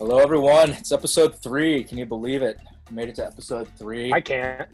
Hello, 0.00 0.16
everyone. 0.16 0.70
It's 0.70 0.92
episode 0.92 1.38
three. 1.42 1.84
Can 1.84 1.98
you 1.98 2.06
believe 2.06 2.40
it? 2.40 2.58
We 2.88 2.96
made 2.96 3.10
it 3.10 3.16
to 3.16 3.26
episode 3.26 3.68
three. 3.76 4.10
I 4.10 4.22
can't. 4.22 4.66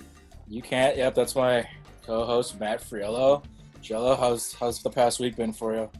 You 0.46 0.62
can't. 0.62 0.96
Yep, 0.96 1.16
that's 1.16 1.34
my 1.34 1.68
co-host 2.06 2.60
Matt 2.60 2.80
Friello. 2.80 3.42
Jello, 3.82 4.14
how's 4.14 4.52
how's 4.54 4.80
the 4.84 4.88
past 4.88 5.18
week 5.18 5.34
been 5.34 5.52
for 5.52 5.74
you? 5.74 5.91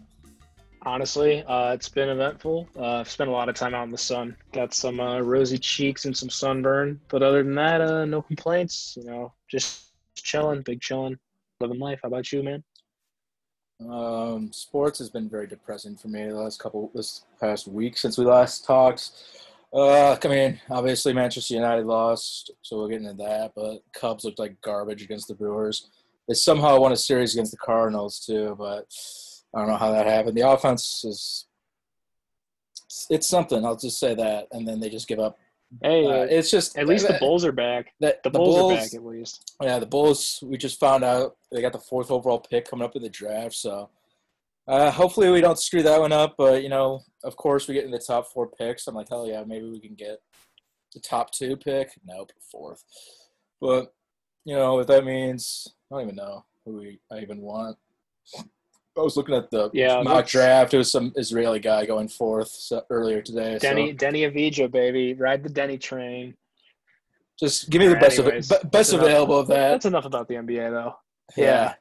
Honestly, 0.82 1.42
uh, 1.42 1.73
it's 1.73 1.88
been 1.88 2.09
eventful. 2.09 2.68
Uh, 2.78 2.98
I've 3.00 3.10
spent 3.10 3.28
a 3.28 3.32
lot 3.32 3.48
of 3.48 3.56
time 3.56 3.74
out 3.74 3.82
in 3.82 3.91
the 3.91 3.98
sun. 3.98 4.36
Got 4.52 4.73
some 4.73 5.00
uh, 5.00 5.18
rosy 5.18 5.59
cheeks 5.59 6.04
and 6.04 6.16
some 6.16 6.30
sunburn, 6.30 7.01
but 7.09 7.24
other 7.24 7.43
than 7.43 7.56
that, 7.56 7.80
uh, 7.80 8.04
no 8.04 8.23
complaints. 8.23 8.96
You 8.96 9.10
know, 9.10 9.32
just 9.51 9.90
chilling, 10.15 10.62
big 10.62 10.80
chilling, 10.80 11.18
living 11.59 11.80
life. 11.80 11.98
How 12.04 12.10
about 12.10 12.30
you, 12.30 12.45
man? 12.45 12.62
Um, 13.80 14.53
sports 14.53 14.98
has 15.01 15.11
been 15.11 15.29
very 15.29 15.47
depressing 15.47 15.97
for 15.97 16.09
me 16.09 16.27
the 16.27 16.35
last 16.35 16.59
couple 16.59 16.91
this 16.95 17.25
past 17.41 17.69
week 17.69 17.99
since 17.99 18.16
we 18.16 18.25
last 18.25 18.65
talked. 18.65 19.11
Uh, 19.73 20.16
I 20.23 20.29
mean, 20.29 20.61
obviously 20.71 21.12
Manchester 21.12 21.55
United 21.55 21.85
lost, 21.85 22.51
so 22.62 22.77
we'll 22.77 22.89
get 22.89 23.02
into 23.02 23.12
that. 23.25 23.52
But 23.55 23.83
Cubs 23.93 24.25
looked 24.25 24.39
like 24.39 24.61
garbage 24.62 25.02
against 25.02 25.29
the 25.29 25.35
Brewers. 25.35 25.89
They 26.27 26.35
somehow 26.35 26.80
won 26.80 26.93
a 26.93 26.97
series 26.97 27.35
against 27.35 27.52
the 27.52 27.59
Cardinals 27.59 28.25
too, 28.25 28.57
but 28.59 28.87
I 29.55 29.59
don't 29.59 29.69
know 29.69 29.77
how 29.77 29.93
that 29.93 30.07
happened. 30.07 30.37
The 30.37 30.49
offense 30.49 31.05
is 31.05 31.47
it's 33.11 33.29
something. 33.29 33.65
I'll 33.65 33.77
just 33.77 33.99
say 33.99 34.15
that, 34.15 34.49
and 34.52 34.66
then 34.66 34.80
they 34.80 34.88
just 34.88 35.09
give 35.09 35.19
up. 35.19 35.38
Hey, 35.83 36.06
Uh, 36.06 36.27
it's 36.30 36.51
just 36.51 36.79
at 36.79 36.87
least 36.87 37.07
the 37.07 37.18
Bulls 37.18 37.45
are 37.45 37.52
back. 37.52 37.93
that 38.01 38.23
The 38.23 38.30
Bulls, 38.30 38.73
are 38.73 38.77
back 38.77 38.95
at 38.95 39.04
least. 39.04 39.54
Yeah, 39.60 39.79
the 39.79 39.87
Bulls. 39.87 40.40
We 40.43 40.57
just 40.57 40.79
found 40.80 41.04
out 41.04 41.37
they 41.51 41.60
got 41.60 41.73
the 41.73 41.79
fourth 41.79 42.10
overall 42.10 42.38
pick 42.40 42.68
coming 42.68 42.85
up 42.85 42.96
in 42.96 43.02
the 43.02 43.09
draft. 43.09 43.54
So 43.54 43.90
uh, 44.68 44.90
hopefully 44.90 45.30
we 45.30 45.40
don't 45.40 45.59
screw 45.59 45.82
that 45.82 46.01
one 46.01 46.13
up. 46.13 46.35
But 46.38 46.63
you 46.63 46.68
know, 46.68 47.02
of 47.24 47.37
course, 47.37 47.66
we 47.68 47.74
get 47.74 47.85
in 47.85 47.90
the 47.90 47.99
top 47.99 48.29
four 48.32 48.49
picks. 48.49 48.87
I'm 48.87 48.95
like, 48.95 49.09
hell 49.09 49.27
yeah, 49.27 49.43
maybe 49.45 49.68
we 49.68 49.80
can 49.80 49.95
get 49.95 50.18
the 50.95 51.01
top 51.01 51.30
two 51.32 51.57
pick. 51.57 51.90
Nope, 52.05 52.33
fourth. 52.51 52.85
But 53.60 53.93
you 54.45 54.55
know 54.55 54.77
what 54.77 54.87
that 54.87 55.05
means? 55.05 55.66
I 55.90 55.96
don't 55.96 56.05
even 56.05 56.16
know 56.16 56.45
who 56.65 56.79
we, 56.79 57.01
I 57.10 57.18
even 57.18 57.40
want. 57.40 57.77
I 58.99 59.02
was 59.02 59.16
looking 59.16 59.35
at 59.35 59.51
the 59.51 59.71
Yeah, 59.73 60.02
mock 60.02 60.27
draft. 60.27 60.73
It 60.75 60.79
was 60.79 60.91
some 60.91 61.13
Israeli 61.16 61.61
guy 61.61 61.85
going 61.87 62.09
fourth 62.09 62.49
so, 62.49 62.83
earlier 62.91 63.21
today. 63.23 63.59
so- 63.61 63.69
Deni, 63.69 63.97
Deni 63.97 64.31
Avdija, 64.31 64.71
baby, 64.71 65.15
ride 65.15 65.43
the 65.43 65.50
Deni 65.50 65.78
train. 65.81 66.34
just 67.39 67.69
give 67.69 67.81
me 67.81 67.89
the 67.89 67.97
best 67.97 68.19
Anyways, 68.19 68.50
of 68.50 68.61
it, 68.62 68.71
best 68.71 68.93
available 68.94 69.39
of 69.39 69.49
that. 69.49 69.71
That's 69.72 69.84
enough 69.87 70.06
about 70.06 70.28
the 70.28 70.34
NBA, 70.37 70.71
though. 70.71 70.94
yeah. 71.37 71.75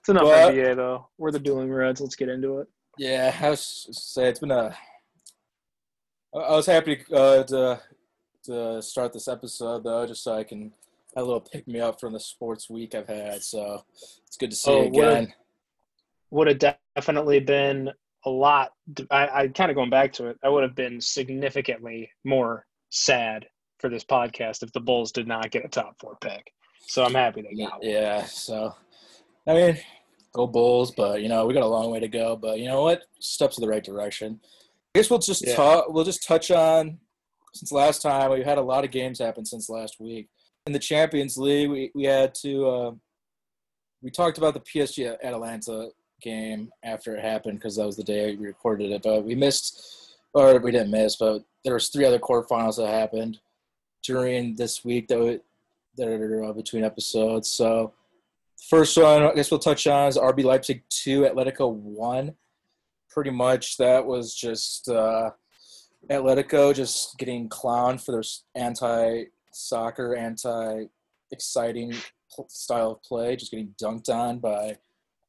It's 0.00 0.08
enough 0.10 0.24
But- 0.24 0.52
NBA, 0.54 0.74
though. 0.76 1.08
We're 1.16 1.30
the 1.30 1.38
dueling 1.38 1.72
Reds. 1.72 2.00
Let's 2.02 2.16
get 2.16 2.28
into 2.28 2.58
it. 2.58 2.68
Yeah, 2.98 3.34
I 3.40 3.50
was 3.50 3.88
say 3.92 4.28
it's 4.28 4.38
been 4.40 4.50
a. 4.50 4.76
I 6.34 6.50
was 6.56 6.66
happy 6.66 7.02
uh, 7.12 7.42
to 7.44 7.80
to 8.44 8.82
start 8.82 9.12
this 9.12 9.26
episode 9.28 9.82
though, 9.84 10.06
just 10.06 10.22
so 10.22 10.34
I 10.34 10.44
can 10.44 10.72
have 11.16 11.22
a 11.24 11.26
little 11.26 11.40
pick 11.40 11.66
me 11.66 11.80
up 11.80 11.98
from 11.98 12.12
the 12.12 12.20
sports 12.20 12.68
week 12.68 12.94
I've 12.94 13.08
had. 13.08 13.42
So 13.42 13.82
it's 14.26 14.36
good 14.36 14.50
to 14.50 14.56
see 14.56 14.70
Oh, 14.70 14.82
you 14.82 14.88
again. 14.88 15.32
Would 16.30 16.46
have 16.48 16.76
definitely 16.96 17.40
been 17.40 17.90
a 18.26 18.30
lot. 18.30 18.72
I, 19.10 19.28
I 19.28 19.48
kind 19.48 19.70
of 19.70 19.74
going 19.74 19.90
back 19.90 20.12
to 20.14 20.26
it. 20.28 20.38
I 20.42 20.48
would 20.48 20.62
have 20.62 20.74
been 20.74 21.00
significantly 21.00 22.10
more 22.24 22.66
sad 22.90 23.46
for 23.78 23.88
this 23.90 24.04
podcast 24.04 24.62
if 24.62 24.72
the 24.72 24.80
Bulls 24.80 25.12
did 25.12 25.26
not 25.28 25.50
get 25.50 25.64
a 25.64 25.68
top 25.68 25.96
four 26.00 26.16
pick. 26.20 26.52
So 26.86 27.04
I'm 27.04 27.14
happy 27.14 27.42
they 27.42 27.54
got 27.62 27.80
one. 27.80 27.90
Yeah, 27.90 28.24
so 28.24 28.74
I 29.46 29.54
mean, 29.54 29.78
go 30.32 30.46
Bulls, 30.46 30.90
but 30.90 31.22
you 31.22 31.28
know 31.28 31.46
we 31.46 31.54
got 31.54 31.62
a 31.62 31.66
long 31.66 31.90
way 31.90 32.00
to 32.00 32.08
go. 32.08 32.36
But 32.36 32.58
you 32.58 32.66
know 32.66 32.82
what? 32.82 33.02
Steps 33.20 33.58
in 33.58 33.62
the 33.62 33.68
right 33.68 33.84
direction. 33.84 34.40
I 34.94 34.98
guess 35.00 35.10
we'll 35.10 35.18
just 35.18 35.46
Yeah. 35.46 35.56
talk. 35.56 35.86
We'll 35.88 36.04
just 36.04 36.26
touch 36.26 36.50
on 36.50 36.98
since 37.54 37.72
last 37.72 38.02
time 38.02 38.30
we've 38.30 38.44
had 38.44 38.58
a 38.58 38.62
lot 38.62 38.84
of 38.84 38.90
games 38.90 39.18
happen 39.18 39.44
since 39.44 39.68
last 39.68 39.96
week 40.00 40.28
in 40.66 40.72
the 40.72 40.78
Champions 40.78 41.36
League. 41.36 41.70
We 41.70 41.90
we 41.94 42.04
had 42.04 42.34
to. 42.42 42.66
Uh, 42.68 42.90
we 44.02 44.10
talked 44.10 44.36
about 44.38 44.52
the 44.54 44.60
PSG 44.60 45.16
Atalanta 45.22 45.88
game 46.24 46.72
after 46.82 47.14
it 47.14 47.22
happened 47.22 47.58
because 47.58 47.76
that 47.76 47.86
was 47.86 47.96
the 47.96 48.02
day 48.02 48.34
we 48.34 48.46
recorded 48.46 48.90
it. 48.90 49.02
But 49.02 49.24
we 49.24 49.34
missed, 49.34 50.16
or 50.32 50.58
we 50.58 50.72
didn't 50.72 50.90
miss, 50.90 51.16
but 51.16 51.44
there 51.62 51.74
was 51.74 51.88
three 51.88 52.04
other 52.04 52.18
quarterfinals 52.18 52.76
that 52.78 52.88
happened 52.88 53.38
during 54.02 54.56
this 54.56 54.84
week 54.84 55.08
that 55.08 55.18
we, 55.20 55.40
that 55.96 56.08
are 56.08 56.44
uh, 56.44 56.52
between 56.52 56.84
episodes. 56.84 57.48
So 57.48 57.92
first 58.68 58.96
one 58.96 59.22
I 59.22 59.34
guess 59.34 59.50
we'll 59.50 59.60
touch 59.60 59.86
on 59.86 60.08
is 60.08 60.16
RB 60.16 60.42
Leipzig 60.44 60.82
two, 60.88 61.22
Atletico 61.22 61.72
one. 61.72 62.34
Pretty 63.10 63.30
much 63.30 63.76
that 63.76 64.04
was 64.04 64.34
just 64.34 64.88
uh, 64.88 65.30
Atletico 66.10 66.74
just 66.74 67.16
getting 67.18 67.48
clowned 67.48 68.04
for 68.04 68.12
their 68.12 68.24
anti-soccer, 68.56 70.16
anti-exciting 70.16 71.94
style 72.48 72.92
of 72.92 73.02
play, 73.02 73.36
just 73.36 73.52
getting 73.52 73.74
dunked 73.80 74.08
on 74.08 74.38
by 74.38 74.76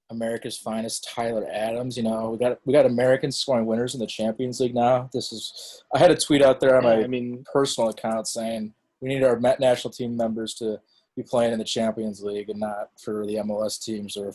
America's 0.09 0.57
finest 0.57 1.09
Tyler 1.13 1.47
Adams. 1.51 1.97
You 1.97 2.03
know, 2.03 2.29
we 2.29 2.37
got 2.37 2.59
we 2.65 2.73
got 2.73 2.85
Americans 2.85 3.37
scoring 3.37 3.65
winners 3.65 3.93
in 3.93 3.99
the 3.99 4.07
Champions 4.07 4.59
League 4.59 4.75
now. 4.75 5.09
This 5.13 5.31
is 5.31 5.83
I 5.93 5.99
had 5.99 6.11
a 6.11 6.15
tweet 6.15 6.41
out 6.41 6.59
there 6.59 6.77
on 6.77 6.83
my 6.83 7.03
I 7.03 7.07
mean, 7.07 7.43
personal 7.51 7.89
account 7.89 8.27
saying 8.27 8.73
we 9.01 9.09
need 9.09 9.23
our 9.23 9.39
national 9.39 9.91
team 9.91 10.15
members 10.15 10.53
to 10.55 10.79
be 11.15 11.23
playing 11.23 11.53
in 11.53 11.59
the 11.59 11.65
Champions 11.65 12.21
League 12.21 12.49
and 12.49 12.59
not 12.59 12.89
for 12.99 13.25
the 13.25 13.35
MLS 13.35 13.83
teams 13.83 14.17
or 14.17 14.33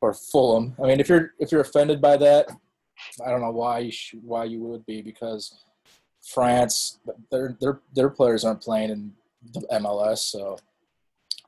or 0.00 0.14
Fulham. 0.14 0.74
I 0.82 0.86
mean, 0.86 1.00
if 1.00 1.08
you're 1.08 1.32
if 1.38 1.52
you're 1.52 1.60
offended 1.60 2.00
by 2.00 2.16
that, 2.16 2.48
I 3.24 3.30
don't 3.30 3.40
know 3.40 3.50
why 3.50 3.80
you 3.80 3.92
sh- 3.92 4.16
why 4.22 4.44
you 4.44 4.60
would 4.60 4.84
be 4.86 5.02
because 5.02 5.64
France 6.22 6.98
their 7.30 7.56
their 7.60 7.80
their 7.94 8.10
players 8.10 8.44
aren't 8.44 8.62
playing 8.62 8.90
in 8.90 9.12
the 9.52 9.60
MLS, 9.72 10.18
so 10.18 10.58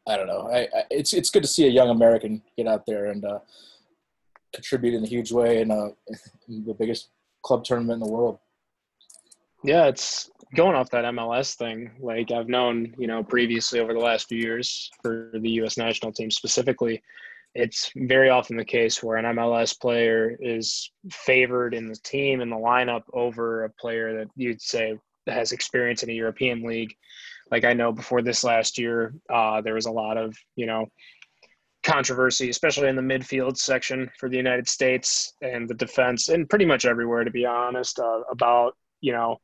I 0.07 0.17
don't 0.17 0.27
know. 0.27 0.49
I, 0.53 0.61
I 0.63 0.85
it's 0.91 1.13
it's 1.13 1.31
good 1.31 1.43
to 1.43 1.49
see 1.49 1.67
a 1.67 1.71
young 1.71 1.91
American 1.91 2.43
get 2.57 2.67
out 2.67 2.85
there 2.87 3.07
and 3.07 3.25
uh, 3.25 3.39
contribute 4.53 4.95
in 4.95 5.05
a 5.05 5.09
huge 5.09 5.33
way 5.33 5.61
in, 5.61 5.71
uh 5.71 5.89
in 6.49 6.65
the 6.65 6.75
biggest 6.75 7.09
club 7.43 7.65
tournament 7.65 8.03
in 8.03 8.07
the 8.07 8.13
world. 8.13 8.39
yeah, 9.65 9.87
it's 9.87 10.31
going 10.55 10.77
off 10.77 10.91
that 10.91 11.05
MLS 11.05 11.55
thing. 11.57 11.91
Like 12.01 12.31
I've 12.31 12.49
known, 12.49 12.95
you 12.99 13.07
know, 13.07 13.23
previously 13.23 13.81
over 13.81 13.93
the 13.93 14.01
last 14.01 14.29
few 14.29 14.39
years 14.39 14.91
for 15.03 15.31
the 15.33 15.51
U.S. 15.51 15.77
national 15.77 16.13
team 16.13 16.31
specifically, 16.31 17.03
it's 17.55 17.91
very 17.97 18.31
often 18.31 18.57
the 18.57 18.65
case 18.65 19.03
where 19.03 19.17
an 19.17 19.37
MLS 19.37 19.79
player 19.79 20.37
is 20.41 20.91
favored 21.11 21.75
in 21.75 21.89
the 21.89 21.97
team 21.97 22.41
in 22.41 22.51
the 22.51 22.57
lineup 22.57 23.03
over 23.13 23.65
a 23.65 23.71
player 23.71 24.19
that 24.19 24.29
you'd 24.37 24.61
say 24.61 24.99
has 25.27 25.53
experience 25.53 26.03
in 26.03 26.11
a 26.11 26.15
European 26.15 26.63
league. 26.63 26.95
Like 27.51 27.65
I 27.65 27.73
know 27.73 27.93
before 27.93 28.23
this 28.23 28.45
last 28.45 28.79
year, 28.79 29.15
uh, 29.33 29.61
there 29.61 29.75
was 29.75 29.87
a 29.87 29.93
lot 29.93 30.17
of 30.17 30.37
you 30.57 30.67
know 30.67 30.87
controversy, 31.83 32.49
especially 32.49 32.89
in 32.89 32.97
the 32.97 33.03
midfield 33.03 33.59
section 33.59 34.11
for 34.19 34.29
the 34.29 34.37
United 34.37 34.69
States 34.69 35.35
and 35.43 35.69
the 35.69 35.75
defense, 35.75 36.29
and 36.29 36.49
pretty 36.49 36.65
much 36.65 36.87
everywhere, 36.87 37.25
to 37.25 37.31
be 37.31 37.47
honest, 37.47 37.99
uh, 37.99 38.21
about 38.31 38.77
you 39.01 39.13
know 39.13 39.39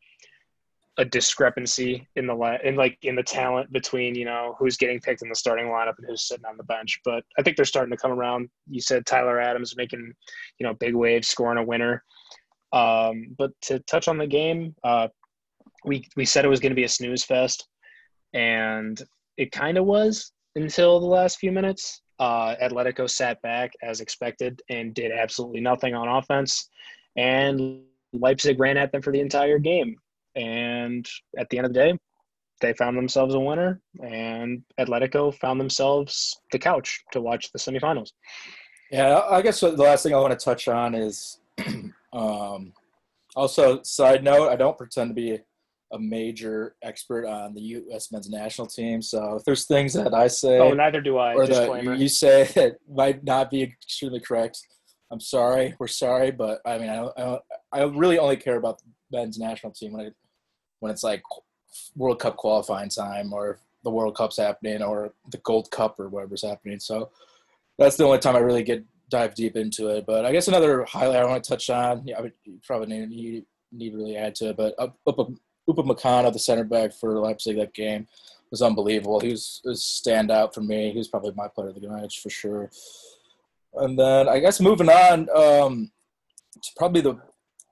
a 0.99 1.05
discrepancy 1.05 2.07
in 2.17 2.27
the 2.27 2.35
la- 2.35 2.59
in 2.65 2.77
like 2.77 2.99
in 3.03 3.15
the 3.15 3.23
talent 3.23 3.73
between 3.73 4.15
you 4.15 4.25
know 4.25 4.57
who's 4.59 4.77
getting 4.77 5.01
picked 5.01 5.23
in 5.23 5.29
the 5.29 5.35
starting 5.35 5.67
lineup 5.67 5.95
and 5.99 6.07
who's 6.09 6.27
sitting 6.27 6.45
on 6.45 6.57
the 6.57 6.65
bench. 6.65 7.01
But 7.05 7.25
I 7.39 7.43
think 7.43 7.57
they're 7.57 7.65
starting 7.65 7.93
to 7.93 7.97
come 7.97 8.13
around. 8.13 8.51
You 8.69 8.81
said 8.81 9.07
Tyler 9.07 9.41
Adams 9.41 9.77
making 9.77 10.13
you 10.59 10.67
know 10.67 10.75
big 10.75 10.95
waves, 10.95 11.29
scoring 11.29 11.59
a 11.59 11.65
winner. 11.65 12.03
Um, 12.73 13.35
but 13.37 13.53
to 13.63 13.81
touch 13.81 14.09
on 14.09 14.19
the 14.19 14.27
game, 14.27 14.75
uh, 14.85 15.09
we 15.85 16.07
we 16.17 16.25
said 16.25 16.45
it 16.45 16.49
was 16.49 16.61
going 16.61 16.73
to 16.73 16.77
be 16.77 16.85
a 16.85 16.89
snooze 16.89 17.25
fest, 17.25 17.69
and 18.35 19.03
it 19.37 19.53
kind 19.53 19.79
of 19.79 19.85
was 19.85 20.33
until 20.57 21.01
the 21.01 21.07
last 21.07 21.39
few 21.39 21.53
minutes. 21.53 22.03
Uh, 22.19 22.55
Atletico 22.63 23.09
sat 23.09 23.41
back 23.41 23.73
as 23.83 24.03
expected 24.03 24.61
and 24.69 24.93
did 24.95 25.11
absolutely 25.11 25.61
nothing 25.61 25.95
on 25.95 26.07
offense, 26.07 26.69
and 27.17 27.83
Leipzig 28.13 28.61
ran 28.61 28.77
at 28.77 28.93
them 28.93 29.01
for 29.01 29.13
the 29.13 29.21
entire 29.21 29.59
game. 29.59 29.97
And 30.37 31.09
at 31.39 31.49
the 31.49 31.59
end 31.59 31.67
of 31.67 31.73
the 31.73 31.81
day, 31.81 31.99
they 32.61 32.75
found 32.75 32.97
themselves 32.97 33.35
a 33.35 33.41
winner, 33.41 33.81
and 34.03 34.63
Atletico 34.79 35.35
found 35.35 35.59
themselves 35.59 36.39
the 36.53 36.59
couch 36.59 37.03
to 37.13 37.21
watch 37.21 37.51
the 37.53 37.59
semifinals. 37.59 38.11
Yeah, 38.91 39.23
I 39.31 39.41
guess 39.41 39.61
the 39.61 39.71
last 39.71 40.03
thing 40.03 40.15
I 40.15 40.21
want 40.21 40.39
to 40.39 40.45
touch 40.45 40.69
on 40.69 40.95
is 40.95 41.39
um, 42.13 42.73
also 43.35 43.83
side 43.83 44.25
note. 44.25 44.49
I 44.49 44.57
don't 44.57 44.77
pretend 44.77 45.11
to 45.11 45.15
be 45.15 45.41
a 45.93 45.99
major 45.99 46.77
expert 46.83 47.27
on 47.27 47.55
the 47.55 47.61
U.S. 47.61 48.13
men's 48.13 48.29
national 48.31 48.67
team, 48.69 49.03
so 49.03 49.37
if 49.37 49.45
there's 49.45 49.67
things 49.67 49.93
that 49.95 50.15
I 50.15 50.29
say 50.29 50.59
Oh, 50.59 50.73
neither 50.73 51.01
do 51.01 51.19
I. 51.19 51.35
or 51.35 51.47
Disclaimer. 51.47 51.93
that 51.93 52.01
you 52.01 52.09
say 52.09 52.45
that 52.55 52.77
might 52.89 53.25
not 53.25 53.51
be 53.51 53.63
extremely 53.63 54.21
correct, 54.21 54.61
I'm 55.11 55.21
sorry. 55.21 55.75
We're 55.79 55.89
sorry, 55.89 56.31
but 56.31 56.61
I 56.65 56.79
mean, 56.79 56.89
I 56.91 57.09
I, 57.17 57.39
I 57.73 57.83
really 57.85 58.19
only 58.19 58.37
care 58.37 58.57
about 58.57 58.79
the 58.79 59.19
men's 59.19 59.39
national 59.39 59.73
team 59.73 59.93
when 59.93 60.07
it 60.07 60.15
when 60.79 60.93
it's 60.93 61.03
like 61.03 61.23
World 61.97 62.21
Cup 62.21 62.37
qualifying 62.37 62.89
time 62.91 63.33
or 63.33 63.59
the 63.83 63.91
World 63.91 64.15
Cup's 64.15 64.37
happening 64.37 64.83
or 64.83 65.13
the 65.31 65.39
Gold 65.39 65.71
Cup 65.71 65.99
or 65.99 66.09
whatever's 66.09 66.43
happening. 66.47 66.79
So 66.81 67.11
that's 67.79 67.97
the 67.97 68.05
only 68.05 68.19
time 68.19 68.37
I 68.37 68.41
really 68.41 68.63
get 68.63 68.85
dive 69.09 69.35
deep 69.35 69.57
into 69.57 69.89
it. 69.89 70.05
But 70.07 70.25
I 70.25 70.33
guess 70.33 70.49
another 70.49 70.85
highlight 70.85 71.17
I 71.21 71.25
want 71.25 71.43
to 71.43 71.51
touch 71.51 71.69
on. 71.71 72.07
Yeah, 72.07 72.19
I 72.19 72.21
would, 72.23 72.33
you 72.45 72.61
probably 72.65 72.89
need, 72.89 73.09
need 73.11 73.45
need 73.73 73.95
really 73.95 74.17
add 74.17 74.35
to 74.37 74.51
it, 74.51 74.57
but 74.57 74.75
up, 74.79 74.97
up 75.07 75.31
Upamecano, 75.75 76.33
the 76.33 76.39
center 76.39 76.65
back 76.65 76.93
for 76.93 77.19
Leipzig, 77.19 77.57
that 77.57 77.75
game 77.75 78.07
was 78.51 78.63
unbelievable. 78.63 79.21
He 79.21 79.31
was 79.31 79.61
a 79.65 79.71
standout 79.71 80.55
for 80.55 80.61
me. 80.61 80.91
He 80.91 80.99
was 80.99 81.09
probably 81.09 81.33
my 81.37 81.49
player 81.49 81.69
of 81.69 81.81
the 81.81 81.89
match 81.89 82.21
for 82.21 82.31
sure. 82.31 82.71
And 83.75 83.99
then 83.99 84.29
I 84.29 84.41
guess 84.41 84.61
moving 84.61 84.89
on, 84.89 85.29
um, 85.35 85.91
it's 86.57 86.73
probably 86.77 87.01
the 87.01 87.19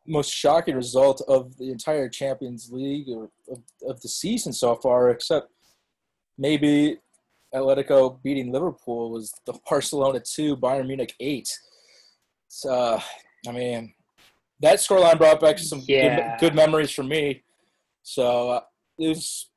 most 0.06 0.32
shocking 0.32 0.76
result 0.76 1.22
of 1.28 1.56
the 1.58 1.70
entire 1.70 2.08
Champions 2.08 2.70
League 2.72 3.08
or 3.08 3.30
of, 3.50 3.62
of 3.86 4.00
the 4.00 4.08
season 4.08 4.52
so 4.52 4.76
far, 4.76 5.10
except 5.10 5.50
maybe 6.38 6.98
Atletico 7.54 8.22
beating 8.22 8.52
Liverpool 8.52 9.10
was 9.10 9.32
the 9.46 9.58
Barcelona 9.68 10.20
two, 10.20 10.56
Bayern 10.56 10.86
Munich 10.86 11.14
eight. 11.20 11.48
So, 12.48 13.00
I 13.46 13.52
mean, 13.52 13.92
that 14.60 14.78
scoreline 14.78 15.18
brought 15.18 15.40
back 15.40 15.58
some 15.58 15.82
yeah. 15.86 16.36
good, 16.38 16.40
good, 16.40 16.54
memories 16.54 16.90
for 16.90 17.02
me. 17.02 17.42
So 18.08 18.50
uh, 18.50 18.60
it 18.98 19.08
was. 19.08 19.50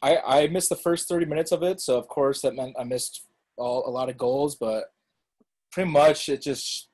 I 0.00 0.18
I 0.18 0.46
missed 0.46 0.68
the 0.68 0.76
first 0.76 1.08
thirty 1.08 1.26
minutes 1.26 1.50
of 1.50 1.64
it, 1.64 1.80
so 1.80 1.98
of 1.98 2.06
course 2.06 2.40
that 2.42 2.54
meant 2.54 2.76
I 2.78 2.84
missed 2.84 3.26
all, 3.56 3.88
a 3.88 3.90
lot 3.90 4.08
of 4.08 4.16
goals, 4.16 4.54
but 4.54 4.92
pretty 5.72 5.90
much 5.90 6.28
it 6.28 6.40
just. 6.40 6.88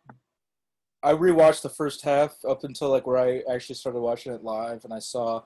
I 1.02 1.12
rewatched 1.12 1.60
the 1.60 1.68
first 1.68 2.02
half 2.02 2.34
up 2.48 2.64
until 2.64 2.88
like 2.88 3.06
where 3.06 3.18
I 3.18 3.42
actually 3.52 3.74
started 3.74 4.00
watching 4.00 4.32
it 4.32 4.42
live, 4.42 4.84
and 4.84 4.94
I 4.94 5.00
saw, 5.00 5.42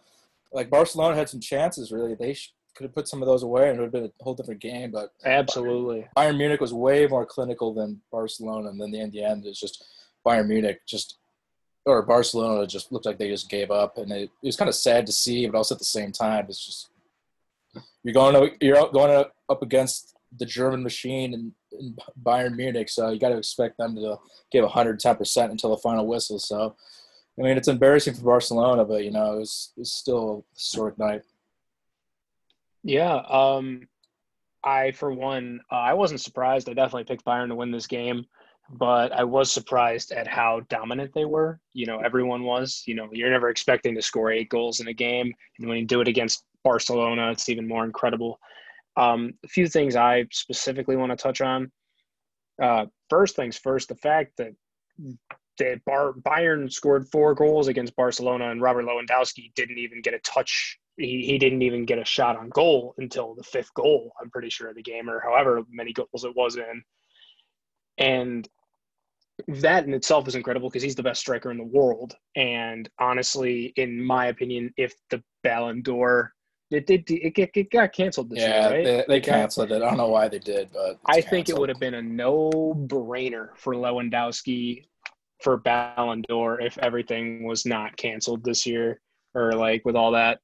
like 0.53 0.70
Barcelona 0.70 1.17
had 1.17 1.29
some 1.29 1.41
chances. 1.41 1.91
Really, 1.91 2.14
they 2.14 2.35
sh- 2.35 2.55
could 2.76 2.85
have 2.85 2.94
put 2.94 3.09
some 3.09 3.21
of 3.21 3.26
those 3.26 3.43
away, 3.43 3.71
and 3.71 3.76
it 3.76 3.81
would 3.81 3.87
have 3.87 3.93
been 3.93 4.12
a 4.21 4.23
whole 4.23 4.35
different 4.35 4.61
game. 4.61 4.93
But 4.93 5.12
absolutely, 5.25 6.06
Bayern 6.17 6.38
Munich 6.38 6.61
was 6.61 6.73
way 6.73 7.09
more 7.09 7.26
clinical 7.26 7.75
than 7.75 8.00
Barcelona, 8.12 8.69
and 8.69 8.81
then 8.81 8.94
in 8.94 9.11
the 9.11 9.25
end, 9.25 9.47
it's 9.47 9.59
just 9.59 9.85
Bayern 10.25 10.47
Munich 10.47 10.82
just 10.87 11.19
or 11.88 12.02
Barcelona 12.02 12.67
just 12.67 12.93
looked 12.93 13.06
like 13.06 13.19
they 13.19 13.29
just 13.29 13.49
gave 13.49 13.70
up, 13.70 13.99
and 13.99 14.12
it, 14.12 14.31
it 14.43 14.46
was 14.46 14.56
kind 14.56 14.69
of 14.69 14.75
sad 14.75 15.06
to 15.06 15.12
see, 15.12 15.46
but 15.46 15.56
also 15.56 15.75
at 15.75 15.79
the 15.79 15.85
same 15.85 16.12
time, 16.12 16.46
it's 16.49 16.64
just 16.64 16.90
you're 18.05 18.14
going 18.14 18.35
to, 18.35 18.64
you're 18.64 18.88
going 18.90 19.25
up 19.49 19.62
against 19.62 20.17
the 20.38 20.46
German 20.46 20.82
machine 20.82 21.35
and, 21.35 21.52
and 21.73 21.99
Bayern 22.23 22.56
Munich, 22.56 22.88
so 22.88 23.11
you 23.11 23.19
got 23.19 23.31
to 23.31 23.38
expect 23.38 23.79
them 23.79 23.94
to 23.96 24.19
give 24.50 24.64
110 24.64 25.17
percent 25.17 25.50
until 25.50 25.70
the 25.70 25.79
final 25.79 26.06
whistle. 26.06 26.38
So, 26.38 26.76
I 27.38 27.43
mean, 27.43 27.56
it's 27.56 27.69
embarrassing 27.69 28.14
for 28.14 28.23
Barcelona, 28.23 28.85
but 28.85 29.05
you 29.05 29.11
know, 29.11 29.38
it's 29.38 29.38
was, 29.38 29.73
it 29.76 29.81
was 29.81 29.93
still 29.93 30.44
a 30.52 30.55
historic 30.55 30.99
night. 30.99 31.23
Yeah, 32.82 33.17
um, 33.29 33.88
I 34.62 34.93
for 34.93 35.12
one, 35.12 35.61
uh, 35.70 35.76
I 35.76 35.94
wasn't 35.94 36.20
surprised. 36.20 36.69
I 36.69 36.75
definitely 36.75 37.05
picked 37.05 37.25
Bayern 37.25 37.49
to 37.49 37.55
win 37.55 37.70
this 37.70 37.87
game 37.87 38.26
but 38.70 39.12
I 39.12 39.25
was 39.25 39.50
surprised 39.50 40.12
at 40.12 40.26
how 40.26 40.61
dominant 40.69 41.12
they 41.15 41.25
were. 41.25 41.61
You 41.73 41.87
know, 41.87 42.00
everyone 42.00 42.44
was. 42.44 42.82
You 42.87 42.94
know, 42.94 43.09
you're 43.12 43.31
never 43.31 43.49
expecting 43.49 43.94
to 43.94 44.03
score 44.03 44.31
eight 44.31 44.50
goals 44.50 44.81
in 44.81 44.88
a 44.88 44.93
game, 44.93 45.32
and 45.59 45.69
when 45.69 45.79
you 45.79 45.87
do 45.87 46.00
it 46.00 46.09
against 46.09 46.44
Barcelona, 46.65 47.31
it's 47.31 47.49
even 47.49 47.67
more 47.67 47.85
incredible. 47.85 48.38
Um, 48.97 49.35
a 49.44 49.49
few 49.49 49.69
things 49.69 49.97
I 49.97 50.26
specifically 50.32 50.97
want 50.97 51.12
to 51.12 51.17
touch 51.17 51.41
on. 51.41 51.70
Uh, 52.61 52.87
first 53.09 53.37
things 53.37 53.56
first, 53.56 53.88
the 53.88 53.94
fact 53.94 54.32
that 54.38 54.53
that 55.59 55.85
Bar- 55.85 56.14
Bayern 56.14 56.73
scored 56.73 57.09
four 57.09 57.35
goals 57.35 57.69
against 57.69 57.97
Barcelona, 57.97 58.50
and 58.50 58.61
Robert 58.61 58.85
Lewandowski 58.85 59.53
didn't 59.55 59.79
even 59.79 60.03
get 60.03 60.14
a 60.14 60.19
touch. 60.21 60.79
He, 60.97 61.25
he 61.26 61.38
didn't 61.38 61.62
even 61.62 61.85
get 61.85 61.99
a 61.99 62.05
shot 62.05 62.37
on 62.37 62.49
goal 62.49 62.94
until 62.99 63.35
the 63.35 63.43
fifth 63.43 63.73
goal. 63.75 64.12
I'm 64.21 64.31
pretty 64.31 64.50
sure 64.50 64.69
of 64.69 64.76
the 64.76 64.82
game, 64.82 65.09
or 65.09 65.21
however 65.21 65.62
many 65.71 65.93
goals 65.93 66.25
it 66.25 66.35
was 66.35 66.56
in. 66.56 66.82
And 67.99 68.49
that 69.46 69.85
in 69.85 69.94
itself 69.94 70.26
is 70.26 70.35
incredible 70.35 70.69
because 70.69 70.82
he's 70.82 70.96
the 70.96 71.02
best 71.02 71.20
striker 71.20 71.50
in 71.50 71.58
the 71.58 71.64
world. 71.64 72.17
And 72.35 72.88
honestly, 72.99 73.73
in 73.76 74.02
my 74.05 74.26
opinion, 74.26 74.73
if 74.76 74.94
the 75.11 75.23
Ballon 75.43 75.82
d'Or 75.82 76.32
it 76.70 76.87
did 76.87 77.11
it, 77.11 77.38
it, 77.38 77.50
it 77.55 77.70
got 77.70 77.93
canceled 77.93 78.31
this 78.31 78.40
yeah, 78.40 78.69
year, 78.69 78.76
right? 78.76 78.85
They, 78.85 79.05
they 79.08 79.20
canceled 79.20 79.73
it. 79.73 79.76
I 79.76 79.88
don't 79.88 79.96
know 79.96 80.08
why 80.08 80.29
they 80.29 80.38
did, 80.38 80.69
but 80.73 80.99
I 81.06 81.14
canceled. 81.14 81.31
think 81.31 81.49
it 81.49 81.58
would 81.58 81.70
have 81.70 81.81
been 81.81 81.94
a 81.94 82.02
no-brainer 82.02 83.56
for 83.56 83.75
Lewandowski 83.75 84.85
for 85.40 85.56
Ballon 85.56 86.23
d'Or 86.29 86.61
if 86.61 86.76
everything 86.79 87.44
was 87.44 87.64
not 87.64 87.96
canceled 87.96 88.44
this 88.44 88.67
year 88.67 89.00
or 89.35 89.52
like 89.52 89.85
with 89.85 89.96
all 89.96 90.12
that. 90.12 90.40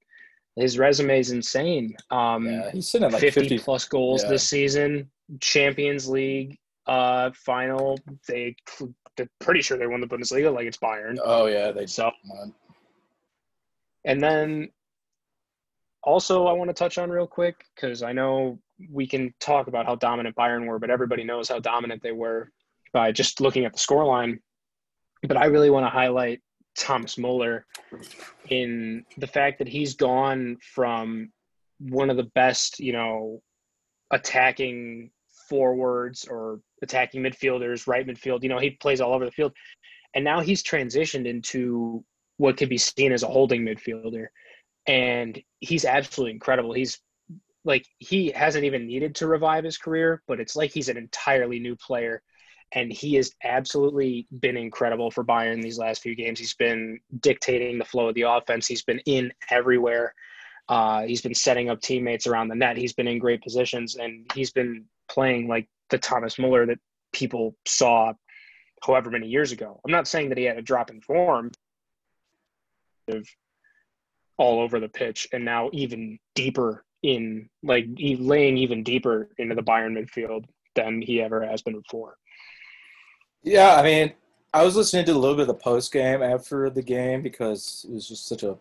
His 0.56 0.78
resume 0.78 1.18
is 1.18 1.30
insane. 1.30 1.94
Um, 2.10 2.46
yeah, 2.46 2.70
he's 2.70 2.88
sitting 2.88 3.06
at 3.06 3.12
like 3.12 3.20
50, 3.20 3.40
50 3.40 3.58
plus 3.58 3.86
goals 3.86 4.22
yeah. 4.22 4.30
this 4.30 4.48
season, 4.48 5.10
Champions 5.40 6.08
League, 6.08 6.58
uh, 6.86 7.30
final. 7.34 7.98
They, 8.28 8.56
they're 9.16 9.30
pretty 9.40 9.62
sure 9.62 9.78
they 9.78 9.86
won 9.86 10.00
the 10.00 10.06
Bundesliga, 10.06 10.52
like 10.54 10.66
it's 10.66 10.78
Bayern. 10.78 11.18
Oh 11.22 11.46
yeah, 11.46 11.72
they 11.72 11.86
so. 11.86 12.10
And 14.04 14.22
then, 14.22 14.68
also, 16.02 16.46
I 16.46 16.52
want 16.52 16.68
to 16.68 16.74
touch 16.74 16.98
on 16.98 17.10
real 17.10 17.26
quick 17.26 17.64
because 17.74 18.02
I 18.02 18.12
know 18.12 18.58
we 18.90 19.06
can 19.06 19.32
talk 19.40 19.66
about 19.66 19.86
how 19.86 19.94
dominant 19.94 20.36
Bayern 20.36 20.66
were, 20.66 20.78
but 20.78 20.90
everybody 20.90 21.24
knows 21.24 21.48
how 21.48 21.58
dominant 21.58 22.02
they 22.02 22.12
were 22.12 22.50
by 22.92 23.12
just 23.12 23.40
looking 23.40 23.64
at 23.64 23.72
the 23.72 23.78
scoreline. 23.78 24.40
But 25.22 25.38
I 25.38 25.46
really 25.46 25.70
want 25.70 25.86
to 25.86 25.90
highlight 25.90 26.42
Thomas 26.76 27.16
Muller 27.16 27.66
in 28.50 29.04
the 29.16 29.26
fact 29.26 29.58
that 29.58 29.68
he's 29.68 29.94
gone 29.94 30.58
from 30.74 31.30
one 31.78 32.10
of 32.10 32.16
the 32.16 32.30
best, 32.34 32.80
you 32.80 32.92
know, 32.92 33.42
attacking 34.10 35.10
forwards 35.48 36.26
or 36.28 36.60
attacking 36.82 37.22
midfielders, 37.22 37.86
right 37.86 38.06
midfield. 38.06 38.42
You 38.42 38.48
know, 38.48 38.58
he 38.58 38.70
plays 38.70 39.00
all 39.00 39.14
over 39.14 39.24
the 39.24 39.30
field. 39.30 39.52
And 40.14 40.24
now 40.24 40.40
he's 40.40 40.62
transitioned 40.62 41.26
into 41.26 42.04
what 42.36 42.56
could 42.56 42.68
be 42.68 42.78
seen 42.78 43.12
as 43.12 43.22
a 43.22 43.28
holding 43.28 43.62
midfielder. 43.62 44.26
And 44.86 45.40
he's 45.60 45.84
absolutely 45.84 46.32
incredible. 46.32 46.72
He's 46.72 47.00
like, 47.64 47.86
he 47.98 48.30
hasn't 48.30 48.64
even 48.64 48.86
needed 48.86 49.14
to 49.16 49.26
revive 49.26 49.64
his 49.64 49.78
career, 49.78 50.22
but 50.28 50.40
it's 50.40 50.54
like 50.54 50.70
he's 50.70 50.88
an 50.88 50.96
entirely 50.96 51.58
new 51.58 51.76
player. 51.76 52.22
And 52.72 52.92
he 52.92 53.14
has 53.14 53.32
absolutely 53.42 54.26
been 54.40 54.56
incredible 54.56 55.10
for 55.10 55.24
Bayern 55.24 55.62
these 55.62 55.78
last 55.78 56.02
few 56.02 56.14
games. 56.14 56.38
He's 56.38 56.54
been 56.54 56.98
dictating 57.20 57.78
the 57.78 57.84
flow 57.84 58.08
of 58.08 58.14
the 58.14 58.22
offense, 58.22 58.66
he's 58.66 58.82
been 58.82 59.00
in 59.00 59.32
everywhere. 59.50 60.14
Uh, 60.68 61.02
he's 61.02 61.20
been 61.20 61.34
setting 61.34 61.68
up 61.68 61.80
teammates 61.80 62.26
around 62.26 62.48
the 62.48 62.54
net. 62.54 62.76
He's 62.76 62.94
been 62.94 63.06
in 63.06 63.18
great 63.18 63.42
positions, 63.42 63.96
and 63.96 64.26
he's 64.34 64.50
been 64.50 64.86
playing 65.08 65.48
like 65.48 65.68
the 65.90 65.98
Thomas 65.98 66.38
Muller 66.38 66.66
that 66.66 66.78
people 67.12 67.54
saw 67.66 68.12
however 68.84 69.10
many 69.10 69.28
years 69.28 69.52
ago. 69.52 69.80
I'm 69.84 69.92
not 69.92 70.08
saying 70.08 70.28
that 70.30 70.38
he 70.38 70.44
had 70.44 70.58
a 70.58 70.62
drop 70.62 70.90
in 70.90 71.00
form 71.00 71.50
all 74.36 74.60
over 74.60 74.80
the 74.80 74.88
pitch 74.88 75.28
and 75.32 75.44
now 75.44 75.70
even 75.72 76.18
deeper 76.34 76.84
in 77.02 77.48
like 77.62 77.86
laying 77.98 78.56
even 78.56 78.82
deeper 78.82 79.30
into 79.38 79.54
the 79.54 79.62
Bayern 79.62 79.96
midfield 79.98 80.44
than 80.74 81.02
he 81.02 81.20
ever 81.20 81.46
has 81.46 81.62
been 81.62 81.80
before. 81.80 82.16
Yeah, 83.42 83.76
I 83.76 83.82
mean, 83.82 84.12
I 84.54 84.64
was 84.64 84.74
listening 84.74 85.04
to 85.06 85.12
a 85.12 85.18
little 85.18 85.36
bit 85.36 85.42
of 85.42 85.48
the 85.48 85.54
post 85.54 85.92
game 85.92 86.22
after 86.22 86.70
the 86.70 86.82
game 86.82 87.22
because 87.22 87.84
it 87.88 87.92
was 87.92 88.08
just 88.08 88.26
such 88.26 88.42
a 88.42 88.56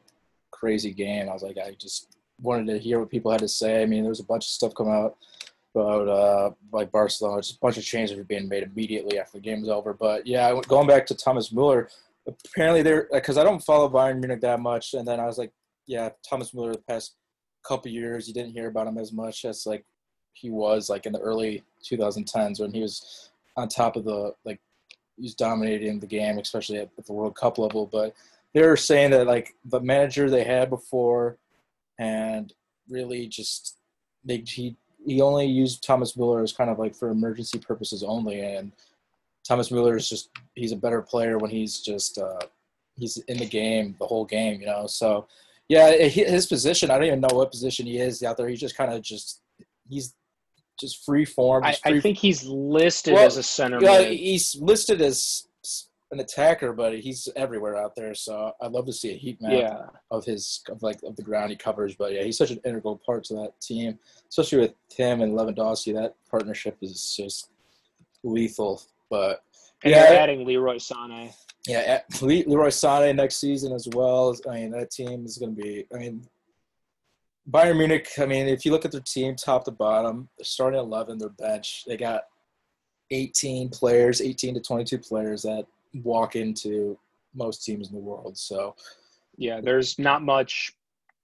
crazy 0.52 0.92
game. 0.92 1.30
I 1.30 1.34
was 1.34 1.42
like, 1.42 1.58
I 1.58 1.72
just 1.80 2.18
wanted 2.42 2.68
to 2.68 2.80
hear 2.80 3.00
what 3.00 3.10
people 3.10 3.32
had 3.32 3.40
to 3.40 3.48
say. 3.48 3.82
I 3.82 3.86
mean, 3.86 4.04
there 4.04 4.10
was 4.10 4.20
a 4.20 4.26
bunch 4.26 4.46
of 4.46 4.50
stuff 4.50 4.76
come 4.76 4.90
out 4.90 5.18
about 5.74 6.08
uh, 6.08 6.52
like 6.72 6.92
Barcelona. 6.92 7.42
Just 7.42 7.56
a 7.56 7.60
bunch 7.60 7.78
of 7.78 7.84
changes 7.84 8.18
were 8.18 8.24
being 8.24 8.48
made 8.48 8.64
immediately 8.64 9.20
after 9.20 9.38
the 9.38 9.42
game 9.42 9.62
was 9.62 9.70
over. 9.70 9.94
But 9.94 10.28
yeah, 10.28 10.60
going 10.68 10.88
back 10.88 11.06
to 11.08 11.16
Thomas 11.16 11.52
Muller, 11.52 11.90
apparently 12.28 12.82
there 12.82 13.08
because 13.12 13.38
I 13.38 13.44
don't 13.44 13.64
follow 13.64 13.90
Bayern 13.90 14.20
Munich 14.20 14.42
that 14.42 14.60
much, 14.60 14.94
and 14.94 15.08
then 15.08 15.20
I 15.20 15.26
was 15.26 15.38
like, 15.38 15.52
yeah, 15.88 16.10
Thomas 16.28 16.54
Muller 16.54 16.74
the 16.74 16.80
past 16.80 17.16
couple 17.66 17.92
years, 17.92 18.28
you 18.28 18.34
didn't 18.34 18.52
hear 18.52 18.68
about 18.68 18.88
him 18.88 18.98
as 18.98 19.12
much 19.12 19.46
as 19.46 19.66
like 19.66 19.86
he 20.34 20.50
was 20.50 20.90
like 20.90 21.06
in 21.06 21.14
the 21.14 21.20
early 21.20 21.64
2010s 21.90 22.60
when 22.60 22.74
he 22.74 22.82
was 22.82 23.30
on 23.56 23.68
top 23.68 23.96
of 23.96 24.04
the 24.04 24.34
like 24.46 24.60
he 25.16 25.24
was 25.24 25.36
dominating 25.36 26.00
the 26.00 26.08
game, 26.08 26.38
especially 26.40 26.78
at, 26.78 26.90
at 26.98 27.06
the 27.06 27.14
World 27.14 27.36
Cup 27.36 27.58
level. 27.58 27.88
But 27.92 28.14
they're 28.54 28.78
saying 28.78 29.12
that 29.12 29.28
like 29.28 29.56
the 29.66 29.80
manager 29.80 30.30
they 30.30 30.44
had 30.44 30.70
before, 30.70 31.38
and 32.00 32.54
really 32.90 33.28
just 33.28 33.78
they 34.24 34.44
he 34.46 34.76
he 35.06 35.22
only 35.22 35.46
used 35.46 35.84
Thomas 35.84 36.16
Muller 36.16 36.42
as 36.42 36.54
kind 36.54 36.70
of 36.70 36.80
like 36.80 36.96
for 36.96 37.10
emergency 37.10 37.60
purposes 37.60 38.04
only, 38.04 38.42
and 38.42 38.72
Thomas 39.48 39.72
Muller 39.72 39.96
is 39.96 40.10
just 40.10 40.30
he's 40.56 40.72
a 40.72 40.78
better 40.78 41.02
player 41.02 41.38
when 41.38 41.52
he's 41.52 41.80
just 41.80 42.18
uh, 42.18 42.40
he's 42.96 43.18
in 43.18 43.38
the 43.38 43.46
game 43.46 43.96
the 44.00 44.08
whole 44.08 44.26
game, 44.26 44.60
you 44.60 44.68
know. 44.68 44.88
So 44.88 45.28
yeah, 45.68 45.92
his 45.92 46.48
position 46.48 46.92
I 46.92 46.96
don't 46.96 47.06
even 47.06 47.22
know 47.22 47.36
what 47.36 47.52
position 47.52 47.86
he 47.86 47.98
is 47.98 48.24
out 48.24 48.38
there. 48.38 48.48
He's 48.48 48.60
just 48.60 48.78
kind 48.78 48.92
of 48.92 49.02
just 49.02 49.42
he's 49.90 50.16
just 50.80 51.06
free 51.06 51.26
form. 51.26 51.64
I, 51.64 51.76
I, 51.86 52.00
think 52.00 52.18
he's 52.18 52.46
listed 52.46 53.14
well, 53.14 53.26
as 53.26 53.38
a 53.38 53.44
center. 53.44 53.80
Yeah, 53.82 54.02
he's 54.02 54.56
listed 54.56 55.02
as 55.02 55.48
an 56.14 56.20
attacker, 56.20 56.72
but 56.74 56.98
he's 57.00 57.28
everywhere 57.36 57.76
out 57.76 57.96
there. 57.96 58.16
So 58.16 58.54
I'd 58.62 58.72
love 58.72 58.86
to 58.86 58.94
see 58.94 59.12
a 59.12 59.18
heat 59.18 59.42
map 59.42 59.52
yeah. 59.52 59.82
of 60.12 60.24
his 60.24 60.62
of 60.70 60.82
like 60.82 61.02
of 61.04 61.16
the 61.16 61.24
ground 61.24 61.50
he 61.50 61.58
covers. 61.58 61.96
But 61.96 62.14
yeah, 62.14 62.24
he's 62.24 62.38
such 62.38 62.52
an 62.52 62.62
integral 62.64 63.02
part 63.06 63.24
to 63.26 63.34
that 63.36 63.60
team, 63.62 64.00
especially 64.30 64.60
with 64.60 64.74
him 64.96 65.22
and 65.22 65.34
Lewandowski. 65.34 65.94
That 65.94 66.16
partnership 66.30 66.78
is 66.82 67.16
just 67.16 67.50
lethal. 68.24 68.82
But 69.10 69.44
And 69.84 69.92
Yeah. 69.92 70.10
they're 70.10 70.20
adding 70.20 70.46
Leroy 70.46 70.78
Sané. 70.78 71.34
Yeah, 71.68 72.02
Le- 72.22 72.48
Leroy 72.48 72.68
Sané 72.70 73.16
next 73.16 73.38
season 73.38 73.74
as 73.74 73.88
well. 73.94 74.36
I 74.50 74.56
mean, 74.56 74.72
that 74.72 74.92
team 74.92 75.26
is 75.26 75.38
going 75.38 75.56
to 75.56 75.62
be. 75.62 75.86
I 75.94 75.98
mean, 75.98 76.28
Bayern 77.50 77.78
Munich. 77.78 78.10
I 78.18 78.26
mean, 78.26 78.48
if 78.48 78.66
you 78.66 78.72
look 78.72 78.86
at 78.86 78.92
their 78.92 79.02
team, 79.02 79.36
top 79.36 79.66
to 79.66 79.72
bottom, 79.72 80.30
they're 80.38 80.46
starting 80.46 80.80
eleven. 80.80 81.18
Their 81.18 81.30
bench, 81.30 81.84
they 81.88 81.98
got 81.98 82.24
eighteen 83.12 83.70
players, 83.70 84.22
eighteen 84.22 84.54
to 84.56 84.62
twenty-two 84.62 85.00
players 85.00 85.42
that 85.44 85.66
walk 85.94 86.36
into 86.36 86.98
most 87.34 87.64
teams 87.64 87.90
in 87.90 87.96
the 87.96 88.02
world. 88.02 88.38
So 88.38 88.76
Yeah, 89.38 89.62
there's 89.62 89.98
not 90.00 90.22
much. 90.22 90.74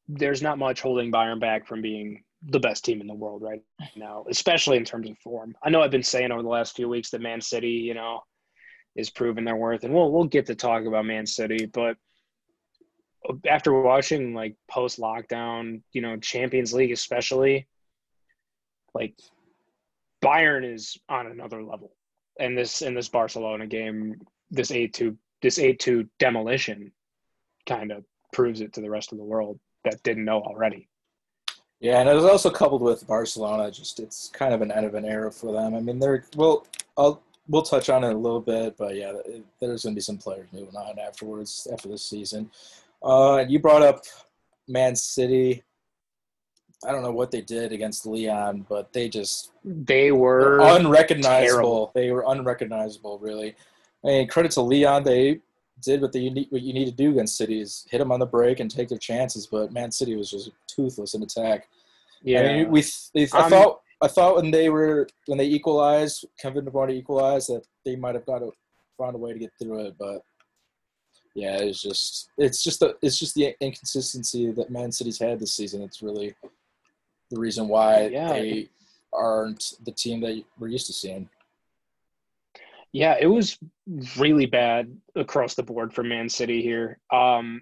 There's 0.07 0.41
not 0.41 0.57
much 0.57 0.81
holding 0.81 1.11
Bayern 1.11 1.39
back 1.39 1.67
from 1.67 1.81
being 1.81 2.23
the 2.41 2.59
best 2.59 2.85
team 2.85 3.01
in 3.01 3.07
the 3.07 3.13
world 3.13 3.41
right 3.41 3.61
now, 3.95 4.25
especially 4.29 4.77
in 4.77 4.85
terms 4.85 5.09
of 5.09 5.17
form. 5.19 5.55
I 5.63 5.69
know 5.69 5.81
I've 5.81 5.91
been 5.91 6.01
saying 6.01 6.31
over 6.31 6.41
the 6.41 6.49
last 6.49 6.75
few 6.75 6.89
weeks 6.89 7.09
that 7.11 7.21
Man 7.21 7.41
City, 7.41 7.69
you 7.69 7.93
know, 7.93 8.21
is 8.95 9.09
proving 9.09 9.45
their 9.45 9.55
worth, 9.55 9.83
and 9.83 9.93
we'll 9.93 10.11
we'll 10.11 10.23
get 10.25 10.45
to 10.47 10.55
talk 10.55 10.85
about 10.85 11.05
Man 11.05 11.25
City, 11.25 11.65
but 11.65 11.97
after 13.47 13.81
watching 13.81 14.33
like 14.33 14.55
post 14.69 14.99
lockdown, 14.99 15.81
you 15.91 16.01
know, 16.01 16.17
Champions 16.17 16.73
League 16.73 16.91
especially, 16.91 17.67
like 18.93 19.15
Bayern 20.23 20.71
is 20.71 20.97
on 21.07 21.27
another 21.27 21.63
level. 21.63 21.91
And 22.39 22.57
this 22.57 22.81
in 22.81 22.93
this 22.93 23.09
Barcelona 23.09 23.67
game, 23.67 24.21
this 24.51 24.71
eight 24.71 24.93
two 24.93 25.17
this 25.41 25.59
eight 25.59 25.79
two 25.79 26.07
demolition 26.19 26.91
kind 27.67 27.91
of 27.91 28.03
proves 28.33 28.61
it 28.61 28.73
to 28.73 28.81
the 28.81 28.89
rest 28.89 29.11
of 29.11 29.17
the 29.17 29.23
world 29.23 29.59
that 29.85 30.01
didn't 30.03 30.25
know 30.25 30.41
already. 30.41 30.87
Yeah, 31.79 31.99
and 32.01 32.09
it 32.09 32.13
was 32.13 32.25
also 32.25 32.49
coupled 32.49 32.81
with 32.81 33.07
Barcelona. 33.07 33.71
Just 33.71 33.99
it's 33.99 34.29
kind 34.33 34.53
of 34.53 34.61
an 34.61 34.71
end 34.71 34.85
of 34.85 34.95
an 34.95 35.05
era 35.05 35.31
for 35.31 35.53
them. 35.53 35.75
I 35.75 35.79
mean, 35.79 35.99
they're 35.99 36.25
well, 36.35 36.67
I'll 36.97 37.23
we'll 37.47 37.61
touch 37.61 37.89
on 37.89 38.03
it 38.03 38.13
a 38.13 38.17
little 38.17 38.41
bit, 38.41 38.75
but 38.77 38.95
yeah, 38.95 39.13
there's 39.59 39.83
going 39.83 39.93
to 39.93 39.97
be 39.97 40.01
some 40.01 40.17
players 40.17 40.47
moving 40.51 40.75
on 40.75 40.99
afterwards 40.99 41.67
after 41.71 41.87
this 41.87 42.03
season. 42.05 42.51
Uh, 43.01 43.45
you 43.47 43.59
brought 43.59 43.81
up 43.81 44.03
Man 44.67 44.95
City. 44.95 45.63
I 46.85 46.91
don't 46.91 47.01
know 47.01 47.11
what 47.11 47.31
they 47.31 47.41
did 47.41 47.73
against 47.73 48.05
Lyon, 48.05 48.65
but 48.69 48.93
they 48.93 49.09
just 49.09 49.51
They 49.65 50.11
were 50.11 50.59
unrecognizable. 50.59 51.47
terrible. 51.47 51.91
They 51.93 52.11
were 52.11 52.23
unrecognizable, 52.27 53.19
really. 53.19 53.55
I 54.03 54.07
mean, 54.07 54.27
credit 54.27 54.51
to 54.53 54.61
Lyon. 54.61 55.03
They 55.03 55.39
did 55.81 56.01
what 56.01 56.11
they 56.11 56.27
what 56.49 56.61
you 56.61 56.73
need 56.73 56.85
to 56.85 56.91
do 56.91 57.11
against 57.11 57.37
City 57.37 57.59
is 57.61 57.85
hit 57.89 57.99
them 57.99 58.11
on 58.11 58.19
the 58.19 58.25
break 58.25 58.59
and 58.59 58.69
take 58.69 58.89
their 58.89 58.97
chances. 58.97 59.47
But 59.47 59.71
Man 59.73 59.91
City 59.91 60.15
was 60.15 60.29
just 60.31 60.51
toothless 60.67 61.13
in 61.13 61.23
attack. 61.23 61.67
yeah. 62.23 62.41
I 62.41 62.43
mean, 62.63 62.69
we. 62.71 62.83
They, 63.13 63.27
I 63.33 63.39
I'm- 63.41 63.49
thought. 63.49 63.81
I 64.01 64.07
thought 64.07 64.37
when 64.37 64.49
they 64.49 64.69
were 64.69 65.09
when 65.25 65.37
they 65.37 65.45
equalized, 65.47 66.25
Kevin 66.39 66.63
De 66.63 66.71
Bruyne 66.71 66.91
equalized, 66.91 67.49
that 67.49 67.63
they 67.85 67.97
might 67.97 68.15
have 68.15 68.25
got 68.25 68.41
a, 68.41 68.49
found 68.97 69.13
a 69.15 69.17
way 69.17 69.33
to 69.33 69.39
get 69.39 69.51
through 69.61 69.87
it. 69.87 69.95
But 69.99 70.21
yeah, 71.35 71.57
it's 71.57 71.81
just 71.81 72.29
it's 72.37 72.63
just 72.63 72.79
the 72.79 72.95
it's 73.01 73.19
just 73.19 73.35
the 73.35 73.53
inconsistency 73.59 74.51
that 74.51 74.69
Man 74.71 74.93
City's 74.93 75.19
had 75.19 75.37
this 75.41 75.53
season. 75.53 75.81
It's 75.81 76.01
really 76.01 76.33
the 77.29 77.37
reason 77.41 77.67
why 77.67 78.07
Yeah. 78.07 78.31
they 78.31 78.69
aren't 79.11 79.73
the 79.83 79.91
team 79.91 80.21
that 80.21 80.41
we're 80.57 80.69
used 80.69 80.87
to 80.87 80.93
seeing. 80.93 81.27
Yeah, 82.91 83.17
it 83.19 83.27
was 83.27 83.57
really 84.17 84.45
bad 84.45 84.95
across 85.15 85.55
the 85.55 85.63
board 85.63 85.93
for 85.93 86.03
Man 86.03 86.29
City 86.29 86.61
here. 86.61 86.99
Um, 87.11 87.61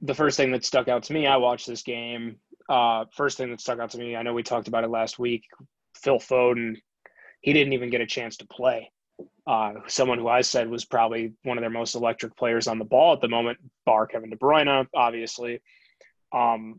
the 0.00 0.14
first 0.14 0.36
thing 0.36 0.52
that 0.52 0.64
stuck 0.64 0.88
out 0.88 1.04
to 1.04 1.12
me, 1.12 1.26
I 1.26 1.36
watched 1.36 1.66
this 1.66 1.82
game. 1.82 2.36
Uh, 2.68 3.06
first 3.12 3.36
thing 3.36 3.50
that 3.50 3.60
stuck 3.60 3.78
out 3.78 3.90
to 3.90 3.98
me, 3.98 4.14
I 4.14 4.22
know 4.22 4.32
we 4.32 4.42
talked 4.42 4.68
about 4.68 4.84
it 4.84 4.90
last 4.90 5.18
week. 5.18 5.44
Phil 5.96 6.18
Foden, 6.18 6.76
he 7.40 7.52
didn't 7.52 7.72
even 7.72 7.90
get 7.90 8.00
a 8.00 8.06
chance 8.06 8.36
to 8.38 8.46
play. 8.46 8.90
Uh, 9.46 9.74
someone 9.86 10.18
who 10.18 10.28
I 10.28 10.40
said 10.40 10.68
was 10.68 10.84
probably 10.84 11.34
one 11.42 11.58
of 11.58 11.62
their 11.62 11.70
most 11.70 11.94
electric 11.94 12.36
players 12.36 12.66
on 12.66 12.78
the 12.78 12.84
ball 12.84 13.14
at 13.14 13.20
the 13.20 13.28
moment, 13.28 13.58
bar 13.84 14.06
Kevin 14.06 14.30
De 14.30 14.36
Bruyne, 14.36 14.86
obviously. 14.94 15.60
Um, 16.32 16.76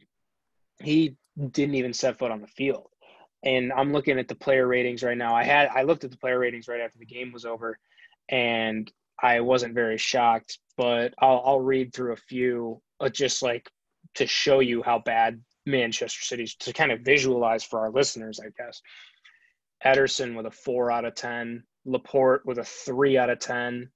he 0.82 1.16
didn't 1.52 1.76
even 1.76 1.94
set 1.94 2.18
foot 2.18 2.32
on 2.32 2.42
the 2.42 2.48
field 2.48 2.88
and 3.46 3.72
I'm 3.72 3.94
looking 3.94 4.18
at 4.18 4.28
the 4.28 4.36
player 4.36 4.68
ratings 4.68 5.04
right 5.04 5.18
now. 5.18 5.36
I 5.36 5.44
had 5.44 5.70
I 5.74 5.84
looked 5.84 6.04
at 6.04 6.12
the 6.12 6.18
player 6.18 6.40
ratings 6.40 6.68
right 6.68 6.82
after 6.82 6.98
the 6.98 7.06
game 7.06 7.32
was 7.32 7.46
over, 7.46 7.78
and 8.28 8.92
I 9.22 9.40
wasn't 9.42 9.76
very 9.76 9.98
shocked. 9.98 10.60
But 10.78 11.14
I'll 11.20 11.42
I'll 11.46 11.62
read 11.62 11.94
through 11.94 12.14
a 12.14 12.18
few, 12.18 12.82
uh, 13.00 13.10
just 13.10 13.42
like 13.44 13.70
to 14.16 14.26
show 14.26 14.60
you 14.60 14.82
how 14.82 15.00
bad 15.00 15.42
Manchester 15.66 16.24
City's 16.24 16.56
to 16.56 16.74
kind 16.74 16.92
of 16.92 17.02
visualize 17.02 17.64
for 17.64 17.80
our 17.80 17.92
listeners, 17.92 18.40
I 18.40 18.50
guess. 18.58 18.82
Ederson 19.86 20.36
with 20.36 20.48
a 20.48 20.52
four 20.52 20.92
out 20.92 21.06
of 21.06 21.14
ten, 21.14 21.64
Laporte 21.86 22.46
with 22.46 22.58
a 22.58 22.64
three 22.64 23.18
out 23.18 23.30
of 23.30 23.40
ten, 23.40 23.90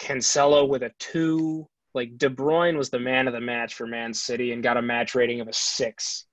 Cancelo 0.00 0.68
with 0.68 0.82
a 0.82 0.92
two. 0.98 1.68
Like 1.94 2.16
De 2.16 2.30
Bruyne 2.30 2.78
was 2.78 2.88
the 2.88 2.98
man 2.98 3.26
of 3.26 3.34
the 3.34 3.40
match 3.40 3.74
for 3.74 3.86
Man 3.86 4.14
City 4.14 4.52
and 4.52 4.62
got 4.62 4.78
a 4.78 4.82
match 4.82 5.14
rating 5.14 5.40
of 5.40 5.48
a 5.48 5.52
six. 5.52 6.24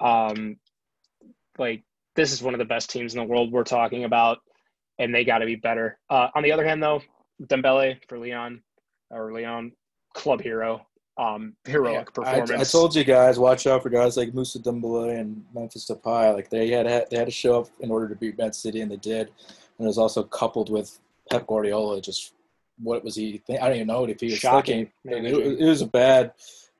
Um, 0.00 0.56
like 1.58 1.82
this 2.14 2.32
is 2.32 2.42
one 2.42 2.54
of 2.54 2.58
the 2.58 2.64
best 2.64 2.90
teams 2.90 3.14
in 3.14 3.20
the 3.20 3.26
world 3.26 3.52
we're 3.52 3.64
talking 3.64 4.04
about, 4.04 4.38
and 4.98 5.14
they 5.14 5.24
got 5.24 5.38
to 5.38 5.46
be 5.46 5.56
better. 5.56 5.98
Uh, 6.10 6.28
on 6.34 6.42
the 6.42 6.52
other 6.52 6.64
hand, 6.64 6.82
though, 6.82 7.02
Dembele 7.42 7.98
for 8.08 8.18
Lyon 8.18 8.62
or 9.10 9.32
Lyon, 9.32 9.72
club 10.14 10.40
hero, 10.40 10.86
um, 11.18 11.54
heroic 11.64 12.08
Yeah, 12.16 12.22
performance. 12.24 12.50
I 12.50 12.64
told 12.64 12.94
you 12.94 13.04
guys, 13.04 13.38
watch 13.38 13.66
out 13.66 13.82
for 13.82 13.90
guys 13.90 14.16
like 14.16 14.34
Moussa 14.34 14.58
Dembele 14.58 15.18
and 15.18 15.44
Memphis 15.54 15.88
Depay. 15.88 16.34
Like 16.34 16.50
they 16.50 16.68
had 16.68 16.86
they 17.10 17.16
had 17.16 17.26
to 17.26 17.30
show 17.30 17.60
up 17.60 17.68
in 17.80 17.90
order 17.90 18.08
to 18.08 18.14
beat 18.14 18.38
Man 18.38 18.52
City, 18.52 18.80
and 18.80 18.90
they 18.90 18.96
did. 18.96 19.28
And 19.78 19.84
it 19.84 19.88
was 19.88 19.98
also 19.98 20.22
coupled 20.22 20.70
with 20.70 20.98
Pep 21.30 21.46
Guardiola. 21.46 22.00
Just 22.00 22.32
what 22.82 23.04
was 23.04 23.14
he? 23.14 23.38
Think? 23.46 23.60
I 23.62 23.66
don't 23.68 23.76
even 23.76 23.88
know 23.88 24.04
if 24.04 24.20
he 24.20 24.26
was 24.26 24.38
Shocking 24.38 24.90
thinking. 25.06 25.26
It, 25.26 25.60
it 25.60 25.66
was 25.66 25.82
a 25.82 25.86
bad, 25.86 26.32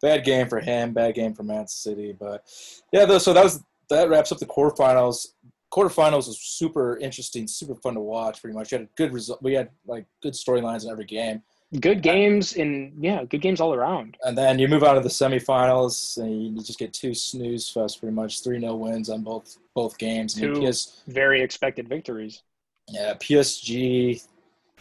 bad 0.02 0.25
game 0.25 0.49
for 0.49 0.61
him. 0.61 0.92
Bad 0.92 1.14
game 1.14 1.35
for 1.35 1.42
Man 1.42 1.66
City. 1.66 2.14
But 2.18 2.45
yeah, 2.92 3.04
though, 3.06 3.18
so 3.18 3.33
that 3.33 3.45
was 3.45 3.62
that 3.90 4.09
wraps 4.09 4.33
up 4.33 4.38
the 4.38 4.47
quarterfinals. 4.47 5.28
Quarterfinals 5.73 6.26
was 6.28 6.38
super 6.40 6.97
interesting, 6.99 7.47
super 7.47 7.75
fun 7.75 7.95
to 7.95 8.00
watch. 8.00 8.40
Pretty 8.40 8.57
much, 8.57 8.71
we 8.73 8.78
had 8.78 8.87
a 8.87 8.90
good 8.97 9.12
result. 9.12 9.43
We 9.43 9.55
had 9.55 9.71
like 9.87 10.07
good 10.23 10.33
storylines 10.35 10.85
in 10.85 10.90
every 10.90 11.05
game. 11.05 11.43
good 11.81 12.00
games 12.02 12.57
and 12.57 12.93
yeah, 13.02 13.25
good 13.25 13.40
games 13.43 13.61
all 13.61 13.75
around. 13.75 14.16
And 14.23 14.38
then 14.38 14.59
you 14.59 14.69
move 14.69 14.85
on 14.85 14.95
to 14.95 15.00
the 15.00 15.09
semifinals, 15.09 16.16
and 16.19 16.57
you 16.57 16.62
just 16.62 16.78
get 16.78 16.93
two 16.93 17.14
snooze 17.14 17.69
fest, 17.69 18.00
pretty 18.00 18.14
much 18.14 18.43
three 18.43 18.61
0 18.61 18.75
wins 18.76 19.11
on 19.11 19.23
both 19.23 19.59
both 19.75 19.99
games. 19.99 20.38
I 20.40 20.47
mean, 20.47 20.55
Two. 20.61 20.69
PS, 20.69 21.02
Very 21.09 21.43
expected 21.43 21.88
victories. 21.88 22.43
yeah, 22.88 23.14
PSG 23.14 24.23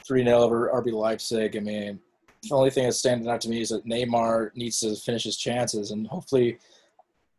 three 0.08 0.24
0 0.24 0.38
over 0.38 0.70
RB 0.74 0.94
Leipzig. 0.94 1.58
I 1.58 1.60
mean, 1.60 2.00
the 2.44 2.54
only 2.56 2.70
thing 2.70 2.84
that's 2.84 3.00
standing 3.00 3.28
out 3.28 3.42
to 3.42 3.50
me 3.50 3.62
is 3.62 3.70
that 3.70 3.86
Neymar 3.88 4.52
needs 4.56 4.80
to 4.82 4.96
finish 4.96 5.24
his 5.24 5.36
chances, 5.36 5.90
and 5.90 6.06
hopefully 6.08 6.60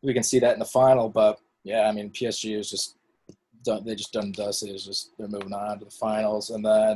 we 0.03 0.13
can 0.13 0.25
see 0.25 0.41
that 0.41 0.53
in 0.55 0.59
the 0.59 0.65
final. 0.65 1.09
But 1.09 1.39
yeah, 1.67 1.89
I 1.89 1.93
mean, 1.93 2.11
PSG 2.11 2.57
is 2.57 2.71
just 2.71 2.95
done. 3.65 3.85
They 3.85 3.97
just 3.97 4.13
done 4.13 4.31
dusted. 4.31 4.71
It's 4.71 4.85
just 4.85 5.11
they're 5.19 5.27
moving 5.27 5.53
on 5.53 5.81
to 5.81 5.85
the 5.85 5.91
finals, 5.91 6.51
and 6.51 6.65
then 6.65 6.95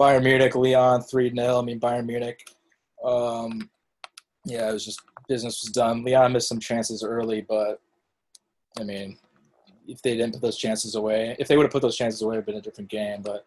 Bayern 0.00 0.24
Munich, 0.24 0.54
Lyon 0.54 1.02
three 1.02 1.30
0 1.30 1.58
I 1.58 1.62
mean, 1.62 1.78
Bayern 1.78 2.06
Munich. 2.06 2.48
Um, 3.04 3.68
yeah, 4.46 4.70
it 4.70 4.72
was 4.72 4.86
just 4.86 5.02
business 5.28 5.62
was 5.62 5.70
done. 5.70 6.02
Lyon 6.02 6.32
missed 6.32 6.48
some 6.48 6.58
chances 6.58 7.04
early, 7.04 7.42
but 7.42 7.78
I 8.80 8.84
mean, 8.84 9.18
if 9.86 10.00
they 10.00 10.16
didn't 10.16 10.32
put 10.32 10.40
those 10.40 10.56
chances 10.56 10.94
away, 10.94 11.36
if 11.38 11.46
they 11.46 11.58
would 11.58 11.64
have 11.64 11.72
put 11.72 11.82
those 11.82 11.96
chances 11.96 12.22
away, 12.22 12.36
it'd 12.36 12.46
been 12.46 12.56
a 12.56 12.62
different 12.62 12.88
game. 12.88 13.20
But 13.20 13.44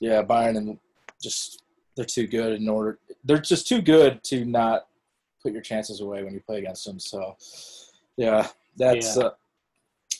yeah, 0.00 0.22
Bayern 0.22 0.56
and 0.56 0.78
just 1.20 1.64
they're 1.96 2.06
too 2.06 2.26
good 2.26 2.58
in 2.58 2.66
order. 2.66 2.98
They're 3.24 3.36
just 3.36 3.68
too 3.68 3.82
good 3.82 4.24
to 4.24 4.46
not 4.46 4.86
put 5.42 5.52
your 5.52 5.60
chances 5.60 6.00
away 6.00 6.24
when 6.24 6.32
you 6.32 6.40
play 6.40 6.60
against 6.60 6.86
them. 6.86 6.98
So 6.98 7.36
yeah, 8.16 8.46
that's 8.78 9.18
Yeah. 9.18 9.24
Uh, 9.24 9.30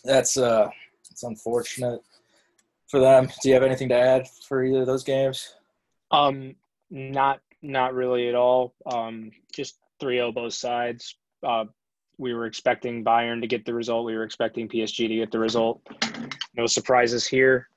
that's 0.04 0.36
uh, 0.36 0.68
it's 1.10 1.22
unfortunate 1.22 2.02
for 2.88 3.00
them. 3.00 3.28
Do 3.42 3.48
you 3.48 3.54
have 3.54 3.62
anything 3.62 3.88
to 3.90 3.98
add 3.98 4.28
for 4.28 4.64
either 4.64 4.80
of 4.80 4.86
those 4.86 5.04
games? 5.04 5.54
Um, 6.10 6.54
not 6.90 7.40
not 7.62 7.94
really 7.94 8.28
at 8.28 8.34
all. 8.34 8.74
Um, 8.86 9.30
just 9.52 9.78
3-0 10.02 10.34
both 10.34 10.52
sides. 10.52 11.14
Uh, 11.42 11.64
we 12.18 12.34
were 12.34 12.46
expecting 12.46 13.04
Bayern 13.04 13.40
to 13.40 13.46
get 13.46 13.64
the 13.64 13.72
result. 13.72 14.04
We 14.04 14.16
were 14.16 14.24
expecting 14.24 14.68
PSG 14.68 15.08
to 15.08 15.14
get 15.14 15.30
the 15.30 15.38
result. 15.38 15.80
No 16.54 16.66
surprises 16.66 17.26
here. 17.26 17.68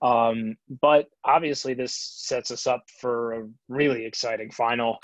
Um, 0.00 0.56
but 0.80 1.08
obviously, 1.24 1.74
this 1.74 1.94
sets 1.94 2.50
us 2.50 2.66
up 2.66 2.88
for 3.00 3.34
a 3.34 3.48
really 3.68 4.04
exciting 4.04 4.50
final. 4.50 4.98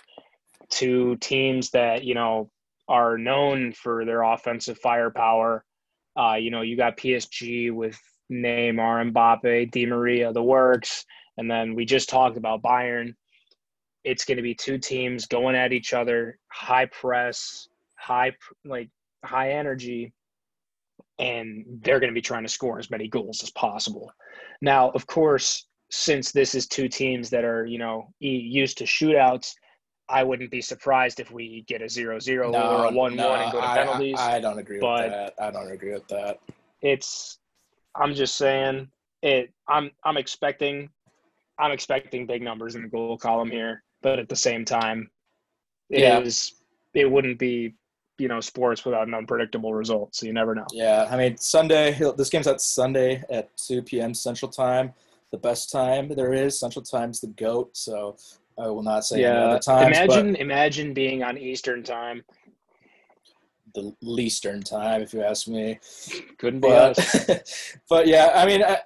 Two 0.70 1.16
teams 1.16 1.70
that 1.70 2.04
you 2.04 2.14
know 2.14 2.50
are 2.88 3.18
known 3.18 3.73
for 3.73 4.04
their 4.04 4.23
offensive 4.23 4.78
firepower. 4.78 5.64
Uh, 6.17 6.35
you 6.35 6.50
know, 6.50 6.62
you 6.62 6.77
got 6.77 6.97
PSG 6.97 7.73
with 7.73 7.99
Neymar, 8.31 9.12
Mbappe, 9.12 9.71
Di 9.71 9.87
Maria, 9.87 10.33
the 10.33 10.43
works, 10.43 11.05
and 11.37 11.50
then 11.50 11.75
we 11.75 11.85
just 11.85 12.09
talked 12.09 12.37
about 12.37 12.62
Bayern. 12.62 13.15
It's 14.05 14.25
going 14.25 14.37
to 14.37 14.43
be 14.43 14.55
two 14.55 14.79
teams 14.79 15.27
going 15.27 15.57
at 15.57 15.73
each 15.73 15.93
other, 15.93 16.38
high 16.49 16.87
press, 16.87 17.69
high 17.97 18.33
like 18.65 18.91
high 19.25 19.53
energy, 19.53 20.12
and 21.19 21.65
they're 21.83 22.00
going 22.00 22.12
to 22.12 22.15
be 22.15 22.23
trying 22.23 22.45
to 22.45 22.49
score 22.53 22.79
as 22.79 22.91
many 22.91 23.09
goals 23.09 23.43
as 23.43 23.50
possible. 23.50 24.11
Now, 24.61 24.91
of 24.91 25.07
course, 25.07 25.67
since 25.91 26.33
this 26.33 26.55
is 26.55 26.67
two 26.67 26.88
teams 26.88 27.31
that 27.31 27.45
are 27.45 27.67
you 27.67 27.79
know 27.79 28.12
used 28.21 28.79
to 28.79 28.85
shootouts, 28.85 29.55
I 30.09 30.23
wouldn't 30.25 30.50
be 30.50 30.62
surprised 30.62 31.21
if 31.21 31.31
we 31.31 31.65
get 31.69 31.83
a 31.83 31.88
zero 31.88 32.19
zero 32.19 32.50
no, 32.50 32.77
or 32.77 32.85
a 32.87 32.91
one 32.91 33.15
no, 33.15 33.31
one 33.31 33.41
and 33.41 33.53
go 33.53 33.61
to 33.61 33.67
penalties. 33.67 34.17
I, 34.19 34.37
I 34.37 34.41
don't 34.41 34.59
agree 34.59 34.81
but 34.81 35.05
with 35.05 35.12
that. 35.12 35.35
I 35.38 35.50
don't 35.50 35.71
agree 35.71 35.93
with 35.93 36.09
that. 36.09 36.41
It's 36.81 37.38
I'm 37.95 38.15
just 38.15 38.37
saying 38.37 38.88
it 39.23 39.53
I'm 39.69 39.91
I'm 40.05 40.17
expecting 40.17 40.88
I'm 41.59 41.73
expecting 41.73 42.27
big 42.27 42.43
numbers 42.43 42.75
in 42.75 42.83
the 42.83 42.88
goal 42.88 43.19
column 43.19 43.50
here, 43.50 43.83
but 44.03 44.19
at 44.19 44.29
the 44.29 44.37
same 44.37 44.65
time, 44.65 45.11
it 45.91 46.00
yeah. 46.00 46.21
is 46.21 46.55
it 46.95 47.11
wouldn't 47.11 47.38
be 47.38 47.75
you 48.19 48.29
know 48.29 48.41
sports 48.41 48.85
without 48.85 49.07
an 49.07 49.15
unpredictable 49.15 49.75
result. 49.75 50.15
So 50.15 50.27
you 50.27 50.33
never 50.33 50.55
know. 50.55 50.67
Yeah, 50.73 51.09
I 51.11 51.17
mean 51.17 51.37
Sunday. 51.37 51.99
This 52.17 52.31
game's 52.31 52.47
at 52.47 52.61
Sunday 52.61 53.23
at 53.31 53.57
2 53.57 53.83
p.m. 53.83 54.15
Central 54.15 54.50
Time. 54.50 54.93
The 55.31 55.38
best 55.38 55.71
time 55.71 56.09
there 56.09 56.33
is. 56.33 56.59
Central 56.59 56.83
Time's 56.83 57.21
the 57.21 57.27
goat. 57.27 57.77
So 57.77 58.17
I 58.61 58.69
will 58.69 58.83
not 58.83 59.05
say 59.05 59.23
yeah. 59.23 59.45
other 59.45 59.59
times. 59.59 59.97
Imagine 59.97 60.37
imagine 60.37 60.95
being 60.95 61.23
on 61.23 61.38
Eastern 61.38 61.83
Time. 61.83 62.25
The 63.75 63.95
Eastern 64.03 64.62
time, 64.62 65.03
if 65.03 65.12
you 65.12 65.23
ask 65.23 65.47
me. 65.47 65.79
Couldn't 66.38 66.61
be 66.61 66.69
but, 66.69 66.99
us. 66.99 67.77
but 67.88 68.07
yeah, 68.09 68.33
I 68.35 68.47
mean, 68.47 68.65
I, 68.65 68.79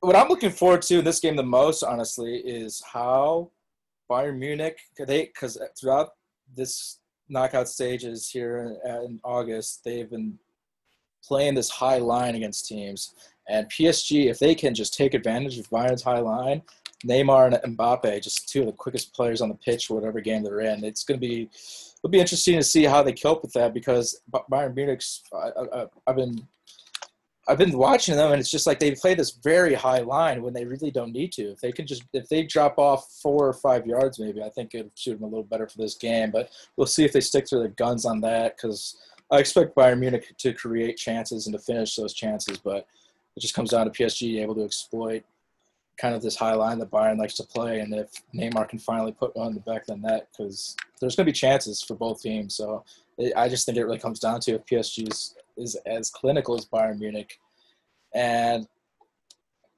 what 0.00 0.14
I'm 0.14 0.28
looking 0.28 0.50
forward 0.50 0.82
to 0.82 0.98
in 0.98 1.04
this 1.04 1.18
game 1.18 1.34
the 1.34 1.42
most, 1.42 1.82
honestly, 1.82 2.36
is 2.36 2.82
how 2.92 3.50
Bayern 4.10 4.38
Munich, 4.38 4.78
they 4.98 5.24
because 5.24 5.58
throughout 5.78 6.10
this 6.54 6.98
knockout 7.28 7.68
stages 7.68 8.28
here 8.28 8.78
in, 8.84 8.92
in 9.04 9.20
August, 9.24 9.82
they've 9.84 10.10
been 10.10 10.38
playing 11.24 11.54
this 11.54 11.70
high 11.70 11.98
line 11.98 12.34
against 12.34 12.66
teams. 12.66 13.14
And 13.48 13.68
PSG, 13.68 14.30
if 14.30 14.38
they 14.38 14.54
can 14.54 14.74
just 14.74 14.94
take 14.94 15.14
advantage 15.14 15.58
of 15.58 15.70
Bayern's 15.70 16.02
high 16.02 16.20
line, 16.20 16.62
Neymar 17.06 17.58
and 17.62 17.76
Mbappe, 17.76 18.22
just 18.22 18.48
two 18.48 18.60
of 18.60 18.66
the 18.66 18.72
quickest 18.72 19.14
players 19.14 19.40
on 19.40 19.48
the 19.48 19.54
pitch 19.56 19.90
whatever 19.90 20.20
game 20.20 20.42
they're 20.42 20.60
in. 20.60 20.84
It's 20.84 21.04
going 21.04 21.20
to 21.20 21.26
be 21.26 21.48
it'll 21.98 22.10
be 22.10 22.20
interesting 22.20 22.56
to 22.56 22.64
see 22.64 22.84
how 22.84 23.02
they 23.02 23.12
cope 23.12 23.42
with 23.42 23.52
that 23.52 23.74
because 23.74 24.20
Bayern 24.50 24.74
Munich's 24.74 25.22
I, 25.34 25.86
have 26.06 26.16
been 26.16 26.46
I've 27.48 27.58
been 27.58 27.76
watching 27.76 28.16
them 28.16 28.30
and 28.30 28.40
it's 28.40 28.50
just 28.50 28.66
like 28.66 28.78
they 28.78 28.92
play 28.92 29.14
this 29.14 29.32
very 29.32 29.74
high 29.74 29.98
line 29.98 30.42
when 30.42 30.54
they 30.54 30.64
really 30.64 30.92
don't 30.92 31.12
need 31.12 31.32
to. 31.32 31.50
If 31.50 31.60
they 31.60 31.72
can 31.72 31.86
just 31.86 32.04
if 32.12 32.28
they 32.28 32.44
drop 32.44 32.78
off 32.78 33.10
four 33.20 33.48
or 33.48 33.52
five 33.52 33.86
yards, 33.86 34.18
maybe 34.18 34.42
I 34.42 34.48
think 34.50 34.74
it 34.74 34.84
would 34.84 34.98
suit 34.98 35.14
them 35.14 35.24
a 35.24 35.26
little 35.26 35.44
better 35.44 35.68
for 35.68 35.78
this 35.78 35.96
game. 35.96 36.30
But 36.30 36.50
we'll 36.76 36.86
see 36.86 37.04
if 37.04 37.12
they 37.12 37.20
stick 37.20 37.46
to 37.46 37.58
their 37.58 37.68
guns 37.68 38.04
on 38.04 38.20
that 38.20 38.56
because 38.56 38.96
I 39.30 39.38
expect 39.38 39.74
Bayern 39.74 39.98
Munich 39.98 40.34
to 40.38 40.52
create 40.52 40.98
chances 40.98 41.46
and 41.46 41.54
to 41.54 41.58
finish 41.58 41.96
those 41.96 42.12
chances, 42.12 42.58
but 42.58 42.86
it 43.34 43.40
just 43.40 43.54
comes 43.54 43.70
down 43.70 43.90
to 43.90 43.90
PSG 43.90 44.42
able 44.42 44.54
to 44.56 44.64
exploit 44.64 45.24
kind 46.02 46.16
of 46.16 46.20
this 46.20 46.34
high 46.34 46.54
line 46.54 46.80
that 46.80 46.90
Bayern 46.90 47.16
likes 47.16 47.34
to 47.34 47.44
play, 47.44 47.78
and 47.78 47.94
if 47.94 48.10
Neymar 48.34 48.68
can 48.68 48.80
finally 48.80 49.12
put 49.12 49.36
one 49.36 49.46
in 49.46 49.54
the 49.54 49.60
back 49.60 49.82
of 49.82 49.86
the 49.86 49.96
net, 49.96 50.26
because 50.32 50.76
there's 51.00 51.14
going 51.14 51.24
to 51.24 51.32
be 51.32 51.38
chances 51.38 51.80
for 51.80 51.94
both 51.94 52.20
teams. 52.20 52.56
So 52.56 52.84
it, 53.18 53.32
I 53.36 53.48
just 53.48 53.64
think 53.64 53.78
it 53.78 53.84
really 53.84 54.00
comes 54.00 54.18
down 54.18 54.40
to 54.40 54.54
if 54.54 54.66
PSG 54.66 55.08
is, 55.08 55.36
is 55.56 55.76
as 55.86 56.10
clinical 56.10 56.56
as 56.58 56.66
Bayern 56.66 56.98
Munich, 56.98 57.38
and 58.12 58.66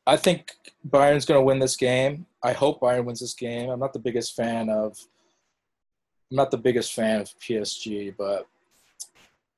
I 0.07 0.17
think 0.17 0.53
Bayern's 0.89 1.27
going 1.27 1.39
to 1.39 1.45
win 1.45 1.59
this 1.59 1.77
game. 1.77 2.25
I 2.43 2.55
hope 2.55 2.81
Bayern 2.81 3.05
wins 3.05 3.21
this 3.21 3.35
game. 3.35 3.69
I'm 3.69 3.81
not 3.81 3.93
the 3.93 3.99
biggest 3.99 4.35
fan 4.35 4.71
of. 4.71 4.99
I'm 6.31 6.39
not 6.39 6.51
the 6.51 6.57
biggest 6.57 6.95
fan 6.95 7.21
of 7.21 7.29
PSG, 7.39 8.15
but 8.17 8.49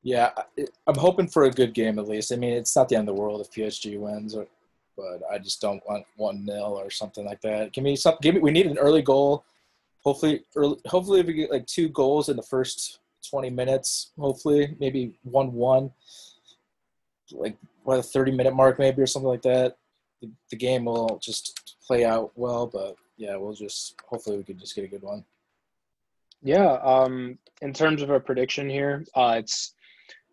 yeah, 0.03 0.31
I'm 0.89 0.97
hoping 0.97 1.29
for 1.29 1.45
a 1.45 1.51
good 1.51 1.75
game 1.75 2.01
at 2.01 2.09
least. 2.09 2.33
I 2.33 2.37
mean, 2.37 2.55
it's 2.55 2.75
not 2.75 2.89
the 2.89 2.97
end 2.97 3.09
of 3.09 3.15
the 3.15 3.21
world 3.23 3.41
if 3.41 3.53
PSG 3.53 3.97
wins, 4.01 4.35
or 4.35 4.49
but 4.97 5.21
I 5.31 5.39
just 5.39 5.61
don't 5.61 5.83
want 5.87 6.07
one 6.17 6.45
nil 6.45 6.81
or 6.81 6.91
something 6.91 7.25
like 7.25 7.41
that. 7.43 7.73
Give 7.73 7.85
me 7.85 7.97
some. 7.97 8.17
Give 8.23 8.35
me. 8.35 8.41
We 8.41 8.51
need 8.51 8.67
an 8.67 8.79
early 8.79 9.03
goal. 9.03 9.45
Hopefully, 10.03 10.45
early, 10.55 10.77
hopefully 10.87 11.21
if 11.21 11.27
we 11.27 11.35
get 11.35 11.51
like 11.51 11.67
two 11.67 11.89
goals 11.89 12.29
in 12.29 12.37
the 12.37 12.43
first 12.43 13.01
20 13.29 13.51
minutes. 13.51 14.13
Hopefully, 14.19 14.77
maybe 14.81 15.19
one 15.23 15.53
one. 15.53 15.91
Like 17.33 17.57
what 17.85 17.99
a 17.99 18.03
30 18.03 18.33
minute 18.33 18.55
mark 18.55 18.79
maybe 18.79 19.03
or 19.03 19.07
something 19.07 19.29
like 19.29 19.43
that. 19.43 19.77
The, 20.23 20.31
the 20.51 20.57
game 20.57 20.85
will 20.85 21.19
just 21.23 21.77
play 21.87 22.05
out 22.05 22.33
well, 22.37 22.67
but 22.67 22.97
yeah, 23.17 23.37
we'll 23.37 23.55
just 23.55 23.95
hopefully 24.07 24.39
we 24.39 24.45
could 24.45 24.59
just 24.59 24.75
get 24.75 24.85
a 24.85 24.89
good 24.89 25.03
one. 25.03 25.25
Yeah. 26.43 26.79
Um. 26.83 27.39
In 27.63 27.73
terms 27.73 28.03
of 28.03 28.11
a 28.11 28.21
prediction 28.21 28.69
here, 28.69 29.05
uh, 29.15 29.37
it's 29.39 29.75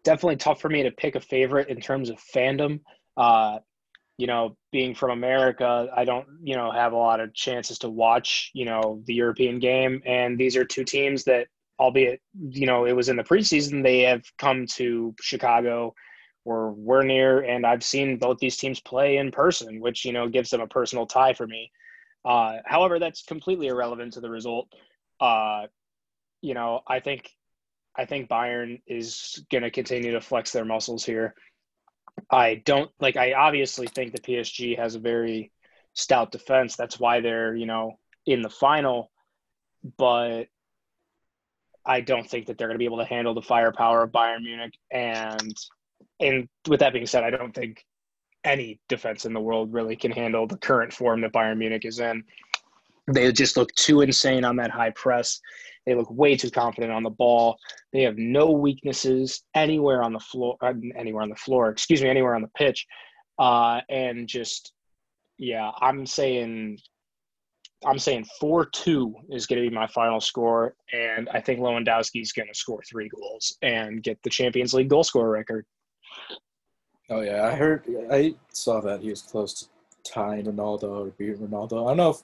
definitely 0.04 0.36
tough 0.36 0.60
for 0.60 0.70
me 0.70 0.84
to 0.84 0.92
pick 0.92 1.16
a 1.16 1.20
favorite 1.20 1.70
in 1.70 1.80
terms 1.80 2.10
of 2.10 2.18
fandom. 2.18 2.82
Uh, 3.16 3.60
you 4.18 4.28
know, 4.28 4.56
being 4.72 4.94
from 4.94 5.12
America, 5.12 5.88
I 5.96 6.06
don't, 6.06 6.28
you 6.44 6.56
know, 6.56 6.72
have 6.72 6.94
a 6.94 6.98
lot 6.98 7.20
of 7.20 7.34
chances 7.34 7.80
to 7.80 7.90
watch, 7.90 8.52
you 8.54 8.66
know, 8.66 9.02
the 9.06 9.14
European 9.14 9.60
game. 9.60 10.02
And 10.06 10.38
these 10.38 10.56
are 10.56 10.66
two 10.66 10.84
teams 10.84 11.24
that, 11.24 11.48
albeit, 11.80 12.22
you 12.40 12.68
know, 12.68 12.86
it 12.86 12.94
was 12.94 13.10
in 13.10 13.16
the 13.16 13.24
preseason, 13.24 13.82
they 13.82 14.02
have 14.02 14.24
come 14.38 14.68
to 14.68 15.16
Chicago 15.20 15.96
or 16.46 16.74
we're 16.74 17.04
near, 17.04 17.42
and 17.42 17.66
I've 17.66 17.84
seen 17.84 18.18
both 18.18 18.38
these 18.38 18.58
teams 18.58 18.82
play 18.82 19.18
in 19.18 19.32
person, 19.32 19.80
which, 19.80 20.04
you 20.04 20.12
know, 20.12 20.28
gives 20.28 20.50
them 20.50 20.62
a 20.62 20.68
personal 20.68 21.06
tie 21.06 21.34
for 21.34 21.48
me. 21.48 21.72
Uh, 22.26 22.58
however, 22.66 23.00
that's 23.00 23.24
completely 23.24 23.68
irrelevant 23.68 24.14
to 24.14 24.22
the 24.22 24.30
result. 24.30 24.68
Uh, 25.20 25.68
you 26.42 26.54
know, 26.54 26.82
I 26.86 27.00
think, 27.00 27.30
I 27.96 28.06
think 28.06 28.30
Bayern 28.30 28.82
is 28.86 29.44
going 29.52 29.64
to 29.64 29.72
continue 29.72 30.12
to 30.12 30.22
flex 30.22 30.52
their 30.52 30.66
muscles 30.66 31.06
here. 31.06 31.34
I 32.30 32.56
don't 32.66 32.92
like. 33.00 33.18
I 33.18 33.34
obviously 33.34 33.88
think 33.88 34.14
the 34.14 34.22
PSG 34.22 34.78
has 34.78 34.96
a 34.96 35.00
very 35.00 35.52
stout 35.94 36.32
defense. 36.32 36.76
That's 36.76 37.00
why 37.00 37.22
they're 37.22 37.56
you 37.56 37.66
know 37.66 38.00
in 38.26 38.42
the 38.42 38.50
final, 38.50 39.12
but 39.98 40.46
I 41.86 42.02
don't 42.02 42.30
think 42.30 42.48
that 42.48 42.58
they're 42.58 42.68
going 42.68 42.76
to 42.76 42.80
be 42.80 42.86
able 42.86 43.00
to 43.00 43.06
handle 43.06 43.34
the 43.34 43.42
firepower 43.42 44.04
of 44.04 44.12
Bayern 44.12 44.44
Munich. 44.44 44.74
And 44.92 45.56
and 46.20 46.48
with 46.68 46.80
that 46.80 46.94
being 46.94 47.08
said, 47.08 47.24
I 47.24 47.30
don't 47.30 47.54
think 47.54 47.86
any 48.44 48.80
defense 48.90 49.26
in 49.26 49.34
the 49.34 49.40
world 49.40 49.74
really 49.74 49.96
can 49.96 50.12
handle 50.12 50.48
the 50.48 50.58
current 50.58 50.94
form 50.94 51.22
that 51.22 51.34
Bayern 51.34 51.58
Munich 51.58 51.86
is 51.86 52.00
in. 52.00 52.24
They 53.08 53.32
just 53.32 53.58
look 53.58 53.74
too 53.76 54.02
insane 54.02 54.46
on 54.46 54.56
that 54.58 54.72
high 54.72 54.92
press. 54.92 55.40
They 55.86 55.96
look 55.96 56.10
way 56.10 56.38
too 56.38 56.50
confident 56.50 56.94
on 56.94 57.04
the 57.04 57.10
ball. 57.10 57.58
They 57.92 58.04
have 58.04 58.18
no 58.18 58.52
weaknesses 58.52 59.44
anywhere 59.54 60.02
on 60.02 60.14
the 60.14 60.20
floor. 60.20 60.56
Uh, 60.62 60.74
anywhere 60.96 61.24
on 61.24 61.30
the 61.30 61.36
floor, 61.36 61.70
excuse 61.70 62.02
me, 62.02 62.10
anywhere 62.10 62.36
on 62.36 62.42
the 62.42 62.52
pitch. 62.56 62.86
Uh, 63.38 63.82
and 63.90 64.28
just, 64.28 64.72
yeah, 65.38 65.72
I'm 65.82 66.06
saying, 66.06 66.78
I'm 67.86 68.00
saying 68.00 68.26
four 68.40 68.66
two 68.66 69.14
is 69.30 69.46
going 69.46 69.62
to 69.62 69.70
be 69.70 69.76
my 69.76 69.88
final 69.88 70.22
score, 70.22 70.76
and 70.94 71.28
I 71.34 71.42
think 71.42 71.60
Lewandowski 71.60 72.22
is 72.22 72.32
going 72.32 72.48
to 72.48 72.58
score 72.58 72.82
three 72.90 73.10
goals 73.10 73.58
and 73.62 74.02
get 74.02 74.18
the 74.24 74.30
Champions 74.30 74.74
League 74.74 74.90
goal 74.90 75.04
scorer 75.04 75.30
record. 75.30 75.66
Oh 77.10 77.20
yeah, 77.20 77.46
I 77.46 77.56
heard, 77.56 77.84
I 78.10 78.36
saw 78.54 78.80
that 78.82 79.02
he 79.02 79.10
was 79.10 79.22
close 79.22 79.54
to 79.56 79.66
tying 80.10 80.46
Ronaldo 80.46 81.08
or 81.08 81.12
beating 81.18 81.40
Ronaldo. 81.40 81.84
I 81.84 81.90
don't 81.90 81.98
know 81.98 82.12
if 82.12 82.22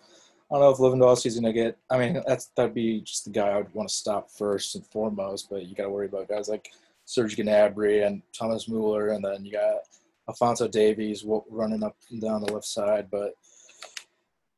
I 0.51 0.55
don't 0.55 0.61
know 0.61 0.71
if 0.71 0.77
Lewandowski's 0.77 1.39
going 1.39 1.53
to 1.53 1.59
get. 1.59 1.77
I 1.91 1.97
mean, 1.99 2.21
that's 2.25 2.47
that'd 2.55 2.73
be 2.73 3.01
just 3.01 3.25
the 3.25 3.31
guy 3.31 3.49
I 3.49 3.57
would 3.57 3.73
want 3.73 3.87
to 3.87 3.93
stop 3.93 4.31
first 4.31 4.75
and 4.75 4.85
foremost. 4.87 5.47
But 5.49 5.67
you 5.67 5.75
got 5.75 5.83
to 5.83 5.89
worry 5.89 6.07
about 6.07 6.27
guys 6.27 6.49
like 6.49 6.71
Serge 7.05 7.35
Gnabry 7.35 8.05
and 8.05 8.23
Thomas 8.37 8.67
Muller, 8.67 9.09
and 9.09 9.23
then 9.23 9.45
you 9.45 9.51
got 9.51 9.81
Alphonso 10.27 10.67
Davies 10.67 11.23
running 11.49 11.83
up 11.83 11.95
and 12.09 12.19
down 12.19 12.41
the 12.41 12.51
left 12.51 12.65
side. 12.65 13.09
But 13.11 13.33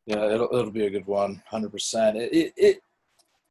yeah, 0.06 0.32
it'll 0.32 0.49
it'll 0.56 0.71
be 0.71 0.86
a 0.86 0.89
good 0.89 1.08
one, 1.08 1.43
hundred 1.45 1.71
percent. 1.71 2.15
It, 2.15 2.34
it, 2.34 2.54
it 2.56 2.84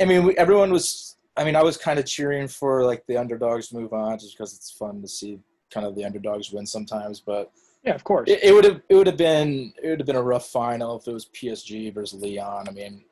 I 0.00 0.06
mean, 0.06 0.24
we, 0.24 0.36
everyone 0.36 0.72
was. 0.72 1.16
I 1.36 1.44
mean, 1.44 1.56
I 1.56 1.62
was 1.62 1.76
kind 1.76 1.98
of 1.98 2.06
cheering 2.06 2.48
for 2.48 2.84
like 2.84 3.04
the 3.06 3.16
underdogs 3.16 3.72
move 3.72 3.92
on, 3.92 4.18
just 4.18 4.36
because 4.36 4.54
it's 4.54 4.70
fun 4.70 5.00
to 5.02 5.08
see 5.08 5.38
kind 5.70 5.86
of 5.86 5.94
the 5.94 6.04
underdogs 6.04 6.50
win 6.52 6.66
sometimes. 6.66 7.20
But 7.20 7.50
yeah, 7.84 7.94
of 7.94 8.04
course. 8.04 8.28
It, 8.30 8.52
would 8.52 8.64
have 8.64 8.82
it 8.88 8.94
would 8.94 9.06
have 9.06 9.16
been 9.16 9.72
it 9.82 9.88
would 9.88 10.00
have 10.00 10.06
been 10.06 10.16
a 10.16 10.22
rough 10.22 10.46
final 10.46 10.98
if 10.98 11.08
it 11.08 11.12
was 11.12 11.26
PSG 11.26 11.92
versus 11.94 12.20
Lyon. 12.20 12.68
I 12.68 12.72
mean, 12.72 13.04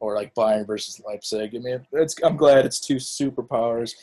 or 0.00 0.14
like 0.14 0.34
Bayern 0.34 0.66
versus 0.66 1.00
Leipzig. 1.04 1.54
I 1.54 1.58
mean, 1.58 1.86
it's 1.92 2.14
I'm 2.22 2.36
glad 2.36 2.64
it's 2.64 2.80
two 2.80 2.96
superpowers 2.96 3.94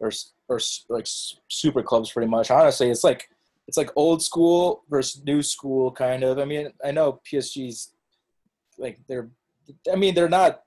or 0.00 0.10
or 0.48 0.60
like 0.88 1.06
super 1.48 1.82
clubs 1.82 2.10
pretty 2.10 2.28
much. 2.28 2.50
Honestly, 2.50 2.90
it's 2.90 3.04
like 3.04 3.30
it's 3.66 3.76
like 3.76 3.90
old 3.96 4.22
school 4.22 4.82
versus 4.88 5.22
new 5.24 5.42
school 5.42 5.90
kind 5.92 6.24
of. 6.24 6.38
I 6.38 6.44
mean, 6.44 6.72
I 6.84 6.90
know 6.90 7.20
PSG's 7.30 7.92
like 8.78 8.98
they're 9.06 9.28
I 9.92 9.96
mean, 9.96 10.14
they're 10.14 10.28
not 10.28 10.62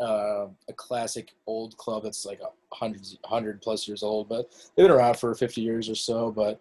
uh, 0.00 0.46
a 0.68 0.72
classic 0.76 1.32
old 1.46 1.76
club 1.76 2.02
that's 2.04 2.24
like 2.24 2.40
a 2.40 2.74
hundred, 2.74 3.02
hundred 3.24 3.60
plus 3.60 3.86
years 3.88 4.02
old, 4.02 4.28
but 4.28 4.50
they've 4.76 4.84
been 4.84 4.90
around 4.90 5.16
for 5.16 5.34
50 5.34 5.60
years 5.60 5.88
or 5.88 5.94
so. 5.94 6.30
But 6.30 6.60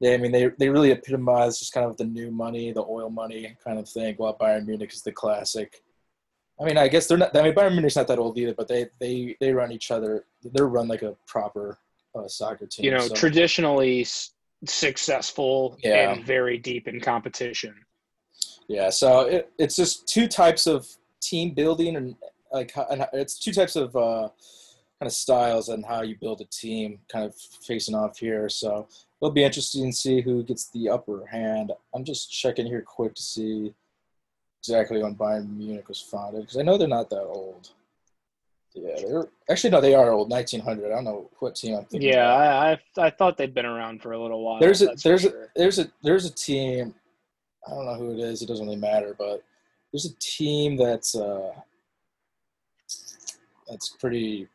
yeah, 0.00 0.12
I 0.12 0.16
mean, 0.16 0.32
they 0.32 0.50
they 0.58 0.70
really 0.70 0.92
epitomize 0.92 1.58
just 1.58 1.74
kind 1.74 1.86
of 1.86 1.96
the 1.98 2.04
new 2.04 2.30
money, 2.30 2.72
the 2.72 2.82
oil 2.82 3.10
money 3.10 3.54
kind 3.62 3.78
of 3.78 3.88
thing. 3.88 4.14
While 4.16 4.36
Bayern 4.36 4.66
Munich 4.66 4.92
is 4.92 5.02
the 5.02 5.12
classic. 5.12 5.82
I 6.58 6.64
mean, 6.64 6.76
I 6.78 6.88
guess 6.88 7.06
they're 7.06 7.18
not. 7.18 7.36
I 7.36 7.42
mean, 7.42 7.54
Bayern 7.54 7.74
Munich's 7.74 7.96
not 7.96 8.08
that 8.08 8.18
old 8.18 8.38
either, 8.38 8.54
but 8.54 8.66
they 8.66 8.86
they 8.98 9.36
they 9.40 9.52
run 9.52 9.72
each 9.72 9.90
other. 9.90 10.24
They're 10.42 10.66
run 10.66 10.88
like 10.88 11.02
a 11.02 11.16
proper 11.26 11.78
uh, 12.14 12.28
soccer 12.28 12.66
team. 12.66 12.86
You 12.86 12.92
know, 12.92 13.00
so. 13.00 13.14
traditionally 13.14 14.06
successful 14.64 15.78
yeah. 15.82 16.12
and 16.12 16.24
very 16.24 16.56
deep 16.56 16.88
in 16.88 17.00
competition. 17.00 17.74
Yeah, 18.68 18.88
so 18.88 19.22
it, 19.22 19.52
it's 19.58 19.76
just 19.76 20.08
two 20.08 20.28
types 20.28 20.66
of 20.66 20.86
team 21.20 21.52
building 21.52 21.96
and 21.96 22.14
like 22.52 22.72
and 22.90 23.06
it's 23.12 23.38
two 23.38 23.52
types 23.52 23.76
of 23.76 23.94
uh, 23.96 24.28
kind 24.98 25.08
of 25.08 25.12
styles 25.12 25.68
and 25.68 25.84
how 25.84 26.02
you 26.02 26.16
build 26.20 26.40
a 26.40 26.46
team 26.46 27.00
kind 27.12 27.26
of 27.26 27.34
facing 27.66 27.94
off 27.94 28.18
here. 28.18 28.48
So 28.48 28.88
it'll 29.20 29.32
be 29.32 29.44
interesting 29.44 29.90
to 29.90 29.96
see 29.96 30.20
who 30.20 30.42
gets 30.42 30.70
the 30.70 30.88
upper 30.88 31.26
hand. 31.26 31.72
I'm 31.94 32.04
just 32.04 32.32
checking 32.32 32.66
here 32.66 32.82
quick 32.82 33.14
to 33.14 33.22
see 33.22 33.74
exactly 34.60 35.02
when 35.02 35.14
Bayern 35.14 35.56
Munich 35.56 35.88
was 35.88 36.00
founded 36.00 36.42
because 36.42 36.56
I 36.56 36.62
know 36.62 36.78
they're 36.78 36.88
not 36.88 37.10
that 37.10 37.22
old. 37.22 37.70
Yeah, 38.74 38.94
they're 38.96 39.28
actually 39.50 39.70
no, 39.70 39.80
they 39.80 39.94
are 39.94 40.12
old. 40.12 40.30
1900. 40.30 40.86
I 40.86 40.88
don't 40.88 41.04
know 41.04 41.28
what 41.40 41.56
team 41.56 41.76
I'm 41.76 41.84
thinking. 41.86 42.08
Yeah, 42.08 42.32
I, 42.32 42.72
I, 42.72 43.06
I 43.06 43.10
thought 43.10 43.36
they'd 43.36 43.54
been 43.54 43.66
around 43.66 44.00
for 44.00 44.12
a 44.12 44.22
little 44.22 44.44
while. 44.44 44.60
There's 44.60 44.82
a 44.82 44.94
there's 45.02 45.22
sure. 45.22 45.44
a 45.44 45.46
there's 45.56 45.78
a 45.80 45.90
there's 46.02 46.24
a 46.24 46.30
team. 46.30 46.94
I 47.66 47.70
don't 47.70 47.86
know 47.86 47.94
who 47.94 48.12
it 48.12 48.20
is. 48.20 48.42
It 48.42 48.46
doesn't 48.46 48.64
really 48.64 48.78
matter, 48.78 49.14
but 49.18 49.42
there's 49.92 50.06
a 50.06 50.14
team 50.20 50.76
that's 50.76 51.16
uh 51.16 51.52
that's 53.68 53.88
pretty 53.88 54.46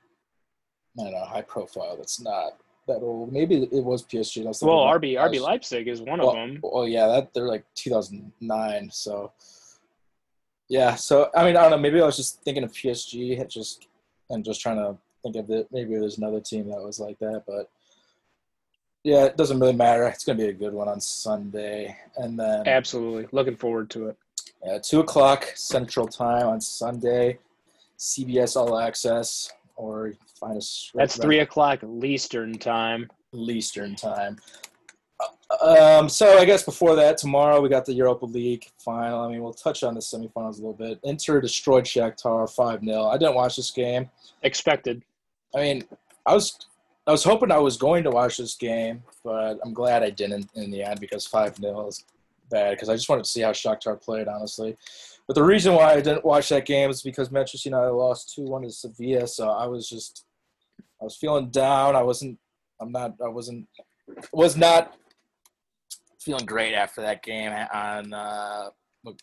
I 0.97 1.03
don't 1.03 1.11
know 1.11 1.25
high 1.25 1.41
profile. 1.41 1.97
That's 1.97 2.21
not 2.21 2.57
that 2.87 2.99
old. 2.99 3.31
Maybe 3.31 3.63
it 3.63 3.83
was 3.83 4.03
PSG. 4.03 4.43
That's 4.43 4.61
well, 4.61 4.85
RB 4.85 5.15
RB 5.15 5.41
Leipzig 5.41 5.87
is 5.87 6.01
one 6.01 6.19
well, 6.19 6.29
of 6.29 6.35
them. 6.35 6.59
Oh 6.63 6.85
yeah, 6.85 7.07
that 7.07 7.33
they're 7.33 7.47
like 7.47 7.65
2009. 7.75 8.89
So 8.91 9.31
yeah, 10.69 10.95
so 10.95 11.29
I 11.35 11.45
mean 11.45 11.57
I 11.57 11.61
don't 11.61 11.71
know. 11.71 11.77
Maybe 11.77 12.01
I 12.01 12.05
was 12.05 12.17
just 12.17 12.41
thinking 12.43 12.63
of 12.63 12.71
PSG. 12.71 13.47
Just 13.49 13.87
and 14.29 14.43
just 14.43 14.61
trying 14.61 14.77
to 14.77 14.97
think 15.23 15.35
of 15.35 15.49
it. 15.49 15.67
Maybe 15.71 15.95
there's 15.95 16.17
another 16.17 16.39
team 16.39 16.69
that 16.69 16.81
was 16.81 16.99
like 16.99 17.19
that, 17.19 17.43
but 17.47 17.69
yeah, 19.03 19.25
it 19.25 19.37
doesn't 19.37 19.59
really 19.59 19.73
matter. 19.73 20.07
It's 20.07 20.23
going 20.23 20.37
to 20.37 20.43
be 20.43 20.49
a 20.49 20.53
good 20.53 20.73
one 20.73 20.87
on 20.87 20.99
Sunday, 20.99 21.95
and 22.17 22.39
then 22.39 22.67
absolutely 22.67 23.27
looking 23.31 23.55
forward 23.55 23.89
to 23.91 24.07
it. 24.07 24.17
Yeah, 24.63 24.79
two 24.79 24.99
o'clock 24.99 25.51
Central 25.55 26.07
Time 26.07 26.47
on 26.47 26.59
Sunday, 26.61 27.37
CBS 27.99 28.55
All 28.55 28.79
Access, 28.79 29.51
or 29.75 30.13
find 30.39 30.57
us. 30.57 30.91
That's 30.93 31.17
three 31.17 31.39
o'clock 31.39 31.79
Eastern 32.03 32.57
Time. 32.57 33.09
Eastern 33.33 33.95
Time. 33.95 34.37
Um, 35.61 36.09
so 36.09 36.37
I 36.37 36.45
guess 36.45 36.63
before 36.63 36.95
that, 36.95 37.17
tomorrow 37.17 37.61
we 37.61 37.69
got 37.69 37.85
the 37.85 37.93
Europa 37.93 38.25
League 38.25 38.65
final. 38.79 39.21
I 39.21 39.29
mean, 39.31 39.41
we'll 39.41 39.53
touch 39.53 39.83
on 39.83 39.93
the 39.93 39.99
semifinals 39.99 40.59
a 40.59 40.65
little 40.65 40.73
bit. 40.73 40.99
Inter 41.03 41.39
destroyed 41.39 41.85
Shakhtar 41.85 42.49
five 42.53 42.83
0 42.83 43.05
I 43.05 43.17
didn't 43.17 43.35
watch 43.35 43.55
this 43.55 43.71
game. 43.71 44.09
Expected. 44.43 45.03
I 45.55 45.59
mean, 45.59 45.83
I 46.25 46.33
was 46.33 46.57
I 47.07 47.11
was 47.11 47.23
hoping 47.23 47.51
I 47.51 47.59
was 47.59 47.77
going 47.77 48.03
to 48.03 48.09
watch 48.09 48.37
this 48.37 48.55
game, 48.55 49.03
but 49.23 49.59
I'm 49.63 49.73
glad 49.73 50.03
I 50.03 50.09
didn't 50.09 50.49
in 50.55 50.71
the 50.71 50.83
end 50.83 50.99
because 50.99 51.25
five 51.27 51.55
0 51.55 51.87
is 51.87 52.03
bad. 52.49 52.71
Because 52.71 52.89
I 52.89 52.95
just 52.95 53.07
wanted 53.07 53.25
to 53.25 53.29
see 53.29 53.41
how 53.41 53.51
Shakhtar 53.51 54.01
played, 54.01 54.27
honestly. 54.27 54.75
But 55.27 55.35
the 55.35 55.43
reason 55.43 55.73
why 55.73 55.93
I 55.93 56.01
didn't 56.01 56.25
watch 56.25 56.49
that 56.49 56.65
game 56.65 56.89
is 56.89 57.01
because 57.01 57.31
Manchester 57.31 57.69
United 57.69 57.91
lost 57.91 58.33
two 58.35 58.43
one 58.43 58.61
to 58.61 58.71
Sevilla. 58.71 59.27
So 59.27 59.49
I 59.49 59.65
was 59.65 59.89
just 59.89 60.25
I 61.01 61.03
was 61.03 61.15
feeling 61.15 61.49
down. 61.49 61.95
I 61.95 62.03
wasn't. 62.03 62.37
I'm 62.79 62.91
not. 62.91 63.15
I 63.23 63.27
wasn't. 63.27 63.67
Was 64.31 64.55
not 64.55 64.95
feeling 66.19 66.45
great 66.45 66.73
after 66.73 67.01
that 67.01 67.23
game 67.23 67.51
on 67.73 68.13
uh, 68.13 68.69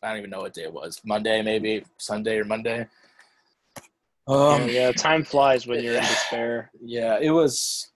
I 0.03 0.09
don't 0.11 0.19
even 0.19 0.31
know 0.31 0.41
what 0.41 0.55
day 0.55 0.63
it 0.63 0.73
was. 0.73 1.01
Monday, 1.05 1.43
maybe 1.43 1.85
Sunday 1.99 2.39
or 2.39 2.45
Monday. 2.45 2.87
Um, 4.29 4.69
yeah, 4.69 4.89
yeah, 4.89 4.93
time 4.93 5.25
flies 5.25 5.67
when 5.67 5.83
you're 5.83 5.97
in 5.97 6.03
despair. 6.03 6.71
Yeah, 6.81 7.19
it 7.21 7.31
was. 7.31 7.91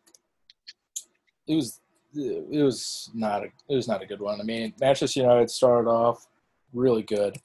It 1.46 1.54
was. 1.54 1.80
It 2.14 2.62
was 2.62 3.10
not 3.14 3.44
a. 3.44 3.46
It 3.68 3.76
was 3.76 3.86
not 3.86 4.02
a 4.02 4.06
good 4.06 4.20
one. 4.20 4.40
I 4.40 4.44
mean, 4.44 4.72
Manchester 4.80 5.20
United 5.20 5.50
started 5.50 5.88
off 5.88 6.26
really 6.72 7.02
good. 7.02 7.38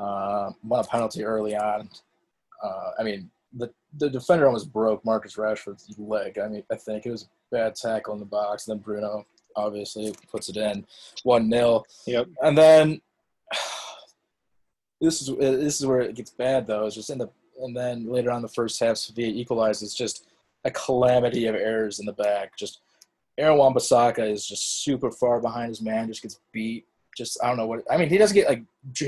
Uh, 0.00 0.52
won 0.62 0.80
a 0.80 0.84
penalty 0.84 1.24
early 1.24 1.54
on. 1.54 1.88
Uh, 2.62 2.90
I 2.98 3.02
mean, 3.02 3.30
the 3.52 3.70
the 3.98 4.08
defender 4.08 4.46
almost 4.46 4.72
broke 4.72 5.04
Marcus 5.04 5.36
Rashford's 5.36 5.98
leg. 5.98 6.38
I 6.38 6.48
mean, 6.48 6.62
I 6.70 6.76
think 6.76 7.06
it 7.06 7.10
was 7.10 7.24
a 7.24 7.56
bad 7.56 7.74
tackle 7.74 8.14
in 8.14 8.20
the 8.20 8.26
box. 8.26 8.66
And 8.66 8.76
then 8.78 8.82
Bruno 8.82 9.26
obviously 9.56 10.14
puts 10.30 10.48
it 10.48 10.56
in, 10.56 10.86
one 11.24 11.50
0 11.50 11.82
Yep. 12.06 12.28
And 12.42 12.56
then 12.56 13.00
this 15.00 15.22
is 15.22 15.36
this 15.36 15.80
is 15.80 15.86
where 15.86 16.00
it 16.00 16.14
gets 16.14 16.30
bad 16.30 16.66
though. 16.66 16.86
It's 16.86 16.94
just 16.94 17.10
in 17.10 17.18
the 17.18 17.28
and 17.60 17.76
then 17.76 18.06
later 18.06 18.30
on 18.30 18.42
the 18.42 18.48
first 18.48 18.80
half, 18.80 18.96
Sevilla 18.96 19.32
equalizes. 19.32 19.94
Just 19.94 20.26
a 20.64 20.70
calamity 20.70 21.46
of 21.46 21.54
errors 21.54 21.98
in 21.98 22.06
the 22.06 22.12
back. 22.12 22.56
Just 22.56 22.80
Aaron 23.38 23.58
Wan-Bissaka 23.58 24.30
is 24.30 24.46
just 24.46 24.82
super 24.82 25.10
far 25.10 25.40
behind 25.40 25.68
his 25.68 25.82
man. 25.82 26.08
Just 26.08 26.22
gets 26.22 26.40
beat. 26.52 26.86
Just 27.20 27.36
I 27.42 27.48
don't 27.48 27.58
know 27.58 27.66
what 27.66 27.84
I 27.90 27.98
mean. 27.98 28.08
He 28.08 28.16
doesn't 28.16 28.34
get 28.34 28.48
like 28.48 28.62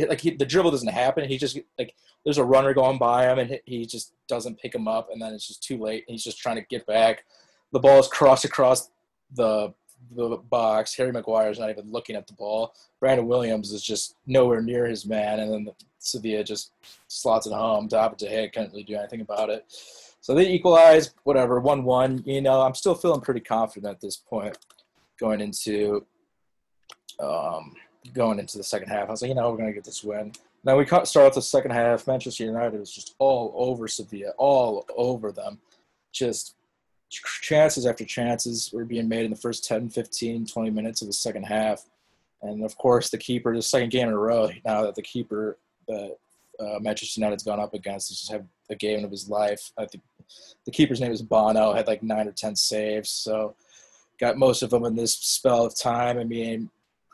like 0.06 0.20
he, 0.20 0.32
the 0.32 0.44
dribble 0.44 0.70
doesn't 0.70 0.88
happen. 0.88 1.26
He 1.26 1.38
just 1.38 1.58
like 1.78 1.94
there's 2.24 2.36
a 2.36 2.44
runner 2.44 2.74
going 2.74 2.98
by 2.98 3.24
him 3.24 3.38
and 3.38 3.58
he 3.64 3.86
just 3.86 4.12
doesn't 4.28 4.58
pick 4.58 4.74
him 4.74 4.86
up, 4.86 5.08
and 5.10 5.20
then 5.20 5.32
it's 5.32 5.48
just 5.48 5.62
too 5.62 5.78
late. 5.78 6.04
He's 6.06 6.22
just 6.22 6.38
trying 6.38 6.56
to 6.56 6.62
get 6.68 6.86
back. 6.86 7.24
The 7.72 7.80
ball 7.80 7.98
is 8.00 8.08
crossed 8.08 8.44
across 8.44 8.90
the 9.34 9.72
the 10.14 10.36
box. 10.50 10.94
Harry 10.94 11.10
Maguire 11.10 11.50
is 11.50 11.58
not 11.58 11.70
even 11.70 11.90
looking 11.90 12.14
at 12.14 12.26
the 12.26 12.34
ball. 12.34 12.74
Brandon 13.00 13.26
Williams 13.26 13.72
is 13.72 13.82
just 13.82 14.16
nowhere 14.26 14.60
near 14.60 14.84
his 14.84 15.06
man, 15.06 15.40
and 15.40 15.50
then 15.50 15.68
Sevilla 15.98 16.44
just 16.44 16.72
slots 17.08 17.46
it 17.46 17.54
home, 17.54 17.88
top 17.88 18.12
it 18.12 18.18
to 18.18 18.28
hit, 18.28 18.52
can't 18.52 18.70
really 18.72 18.82
do 18.82 18.96
anything 18.96 19.22
about 19.22 19.48
it. 19.48 19.64
So 20.20 20.34
they 20.34 20.50
equalize, 20.50 21.14
whatever, 21.24 21.60
one-one. 21.60 22.24
You 22.26 22.42
know, 22.42 22.60
I'm 22.60 22.74
still 22.74 22.94
feeling 22.94 23.22
pretty 23.22 23.40
confident 23.40 23.90
at 23.90 24.02
this 24.02 24.18
point 24.18 24.58
going 25.18 25.40
into 25.40 26.04
um, 27.20 27.74
going 28.12 28.38
into 28.38 28.58
the 28.58 28.64
second 28.64 28.88
half. 28.88 29.08
I 29.08 29.10
was 29.10 29.22
like, 29.22 29.28
you 29.28 29.34
know, 29.34 29.50
we're 29.50 29.58
gonna 29.58 29.72
get 29.72 29.84
this 29.84 30.04
win. 30.04 30.32
Now 30.64 30.76
we 30.76 30.86
start 30.86 31.16
off 31.16 31.34
the 31.34 31.42
second 31.42 31.72
half. 31.72 32.06
Manchester 32.06 32.44
United 32.44 32.78
was 32.78 32.92
just 32.92 33.14
all 33.18 33.52
over 33.56 33.88
Sevilla, 33.88 34.32
all 34.38 34.86
over 34.96 35.32
them, 35.32 35.58
just 36.12 36.54
chances 37.10 37.86
after 37.86 38.04
chances 38.04 38.70
were 38.72 38.84
being 38.84 39.08
made 39.08 39.24
in 39.24 39.30
the 39.30 39.36
first 39.36 39.64
10, 39.64 39.90
15, 39.90 40.46
20 40.46 40.70
minutes 40.70 41.02
of 41.02 41.08
the 41.08 41.12
second 41.12 41.44
half. 41.44 41.84
And 42.42 42.64
of 42.64 42.76
course, 42.76 43.10
the 43.10 43.18
keeper, 43.18 43.54
the 43.54 43.62
second 43.62 43.90
game 43.90 44.08
in 44.08 44.14
a 44.14 44.18
row 44.18 44.50
now 44.64 44.82
that 44.82 44.94
the 44.94 45.02
keeper 45.02 45.58
that 45.88 46.16
uh, 46.58 46.78
Manchester 46.80 47.20
United's 47.20 47.44
gone 47.44 47.60
up 47.60 47.74
against 47.74 48.08
has 48.08 48.20
just 48.20 48.32
had 48.32 48.46
a 48.70 48.74
game 48.74 49.04
of 49.04 49.10
his 49.10 49.28
life. 49.28 49.72
I 49.76 49.86
think 49.86 50.02
the 50.64 50.70
keeper's 50.70 51.00
name 51.00 51.12
is 51.12 51.22
Bono, 51.22 51.72
had 51.72 51.86
like 51.86 52.02
nine 52.02 52.28
or 52.28 52.32
10 52.32 52.56
saves. 52.56 53.10
So 53.10 53.54
got 54.18 54.38
most 54.38 54.62
of 54.62 54.70
them 54.70 54.84
in 54.84 54.96
this 54.96 55.14
spell 55.14 55.64
of 55.64 55.76
time. 55.76 56.18
I 56.18 56.24
mean, 56.24 56.70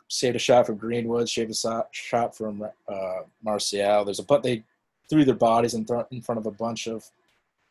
saved 0.09 0.35
a 0.35 0.39
shot 0.39 0.65
from 0.65 0.75
Greenwood, 0.75 1.29
saved 1.29 1.51
a 1.51 1.85
shot 1.91 2.35
from 2.35 2.63
uh, 2.87 3.19
Martial. 3.43 4.03
There's 4.03 4.19
a 4.19 4.23
but 4.23 4.43
they 4.43 4.63
threw 5.09 5.23
their 5.23 5.35
bodies 5.35 5.75
in, 5.75 5.85
th- 5.85 6.05
in 6.11 6.21
front 6.21 6.39
of 6.39 6.45
a 6.45 6.51
bunch 6.51 6.87
of 6.87 7.05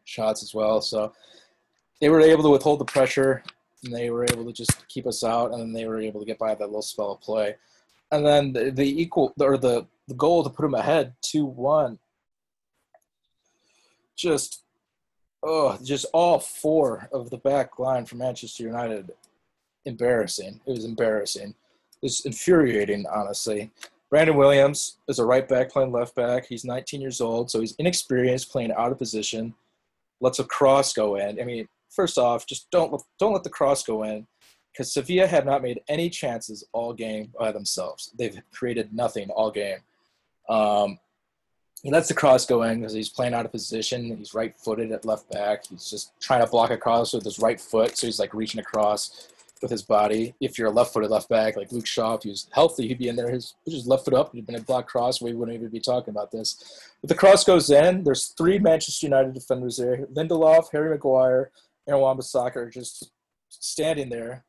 shots 0.04 0.42
as 0.42 0.54
well. 0.54 0.80
So 0.80 1.12
they 2.00 2.08
were 2.08 2.20
able 2.20 2.44
to 2.44 2.50
withhold 2.50 2.80
the 2.80 2.84
pressure 2.84 3.42
and 3.84 3.94
they 3.94 4.10
were 4.10 4.24
able 4.24 4.44
to 4.44 4.52
just 4.52 4.88
keep 4.88 5.06
us 5.06 5.22
out 5.22 5.52
and 5.52 5.60
then 5.60 5.72
they 5.72 5.86
were 5.86 6.00
able 6.00 6.20
to 6.20 6.26
get 6.26 6.38
by 6.38 6.54
that 6.54 6.66
little 6.66 6.82
spell 6.82 7.12
of 7.12 7.20
play. 7.20 7.56
And 8.10 8.24
then 8.24 8.52
the, 8.52 8.70
the 8.70 9.02
equal 9.02 9.34
or 9.38 9.58
the 9.58 9.86
the 10.06 10.14
goal 10.14 10.42
to 10.42 10.48
put 10.48 10.62
them 10.62 10.72
ahead 10.72 11.12
2-1 11.22 11.98
just 14.16 14.62
oh 15.42 15.78
just 15.84 16.06
all 16.14 16.38
four 16.38 17.10
of 17.12 17.28
the 17.28 17.36
back 17.36 17.78
line 17.78 18.06
for 18.06 18.16
manchester 18.16 18.62
united. 18.62 19.10
Embarrassing. 19.84 20.60
It 20.66 20.70
was 20.70 20.84
embarrassing 20.86 21.54
was 22.02 22.24
infuriating 22.24 23.04
honestly 23.12 23.70
brandon 24.10 24.36
williams 24.36 24.98
is 25.08 25.18
a 25.18 25.24
right 25.24 25.48
back 25.48 25.70
playing 25.70 25.92
left 25.92 26.14
back 26.14 26.46
he's 26.46 26.64
19 26.64 27.00
years 27.00 27.20
old 27.20 27.50
so 27.50 27.60
he's 27.60 27.74
inexperienced 27.78 28.50
playing 28.50 28.72
out 28.72 28.92
of 28.92 28.98
position 28.98 29.54
lets 30.20 30.38
a 30.38 30.44
cross 30.44 30.92
go 30.92 31.16
in 31.16 31.40
i 31.40 31.44
mean 31.44 31.68
first 31.90 32.18
off, 32.18 32.46
just 32.46 32.70
don't 32.70 33.02
don't 33.18 33.32
let 33.32 33.44
the 33.44 33.50
cross 33.50 33.82
go 33.82 34.02
in 34.04 34.26
because 34.72 34.92
Sevilla 34.92 35.26
have 35.26 35.44
not 35.44 35.62
made 35.62 35.80
any 35.88 36.08
chances 36.08 36.64
all 36.72 36.92
game 36.92 37.32
by 37.38 37.52
themselves. 37.52 38.12
They've 38.16 38.40
created 38.52 38.92
nothing 38.92 39.30
all 39.30 39.50
game. 39.50 39.78
Um, 40.48 40.98
he 41.82 41.90
lets 41.90 42.08
the 42.08 42.14
cross 42.14 42.44
go 42.46 42.62
in 42.62 42.80
because 42.80 42.92
he's 42.92 43.08
playing 43.08 43.34
out 43.34 43.44
of 43.44 43.52
position. 43.52 44.16
He's 44.16 44.34
right-footed 44.34 44.90
at 44.90 45.04
left 45.04 45.30
back. 45.30 45.66
He's 45.66 45.88
just 45.88 46.12
trying 46.20 46.44
to 46.44 46.50
block 46.50 46.70
a 46.70 46.76
cross 46.76 47.12
with 47.12 47.24
his 47.24 47.38
right 47.38 47.60
foot, 47.60 47.96
so 47.96 48.06
he's 48.06 48.18
like 48.18 48.34
reaching 48.34 48.60
across 48.60 49.28
with 49.62 49.70
his 49.70 49.82
body. 49.82 50.34
If 50.40 50.58
you're 50.58 50.68
a 50.68 50.72
left-footed 50.72 51.10
left 51.10 51.28
back 51.28 51.56
like 51.56 51.72
Luke 51.72 51.86
Shaw, 51.86 52.14
if 52.14 52.22
he 52.22 52.30
was 52.30 52.48
healthy, 52.52 52.88
he'd 52.88 52.98
be 52.98 53.08
in 53.08 53.16
there. 53.16 53.30
His 53.30 53.54
just 53.68 53.86
left 53.86 54.04
foot 54.04 54.14
up. 54.14 54.34
He'd 54.34 54.46
been 54.46 54.56
a 54.56 54.60
block 54.60 54.86
cross. 54.88 55.20
We 55.20 55.34
wouldn't 55.34 55.56
even 55.56 55.68
be 55.68 55.80
talking 55.80 56.12
about 56.12 56.30
this. 56.30 56.90
But 57.00 57.08
the 57.08 57.14
cross 57.14 57.44
goes 57.44 57.70
in. 57.70 58.04
There's 58.04 58.28
three 58.28 58.58
Manchester 58.58 59.06
United 59.06 59.34
defenders 59.34 59.76
there: 59.76 60.06
Lindelof, 60.14 60.70
Harry 60.72 60.90
Maguire, 60.90 61.50
and 61.86 62.00
Wan-Bissaka 62.00 62.56
are 62.56 62.70
just 62.70 63.10
standing 63.48 64.08
there 64.08 64.44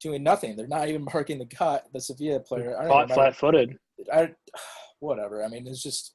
doing 0.00 0.22
nothing. 0.22 0.56
They're 0.56 0.66
not 0.66 0.88
even 0.88 1.04
marking 1.12 1.38
the 1.38 1.46
cut. 1.46 1.86
the 1.92 2.00
Sevilla 2.00 2.40
player. 2.40 2.76
I 2.78 2.88
don't 2.88 3.12
flat 3.12 3.36
footed. 3.36 3.78
I 4.12 4.32
whatever. 5.00 5.44
I 5.44 5.48
mean, 5.48 5.66
it's 5.66 5.82
just 5.82 6.14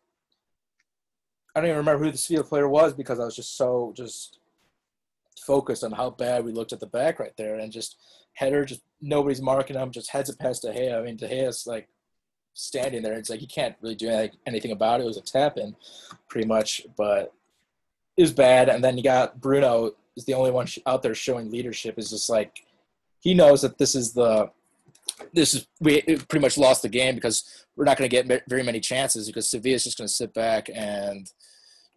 I 1.56 1.60
don't 1.60 1.70
even 1.70 1.78
remember 1.78 2.06
who 2.06 2.12
the 2.12 2.18
Sevilla 2.18 2.44
player 2.44 2.68
was 2.68 2.94
because 2.94 3.20
I 3.20 3.26
was 3.26 3.36
just 3.36 3.58
so 3.58 3.94
just 3.96 4.40
focused 5.45 5.84
on 5.84 5.91
how 5.91 6.10
bad 6.10 6.43
we 6.43 6.52
looked 6.52 6.73
at 6.73 6.80
the 6.80 6.88
back 6.88 7.19
right 7.19 7.36
there 7.38 7.56
and 7.60 7.71
just 7.71 7.97
header, 8.34 8.65
just 8.65 8.82
nobody's 9.02 9.41
marking 9.41 9.78
him, 9.78 9.91
just 9.91 10.12
heads 10.12 10.30
it 10.30 10.39
past 10.39 10.62
De 10.62 10.71
Gea. 10.71 10.97
I 10.97 11.02
mean, 11.02 11.17
De 11.17 11.28
Gea's 11.28 11.65
like 11.65 11.88
standing 12.54 13.02
there. 13.02 13.13
It's 13.13 13.30
like 13.30 13.41
you 13.41 13.47
can't 13.47 13.76
really 13.82 13.95
do 13.95 14.10
anything, 14.10 14.39
anything 14.45 14.71
about 14.71 15.00
it. 15.00 15.04
It 15.04 15.08
was 15.08 15.17
a 15.17 15.21
tap 15.21 15.58
in, 15.58 15.76
pretty 16.28 16.47
much, 16.47 16.82
but 16.97 17.34
it 18.15 18.21
was 18.21 18.34
bad. 18.34 18.69
And 18.69 18.84
then 18.84 18.97
you 18.97 19.04
got 19.04 19.39
Bruno 19.39 19.91
is 20.15 20.26
the 20.26 20.34
only 20.34 20.52
one 20.52 20.67
out 20.86 21.04
there 21.04 21.15
showing 21.15 21.52
leadership. 21.52 21.97
Is 21.97 22.10
just 22.10 22.30
like 22.30 22.65
he 23.19 23.34
knows 23.34 23.62
that 23.62 23.78
this 23.78 23.95
is 23.95 24.13
the 24.13 24.50
this 25.34 25.54
is 25.54 25.67
we 25.80 26.02
pretty 26.02 26.39
much 26.39 26.58
lost 26.58 26.82
the 26.82 26.89
game 26.89 27.15
because 27.15 27.65
we're 27.76 27.86
not 27.86 27.97
going 27.97 28.10
to 28.10 28.23
get 28.23 28.43
very 28.47 28.63
many 28.63 28.80
chances 28.80 29.28
because 29.28 29.50
Sevilla 29.50 29.76
is 29.76 29.84
just 29.84 29.97
going 29.97 30.08
to 30.08 30.13
sit 30.13 30.34
back 30.34 30.69
and 30.73 31.32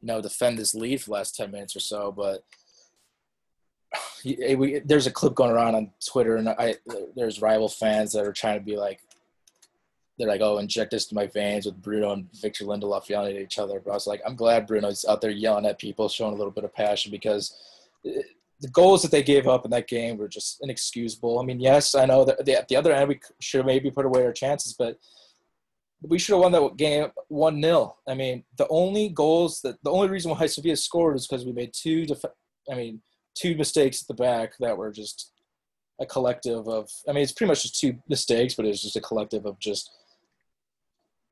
you 0.01 0.07
know 0.07 0.21
defend 0.21 0.59
this 0.59 0.75
lead 0.75 1.01
for 1.01 1.07
the 1.07 1.15
last 1.15 1.35
ten 1.35 1.51
minutes 1.51 1.75
or 1.75 1.81
so. 1.81 2.13
But 2.13 2.45
Eh, 4.25 4.55
we, 4.55 4.79
there's 4.81 5.07
a 5.07 5.11
clip 5.11 5.35
going 5.35 5.51
around 5.51 5.75
on 5.75 5.91
Twitter, 6.07 6.37
and 6.37 6.49
I 6.49 6.77
there's 7.17 7.43
rival 7.43 7.69
fans 7.69 8.13
that 8.13 8.25
are 8.25 8.33
trying 8.33 8.59
to 8.59 8.65
be 8.65 8.77
like, 8.77 9.01
they're 10.19 10.29
like, 10.29 10.43
oh, 10.43 10.59
inject 10.59 10.91
this 10.91 11.07
to 11.07 11.15
my 11.15 11.27
veins 11.27 11.67
with 11.67 11.81
Bruno 11.81 12.13
and 12.13 12.29
Victor 12.41 12.65
Lindelof 12.65 13.09
yelling 13.09 13.37
at 13.37 13.43
each 13.43 13.59
other. 13.59 13.81
But 13.81 13.93
I 13.93 13.95
was 13.95 14.07
like, 14.07 14.21
I'm 14.27 14.37
glad 14.37 14.67
Bruno's 14.67 15.05
out 15.09 15.21
there 15.21 15.31
yelling 15.31 15.67
at 15.67 15.79
people, 15.79 16.09
showing 16.09 16.35
a 16.35 16.37
little 16.37 16.53
bit 16.53 16.65
of 16.65 16.75
passion 16.75 17.11
because 17.11 17.57
eh, 18.07 18.23
the 18.61 18.69
goals 18.69 19.03
that 19.03 19.11
they 19.11 19.23
gave 19.23 19.49
up 19.49 19.65
in 19.65 19.71
that 19.71 19.89
game 19.89 20.19
were 20.19 20.29
just 20.29 20.59
inexcusable. 20.63 21.39
I 21.39 21.45
mean, 21.45 21.61
yes, 21.61 21.95
I 21.95 22.05
know 22.05 22.25
that 22.27 22.47
at 22.49 22.69
the 22.69 22.77
other 22.77 22.93
end 22.93 23.09
we 23.09 23.21
should 23.41 23.59
have 23.59 23.67
maybe 23.67 23.91
put 23.91 24.05
away 24.05 24.25
our 24.25 24.33
chances, 24.33 24.75
but 24.79 24.99
we 26.03 26.19
should 26.19 26.35
have 26.35 26.43
won 26.43 26.53
that 26.53 26.77
game 26.77 27.09
one 27.29 27.63
0 27.63 27.97
I 28.09 28.15
mean, 28.15 28.45
the 28.57 28.67
only 28.69 29.09
goals 29.09 29.61
that 29.63 29.83
the 29.83 29.91
only 29.91 30.09
reason 30.09 30.31
why 30.31 30.47
Sevilla 30.47 30.77
scored 30.77 31.17
is 31.17 31.27
because 31.27 31.45
we 31.45 31.53
made 31.53 31.73
two. 31.73 32.07
Def- 32.07 32.25
I 32.71 32.75
mean, 32.75 33.01
two 33.41 33.57
mistakes 33.57 34.03
at 34.03 34.09
the 34.09 34.15
back 34.15 34.53
that 34.59 34.77
were 34.77 34.93
just 34.93 35.33
a 36.01 36.07
collective 36.07 36.69
of. 36.69 36.91
I 37.09 37.13
mean, 37.13 37.23
it's 37.23 37.33
pretty 37.33 37.49
much 37.49 37.63
just 37.63 37.81
two 37.81 37.99
mistakes, 38.09 38.55
but 38.55 38.67
it's 38.67 38.83
just 38.83 38.97
a 38.97 39.01
collective 39.01 39.47
of 39.47 39.59
just 39.59 39.91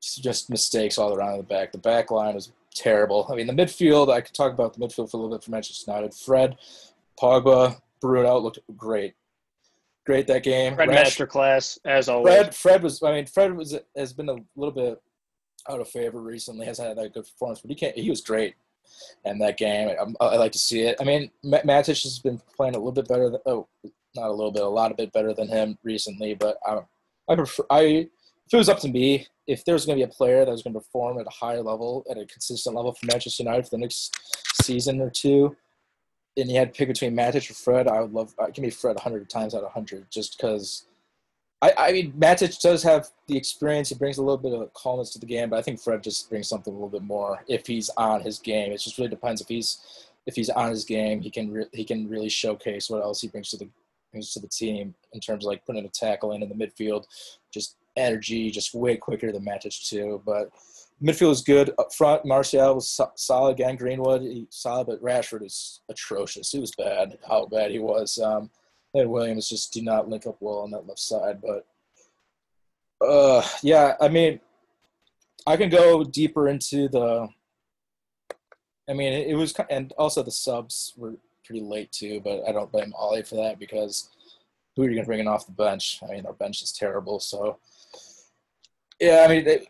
just 0.01 0.49
mistakes 0.49 0.97
all 0.97 1.13
around 1.13 1.37
the 1.37 1.43
back. 1.43 1.71
The 1.71 1.77
back 1.77 2.09
line 2.09 2.35
was 2.35 2.51
terrible. 2.73 3.27
I 3.29 3.35
mean, 3.35 3.47
the 3.47 3.53
midfield. 3.53 4.11
I 4.11 4.21
could 4.21 4.33
talk 4.33 4.53
about 4.53 4.73
the 4.73 4.79
midfield 4.79 5.11
for 5.11 5.17
a 5.17 5.19
little 5.19 5.35
bit 5.37 5.43
for 5.43 5.51
Manchester 5.51 5.91
United. 5.91 6.13
Fred, 6.13 6.57
Pogba, 7.19 7.79
Bruno 8.01 8.37
looked 8.39 8.59
great. 8.77 9.15
Great 10.05 10.27
that 10.27 10.43
game. 10.43 10.75
Fred 10.75 10.89
Rash, 10.89 11.17
masterclass 11.17 11.77
as 11.85 12.09
always. 12.09 12.33
Fred, 12.33 12.55
Fred 12.55 12.83
was. 12.83 13.03
I 13.03 13.11
mean, 13.11 13.25
Fred 13.25 13.55
was 13.55 13.77
has 13.95 14.13
been 14.13 14.29
a 14.29 14.37
little 14.55 14.73
bit 14.73 15.01
out 15.69 15.81
of 15.81 15.89
favor 15.89 16.21
recently. 16.21 16.65
Hasn't 16.65 16.87
had 16.87 16.97
that 16.97 17.13
good 17.13 17.25
performance, 17.25 17.61
but 17.61 17.69
he 17.69 17.75
can't. 17.75 17.97
He 17.97 18.09
was 18.09 18.21
great 18.21 18.55
in 19.25 19.39
that 19.39 19.57
game. 19.57 19.89
I, 20.21 20.23
I 20.25 20.37
like 20.37 20.51
to 20.53 20.59
see 20.59 20.81
it. 20.81 20.97
I 20.99 21.03
mean, 21.03 21.31
Matic 21.43 22.03
has 22.03 22.19
been 22.19 22.41
playing 22.55 22.75
a 22.75 22.77
little 22.77 22.91
bit 22.91 23.07
better. 23.07 23.29
Than, 23.29 23.41
oh, 23.45 23.67
not 24.15 24.29
a 24.29 24.33
little 24.33 24.51
bit, 24.51 24.63
a 24.63 24.67
lot 24.67 24.91
of 24.91 24.97
bit 24.97 25.13
better 25.13 25.33
than 25.33 25.47
him 25.47 25.77
recently. 25.83 26.33
But 26.33 26.57
I, 26.65 26.79
I 27.29 27.35
prefer. 27.35 27.63
I 27.69 27.81
if 28.49 28.53
it 28.53 28.57
was 28.57 28.69
up 28.69 28.79
to 28.79 28.87
me, 28.87 29.27
if 29.45 29.63
there 29.63 29.73
was 29.73 29.85
going 29.85 29.99
to 29.99 30.05
be 30.05 30.09
a 30.09 30.13
player 30.13 30.43
that 30.43 30.51
was 30.51 30.63
going 30.63 30.73
to 30.73 30.79
perform 30.79 31.19
at 31.19 31.27
a 31.27 31.29
higher 31.29 31.61
level, 31.61 32.03
at 32.09 32.17
a 32.17 32.25
consistent 32.25 32.75
level 32.75 32.93
for 32.93 33.05
Manchester 33.05 33.43
United 33.43 33.65
for 33.65 33.71
the 33.71 33.77
next 33.77 34.17
season 34.63 34.99
or 35.01 35.11
two, 35.11 35.55
and 36.35 36.49
you 36.49 36.57
had 36.57 36.73
to 36.73 36.77
pick 36.77 36.87
between 36.87 37.15
Matic 37.15 37.49
or 37.49 37.53
Fred, 37.53 37.87
I 37.87 38.01
would 38.01 38.11
love. 38.11 38.33
Give 38.53 38.63
me 38.63 38.71
Fred 38.71 38.95
100 38.95 39.29
times 39.29 39.53
out 39.53 39.59
of 39.59 39.65
100, 39.65 40.09
just 40.09 40.35
because 40.35 40.85
I, 41.61 41.73
I 41.77 41.91
mean, 41.91 42.13
Matic 42.13 42.61
does 42.61 42.83
have 42.83 43.09
the 43.27 43.35
experience. 43.35 43.89
He 43.89 43.95
brings 43.95 44.17
a 44.17 44.21
little 44.21 44.37
bit 44.37 44.53
of 44.53 44.73
calmness 44.73 45.11
to 45.11 45.19
the 45.19 45.25
game, 45.25 45.49
but 45.49 45.59
I 45.59 45.61
think 45.61 45.79
Fred 45.79 46.03
just 46.03 46.29
brings 46.29 46.47
something 46.47 46.71
a 46.71 46.75
little 46.75 46.89
bit 46.89 47.03
more 47.03 47.43
if 47.47 47.67
he's 47.67 47.89
on 47.97 48.21
his 48.21 48.39
game. 48.39 48.71
It 48.71 48.79
just 48.79 48.97
really 48.97 49.09
depends 49.09 49.41
if 49.41 49.47
he's 49.47 50.07
if 50.25 50.35
he's 50.35 50.49
on 50.49 50.69
his 50.69 50.85
game. 50.85 51.21
He 51.21 51.29
can 51.29 51.51
re- 51.51 51.69
he 51.73 51.83
can 51.83 52.07
really 52.07 52.29
showcase 52.29 52.89
what 52.89 53.01
else 53.01 53.21
he 53.21 53.27
brings 53.27 53.49
to 53.49 53.57
the 53.57 53.67
brings 54.11 54.33
to 54.33 54.39
the 54.39 54.47
team 54.47 54.95
in 55.13 55.19
terms 55.19 55.43
of 55.43 55.49
like 55.49 55.65
putting 55.65 55.85
a 55.85 55.89
tackle 55.89 56.31
in 56.31 56.41
in 56.43 56.49
the 56.49 56.55
midfield, 56.55 57.05
just 57.51 57.75
energy, 57.97 58.49
just 58.49 58.73
way 58.73 58.95
quicker 58.95 59.31
than 59.31 59.43
Matic 59.45 59.87
too. 59.87 60.21
But 60.25 60.51
midfield 61.03 61.31
is 61.31 61.41
good 61.41 61.71
up 61.77 61.93
front. 61.93 62.25
Martial 62.25 62.75
was 62.75 62.89
so- 62.89 63.11
solid 63.15 63.51
again. 63.51 63.75
Greenwood 63.75 64.21
he, 64.21 64.47
solid, 64.49 64.87
but 64.87 65.03
Rashford 65.03 65.45
is 65.45 65.81
atrocious. 65.89 66.51
He 66.51 66.59
was 66.59 66.71
bad. 66.77 67.17
How 67.27 67.45
bad 67.47 67.71
he 67.71 67.79
was. 67.79 68.17
Um, 68.17 68.49
Williams 69.07 69.49
just 69.49 69.73
do 69.73 69.81
not 69.81 70.09
link 70.09 70.25
up 70.25 70.37
well 70.39 70.59
on 70.59 70.71
that 70.71 70.87
left 70.87 70.99
side. 70.99 71.41
But 71.41 71.65
uh, 73.05 73.47
yeah, 73.63 73.95
I 74.01 74.07
mean, 74.07 74.39
I 75.47 75.57
can 75.57 75.69
go 75.69 76.03
deeper 76.03 76.47
into 76.47 76.87
the. 76.89 77.27
I 78.89 78.93
mean, 78.93 79.13
it, 79.13 79.35
was, 79.35 79.53
and 79.69 79.93
also 79.99 80.23
the 80.23 80.31
subs 80.31 80.93
were 80.97 81.15
pretty 81.45 81.61
late 81.61 81.91
too, 81.91 82.21
but 82.23 82.41
I 82.47 82.51
don't 82.51 82.71
blame 82.71 82.91
Ollie 82.97 83.21
for 83.21 83.35
that 83.35 83.59
because 83.59 84.09
who 84.75 84.81
are 84.81 84.85
you 84.85 84.95
going 84.95 85.03
to 85.03 85.07
bring 85.07 85.19
in 85.19 85.27
off 85.27 85.45
the 85.45 85.51
bench? 85.51 85.99
I 86.01 86.11
mean, 86.11 86.25
our 86.25 86.33
bench 86.33 86.63
is 86.63 86.71
terrible. 86.71 87.19
So, 87.19 87.59
yeah, 88.99 89.25
I 89.27 89.27
mean, 89.27 89.43
they, 89.45 89.67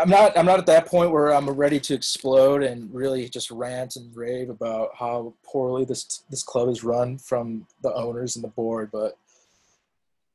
I'm 0.00 0.08
not 0.08 0.36
I'm 0.36 0.46
not 0.46 0.58
at 0.58 0.66
that 0.66 0.86
point 0.86 1.10
where 1.10 1.32
I'm 1.32 1.48
ready 1.50 1.80
to 1.80 1.94
explode 1.94 2.62
and 2.62 2.92
really 2.94 3.28
just 3.28 3.50
rant 3.50 3.96
and 3.96 4.14
rave 4.16 4.50
about 4.50 4.90
how 4.98 5.34
poorly 5.42 5.84
this 5.84 6.22
this 6.30 6.42
club 6.42 6.68
is 6.68 6.84
run 6.84 7.18
from 7.18 7.66
the 7.82 7.92
owners 7.94 8.36
and 8.36 8.44
the 8.44 8.48
board, 8.48 8.90
but 8.92 9.18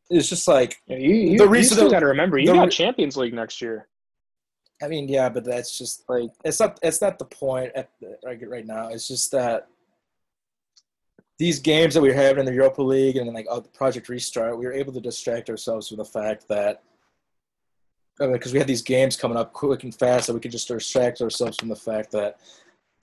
it's 0.10 0.30
just 0.30 0.48
like 0.48 0.82
you, 0.88 0.98
you, 0.98 1.38
the 1.38 1.48
reason 1.48 1.84
you 1.84 1.92
got 1.92 2.00
to 2.00 2.08
remember 2.08 2.38
you 2.38 2.48
got 2.48 2.72
Champions 2.72 3.18
League 3.18 3.34
next 3.34 3.62
year. 3.62 3.88
I 4.82 4.88
mean, 4.88 5.10
yeah, 5.10 5.30
but 5.30 5.44
that's 5.44 5.78
just 5.78 6.08
like 6.08 6.30
it's 6.46 6.60
not 6.60 6.80
it's 6.84 7.02
not 7.02 7.20
the 7.20 7.26
point 7.26 7.72
at 7.76 7.90
the, 8.00 8.18
right 8.24 8.40
right 8.48 8.66
now. 8.66 8.90
It's 8.90 9.08
just 9.08 9.32
that 9.32 9.68
these 11.40 11.60
games 11.60 11.94
that 11.94 12.02
we're 12.02 12.14
having 12.14 12.40
in 12.40 12.46
the 12.46 12.54
Europa 12.54 12.82
League 12.82 13.18
and 13.18 13.28
then 13.28 13.34
like 13.34 13.48
oh, 13.50 13.60
the 13.60 13.70
Project 13.70 14.10
Restart, 14.10 14.58
we 14.58 14.66
were 14.66 14.74
able 14.74 14.94
to 14.94 15.02
distract 15.02 15.50
ourselves 15.50 15.88
from 15.88 15.98
the 15.98 16.06
fact 16.06 16.48
that 16.48 16.84
because 18.20 18.54
we 18.54 18.60
had 18.60 18.68
these 18.68 18.82
games 18.82 19.16
coming 19.16 19.38
up 19.38 19.54
quick 19.54 19.84
and 19.84 19.94
fast 19.94 20.28
that 20.28 20.34
we 20.34 20.40
could 20.40 20.52
just 20.52 20.68
distract 20.68 21.22
ourselves 21.22 21.58
from 21.58 21.70
the 21.70 21.76
fact 21.76 22.12
that 22.12 22.40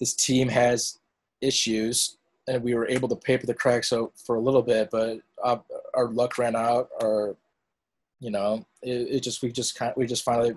this 0.00 0.14
team 0.14 0.48
has 0.48 0.98
issues 1.40 2.16
and 2.48 2.62
we 2.62 2.74
were 2.74 2.88
able 2.88 3.08
to 3.08 3.16
paper 3.16 3.46
the 3.46 3.54
cracks 3.54 3.92
out 3.92 4.12
for 4.16 4.36
a 4.36 4.40
little 4.40 4.62
bit 4.62 4.90
but 4.90 5.20
uh, 5.42 5.56
our 5.94 6.08
luck 6.08 6.36
ran 6.38 6.56
out 6.56 6.88
or 7.00 7.36
you 8.20 8.30
know 8.30 8.64
it, 8.82 9.08
it 9.16 9.20
just 9.22 9.42
we 9.42 9.52
just 9.52 9.76
kind 9.76 9.92
we 9.96 10.06
just 10.06 10.24
finally 10.24 10.54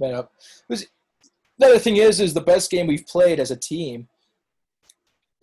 met 0.00 0.14
up. 0.14 0.32
It 0.68 0.72
was, 0.72 0.86
the 1.58 1.66
other 1.66 1.78
thing 1.78 1.98
is 1.98 2.20
is 2.20 2.34
the 2.34 2.40
best 2.40 2.70
game 2.70 2.86
we've 2.86 3.06
played 3.06 3.38
as 3.38 3.50
a 3.50 3.56
team 3.56 4.08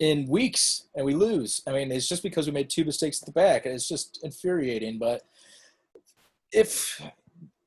in 0.00 0.26
weeks 0.26 0.84
and 0.94 1.06
we 1.06 1.14
lose. 1.14 1.62
I 1.66 1.72
mean 1.72 1.92
it's 1.92 2.08
just 2.08 2.22
because 2.22 2.46
we 2.46 2.52
made 2.52 2.68
two 2.68 2.84
mistakes 2.84 3.22
at 3.22 3.26
the 3.26 3.32
back 3.32 3.64
and 3.64 3.74
it's 3.74 3.88
just 3.88 4.20
infuriating 4.22 4.98
but 4.98 5.22
if 6.50 7.00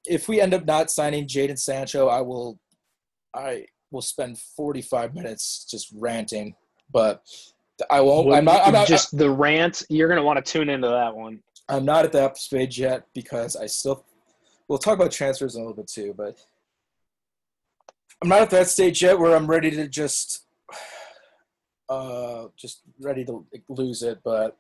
if 0.06 0.28
we 0.28 0.42
end 0.42 0.54
up 0.54 0.66
not 0.66 0.90
signing 0.90 1.28
Jadon 1.28 1.60
Sancho, 1.60 2.08
I 2.08 2.22
will 2.22 2.60
I 3.34 3.66
will 3.92 4.02
spend 4.02 4.40
45 4.40 5.14
minutes 5.14 5.66
just 5.70 5.94
ranting, 5.96 6.56
but 6.92 7.24
I 7.90 8.02
won't. 8.02 8.28
Well, 8.28 8.38
I'm 8.38 8.46
not. 8.46 8.66
I'm 8.66 8.74
not 8.74 8.88
just 8.88 9.18
the 9.18 9.30
rant. 9.30 9.84
You're 9.90 10.10
gonna 10.10 10.24
want 10.24 10.44
to 10.44 10.52
tune 10.52 10.70
into 10.70 10.88
that 10.88 11.16
one. 11.16 11.40
I'm 11.70 11.86
not 11.86 12.06
at 12.06 12.12
that 12.14 12.38
stage 12.38 12.80
yet 12.80 13.06
because 13.14 13.56
I 13.56 13.68
still. 13.68 14.06
We'll 14.68 14.78
talk 14.78 14.96
about 14.96 15.12
transfers 15.12 15.56
in 15.56 15.62
a 15.62 15.66
little 15.66 15.76
bit 15.76 15.88
too, 15.88 16.14
but 16.16 16.38
I'm 18.22 18.30
not 18.30 18.42
at 18.42 18.50
that 18.52 18.68
stage 18.68 19.02
yet 19.02 19.20
where 19.20 19.36
I'm 19.36 19.48
ready 19.48 19.72
to 19.72 19.88
just, 19.88 20.46
uh, 21.90 22.46
just 22.56 22.82
ready 23.00 23.26
to 23.26 23.46
lose 23.68 24.02
it. 24.02 24.20
But 24.24 24.56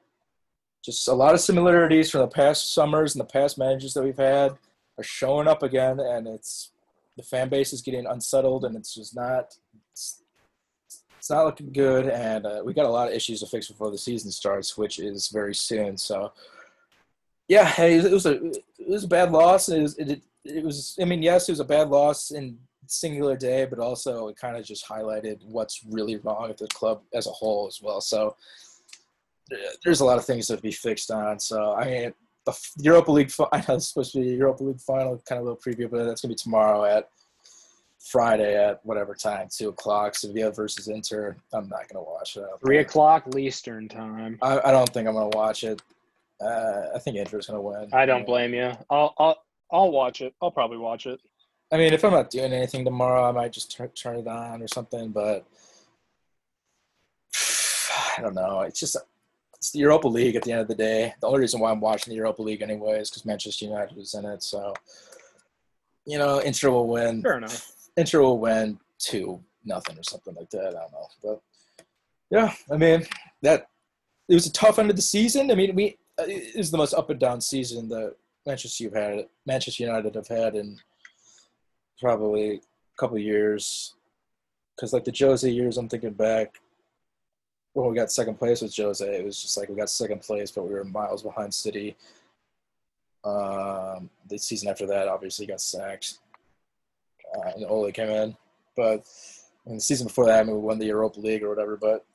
just 0.83 1.07
a 1.07 1.13
lot 1.13 1.33
of 1.33 1.39
similarities 1.39 2.09
from 2.09 2.21
the 2.21 2.27
past 2.27 2.73
summers 2.73 3.15
and 3.15 3.21
the 3.21 3.31
past 3.31 3.57
managers 3.57 3.93
that 3.93 4.03
we've 4.03 4.17
had 4.17 4.57
are 5.01 5.03
showing 5.03 5.47
up 5.47 5.63
again, 5.63 5.99
and 5.99 6.27
it's 6.27 6.71
the 7.17 7.23
fan 7.23 7.49
base 7.49 7.73
is 7.73 7.81
getting 7.81 8.05
unsettled, 8.05 8.65
and 8.65 8.75
it's 8.75 8.93
just 8.93 9.15
not 9.15 9.53
it's, 9.91 10.23
it's 11.17 11.29
not 11.29 11.45
looking 11.45 11.71
good. 11.71 12.07
And 12.07 12.45
uh, 12.45 12.61
we 12.63 12.73
got 12.73 12.85
a 12.85 12.89
lot 12.89 13.07
of 13.07 13.13
issues 13.13 13.41
to 13.41 13.47
fix 13.47 13.67
before 13.67 13.91
the 13.91 13.97
season 13.97 14.31
starts, 14.31 14.77
which 14.77 14.99
is 14.99 15.29
very 15.29 15.53
soon. 15.53 15.97
So, 15.97 16.31
yeah, 17.47 17.65
hey, 17.65 17.97
it 17.97 18.11
was 18.11 18.25
a 18.25 18.43
it 18.45 18.87
was 18.87 19.03
a 19.03 19.07
bad 19.07 19.31
loss. 19.31 19.69
It 19.69 19.81
was, 19.81 19.97
it, 19.97 20.21
it 20.45 20.63
was 20.63 20.97
I 21.01 21.05
mean, 21.05 21.21
yes, 21.21 21.49
it 21.49 21.53
was 21.53 21.59
a 21.59 21.65
bad 21.65 21.89
loss 21.89 22.31
in 22.31 22.57
singular 22.87 23.37
day, 23.37 23.65
but 23.65 23.79
also 23.79 24.27
it 24.27 24.37
kind 24.37 24.57
of 24.57 24.65
just 24.65 24.87
highlighted 24.87 25.39
what's 25.45 25.83
really 25.89 26.17
wrong 26.17 26.49
with 26.49 26.57
the 26.57 26.67
club 26.67 27.01
as 27.13 27.27
a 27.27 27.31
whole 27.31 27.67
as 27.67 27.79
well. 27.81 28.01
So 28.01 28.35
there's 29.83 30.01
a 30.01 30.05
lot 30.05 30.17
of 30.17 30.25
things 30.25 30.47
to 30.47 30.57
be 30.57 30.71
fixed 30.71 31.11
on. 31.11 31.39
So 31.39 31.73
I 31.73 31.85
mean, 31.85 32.13
the 32.45 32.57
Europa 32.77 33.11
League. 33.11 33.31
I 33.51 33.63
know 33.67 33.75
it's 33.75 33.89
supposed 33.89 34.13
to 34.13 34.21
be 34.21 34.29
a 34.33 34.37
Europa 34.37 34.63
League 34.63 34.79
final, 34.79 35.21
kind 35.27 35.39
of 35.39 35.47
a 35.47 35.51
little 35.51 35.57
preview, 35.57 35.89
but 35.89 36.05
that's 36.05 36.21
gonna 36.21 36.31
be 36.31 36.35
tomorrow 36.35 36.83
at 36.85 37.09
Friday 37.99 38.55
at 38.55 38.83
whatever 38.83 39.13
time, 39.13 39.47
two 39.49 39.69
o'clock. 39.69 40.15
Sevilla 40.15 40.51
versus 40.51 40.87
Inter. 40.87 41.35
I'm 41.53 41.69
not 41.69 41.87
gonna 41.87 42.03
watch 42.03 42.35
it. 42.35 42.45
Three 42.65 42.79
o'clock 42.79 43.35
Eastern 43.37 43.87
time. 43.87 44.37
I, 44.41 44.59
I, 44.65 44.71
don't 44.71 44.89
think 44.89 45.07
I'm 45.07 45.13
gonna 45.13 45.29
watch 45.29 45.63
it. 45.63 45.81
Uh, 46.41 46.87
I 46.95 46.99
think 46.99 47.17
Inter's 47.17 47.47
gonna 47.47 47.61
win. 47.61 47.89
I 47.93 48.05
don't 48.05 48.25
blame 48.25 48.53
you. 48.53 48.71
I'll 48.89 49.13
I'll 49.17 49.43
I'll 49.71 49.91
watch 49.91 50.21
it. 50.21 50.33
I'll 50.41 50.51
probably 50.51 50.77
watch 50.77 51.05
it. 51.05 51.19
I 51.71 51.77
mean, 51.77 51.93
if 51.93 52.03
I'm 52.03 52.11
not 52.11 52.29
doing 52.29 52.51
anything 52.51 52.83
tomorrow, 52.83 53.29
I 53.29 53.31
might 53.31 53.53
just 53.53 53.71
turn 53.71 53.89
turn 53.89 54.17
it 54.17 54.27
on 54.27 54.61
or 54.61 54.67
something. 54.67 55.09
But 55.09 55.45
I 58.17 58.21
don't 58.21 58.35
know. 58.35 58.61
It's 58.61 58.79
just 58.79 58.97
it's 59.61 59.69
the 59.69 59.79
Europa 59.79 60.07
League 60.07 60.35
at 60.35 60.41
the 60.41 60.51
end 60.51 60.61
of 60.61 60.67
the 60.67 60.73
day. 60.73 61.13
The 61.21 61.27
only 61.27 61.41
reason 61.41 61.59
why 61.59 61.69
I'm 61.69 61.79
watching 61.79 62.09
the 62.09 62.17
Europa 62.17 62.41
League 62.41 62.63
anyway 62.63 62.99
is 62.99 63.11
because 63.11 63.25
Manchester 63.25 63.65
United 63.65 63.95
is 63.95 64.15
in 64.15 64.25
it. 64.25 64.41
So 64.41 64.73
you 66.07 66.17
know, 66.17 66.39
Inter 66.39 66.71
will 66.71 66.87
win. 66.87 67.21
Fair 67.21 67.37
enough. 67.37 67.71
Inter 67.95 68.21
will 68.21 68.39
win 68.39 68.79
two 68.97 69.39
nothing 69.63 69.99
or 69.99 70.03
something 70.03 70.33
like 70.33 70.49
that. 70.49 70.69
I 70.69 70.71
don't 70.71 70.91
know, 70.91 71.07
but 71.23 71.41
yeah, 72.31 72.51
I 72.71 72.77
mean 72.77 73.05
that 73.43 73.67
it 74.27 74.33
was 74.33 74.47
a 74.47 74.51
tough 74.51 74.79
end 74.79 74.89
of 74.89 74.95
the 74.95 75.01
season. 75.03 75.51
I 75.51 75.55
mean, 75.55 75.75
we 75.75 75.95
uh, 76.17 76.23
it 76.27 76.57
was 76.57 76.71
the 76.71 76.77
most 76.77 76.95
up 76.95 77.11
and 77.11 77.19
down 77.19 77.39
season 77.39 77.87
that 77.89 78.15
Manchester 78.47 78.85
United 78.85 79.15
had 79.15 79.25
Manchester 79.45 79.83
United 79.83 80.15
have 80.15 80.27
had 80.27 80.55
in 80.55 80.79
probably 81.99 82.53
a 82.53 82.61
couple 82.97 83.19
years. 83.19 83.93
Because 84.75 84.91
like 84.91 85.03
the 85.03 85.13
Jose 85.15 85.47
years, 85.47 85.77
I'm 85.77 85.87
thinking 85.87 86.13
back 86.13 86.55
when 87.73 87.89
we 87.89 87.95
got 87.95 88.11
second 88.11 88.35
place 88.35 88.61
with 88.61 88.75
Jose, 88.75 89.05
it 89.05 89.25
was 89.25 89.41
just 89.41 89.57
like 89.57 89.69
we 89.69 89.75
got 89.75 89.89
second 89.89 90.21
place, 90.21 90.51
but 90.51 90.67
we 90.67 90.73
were 90.73 90.83
miles 90.83 91.23
behind 91.23 91.53
City. 91.53 91.95
Um, 93.23 94.09
the 94.27 94.37
season 94.37 94.69
after 94.69 94.85
that, 94.87 95.07
obviously, 95.07 95.45
got 95.45 95.61
sacked, 95.61 96.19
uh, 97.35 97.51
and 97.55 97.65
Ole 97.65 97.91
came 97.91 98.09
in. 98.09 98.35
But 98.75 99.05
and 99.65 99.77
the 99.77 99.81
season 99.81 100.07
before 100.07 100.25
that, 100.25 100.41
I 100.41 100.43
mean, 100.43 100.55
we 100.55 100.61
won 100.61 100.79
the 100.79 100.85
Europa 100.85 101.19
League 101.19 101.43
or 101.43 101.49
whatever. 101.49 101.77
But 101.77 102.05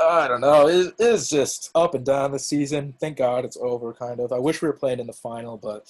I 0.00 0.28
don't 0.28 0.40
know. 0.40 0.66
It 0.68 0.94
is 0.98 1.28
just 1.28 1.70
up 1.74 1.94
and 1.94 2.04
down 2.04 2.32
this 2.32 2.46
season. 2.46 2.94
Thank 2.98 3.18
God 3.18 3.44
it's 3.44 3.58
over, 3.60 3.92
kind 3.92 4.18
of. 4.18 4.32
I 4.32 4.38
wish 4.38 4.62
we 4.62 4.68
were 4.68 4.74
playing 4.74 4.98
in 4.98 5.06
the 5.06 5.12
final, 5.12 5.56
but 5.56 5.86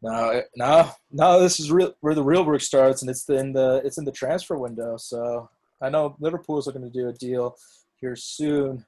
now, 0.00 0.40
now, 0.56 0.96
now 1.10 1.38
this 1.38 1.60
is 1.60 1.70
real, 1.70 1.94
where 2.00 2.14
the 2.14 2.22
real 2.22 2.44
work 2.44 2.60
starts, 2.60 3.02
and 3.02 3.10
it's 3.10 3.28
in 3.28 3.52
the 3.52 3.82
it's 3.84 3.98
in 3.98 4.04
the 4.04 4.12
transfer 4.12 4.56
window. 4.56 4.96
So 4.96 5.50
I 5.82 5.90
know 5.90 6.16
Liverpool's 6.20 6.66
looking 6.66 6.82
to 6.82 6.90
do 6.90 7.08
a 7.08 7.12
deal 7.12 7.56
here 8.00 8.16
soon 8.16 8.84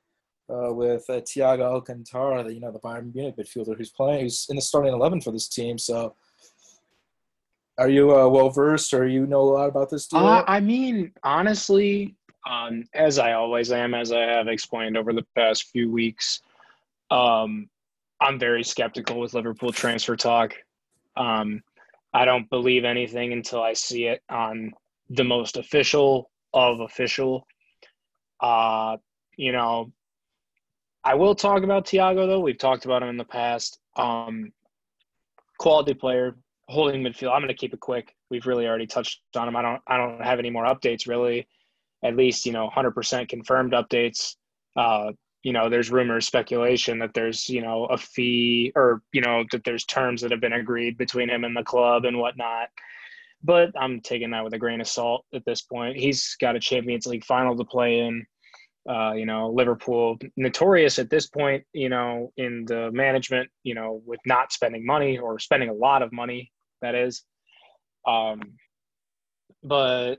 uh, 0.49 0.73
with 0.73 1.05
uh, 1.09 1.21
Thiago 1.21 1.63
Alcantara, 1.63 2.45
the, 2.45 2.55
you 2.55 2.61
know 2.61 2.71
the 2.71 2.79
Bayern 2.79 3.15
Munich 3.15 3.37
midfielder 3.37 3.77
who's 3.77 3.91
playing, 3.91 4.23
who's 4.23 4.47
in 4.49 4.57
the 4.57 4.63
starting 4.63 4.93
eleven 4.93 5.21
for 5.21 5.33
this 5.33 5.49
team. 5.49 5.79
So 5.79 6.15
are 7.79 7.89
you 7.89 8.17
uh, 8.17 8.29
well 8.29 8.51
versed, 8.51 8.95
or 8.95 9.07
you 9.07 9.27
know 9.27 9.41
a 9.41 9.51
lot 9.51 9.69
about 9.69 9.91
this 9.91 10.07
deal? 10.07 10.21
Uh, 10.21 10.45
I 10.47 10.61
mean, 10.61 11.13
honestly, 11.23 12.15
um, 12.49 12.85
as 12.95 13.19
I 13.19 13.33
always 13.33 13.73
am, 13.73 13.95
as 13.95 14.13
I 14.13 14.21
have 14.21 14.49
explained 14.49 14.97
over 14.97 15.13
the 15.13 15.27
past 15.35 15.71
few 15.71 15.91
weeks, 15.91 16.41
um, 17.11 17.69
I'm 18.21 18.39
very 18.39 18.63
skeptical 18.63 19.19
with 19.19 19.35
Liverpool 19.35 19.73
transfer 19.73 20.15
talk. 20.15 20.55
Um, 21.17 21.63
I 22.13 22.25
don't 22.25 22.49
believe 22.49 22.85
anything 22.85 23.33
until 23.33 23.63
I 23.63 23.73
see 23.73 24.05
it 24.05 24.23
on 24.29 24.73
the 25.11 25.25
most 25.25 25.57
official 25.57 26.31
of 26.55 26.81
official. 26.81 27.47
Uh, 28.41 28.97
you 29.37 29.53
know, 29.53 29.93
I 31.03 31.15
will 31.15 31.35
talk 31.35 31.63
about 31.63 31.87
Thiago 31.87 32.27
though. 32.27 32.41
We've 32.41 32.59
talked 32.59 32.87
about 32.87 33.03
him 33.03 33.11
in 33.11 33.17
the 33.19 33.25
past. 33.25 33.79
Um, 33.97 34.53
quality 35.59 35.95
player, 35.95 36.37
holding 36.69 37.03
midfield. 37.03 37.33
I'm 37.33 37.41
going 37.41 37.49
to 37.49 37.55
keep 37.55 37.75
it 37.75 37.81
quick. 37.81 38.15
We've 38.31 38.47
really 38.47 38.67
already 38.67 38.87
touched 38.87 39.21
on 39.37 39.49
him. 39.49 39.57
I 39.57 39.63
don't. 39.63 39.83
I 39.87 39.97
don't 39.99 40.23
have 40.23 40.39
any 40.39 40.51
more 40.51 40.65
updates 40.65 41.07
really. 41.07 41.47
At 42.03 42.17
least 42.17 42.47
you 42.47 42.53
know, 42.53 42.71
100% 42.75 43.29
confirmed 43.29 43.73
updates. 43.73 44.37
Uh, 44.77 45.13
you 45.43 45.53
know, 45.53 45.69
there's 45.69 45.91
rumors, 45.91 46.27
speculation 46.27 46.99
that 47.01 47.13
there's 47.15 47.49
you 47.49 47.61
know 47.61 47.85
a 47.87 47.99
fee 47.99 48.73
or 48.75 49.03
you 49.13 49.21
know 49.21 49.45
that 49.53 49.65
there's 49.65 49.85
terms 49.85 50.23
that 50.23 50.31
have 50.31 50.41
been 50.41 50.55
agreed 50.55 50.97
between 50.97 51.29
him 51.29 51.45
and 51.45 51.57
the 51.57 51.63
club 51.63 52.07
and 52.07 52.19
whatnot. 52.19 52.69
But 53.45 53.71
I'm 53.79 54.01
taking 54.01 54.31
that 54.31 54.43
with 54.43 54.55
a 54.55 54.59
grain 54.59 54.81
of 54.81 54.89
salt 54.89 55.25
at 55.35 55.45
this 55.45 55.63
point. 55.63 55.99
He's 55.99 56.35
got 56.41 56.57
a 56.57 56.61
Champions 56.61 57.07
League 57.07 57.25
final 57.25 57.57
to 57.57 57.65
play 57.65 58.01
in. 58.01 58.25
Uh, 58.89 59.13
you 59.13 59.25
know, 59.25 59.49
Liverpool 59.49 60.19
notorious 60.37 60.99
at 60.99 61.09
this 61.09 61.27
point, 61.27 61.65
you 61.73 61.89
know, 61.89 62.31
in 62.37 62.67
the 62.67 62.91
management, 62.93 63.49
you 63.63 63.75
know, 63.75 64.03
with 64.05 64.21
not 64.27 64.53
spending 64.53 64.85
money 64.85 65.17
or 65.17 65.39
spending 65.39 65.71
a 65.71 65.75
lot 65.75 66.03
of 66.03 66.13
money 66.13 66.51
that 66.83 66.95
is. 66.95 67.23
Um, 68.07 68.41
but 69.63 70.17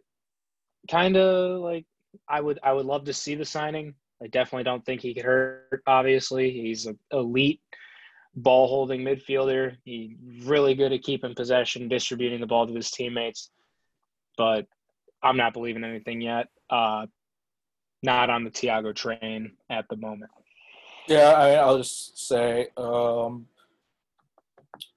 kind 0.90 1.16
of 1.16 1.62
like 1.62 1.86
I 2.28 2.42
would 2.42 2.60
I 2.64 2.74
would 2.74 2.86
love 2.86 3.06
to 3.06 3.14
see 3.14 3.36
the 3.36 3.46
signing. 3.46 3.94
I 4.24 4.28
definitely 4.28 4.64
don't 4.64 4.84
think 4.86 5.02
he 5.02 5.14
could 5.14 5.26
hurt. 5.26 5.84
Obviously, 5.86 6.52
he's 6.52 6.86
an 6.88 6.98
elite 7.12 7.62
ball 8.36 8.68
holding 8.68 9.02
midfielder. 9.02 9.78
He's 9.86 10.12
really 10.44 10.76
good 10.76 10.92
at 10.92 11.04
keeping 11.04 11.36
possession, 11.36 11.88
distributing 11.88 12.42
the 12.42 12.48
ball 12.48 12.68
to 12.68 12.74
his 12.74 12.92
teammates. 12.92 13.50
But 14.38 14.68
I'm 15.24 15.38
not 15.38 15.54
believing 15.54 15.84
anything 15.84 16.22
yet. 16.22 16.48
Uh, 16.70 17.08
not 18.04 18.30
on 18.30 18.44
the 18.44 18.52
Thiago 18.52 18.96
train 18.96 19.54
at 19.70 19.86
the 19.90 19.96
moment. 19.96 20.32
Yeah, 21.08 21.34
I 21.34 21.50
mean, 21.50 21.60
I'll 21.60 21.78
just 21.78 22.28
say 22.28 22.68
um, 22.78 23.48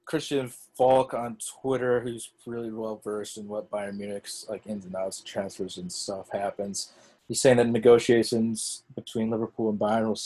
Christian 0.04 0.50
Falk 0.76 1.14
on 1.14 1.36
Twitter, 1.60 2.00
who's 2.00 2.30
really 2.46 2.70
well 2.70 3.00
versed 3.02 3.36
in 3.36 3.46
what 3.46 3.70
Bayern 3.70 3.98
Munich's 3.98 4.46
like 4.48 4.66
ins 4.66 4.84
and 4.84 4.94
outs, 4.94 5.20
transfers 5.20 5.76
and 5.76 5.92
stuff 5.92 6.30
happens. 6.30 6.92
He's 7.26 7.40
saying 7.40 7.58
that 7.58 7.68
negotiations 7.68 8.84
between 8.94 9.30
Liverpool 9.30 9.70
and 9.70 9.78
Bayern 9.78 10.06
will 10.06 10.20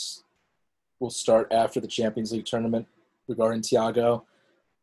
will 0.99 1.09
start 1.09 1.51
after 1.51 1.81
the 1.81 1.87
Champions 1.87 2.31
League 2.31 2.45
tournament 2.45 2.87
regarding 3.27 3.61
Thiago. 3.61 4.23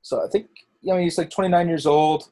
So 0.02 0.24
I 0.24 0.28
think 0.28 0.48
you 0.80 0.92
know 0.92 1.00
he's 1.00 1.18
like 1.18 1.30
29 1.30 1.68
years 1.68 1.86
old. 1.86 2.30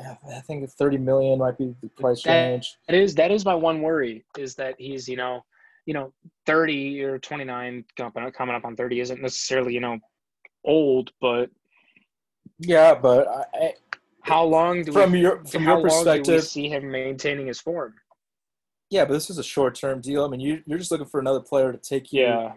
I 0.00 0.40
think 0.40 0.68
30 0.68 0.98
million 0.98 1.38
might 1.38 1.58
be 1.58 1.74
the 1.82 1.88
price 1.88 2.22
that, 2.22 2.32
range. 2.32 2.76
That 2.88 2.96
is 2.96 3.14
that 3.16 3.30
is 3.30 3.44
my 3.44 3.54
one 3.54 3.82
worry 3.82 4.24
is 4.38 4.54
that 4.56 4.74
he's 4.78 5.08
you 5.08 5.16
know 5.16 5.44
you 5.86 5.94
know 5.94 6.12
30 6.46 7.02
or 7.02 7.18
29 7.18 7.84
coming 7.96 8.54
up 8.54 8.64
on 8.64 8.76
30 8.76 9.00
isn't 9.00 9.22
necessarily 9.22 9.74
you 9.74 9.80
know 9.80 9.98
old, 10.64 11.10
but 11.20 11.50
yeah, 12.58 12.94
but 12.94 13.26
I, 13.28 13.74
how 14.22 14.44
long 14.44 14.84
do 14.84 14.92
from 14.92 15.12
we, 15.12 15.20
your 15.20 15.44
from 15.44 15.64
your 15.64 15.82
perspective 15.82 16.44
see 16.44 16.68
him 16.68 16.90
maintaining 16.90 17.48
his 17.48 17.60
form? 17.60 17.94
Yeah, 18.90 19.04
but 19.04 19.14
this 19.14 19.30
is 19.30 19.38
a 19.38 19.44
short 19.44 19.74
term 19.74 20.00
deal. 20.00 20.24
I 20.24 20.28
mean, 20.28 20.40
you 20.40 20.62
you're 20.66 20.78
just 20.78 20.90
looking 20.90 21.06
for 21.06 21.20
another 21.20 21.40
player 21.40 21.72
to 21.72 21.78
take 21.78 22.12
you 22.12 22.22
yeah. 22.22 22.52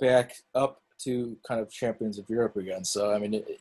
back 0.00 0.34
up 0.54 0.82
to 1.04 1.36
kind 1.46 1.60
of 1.60 1.70
champions 1.70 2.18
of 2.18 2.28
Europe 2.28 2.56
again. 2.56 2.84
So 2.84 3.12
I 3.12 3.18
mean, 3.18 3.34
it, 3.34 3.60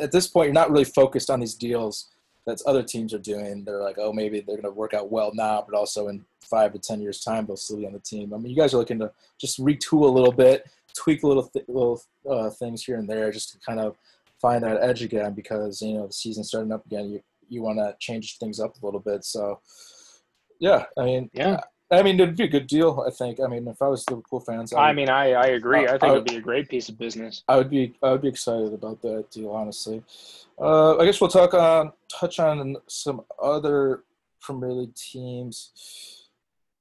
at 0.00 0.12
this 0.12 0.26
point, 0.26 0.46
you're 0.46 0.54
not 0.54 0.70
really 0.70 0.84
focused 0.84 1.30
on 1.30 1.40
these 1.40 1.54
deals 1.54 2.08
that 2.46 2.62
other 2.66 2.82
teams 2.82 3.12
are 3.12 3.18
doing. 3.18 3.64
They're 3.64 3.82
like, 3.82 3.96
oh, 3.98 4.12
maybe 4.12 4.40
they're 4.40 4.56
going 4.56 4.62
to 4.62 4.70
work 4.70 4.94
out 4.94 5.10
well 5.10 5.32
now, 5.34 5.64
but 5.68 5.76
also 5.76 6.08
in 6.08 6.24
five 6.40 6.72
to 6.72 6.78
ten 6.78 7.00
years' 7.00 7.22
time, 7.22 7.46
they'll 7.46 7.56
still 7.56 7.78
be 7.78 7.86
on 7.86 7.92
the 7.92 7.98
team. 7.98 8.32
I 8.32 8.38
mean, 8.38 8.50
you 8.50 8.56
guys 8.56 8.72
are 8.72 8.78
looking 8.78 9.00
to 9.00 9.10
just 9.38 9.58
retool 9.60 10.02
a 10.02 10.12
little 10.12 10.32
bit, 10.32 10.64
tweak 10.94 11.22
little 11.22 11.44
th- 11.44 11.66
little 11.68 12.02
uh, 12.28 12.50
things 12.50 12.84
here 12.84 12.96
and 12.96 13.08
there, 13.08 13.30
just 13.32 13.52
to 13.52 13.58
kind 13.58 13.80
of 13.80 13.96
find 14.40 14.62
that 14.62 14.82
edge 14.82 15.02
again 15.02 15.32
because 15.32 15.80
you 15.82 15.94
know 15.94 16.06
the 16.06 16.12
season's 16.12 16.48
starting 16.48 16.72
up 16.72 16.86
again. 16.86 17.10
You 17.10 17.20
you 17.48 17.62
want 17.62 17.78
to 17.78 17.94
change 17.98 18.38
things 18.38 18.60
up 18.60 18.80
a 18.80 18.84
little 18.84 19.00
bit. 19.00 19.24
So 19.24 19.60
yeah, 20.60 20.84
I 20.96 21.04
mean 21.04 21.30
yeah. 21.32 21.60
I 21.90 22.02
mean, 22.02 22.18
it'd 22.18 22.36
be 22.36 22.44
a 22.44 22.48
good 22.48 22.66
deal. 22.66 23.04
I 23.06 23.10
think. 23.10 23.38
I 23.40 23.46
mean, 23.46 23.68
if 23.68 23.80
I 23.80 23.88
was 23.88 24.04
Liverpool 24.10 24.40
fans, 24.40 24.72
I, 24.72 24.76
would, 24.76 24.82
I 24.82 24.92
mean, 24.92 25.08
I, 25.08 25.32
I 25.32 25.46
agree. 25.46 25.86
Uh, 25.86 25.94
I 25.94 25.98
think 25.98 26.12
it'd 26.12 26.24
be 26.24 26.36
a 26.36 26.40
great 26.40 26.68
piece 26.68 26.88
of 26.88 26.98
business. 26.98 27.44
I 27.48 27.56
would 27.56 27.70
be 27.70 27.96
I 28.02 28.10
would 28.10 28.22
be 28.22 28.28
excited 28.28 28.72
about 28.72 29.02
that 29.02 29.30
deal, 29.30 29.50
honestly. 29.50 30.02
Uh, 30.60 30.96
I 30.96 31.04
guess 31.04 31.20
we'll 31.20 31.30
talk 31.30 31.54
on 31.54 31.92
touch 32.08 32.40
on 32.40 32.76
some 32.88 33.22
other 33.40 34.04
Premier 34.40 34.72
League 34.72 34.94
teams. 34.94 36.26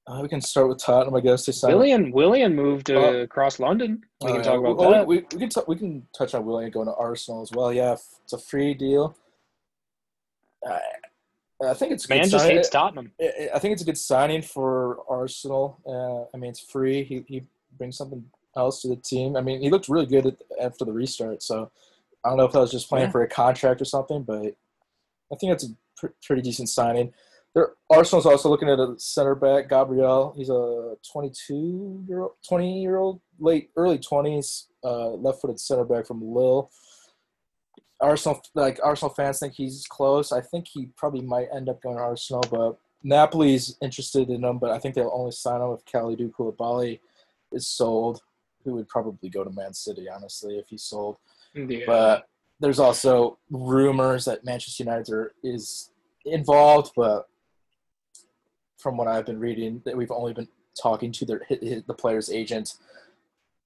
Uh, 0.07 0.19
we 0.21 0.27
can 0.27 0.39
start 0.39 0.69
with 0.69 0.77
Tottenham, 0.77 1.15
I 1.15 1.19
guess. 1.19 1.45
They 1.45 1.51
signed 1.51 1.75
Willian 1.75 2.11
Willian 2.11 2.55
moved 2.55 2.91
uh, 2.91 3.17
across 3.17 3.59
London. 3.59 4.03
We 4.21 4.31
can 4.31 4.43
talk 4.43 4.59
about 4.59 4.77
well, 4.77 4.91
that. 4.91 5.07
We, 5.07 5.25
we 5.33 5.39
can 5.39 5.49
t- 5.49 5.61
we 5.67 5.75
can 5.75 6.07
touch 6.17 6.33
on 6.33 6.45
Willian 6.45 6.71
going 6.71 6.87
to 6.87 6.93
Arsenal 6.93 7.41
as 7.41 7.51
well. 7.51 7.73
Yeah, 7.73 7.93
it's 7.93 8.33
a 8.33 8.37
free 8.37 8.73
deal. 8.73 9.17
I 11.63 11.73
think 11.73 11.93
it's 11.93 12.09
man 12.09 12.29
just 12.29 12.45
hates 12.45 12.69
Tottenham. 12.69 13.11
I 13.19 13.59
think 13.59 13.73
it's 13.73 13.81
a 13.81 13.85
good 13.85 13.97
signing 13.97 14.41
for 14.41 14.99
Arsenal. 15.09 15.79
Uh, 15.87 16.35
I 16.35 16.39
mean, 16.39 16.49
it's 16.49 16.59
free. 16.59 17.03
He 17.03 17.23
he 17.27 17.43
brings 17.77 17.97
something 17.97 18.23
else 18.57 18.81
to 18.81 18.89
the 18.89 18.95
team. 18.95 19.35
I 19.35 19.41
mean, 19.41 19.61
he 19.61 19.69
looked 19.69 19.89
really 19.89 20.05
good 20.05 20.25
at, 20.25 20.35
after 20.61 20.85
the 20.85 20.93
restart. 20.93 21.43
So 21.43 21.71
I 22.23 22.29
don't 22.29 22.37
know 22.37 22.45
if 22.45 22.51
that 22.53 22.59
was 22.59 22.71
just 22.71 22.89
playing 22.89 23.07
yeah. 23.07 23.11
for 23.11 23.23
a 23.23 23.27
contract 23.27 23.81
or 23.81 23.85
something, 23.85 24.23
but 24.23 24.55
I 25.31 25.35
think 25.39 25.53
it's 25.53 25.65
a 25.65 25.67
pr- 25.97 26.13
pretty 26.25 26.41
decent 26.41 26.69
signing. 26.69 27.13
There, 27.53 27.71
Arsenal's 27.89 28.25
also 28.25 28.49
looking 28.49 28.69
at 28.69 28.79
a 28.79 28.95
center 28.97 29.35
back, 29.35 29.69
Gabriel. 29.69 30.33
He's 30.35 30.49
a 30.49 30.95
22 31.11 32.03
year 32.07 32.21
old, 32.21 32.31
20 32.47 32.81
year 32.81 32.97
old, 32.97 33.21
late 33.39 33.69
early 33.77 33.97
20s, 33.97 34.65
uh, 34.83 35.11
left 35.11 35.41
footed 35.41 35.59
center 35.59 35.85
back 35.85 36.05
from 36.05 36.21
Lille. 36.21 36.69
Arsenal 38.05 38.41
like 38.53 38.79
Arsenal 38.83 39.13
fans 39.13 39.39
think 39.39 39.53
he's 39.53 39.85
close. 39.87 40.31
I 40.31 40.41
think 40.41 40.67
he 40.67 40.89
probably 40.95 41.21
might 41.21 41.47
end 41.53 41.69
up 41.69 41.81
going 41.81 41.97
to 41.97 42.03
Arsenal, 42.03 42.43
but 42.49 42.77
Napoli's 43.03 43.77
interested 43.81 44.29
in 44.29 44.43
him, 44.43 44.59
but 44.59 44.71
I 44.71 44.79
think 44.79 44.95
they'll 44.95 45.11
only 45.13 45.31
sign 45.31 45.61
him 45.61 45.71
if 45.71 45.85
Kalidou 45.85 46.31
Koulibaly 46.31 46.99
is 47.51 47.67
sold, 47.67 48.21
who 48.63 48.73
would 48.75 48.87
probably 48.87 49.29
go 49.29 49.43
to 49.43 49.49
Man 49.49 49.73
City, 49.73 50.07
honestly, 50.09 50.57
if 50.57 50.67
he's 50.69 50.83
sold. 50.83 51.17
Yeah. 51.53 51.85
But 51.85 52.27
there's 52.59 52.79
also 52.79 53.37
rumors 53.49 54.25
that 54.25 54.45
Manchester 54.45 54.83
United 54.83 55.09
are, 55.13 55.33
is 55.43 55.91
involved, 56.25 56.91
but 56.95 57.27
from 58.77 58.97
what 58.97 59.07
I've 59.07 59.25
been 59.25 59.39
reading, 59.39 59.81
that 59.85 59.97
we've 59.97 60.11
only 60.11 60.33
been 60.33 60.47
talking 60.79 61.11
to 61.11 61.25
their, 61.25 61.41
the 61.49 61.95
player's 61.97 62.29
agent. 62.29 62.75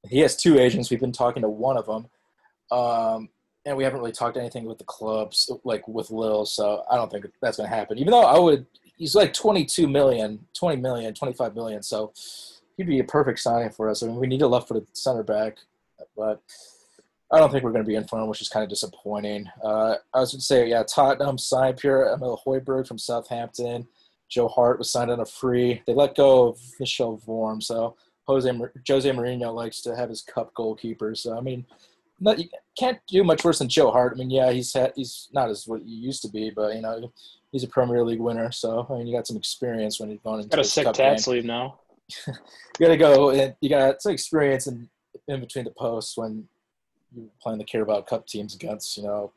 He 0.07 0.19
has 0.19 0.35
two 0.35 0.57
agents. 0.59 0.89
We've 0.89 0.99
been 0.99 1.11
talking 1.11 1.41
to 1.41 1.49
one 1.49 1.77
of 1.77 1.85
them. 1.85 2.07
Um, 2.71 3.29
and 3.65 3.75
we 3.75 3.83
haven't 3.83 3.99
really 3.99 4.11
talked 4.11 4.37
anything 4.37 4.65
with 4.65 4.77
the 4.77 4.83
clubs, 4.85 5.51
like 5.63 5.87
with 5.87 6.11
Lille. 6.11 6.45
So 6.45 6.83
I 6.89 6.95
don't 6.95 7.11
think 7.11 7.25
that's 7.41 7.57
going 7.57 7.69
to 7.69 7.75
happen. 7.75 7.97
Even 7.97 8.11
though 8.11 8.23
I 8.23 8.39
would, 8.39 8.65
he's 8.97 9.15
like 9.15 9.33
22 9.33 9.87
million, 9.87 10.45
20 10.53 10.81
million, 10.81 11.13
25 11.13 11.55
million. 11.55 11.83
So 11.83 12.13
he'd 12.77 12.87
be 12.87 12.99
a 12.99 13.03
perfect 13.03 13.39
signing 13.39 13.69
for 13.69 13.89
us. 13.89 14.01
I 14.01 14.07
mean, 14.07 14.15
we 14.15 14.27
need 14.27 14.41
a 14.41 14.47
left-footed 14.47 14.87
center 14.95 15.23
back, 15.23 15.57
but 16.15 16.41
I 17.31 17.37
don't 17.37 17.51
think 17.51 17.63
we're 17.63 17.71
going 17.71 17.83
to 17.83 17.87
be 17.87 17.95
in 17.95 18.07
for 18.07 18.19
him, 18.19 18.27
which 18.27 18.41
is 18.41 18.49
kind 18.49 18.63
of 18.63 18.69
disappointing. 18.69 19.47
Uh, 19.63 19.95
I 20.13 20.19
was 20.19 20.31
going 20.31 20.39
to 20.39 20.45
say, 20.45 20.69
yeah, 20.69 20.83
Tottenham 20.83 21.37
signed 21.37 21.77
Pierre 21.77 22.13
Emile 22.13 22.41
Højbjerg 22.45 22.87
from 22.87 22.97
Southampton. 22.97 23.87
Joe 24.29 24.47
Hart 24.47 24.79
was 24.79 24.91
signed 24.91 25.11
on 25.11 25.19
a 25.19 25.25
free. 25.25 25.81
They 25.85 25.93
let 25.93 26.15
go 26.15 26.49
of 26.49 26.59
Michel 26.79 27.21
Vorm, 27.27 27.61
so 27.61 27.95
Jose 28.27 28.51
Jose 28.87 29.09
Mourinho 29.09 29.53
likes 29.53 29.81
to 29.81 29.95
have 29.95 30.09
his 30.09 30.21
cup 30.21 30.53
goalkeeper. 30.53 31.15
So 31.15 31.35
I 31.35 31.41
mean, 31.41 31.65
not, 32.19 32.39
you 32.39 32.49
can't 32.77 32.99
do 33.07 33.23
much 33.23 33.43
worse 33.43 33.59
than 33.59 33.69
Joe 33.69 33.91
Hart. 33.91 34.13
I 34.13 34.17
mean, 34.17 34.29
yeah, 34.29 34.51
he's 34.51 34.73
had, 34.73 34.93
he's 34.95 35.29
not 35.33 35.49
as 35.49 35.67
what 35.67 35.81
he 35.81 35.93
used 35.93 36.21
to 36.23 36.29
be, 36.29 36.49
but 36.49 36.75
you 36.75 36.81
know, 36.81 37.11
he's 37.51 37.63
a 37.63 37.67
Premier 37.67 38.03
League 38.03 38.19
winner. 38.19 38.51
So 38.51 38.85
I 38.89 38.97
mean, 38.97 39.07
you 39.07 39.15
got 39.15 39.27
some 39.27 39.37
experience 39.37 39.99
when 39.99 40.09
you're 40.09 40.19
going 40.23 40.41
into 40.41 40.49
got 40.49 40.59
a 40.59 40.63
sick 40.63 40.91
tat 40.93 41.19
sleeve 41.19 41.45
now. 41.45 41.79
you 42.27 42.33
got 42.79 42.87
to 42.89 42.97
go 42.97 43.29
and 43.29 43.55
you 43.61 43.69
got 43.69 44.01
some 44.01 44.11
experience 44.11 44.67
in 44.67 44.89
in 45.27 45.39
between 45.39 45.65
the 45.65 45.71
posts 45.71 46.17
when 46.17 46.47
you're 47.15 47.27
playing 47.41 47.59
the 47.59 47.65
Carabao 47.65 48.01
Cup 48.01 48.27
teams 48.27 48.55
against 48.55 48.97
you 48.97 49.03
know 49.03 49.31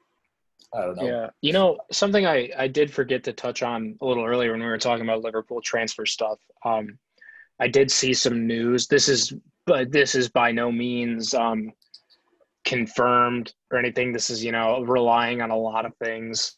I 0.75 0.81
don't 0.87 0.97
know. 0.97 1.07
Yeah. 1.07 1.31
You 1.43 1.53
know, 1.53 1.79
something 1.91 2.27
I, 2.27 2.51
I 2.57 2.67
did 2.67 2.91
forget 2.91 3.25
to 3.25 3.33
touch 3.35 3.63
on 3.63 3.97
a 4.01 4.07
little 4.07 4.25
earlier 4.25 4.53
when 4.53 4.61
we 4.61 4.67
were 4.67 4.79
talking 4.79 5.05
about 5.05 5.23
Liverpool 5.23 5.61
transfer 5.61 6.07
stuff. 6.07 6.39
Um, 6.65 6.99
I 7.61 7.69
did 7.69 7.91
see 7.91 8.15
some 8.15 8.47
news. 8.47 8.87
This 8.87 9.09
is 9.09 9.35
but 9.67 9.93
this 9.93 10.15
is 10.15 10.29
by 10.29 10.51
no 10.51 10.73
means 10.73 11.35
um, 11.35 11.73
confirmed 12.65 13.53
or 13.71 13.79
anything. 13.79 14.13
This 14.13 14.31
is, 14.31 14.45
you 14.45 14.53
know, 14.53 14.83
relying 14.83 15.41
on 15.43 15.51
a 15.51 15.57
lot 15.57 15.85
of 15.87 15.93
things. 15.97 16.57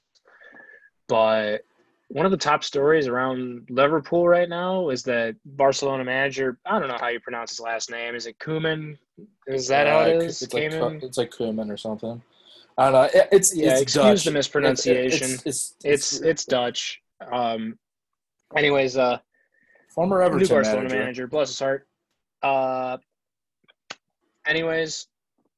But 1.08 1.62
one 2.08 2.24
of 2.26 2.30
the 2.32 2.38
top 2.38 2.64
stories 2.64 3.06
around 3.08 3.66
Liverpool 3.70 4.26
right 4.28 4.48
now 4.48 4.90
is 4.90 5.02
that 5.04 5.36
Barcelona 5.44 6.04
manager, 6.04 6.58
I 6.66 6.78
don't 6.78 6.88
know 6.88 6.98
how 7.00 7.08
you 7.08 7.20
pronounce 7.20 7.50
his 7.50 7.60
last 7.60 7.90
name. 7.90 8.14
Is 8.14 8.26
it 8.26 8.38
Kuman? 8.38 8.96
Is 9.46 9.68
that 9.68 9.86
how 9.86 10.00
it 10.00 10.22
is? 10.22 10.42
It's 10.42 10.54
like, 10.54 10.64
Kamen? 10.70 11.02
It's 11.02 11.18
like 11.18 11.30
Kuman 11.30 11.70
or 11.70 11.76
something. 11.76 12.22
I 12.76 12.84
don't 12.84 12.92
know. 12.92 13.02
It- 13.20 13.28
It's 13.32 13.54
Yeah, 13.54 13.72
it's 13.72 13.82
excuse 13.82 14.04
Dutch. 14.04 14.24
the 14.24 14.30
mispronunciation. 14.32 15.30
It's 15.44 15.44
it's, 15.46 15.74
it's 15.84 16.20
it's 16.20 16.44
Dutch. 16.44 17.00
Um, 17.32 17.78
anyways, 18.56 18.96
uh, 18.96 19.18
former 19.94 20.20
Everton 20.22 20.40
new 20.40 20.48
Barcelona 20.48 20.82
manager. 20.88 20.98
manager. 20.98 21.26
bless 21.28 21.48
his 21.50 21.58
heart. 21.60 21.86
Uh, 22.42 22.98
anyways, 24.46 25.06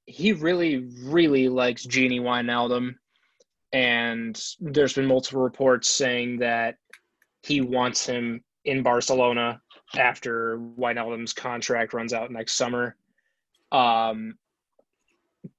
he 0.07 0.33
really, 0.33 0.87
really 1.03 1.49
likes 1.49 1.87
Gini 1.87 2.21
Wijnaldum, 2.21 2.95
and 3.73 4.41
there's 4.61 4.95
been 4.95 5.07
multiple 5.07 5.43
reports 5.43 5.89
saying 5.89 6.39
that 6.39 6.77
he 7.43 7.61
wants 7.61 8.07
him 8.07 8.43
in 8.65 8.83
Barcelona 8.83 9.61
after 9.97 10.59
Wijnaldum's 10.59 11.33
contract 11.33 11.93
runs 11.93 12.13
out 12.13 12.31
next 12.31 12.55
summer. 12.55 12.97
Um, 13.73 14.39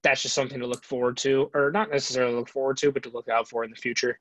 that's 0.01 0.21
just 0.21 0.35
something 0.35 0.59
to 0.59 0.67
look 0.67 0.83
forward 0.83 1.17
to, 1.17 1.49
or 1.53 1.71
not 1.71 1.91
necessarily 1.91 2.33
look 2.33 2.49
forward 2.49 2.77
to, 2.77 2.91
but 2.91 3.03
to 3.03 3.09
look 3.09 3.29
out 3.29 3.47
for 3.49 3.63
in 3.63 3.69
the 3.69 3.75
future. 3.75 4.19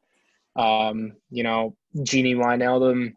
Um, 0.57 1.13
you 1.31 1.43
know, 1.43 1.77
Gini 1.99 2.35
Wijnaldum, 2.35 3.15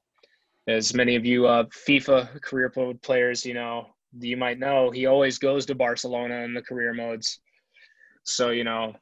as 0.68 0.94
many 0.94 1.16
of 1.16 1.26
you 1.26 1.48
uh, 1.48 1.64
FIFA 1.88 2.42
career 2.42 2.72
players, 3.02 3.46
you 3.46 3.54
know, 3.56 3.88
you 4.20 4.38
might 4.38 4.60
know, 4.60 4.90
he 4.92 5.06
always 5.06 5.38
goes 5.38 5.66
to 5.68 5.76
Barcelona 5.76 6.38
in 6.44 6.54
the 6.54 6.62
career 6.62 6.94
modes. 6.94 7.40
So, 8.24 8.50
you 8.50 8.64
know, 8.64 8.94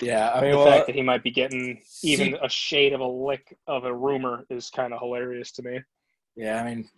Yeah, 0.00 0.30
I 0.32 0.40
mean, 0.42 0.50
the 0.50 0.56
well, 0.58 0.66
fact 0.66 0.86
that 0.88 0.96
he 0.96 1.02
might 1.02 1.22
be 1.22 1.30
getting 1.30 1.80
even 2.02 2.36
a 2.42 2.48
shade 2.48 2.92
of 2.92 3.00
a 3.00 3.06
lick 3.06 3.56
of 3.66 3.84
a 3.84 3.94
rumor 3.94 4.44
is 4.50 4.70
kind 4.70 4.92
of 4.92 5.00
hilarious 5.00 5.52
to 5.52 5.62
me. 5.62 5.80
yeah, 6.36 6.60
I 6.62 6.64
mean, 6.64 6.88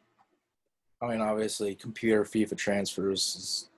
I 1.00 1.06
mean, 1.08 1.20
obviously, 1.20 1.74
computer 1.76 2.24
FIFA 2.24 2.56
transfers 2.56 3.20
is 3.36 3.68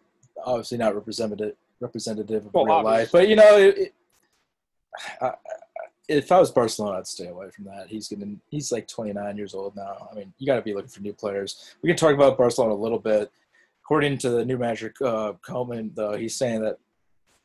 obviously 0.45 0.79
not 0.79 0.95
representative 0.95 1.55
representative 1.81 2.47
of 2.47 2.55
Well, 2.55 2.65
real 2.65 2.75
obviously. 2.77 2.99
life, 3.01 3.13
but 3.13 3.29
you 3.29 3.37
know, 3.37 3.59
it, 3.59 3.79
it, 3.79 3.95
I, 5.21 5.27
I- 5.27 5.35
if 6.11 6.33
I 6.33 6.41
was 6.41 6.51
Barcelona, 6.51 6.99
I'd 6.99 7.07
stay 7.07 7.29
away 7.29 7.51
from 7.51 7.67
that. 7.67 7.87
He's 7.87 8.09
gonna, 8.09 8.35
he's 8.51 8.73
like 8.73 8.89
29 8.89 9.37
years 9.37 9.55
old 9.55 9.77
now. 9.77 10.09
I 10.11 10.15
mean, 10.17 10.33
you 10.39 10.47
got 10.47 10.57
to 10.57 10.63
be 10.63 10.75
looking 10.75 10.91
for 10.91 11.01
new 11.01 11.13
players. 11.13 11.73
We 11.83 11.89
can 11.89 11.97
talk 11.97 12.15
about 12.15 12.37
Barcelona 12.37 12.75
a 12.75 12.83
little 12.83 12.99
bit. 12.99 13.31
According 13.85 14.19
to 14.19 14.31
the 14.31 14.45
new 14.45 14.59
manager 14.59 14.93
uh, 15.05 15.33
Coleman, 15.41 15.93
though, 15.95 16.17
he's 16.17 16.35
saying 16.35 16.63
that 16.63 16.79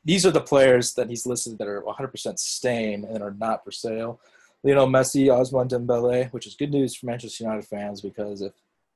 these 0.03 0.25
are 0.25 0.31
the 0.31 0.41
players 0.41 0.93
that 0.95 1.09
he's 1.09 1.25
listed 1.25 1.57
that 1.59 1.67
are 1.67 1.81
100% 1.81 2.39
staying 2.39 3.05
and 3.05 3.21
are 3.21 3.35
not 3.39 3.63
for 3.63 3.71
sale. 3.71 4.19
Lionel 4.63 4.87
Messi, 4.87 5.27
Ousmane 5.27 5.69
Dembele, 5.69 6.31
which 6.33 6.47
is 6.47 6.55
good 6.55 6.71
news 6.71 6.95
for 6.95 7.05
Manchester 7.05 7.43
United 7.43 7.65
fans 7.65 8.01
because 8.01 8.41
if 8.41 8.53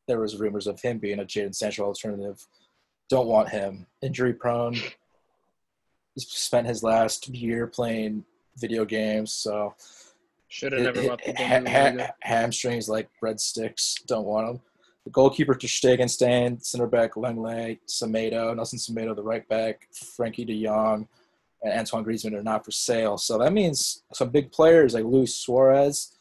there 0.08 0.20
was 0.20 0.38
rumors 0.38 0.66
of 0.66 0.82
him 0.82 0.98
being 0.98 1.20
a 1.20 1.24
Jadon 1.24 1.54
Sancho 1.54 1.86
alternative, 1.86 2.46
don't 3.08 3.28
want 3.28 3.50
him. 3.50 3.86
Injury 4.02 4.34
prone. 4.34 4.76
He's 6.16 6.28
spent 6.28 6.68
his 6.68 6.84
last 6.84 7.28
year 7.30 7.68
playing 7.68 8.26
video 8.60 8.86
games, 8.86 9.32
so 9.34 9.74
Should 10.48 10.74
have 10.74 10.82
never 10.82 11.02
it- 11.02 11.10
left 11.10 11.26
the 11.26 11.34
ha- 11.34 11.64
ha- 11.68 12.12
hamstrings 12.22 12.90
like 12.90 13.10
breadsticks. 13.22 14.06
Don't 14.08 14.26
want 14.26 14.48
them. 14.48 14.62
The 15.06 15.12
goalkeeper 15.12 15.56
ter 15.56 15.68
Stegen 15.68 16.10
staying, 16.10 16.60
center 16.60 16.88
back 16.88 17.14
Lenglet, 17.14 17.80
Semedo, 17.88 18.56
Nelson 18.56 18.78
Semedo, 18.80 19.16
the 19.16 19.24
right 19.24 19.48
back 19.48 19.88
Frenkie 19.94 20.46
De 20.46 20.64
Jong, 20.66 21.08
and 21.64 21.74
Antoine 21.80 22.04
Griezmann 22.06 22.34
are 22.36 22.44
not 22.44 22.66
for 22.66 22.72
sale. 22.72 23.18
So 23.18 23.38
that 23.38 23.54
means 23.54 24.04
some 24.14 24.30
big 24.30 24.52
players 24.52 24.94
like 24.94 25.06
Luis 25.06 25.36
Suarez 25.36 26.18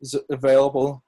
is 0.00 0.14
available, 0.30 1.02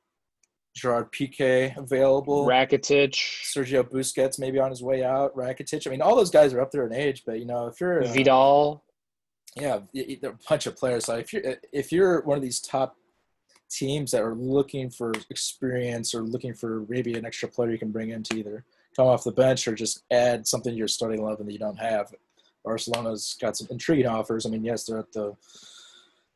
Gerard 0.75 1.13
Piqué 1.13 1.77
available, 1.77 2.47
Rakitic, 2.47 3.15
Sergio 3.45 3.83
Busquets 3.83 4.39
maybe 4.39 4.59
on 4.59 4.71
his 4.71 4.83
way 4.83 5.05
out, 5.05 5.35
Rakitic. 5.37 5.87
I 5.87 5.91
mean, 5.91 6.03
all 6.03 6.17
those 6.17 6.31
guys 6.31 6.53
are 6.53 6.61
up 6.61 6.71
there 6.71 6.87
in 6.87 6.93
age, 6.93 7.23
but 7.27 7.39
you 7.39 7.45
know, 7.47 7.67
if 7.67 7.81
you're 7.81 8.03
uh, 8.03 8.09
Vidal. 8.13 8.82
Yeah, 9.57 9.81
there 9.93 10.31
are 10.31 10.35
a 10.35 10.39
bunch 10.49 10.67
of 10.67 10.77
players. 10.77 11.05
So 11.07 11.17
if 11.17 11.33
you're 11.33 11.47
uh, 11.47 11.55
if 11.73 11.93
you're 11.93 12.23
one 12.23 12.37
of 12.37 12.43
these 12.43 12.61
top 12.61 12.97
teams 13.71 14.11
that 14.11 14.23
are 14.23 14.35
looking 14.35 14.91
for 14.91 15.13
experience 15.31 16.15
or 16.15 16.23
looking 16.23 16.55
for 16.55 16.85
maybe 16.89 17.15
an 17.15 17.25
extra 17.25 17.49
player 17.49 17.71
you 17.71 17.79
can 17.79 17.91
bring 17.91 18.11
in 18.11 18.23
to 18.23 18.37
either 18.39 18.65
come 18.95 19.07
off 19.07 19.25
the 19.25 19.33
bench 19.33 19.67
or 19.67 19.75
just 19.75 20.05
add 20.11 20.47
something 20.47 20.73
to 20.73 20.79
your 20.79 20.89
starting 20.89 21.21
eleven 21.21 21.47
that 21.47 21.53
you 21.53 21.59
don't 21.59 21.79
have, 21.79 22.13
Barcelona's 22.65 23.37
got 23.41 23.57
some 23.57 23.67
intriguing 23.71 24.07
offers. 24.07 24.45
I 24.47 24.51
mean, 24.51 24.65
yes, 24.65 24.85
they're 24.85 24.99
at 24.99 25.13
the 25.13 25.35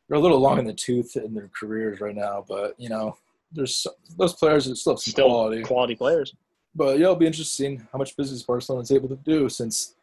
they're 0.08 0.18
a 0.18 0.20
little 0.20 0.38
long 0.40 0.58
in 0.58 0.64
the 0.66 0.72
tooth 0.72 1.16
in 1.16 1.34
their 1.34 1.50
careers 1.58 2.00
right 2.00 2.14
now, 2.14 2.44
but 2.46 2.74
you 2.78 2.88
know, 2.88 3.16
there's 3.52 3.86
those 4.16 4.34
players 4.34 4.66
that 4.66 4.76
still 4.76 4.94
have 4.94 5.00
some 5.00 5.12
Still 5.12 5.28
quality. 5.28 5.62
quality 5.62 5.94
players. 5.94 6.34
But 6.74 6.98
yeah, 6.98 7.04
it'll 7.04 7.16
be 7.16 7.26
interesting 7.26 7.86
how 7.90 7.98
much 7.98 8.16
business 8.16 8.42
Barcelona 8.42 8.82
is 8.82 8.92
able 8.92 9.08
to 9.08 9.16
do 9.16 9.48
since 9.48 9.94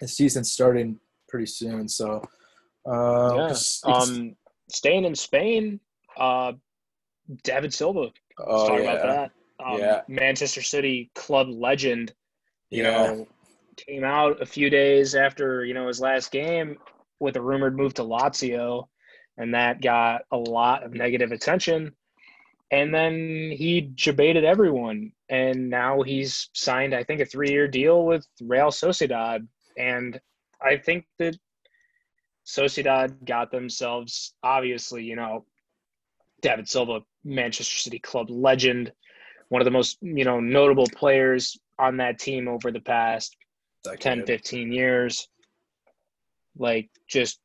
the 0.00 0.06
season's 0.08 0.52
starting 0.52 1.00
pretty 1.34 1.46
soon. 1.50 1.88
So, 1.88 2.22
uh, 2.86 3.32
yeah. 3.34 3.44
it's- 3.46 3.82
it's- 3.84 4.08
Um, 4.08 4.36
staying 4.68 5.04
in 5.04 5.16
Spain, 5.16 5.80
uh, 6.16 6.52
David 7.42 7.74
Silva. 7.74 8.12
Oh, 8.38 8.68
talk 8.68 8.78
yeah. 8.80 8.92
about 8.92 9.02
that. 9.58 9.64
Um, 9.64 9.78
Yeah. 9.80 10.02
Manchester 10.06 10.62
City 10.62 11.10
club 11.16 11.48
legend. 11.48 12.14
You 12.70 12.84
yeah. 12.84 12.90
know, 12.90 13.28
came 13.76 14.04
out 14.04 14.40
a 14.40 14.46
few 14.46 14.70
days 14.70 15.16
after 15.16 15.64
you 15.64 15.74
know 15.74 15.88
his 15.88 16.00
last 16.00 16.30
game 16.30 16.78
with 17.18 17.36
a 17.36 17.42
rumored 17.42 17.76
move 17.76 17.94
to 17.94 18.02
Lazio, 18.02 18.88
and 19.36 19.54
that 19.54 19.82
got 19.82 20.22
a 20.30 20.36
lot 20.36 20.84
of 20.84 20.92
negative 20.94 21.32
attention. 21.32 21.96
And 22.70 22.94
then 22.94 23.50
he 23.50 23.92
debated 23.96 24.44
everyone, 24.44 25.12
and 25.28 25.68
now 25.68 26.02
he's 26.02 26.48
signed, 26.54 26.94
I 26.94 27.02
think, 27.02 27.20
a 27.20 27.26
three-year 27.26 27.66
deal 27.66 28.04
with 28.04 28.24
Real 28.40 28.68
Sociedad, 28.70 29.46
and 29.76 30.20
I 30.64 30.78
think 30.78 31.04
that 31.18 31.36
Sociedad 32.46 33.24
got 33.24 33.50
themselves, 33.50 34.34
obviously, 34.42 35.04
you 35.04 35.16
know, 35.16 35.44
David 36.40 36.68
Silva, 36.68 37.00
Manchester 37.24 37.76
City 37.76 37.98
club 37.98 38.30
legend, 38.30 38.92
one 39.48 39.60
of 39.60 39.64
the 39.64 39.70
most, 39.70 39.98
you 40.00 40.24
know, 40.24 40.40
notable 40.40 40.86
players 40.86 41.58
on 41.78 41.98
that 41.98 42.18
team 42.18 42.48
over 42.48 42.70
the 42.70 42.80
past 42.80 43.36
Decade. 43.82 44.00
10, 44.00 44.26
15 44.26 44.72
years. 44.72 45.28
Like, 46.56 46.88
just 47.08 47.40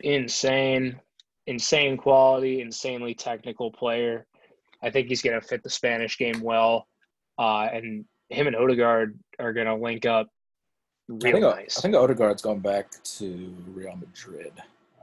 insane, 0.00 1.00
insane 1.46 1.96
quality, 1.96 2.60
insanely 2.60 3.14
technical 3.14 3.70
player. 3.70 4.26
I 4.82 4.90
think 4.90 5.08
he's 5.08 5.22
going 5.22 5.40
to 5.40 5.46
fit 5.46 5.62
the 5.62 5.70
Spanish 5.70 6.18
game 6.18 6.40
well. 6.40 6.86
Uh, 7.38 7.68
and 7.72 8.04
him 8.28 8.46
and 8.46 8.56
Odegaard 8.56 9.18
are 9.38 9.52
going 9.52 9.66
to 9.66 9.74
link 9.74 10.06
up 10.06 10.28
I 11.10 11.18
think, 11.18 11.40
nice. 11.40 11.78
I 11.78 11.82
think 11.82 11.94
Odegaard's 11.94 12.42
going 12.42 12.60
back 12.60 12.90
to 13.02 13.54
Real 13.68 13.96
Madrid. 13.96 14.52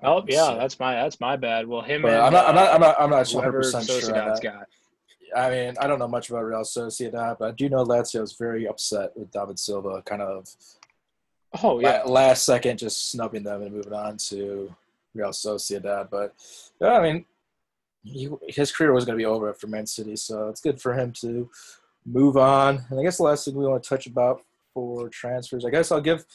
oh, 0.02 0.24
yeah, 0.28 0.48
So- 0.48 0.58
that's 0.58 0.80
my 0.80 0.96
that's 0.96 1.20
my 1.20 1.36
bad. 1.36 1.68
Well, 1.68 1.82
him 1.82 2.06
and 2.06 2.16
I'm 2.16 2.34
not. 2.34 2.48
I'm 2.50 2.56
not. 2.56 2.68
uh, 2.70 2.74
I'm 2.74 2.82
not. 2.82 2.96
I'm 3.02 3.10
not 3.10 3.28
100 3.30 3.52
percent 3.52 3.86
sure. 3.86 4.12
got. 4.42 4.68
I 5.36 5.50
mean, 5.50 5.76
I 5.80 5.88
don't 5.88 6.00
know 6.00 6.10
much 6.10 6.30
about 6.30 6.44
Real 6.44 6.62
Sociedad, 6.62 7.38
but 7.40 7.48
I 7.48 7.52
do 7.52 7.70
know 7.70 7.86
Lazio 7.86 8.22
is 8.22 8.34
very 8.34 8.68
upset 8.68 9.12
with 9.16 9.32
David 9.32 9.60
Silva, 9.60 10.02
kind 10.06 10.22
of 10.22 10.48
Oh 11.62 11.80
yeah, 11.80 12.04
last 12.06 12.46
second 12.46 12.80
just 12.80 13.12
snubbing 13.12 13.44
them 13.44 13.62
and 13.62 13.74
moving 13.74 13.94
on 13.94 14.18
to 14.30 14.74
Real 15.14 15.30
Sociedad. 15.30 16.10
But 16.10 16.34
yeah, 16.80 16.94
I 16.94 17.02
mean, 17.02 17.26
he, 18.04 18.30
his 18.48 18.72
career 18.72 18.94
was 18.94 19.04
going 19.04 19.18
to 19.18 19.22
be 19.22 19.26
over 19.26 19.50
after 19.50 19.68
Man 19.68 19.86
City, 19.86 20.16
so 20.16 20.48
it's 20.48 20.62
good 20.62 20.82
for 20.82 20.94
him 20.94 21.12
to 21.22 21.50
move 22.06 22.38
on. 22.38 22.86
And 22.90 23.00
I 23.00 23.04
guess 23.04 23.18
the 23.18 23.24
last 23.24 23.46
thing 23.46 23.56
we 23.56 23.66
want 23.66 23.84
to 23.84 23.90
touch 23.90 24.08
about 24.08 24.44
for 24.74 25.10
transfers, 25.10 25.66
I 25.66 25.70
guess 25.70 25.92
I'll 25.92 26.02
give 26.02 26.26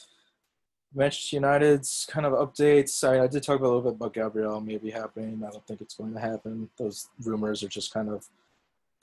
Manchester 0.93 1.35
United's 1.35 2.07
kind 2.09 2.25
of 2.25 2.33
updates. 2.33 3.07
I, 3.07 3.23
I 3.23 3.27
did 3.27 3.43
talk 3.43 3.59
a 3.59 3.63
little 3.63 3.81
bit 3.81 3.93
about 3.93 4.13
Gabriel 4.13 4.61
maybe 4.61 4.89
happening. 4.89 5.43
I 5.45 5.51
don't 5.51 5.65
think 5.67 5.81
it's 5.81 5.95
going 5.95 6.13
to 6.13 6.19
happen. 6.19 6.69
Those 6.77 7.09
rumors 7.23 7.63
are 7.63 7.67
just 7.67 7.93
kind 7.93 8.09
of 8.09 8.25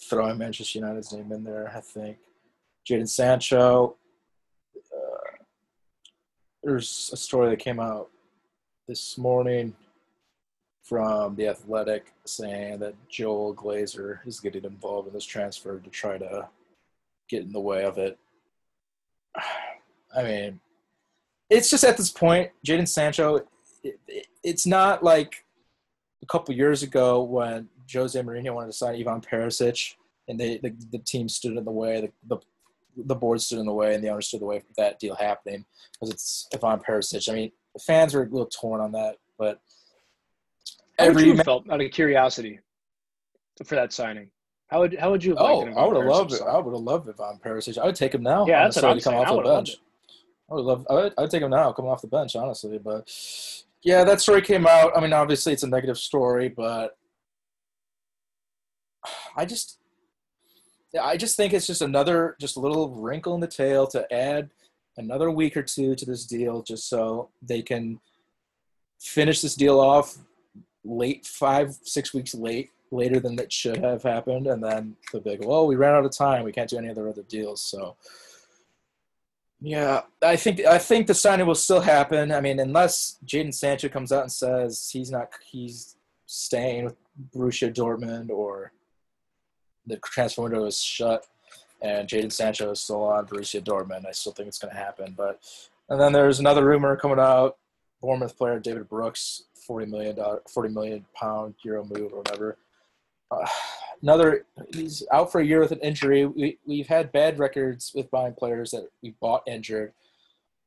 throwing 0.03 0.39
Manchester 0.39 0.79
United's 0.79 1.13
name 1.13 1.31
in 1.33 1.45
there. 1.45 1.73
I 1.75 1.81
think 1.81 2.19
Jadon 2.89 3.09
Sancho. 3.09 3.97
Uh, 4.77 5.37
there's 6.63 7.11
a 7.13 7.17
story 7.17 7.51
that 7.51 7.59
came 7.59 7.81
out 7.81 8.11
this 8.89 9.17
morning 9.19 9.75
from 10.83 11.35
the 11.37 11.49
Athletic 11.49 12.13
saying 12.27 12.79
that 12.81 12.95
Joel 13.09 13.55
Glazer 13.55 14.19
is 14.27 14.41
getting 14.41 14.65
involved 14.65 15.09
in 15.09 15.15
this 15.15 15.25
transfer 15.25 15.79
to 15.79 15.91
try 15.91 16.19
to 16.19 16.49
get 17.29 17.43
in 17.43 17.53
the 17.53 17.61
way 17.61 17.85
of 17.85 17.97
it. 17.97 18.19
I 20.17 20.23
mean, 20.23 20.61
it's 21.51 21.71
just 21.71 21.85
at 21.85 21.97
this 21.97 22.11
point, 22.11 22.51
Jadon 22.67 22.89
Sancho. 22.89 23.37
It, 23.83 24.01
it, 24.09 24.27
it's 24.43 24.67
not 24.67 25.03
like 25.03 25.45
a 26.23 26.27
couple 26.27 26.55
years 26.55 26.83
ago 26.83 27.23
when 27.23 27.69
Jose 27.93 28.21
Mourinho 28.21 28.55
wanted 28.55 28.69
to 28.69 28.73
sign 28.73 28.95
Ivan 28.95 29.21
Perisic, 29.21 29.95
and 30.29 30.39
they 30.39 30.59
the, 30.59 30.75
the 30.93 30.99
team 30.99 31.29
stood 31.29 31.57
in 31.57 31.65
the 31.65 31.71
way, 31.71 32.01
the, 32.01 32.37
the 32.37 32.43
the 32.97 33.15
board 33.15 33.41
stood 33.41 33.59
in 33.59 33.67
the 33.67 33.73
way, 33.73 33.95
and 33.95 34.03
the 34.03 34.09
owner 34.09 34.21
stood 34.21 34.39
in 34.39 34.41
the 34.41 34.47
way 34.47 34.61
for 34.61 34.73
that 34.77 34.99
deal 34.99 35.15
happening 35.17 35.65
because 35.93 36.11
it's 36.11 36.49
Ivan 36.55 36.81
Perisic. 36.81 37.29
I 37.29 37.35
mean, 37.35 37.53
the 37.75 37.81
fans 37.81 38.15
were 38.15 38.23
a 38.23 38.29
little 38.29 38.47
torn 38.47 38.81
on 38.81 38.93
that, 38.93 39.17
but 39.39 39.61
how 40.99 41.07
every 41.07 41.29
would 41.29 41.39
you 41.39 41.43
felt 41.43 41.69
out 41.71 41.81
of 41.81 41.91
curiosity 41.91 42.61
for 43.65 43.75
that 43.75 43.93
signing? 43.93 44.31
How 44.75 44.81
would 44.81 44.99
how 44.99 45.13
would 45.13 45.23
you? 45.23 45.37
Have 45.37 45.41
oh, 45.41 45.61
I 45.69 45.87
would 45.87 45.97
have 45.97 46.07
loved 46.07 46.33
it. 46.33 46.43
I 46.43 46.59
would 46.59 46.75
have 46.75 46.83
loved 46.83 47.09
Ivan 47.09 47.39
Perisic. 47.39 47.79
I 47.79 47.87
would 47.87 47.95
take 47.95 48.13
him 48.13 48.25
now. 48.25 48.45
Yeah, 48.45 48.65
that's 48.65 48.75
what 48.75 48.87
I'm 48.87 48.99
saying. 48.99 49.25
Off 49.25 49.37
the 49.37 49.49
bench. 49.49 49.77
I 50.51 50.55
would 50.55 50.65
love. 50.65 50.85
I 50.91 50.95
would, 50.95 51.15
I 51.17 51.21
would 51.21 51.31
take 51.31 51.43
him 51.43 51.51
now, 51.51 51.71
coming 51.71 51.93
off 51.93 52.01
the 52.01 52.09
bench, 52.09 52.35
honestly. 52.35 52.79
But 52.79 53.09
yeah, 53.85 54.03
that 54.03 54.21
story 54.21 54.43
came 54.43 54.67
out. 54.67 54.91
I 54.97 55.01
mean, 55.01 55.13
obviously, 55.13 55.53
it's 55.53 55.63
a 55.63 55.69
negative 55.69 55.97
story, 55.97 56.49
but 56.49 56.97
I 59.37 59.45
just, 59.45 59.79
I 61.01 61.17
just 61.17 61.37
think 61.37 61.53
it's 61.53 61.69
just 61.69 61.81
another, 61.81 62.35
just 62.41 62.57
a 62.57 62.61
little 62.61 62.91
wrinkle 62.97 63.37
in 63.37 63.41
the 63.41 63.47
tail 63.47 63.87
to 63.87 64.13
add 64.13 64.51
another 64.97 65.31
week 65.31 65.57
or 65.57 65.63
two 65.63 65.95
to 65.95 66.05
this 66.05 66.27
deal, 66.27 66.65
just 66.65 66.89
so 66.89 67.31
they 67.41 67.63
can 67.63 68.01
finish 68.99 69.41
this 69.41 69.55
deal 69.55 69.79
off 69.79 70.19
late, 70.85 71.27
five, 71.27 71.79
six 71.85 72.13
weeks 72.13 72.35
late, 72.35 72.71
later 72.91 73.21
than 73.21 73.39
it 73.39 73.53
should 73.53 73.79
have 73.79 74.03
happened, 74.03 74.47
and 74.47 74.63
then 74.63 74.97
the 75.13 75.21
big, 75.21 75.45
well, 75.45 75.67
we 75.67 75.77
ran 75.77 75.95
out 75.95 76.05
of 76.05 76.13
time. 76.13 76.45
We 76.45 76.53
can't 76.53 76.71
do 76.71 76.79
any 76.79 76.89
other 76.89 77.09
other 77.09 77.23
deals, 77.23 77.61
so 77.61 77.97
yeah, 79.61 80.03
I 80.23 80.37
think 80.37 80.61
I 80.61 80.79
think 80.79 81.07
the 81.07 81.15
signing 81.15 81.47
will 81.47 81.55
still 81.55 81.81
happen. 81.81 82.33
I 82.33 82.41
mean, 82.41 82.61
unless 82.61 83.19
Jadon 83.25 83.55
Sancho 83.55 83.89
comes 83.89 84.13
out 84.13 84.23
and 84.23 84.33
says 84.33 84.91
he's 84.93 85.11
not 85.11 85.31
he's 85.45 85.97
staying 86.27 86.85
with 86.85 86.97
Borussia 87.35 87.73
Dortmund 87.73 88.31
or 88.31 88.73
the 89.87 89.97
transfer 89.99 90.43
window 90.43 90.65
is 90.65 90.83
shut 90.83 91.27
and 91.85 92.09
Jadon 92.09 92.33
Sancho 92.33 92.71
is 92.71 92.81
still 92.81 93.05
on 93.05 93.27
Borussia 93.27 93.63
Dortmund. 93.63 94.07
I 94.07 94.13
still 94.13 94.33
think 94.33 94.49
it's 94.49 94.59
going 94.59 94.73
to 94.73 94.81
happen. 94.81 95.15
But 95.17 95.41
and 95.89 96.01
then 96.01 96.13
there's 96.13 96.41
another 96.41 96.65
rumor 96.65 96.97
coming 96.97 97.19
out: 97.19 97.59
Bournemouth 98.01 98.37
player 98.37 98.59
David 98.59 98.89
Brooks, 98.89 99.45
forty 99.67 99.87
million 99.87 100.17
dollar, 100.17 100.43
forty 100.49 100.73
million 100.73 101.05
pound 101.15 101.55
euro 101.63 101.85
move 101.85 102.13
or 102.13 102.19
whatever. 102.19 102.57
Uh, 103.31 103.47
another 104.03 104.45
he's 104.75 105.03
out 105.13 105.33
for 105.33 105.41
a 105.41 105.45
year 105.45 105.61
with 105.61 105.73
an 105.73 105.81
injury. 105.81 106.27
We 106.27 106.59
we've 106.67 106.87
had 106.87 107.13
bad 107.13 107.39
records 107.39 107.93
with 107.95 108.11
buying 108.11 108.35
players 108.35 108.71
that 108.73 108.89
we 109.03 109.15
bought 109.21 109.43
injured, 109.47 109.93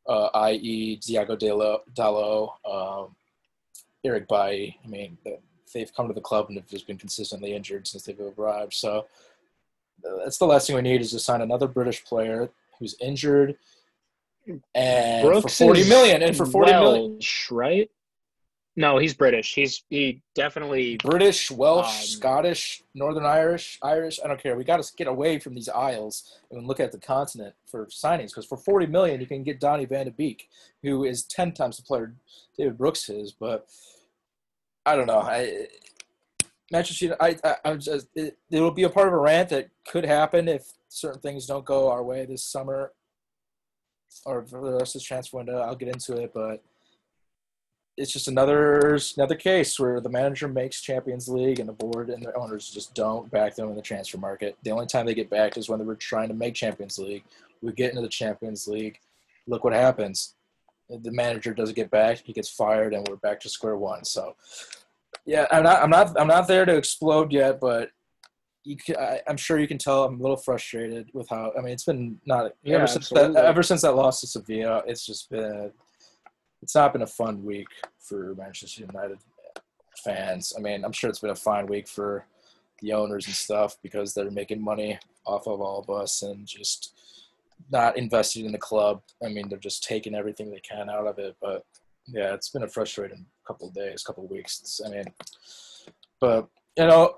uh, 0.07 0.29
i.e. 0.33 0.97
Diogo 0.97 1.35
Dalot, 1.35 2.51
um, 2.69 3.15
Eric 4.03 4.27
Bailly. 4.27 4.79
I 4.83 4.87
mean, 4.87 5.17
they've 5.73 5.93
come 5.93 6.07
to 6.07 6.13
the 6.13 6.21
club 6.21 6.47
and 6.49 6.57
have 6.57 6.67
just 6.67 6.87
been 6.87 6.97
consistently 6.97 7.53
injured 7.53 7.87
since 7.87 8.03
they've 8.03 8.19
arrived. 8.37 8.73
So 8.73 9.05
that's 10.03 10.37
the 10.37 10.45
last 10.45 10.67
thing 10.67 10.75
we 10.75 10.81
need 10.81 11.01
is 11.01 11.11
to 11.11 11.19
sign 11.19 11.41
another 11.41 11.67
British 11.67 12.03
player 12.03 12.49
who's 12.79 12.95
injured 13.01 13.57
and 14.73 15.27
Brooks 15.27 15.57
for 15.57 15.65
forty 15.65 15.87
million 15.87 16.21
and 16.21 16.35
for 16.35 16.45
forty 16.45 16.71
Welsh, 16.71 17.51
million, 17.51 17.79
right? 17.79 17.91
No, 18.79 18.99
he's 18.99 19.15
British. 19.15 19.55
He's 19.55 19.83
he 19.89 20.21
definitely 20.35 20.97
British, 20.97 21.49
Welsh, 21.49 21.87
um, 21.87 22.05
Scottish, 22.05 22.83
Northern 22.93 23.25
Irish, 23.25 23.79
Irish. 23.81 24.19
I 24.23 24.27
don't 24.27 24.41
care. 24.41 24.55
We 24.55 24.63
got 24.63 24.83
to 24.83 24.93
get 24.95 25.07
away 25.07 25.39
from 25.39 25.55
these 25.55 25.67
isles 25.67 26.37
and 26.51 26.67
look 26.67 26.79
at 26.79 26.91
the 26.91 26.99
continent 26.99 27.55
for 27.65 27.87
signings. 27.87 28.27
Because 28.27 28.45
for 28.45 28.55
forty 28.55 28.85
million, 28.85 29.19
you 29.19 29.25
can 29.25 29.43
get 29.43 29.59
Donny 29.59 29.85
Van 29.85 30.05
de 30.05 30.11
Beek, 30.11 30.47
who 30.83 31.05
is 31.05 31.23
ten 31.23 31.53
times 31.53 31.77
the 31.77 31.83
player 31.83 32.13
David 32.55 32.77
Brooks 32.77 33.09
is. 33.09 33.31
But 33.31 33.67
I 34.85 34.95
don't 34.95 35.07
know. 35.07 35.21
I 35.21 35.65
Manchester 36.71 37.17
I, 37.19 37.35
I 37.43 37.55
I'm 37.65 37.79
just 37.79 38.09
it, 38.13 38.37
it'll 38.51 38.69
be 38.69 38.83
a 38.83 38.89
part 38.89 39.07
of 39.07 39.13
a 39.15 39.17
rant 39.17 39.49
that 39.49 39.69
could 39.87 40.05
happen 40.05 40.47
if 40.47 40.67
certain 40.87 41.19
things 41.19 41.47
don't 41.47 41.65
go 41.65 41.89
our 41.89 42.03
way 42.03 42.25
this 42.25 42.43
summer 42.43 42.91
or 44.23 44.45
for 44.45 44.63
the 44.63 44.77
rest 44.77 44.95
of 44.95 45.01
the 45.01 45.05
transfer 45.05 45.37
window. 45.37 45.61
I'll 45.61 45.75
get 45.75 45.89
into 45.89 46.21
it, 46.21 46.31
but 46.31 46.61
it's 47.97 48.11
just 48.11 48.27
another 48.27 48.99
another 49.17 49.35
case 49.35 49.79
where 49.79 49.99
the 49.99 50.09
manager 50.09 50.47
makes 50.47 50.81
Champions 50.81 51.27
League 51.27 51.59
and 51.59 51.67
the 51.67 51.73
board 51.73 52.09
and 52.09 52.23
the 52.23 52.33
owners 52.35 52.69
just 52.69 52.93
don't 52.93 53.29
back 53.31 53.55
them 53.55 53.69
in 53.69 53.75
the 53.75 53.81
transfer 53.81 54.19
market. 54.19 54.55
The 54.63 54.69
only 54.69 54.85
time 54.85 55.07
they 55.07 55.15
get 55.15 55.31
backed 55.31 55.57
is 55.57 55.67
when 55.67 55.79
they 55.79 55.85
were 55.85 55.95
trying 55.95 56.27
to 56.27 56.35
make 56.35 56.53
Champions 56.53 56.99
League. 56.99 57.23
We 57.61 57.71
get 57.71 57.89
into 57.89 58.03
the 58.03 58.07
Champions 58.07 58.67
League. 58.67 58.99
Look 59.47 59.63
what 59.63 59.73
happens. 59.73 60.35
The 60.89 61.11
manager 61.11 61.53
doesn't 61.53 61.75
get 61.75 61.89
back. 61.89 62.19
He 62.23 62.33
gets 62.33 62.49
fired, 62.49 62.93
and 62.93 63.05
we're 63.09 63.17
back 63.17 63.39
to 63.41 63.49
square 63.49 63.75
one. 63.75 64.05
So, 64.05 64.35
yeah, 65.25 65.47
I'm 65.51 65.63
not, 65.63 65.83
I'm 65.83 65.89
not, 65.89 66.19
I'm 66.19 66.27
not 66.27 66.47
there 66.47 66.65
to 66.65 66.75
explode 66.75 67.33
yet, 67.33 67.59
but 67.59 67.89
can, 68.85 68.95
I, 68.97 69.21
am 69.27 69.37
sure 69.37 69.59
you 69.59 69.67
can 69.67 69.77
tell 69.77 70.03
I'm 70.03 70.19
a 70.19 70.21
little 70.21 70.37
frustrated 70.37 71.09
with 71.13 71.27
how. 71.29 71.51
I 71.57 71.61
mean, 71.61 71.73
it's 71.73 71.85
been 71.85 72.19
not 72.25 72.53
yeah, 72.63 72.75
ever 72.75 72.87
since 72.87 73.09
that 73.09 73.35
ever 73.35 73.63
since 73.63 73.81
that 73.81 73.95
loss 73.95 74.21
to 74.21 74.27
Sevilla. 74.27 74.83
It's 74.85 75.05
just 75.05 75.29
been 75.29 75.71
it's 76.61 76.75
not 76.75 76.93
been 76.93 77.01
a 77.01 77.07
fun 77.07 77.43
week 77.43 77.67
for 77.99 78.35
Manchester 78.35 78.81
United 78.81 79.19
fans. 80.03 80.53
I 80.57 80.61
mean, 80.61 80.83
I'm 80.83 80.91
sure 80.91 81.09
it's 81.09 81.19
been 81.19 81.29
a 81.29 81.35
fine 81.35 81.67
week 81.67 81.87
for 81.87 82.25
the 82.81 82.93
owners 82.93 83.25
and 83.25 83.35
stuff 83.35 83.77
because 83.81 84.13
they're 84.13 84.29
making 84.31 84.63
money 84.63 84.99
off 85.25 85.47
of 85.47 85.61
all 85.61 85.79
of 85.79 85.89
us 85.89 86.21
and 86.21 86.45
just 86.45 86.93
not 87.71 87.97
investing 87.97 88.45
in 88.45 88.51
the 88.51 88.57
club. 88.57 89.01
I 89.23 89.29
mean, 89.29 89.49
they're 89.49 89.57
just 89.57 89.83
taking 89.83 90.15
everything 90.15 90.49
they 90.49 90.59
can 90.59 90.89
out 90.89 91.07
of 91.07 91.19
it. 91.19 91.35
But 91.41 91.65
yeah, 92.07 92.33
it's 92.33 92.49
been 92.49 92.63
a 92.63 92.67
frustrating 92.67 93.25
couple 93.45 93.67
of 93.67 93.73
days, 93.73 94.03
couple 94.03 94.23
of 94.23 94.31
weeks. 94.31 94.59
It's, 94.61 94.81
I 94.85 94.89
mean, 94.89 95.05
but 96.19 96.47
you 96.77 96.85
know, 96.85 97.15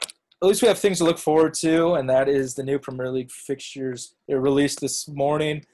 at 0.00 0.48
least 0.48 0.62
we 0.62 0.68
have 0.68 0.78
things 0.78 0.98
to 0.98 1.04
look 1.04 1.18
forward 1.18 1.54
to, 1.54 1.94
and 1.94 2.10
that 2.10 2.28
is 2.28 2.54
the 2.54 2.64
new 2.64 2.78
Premier 2.78 3.10
League 3.10 3.30
fixtures. 3.30 4.14
They 4.26 4.34
released 4.34 4.80
this 4.80 5.06
morning. 5.08 5.64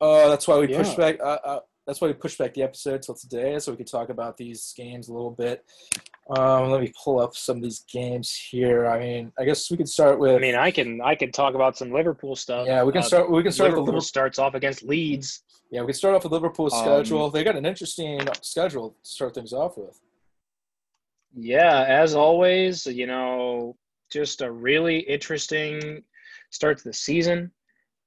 Uh, 0.00 0.28
that's 0.28 0.46
why 0.46 0.58
we 0.58 0.68
yeah. 0.68 0.78
pushed 0.78 0.96
back. 0.98 1.18
Uh, 1.20 1.38
uh, 1.44 1.60
that's 1.86 2.00
why 2.00 2.08
we 2.08 2.14
pushed 2.14 2.38
back 2.38 2.54
the 2.54 2.62
episode 2.62 3.02
till 3.02 3.14
today, 3.14 3.58
so 3.58 3.70
we 3.70 3.78
could 3.78 3.86
talk 3.86 4.08
about 4.08 4.36
these 4.36 4.74
games 4.76 5.08
a 5.08 5.12
little 5.12 5.30
bit. 5.30 5.64
Um, 6.28 6.70
let 6.70 6.80
me 6.80 6.92
pull 7.02 7.20
up 7.20 7.36
some 7.36 7.58
of 7.58 7.62
these 7.62 7.84
games 7.90 8.34
here. 8.34 8.88
I 8.88 8.98
mean, 8.98 9.32
I 9.38 9.44
guess 9.44 9.70
we 9.70 9.76
could 9.76 9.88
start 9.88 10.18
with. 10.18 10.34
I 10.34 10.40
mean, 10.40 10.56
I 10.56 10.72
can 10.72 11.00
I 11.00 11.14
can 11.14 11.30
talk 11.30 11.54
about 11.54 11.76
some 11.76 11.92
Liverpool 11.92 12.34
stuff. 12.34 12.66
Yeah, 12.66 12.82
we 12.82 12.90
can 12.90 13.02
uh, 13.02 13.04
start. 13.04 13.30
We 13.30 13.42
can 13.44 13.52
start. 13.52 13.68
Liverpool 13.68 13.84
with 13.84 13.86
the 13.86 13.92
Liverpool 13.92 14.00
starts 14.00 14.38
off 14.40 14.54
against 14.54 14.82
Leeds. 14.82 15.44
Yeah, 15.70 15.82
we 15.82 15.86
can 15.86 15.94
start 15.94 16.16
off 16.16 16.24
with 16.24 16.32
Liverpool's 16.32 16.74
um, 16.74 16.80
schedule. 16.80 17.30
They 17.30 17.44
got 17.44 17.54
an 17.54 17.64
interesting 17.64 18.20
schedule 18.42 18.90
to 18.90 19.08
start 19.08 19.34
things 19.34 19.52
off 19.52 19.78
with. 19.78 20.00
Yeah, 21.34 21.84
as 21.86 22.16
always, 22.16 22.86
you 22.86 23.06
know, 23.06 23.76
just 24.10 24.40
a 24.40 24.50
really 24.50 24.98
interesting 24.98 26.02
start 26.50 26.78
to 26.78 26.84
the 26.84 26.92
season. 26.92 27.52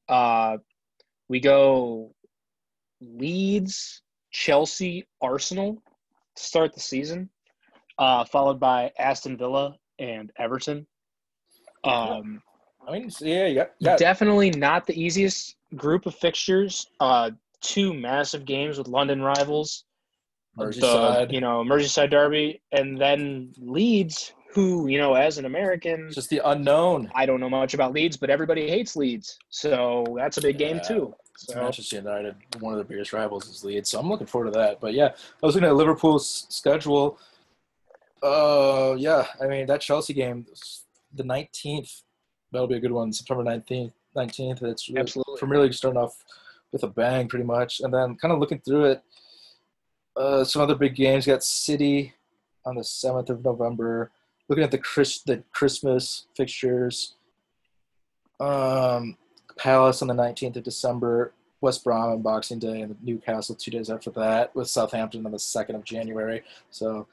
Uh, 0.10 0.58
we 1.30 1.40
go 1.40 2.14
Leeds, 3.02 4.02
Chelsea, 4.32 5.08
Arsenal 5.22 5.82
to 6.36 6.44
start 6.44 6.74
the 6.74 6.80
season, 6.80 7.30
uh, 7.98 8.26
followed 8.26 8.60
by 8.60 8.92
Aston 8.98 9.38
Villa 9.38 9.76
and 9.98 10.32
Everton. 10.38 10.86
Um, 11.84 12.42
I 12.88 12.92
mean, 12.92 13.10
yeah, 13.20 13.46
yeah, 13.46 13.66
yeah, 13.80 13.98
definitely 13.98 14.52
not 14.52 14.86
the 14.86 15.00
easiest 15.00 15.56
group 15.76 16.06
of 16.06 16.16
fixtures. 16.16 16.88
Uh, 17.00 17.32
two 17.62 17.94
massive 17.94 18.46
games 18.46 18.78
with 18.78 18.88
London 18.88 19.22
rivals. 19.22 19.86
Merseyside. 20.58 21.30
The, 21.30 21.34
you 21.34 21.42
know, 21.42 21.64
Merseyside 21.64 22.12
derby, 22.12 22.62
and 22.72 23.00
then 23.00 23.54
Leeds, 23.58 24.34
who, 24.54 24.88
you 24.88 24.98
know, 24.98 25.14
as 25.14 25.38
an 25.38 25.46
American, 25.46 26.12
just 26.12 26.30
the 26.30 26.42
unknown. 26.44 27.10
I 27.16 27.26
don't 27.26 27.40
know 27.40 27.50
much 27.50 27.74
about 27.74 27.94
Leeds, 27.94 28.18
but 28.18 28.30
everybody 28.30 28.68
hates 28.68 28.96
Leeds. 28.96 29.38
So 29.50 30.16
that's 30.18 30.38
a 30.38 30.42
big 30.42 30.58
game 30.58 30.80
too. 30.86 31.14
So 31.40 31.56
Manchester 31.56 31.96
United, 31.96 32.36
one 32.60 32.74
of 32.74 32.80
the 32.80 32.84
biggest 32.84 33.14
rivals 33.14 33.48
is 33.48 33.64
Leeds, 33.64 33.90
so 33.90 33.98
I'm 33.98 34.10
looking 34.10 34.28
forward 34.28 34.52
to 34.52 34.60
that. 34.60 34.82
But 34.82 34.94
yeah, 34.94 35.14
I 35.42 35.46
was 35.46 35.56
looking 35.56 35.70
at 35.70 35.76
Liverpool's 35.76 36.46
schedule. 36.50 37.18
Uh, 38.22 38.96
yeah, 38.98 39.26
I 39.42 39.48
mean 39.48 39.66
that 39.68 39.80
Chelsea 39.80 40.14
game, 40.14 40.46
the 41.16 41.24
19th, 41.24 42.02
that'll 42.52 42.68
be 42.68 42.76
a 42.76 42.80
good 42.80 42.92
one. 42.92 43.14
September 43.14 43.42
19th. 43.46 43.94
19th. 44.18 44.64
It's 44.64 44.90
really, 44.90 45.00
Absolutely. 45.00 45.38
Premier 45.38 45.62
League 45.62 45.74
starting 45.74 46.02
off 46.02 46.26
with 46.74 46.84
a 46.84 46.88
bang, 46.88 47.30
pretty 47.30 47.46
much, 47.46 47.80
and 47.80 47.94
then 47.94 48.18
kind 48.18 48.34
of 48.34 48.40
looking 48.40 48.60
through 48.60 48.86
it. 48.86 49.04
Uh, 50.18 50.44
some 50.44 50.62
other 50.62 50.76
big 50.76 50.94
games. 50.94 51.26
You 51.26 51.34
got 51.34 51.44
City 51.46 52.16
on 52.66 52.76
the 52.76 52.82
7th 52.82 53.30
of 53.30 53.46
November. 53.46 54.12
Looking 54.50 54.66
at 54.66 54.72
the 54.72 54.78
Chris 54.78 55.22
the 55.22 55.42
Christmas 55.54 56.26
fixtures. 56.36 57.16
Um, 58.42 59.16
Palace 59.60 60.02
on 60.02 60.08
the 60.08 60.14
19th 60.14 60.56
of 60.56 60.64
December, 60.64 61.34
West 61.62 61.84
Brom 61.84 62.12
on 62.12 62.22
Boxing 62.22 62.60
Day, 62.60 62.82
and 62.82 62.96
Newcastle 63.04 63.56
two 63.56 63.72
days 63.72 63.90
after 63.90 64.10
that, 64.12 64.56
with 64.56 64.70
Southampton 64.70 65.26
on 65.26 65.32
the 65.34 65.38
2nd 65.38 65.76
of 65.76 65.84
January. 65.84 66.44
So 66.72 67.08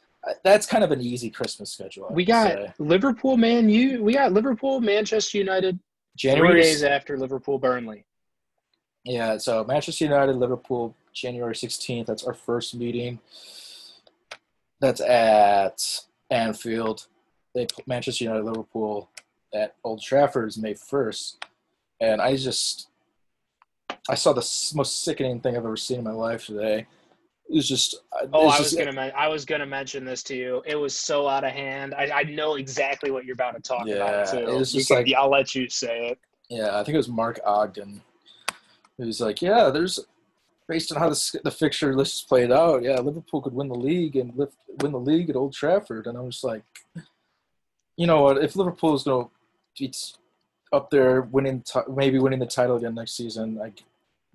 that's 0.45 0.67
kind 0.67 0.85
of 0.85 0.93
an 0.93 1.01
easy 1.01 1.29
Christmas 1.29 1.73
schedule. 1.73 2.07
I 2.09 2.13
we 2.13 2.25
got 2.25 2.53
say. 2.53 2.73
Liverpool, 2.79 3.37
Man 3.37 3.69
U. 3.69 4.03
We 4.03 4.15
got 4.15 4.33
Liverpool, 4.33 4.81
Manchester 4.81 5.39
United. 5.39 5.79
January 6.17 6.53
Three 6.53 6.63
days 6.63 6.83
after 6.83 7.19
Liverpool, 7.19 7.59
Burnley. 7.59 8.05
Yeah, 9.05 9.37
so 9.39 9.65
Manchester 9.65 10.05
United, 10.05 10.37
Liverpool, 10.37 10.95
January 11.13 11.55
16th. 11.55 12.07
That's 12.07 12.25
our 12.25 12.33
first 12.35 12.75
meeting. 12.75 13.21
That's 14.81 15.01
at 15.01 16.01
Anfield. 16.31 17.07
They 17.55 17.67
Manchester 17.87 18.25
United, 18.25 18.45
Liverpool 18.45 19.11
at 19.55 19.75
Old 19.85 20.01
Trafford 20.01 20.49
is 20.49 20.59
May 20.59 20.75
1st. 20.75 21.37
And 22.01 22.21
I 22.21 22.37
just, 22.37 22.89
I 24.09 24.15
saw 24.15 24.33
the 24.33 24.47
most 24.75 25.03
sickening 25.05 25.41
thing 25.41 25.57
I've 25.57 25.65
ever 25.65 25.77
seen 25.77 25.99
in 25.99 26.05
my 26.05 26.11
life 26.13 26.47
today. 26.47 26.87
It 27.49 27.55
was 27.55 27.69
just, 27.69 27.95
uh, 28.13 28.27
Oh, 28.33 28.49
it's 28.49 28.57
I 28.57 28.59
was 28.61 28.71
just- 28.73 28.79
gonna 28.85 29.13
I 29.17 29.29
was 29.29 29.45
gonna 29.45 29.67
mention 29.67 30.05
this 30.05 30.23
to 30.25 30.37
you. 30.37 30.63
It 30.67 30.75
was 30.77 30.99
so 30.99 31.29
out 31.29 31.45
of 31.45 31.53
hand. 31.53 31.95
I, 31.95 32.11
I 32.11 32.23
know 32.25 32.57
exactly 32.57 33.11
what 33.11 33.25
you're 33.25 33.35
about 33.35 33.55
to 33.55 33.63
talk 33.63 33.87
Yeah, 33.87 33.97
about 33.97 34.29
too. 34.33 34.39
it 34.39 34.53
was 34.59 34.73
just 34.73 34.89
can- 34.89 34.99
like- 34.99 35.15
I'll 35.17 35.31
let 35.31 35.55
you 35.55 35.69
say 35.71 36.09
it. 36.09 36.19
Yeah, 36.49 36.79
I 36.79 36.85
think 36.85 36.95
it 36.95 36.99
was 36.99 37.09
Mark 37.09 37.41
Ogden. 37.45 38.01
He 38.99 39.05
was 39.05 39.21
like, 39.21 39.43
"Yeah, 39.43 39.71
there's 39.71 39.99
based 40.69 40.91
on 40.93 40.99
how 40.99 41.09
the, 41.09 41.41
the 41.45 41.51
fixture 41.51 41.95
list 41.95 42.15
is 42.15 42.23
played 42.23 42.51
out. 42.53 42.83
Yeah, 42.83 42.99
Liverpool 43.01 43.43
could 43.43 43.53
win 43.55 43.69
the 43.69 43.75
league 43.75 44.17
and 44.17 44.33
lift, 44.37 44.55
win 44.81 44.93
the 44.93 44.99
league 45.01 45.29
at 45.31 45.37
Old 45.37 45.53
Trafford." 45.55 46.07
And 46.07 46.17
I 46.17 46.21
was 46.21 46.43
like, 46.45 46.63
"You 47.97 48.07
know 48.07 48.23
what? 48.23 48.43
If 48.43 48.57
Liverpool 48.57 48.95
is 48.95 49.03
going 49.05 49.27
to 49.27 49.31
be 49.79 49.89
t- 49.89 50.15
up 50.77 50.91
there 50.91 51.23
winning, 51.23 51.63
ti 51.63 51.81
maybe 51.89 52.19
winning 52.19 52.39
the 52.39 52.47
title 52.47 52.77
again 52.77 52.95
next 52.95 53.17
season, 53.17 53.61
I 53.63 53.73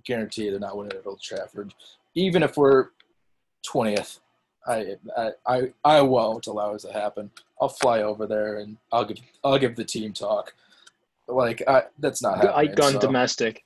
guarantee 0.03 0.49
they're 0.49 0.59
not 0.59 0.75
winning 0.77 0.97
at 0.97 1.05
Old 1.05 1.21
Trafford. 1.21 1.73
Even 2.15 2.43
if 2.43 2.57
we're 2.57 2.89
twentieth, 3.65 4.19
I, 4.67 4.97
I 5.17 5.31
I 5.47 5.73
I 5.83 6.01
won't 6.01 6.47
allow 6.47 6.73
it 6.75 6.79
to 6.81 6.91
happen. 6.91 7.31
I'll 7.61 7.69
fly 7.69 8.01
over 8.01 8.25
there 8.27 8.57
and 8.57 8.77
I'll 8.91 9.05
give 9.05 9.17
I'll 9.43 9.59
give 9.59 9.75
the 9.75 9.85
team 9.85 10.13
talk." 10.13 10.53
Like 11.27 11.63
I, 11.67 11.83
that's 11.99 12.21
not 12.21 12.43
happening. 12.43 12.75
Gun 12.75 12.93
so. 12.93 12.99
domestic. 12.99 13.63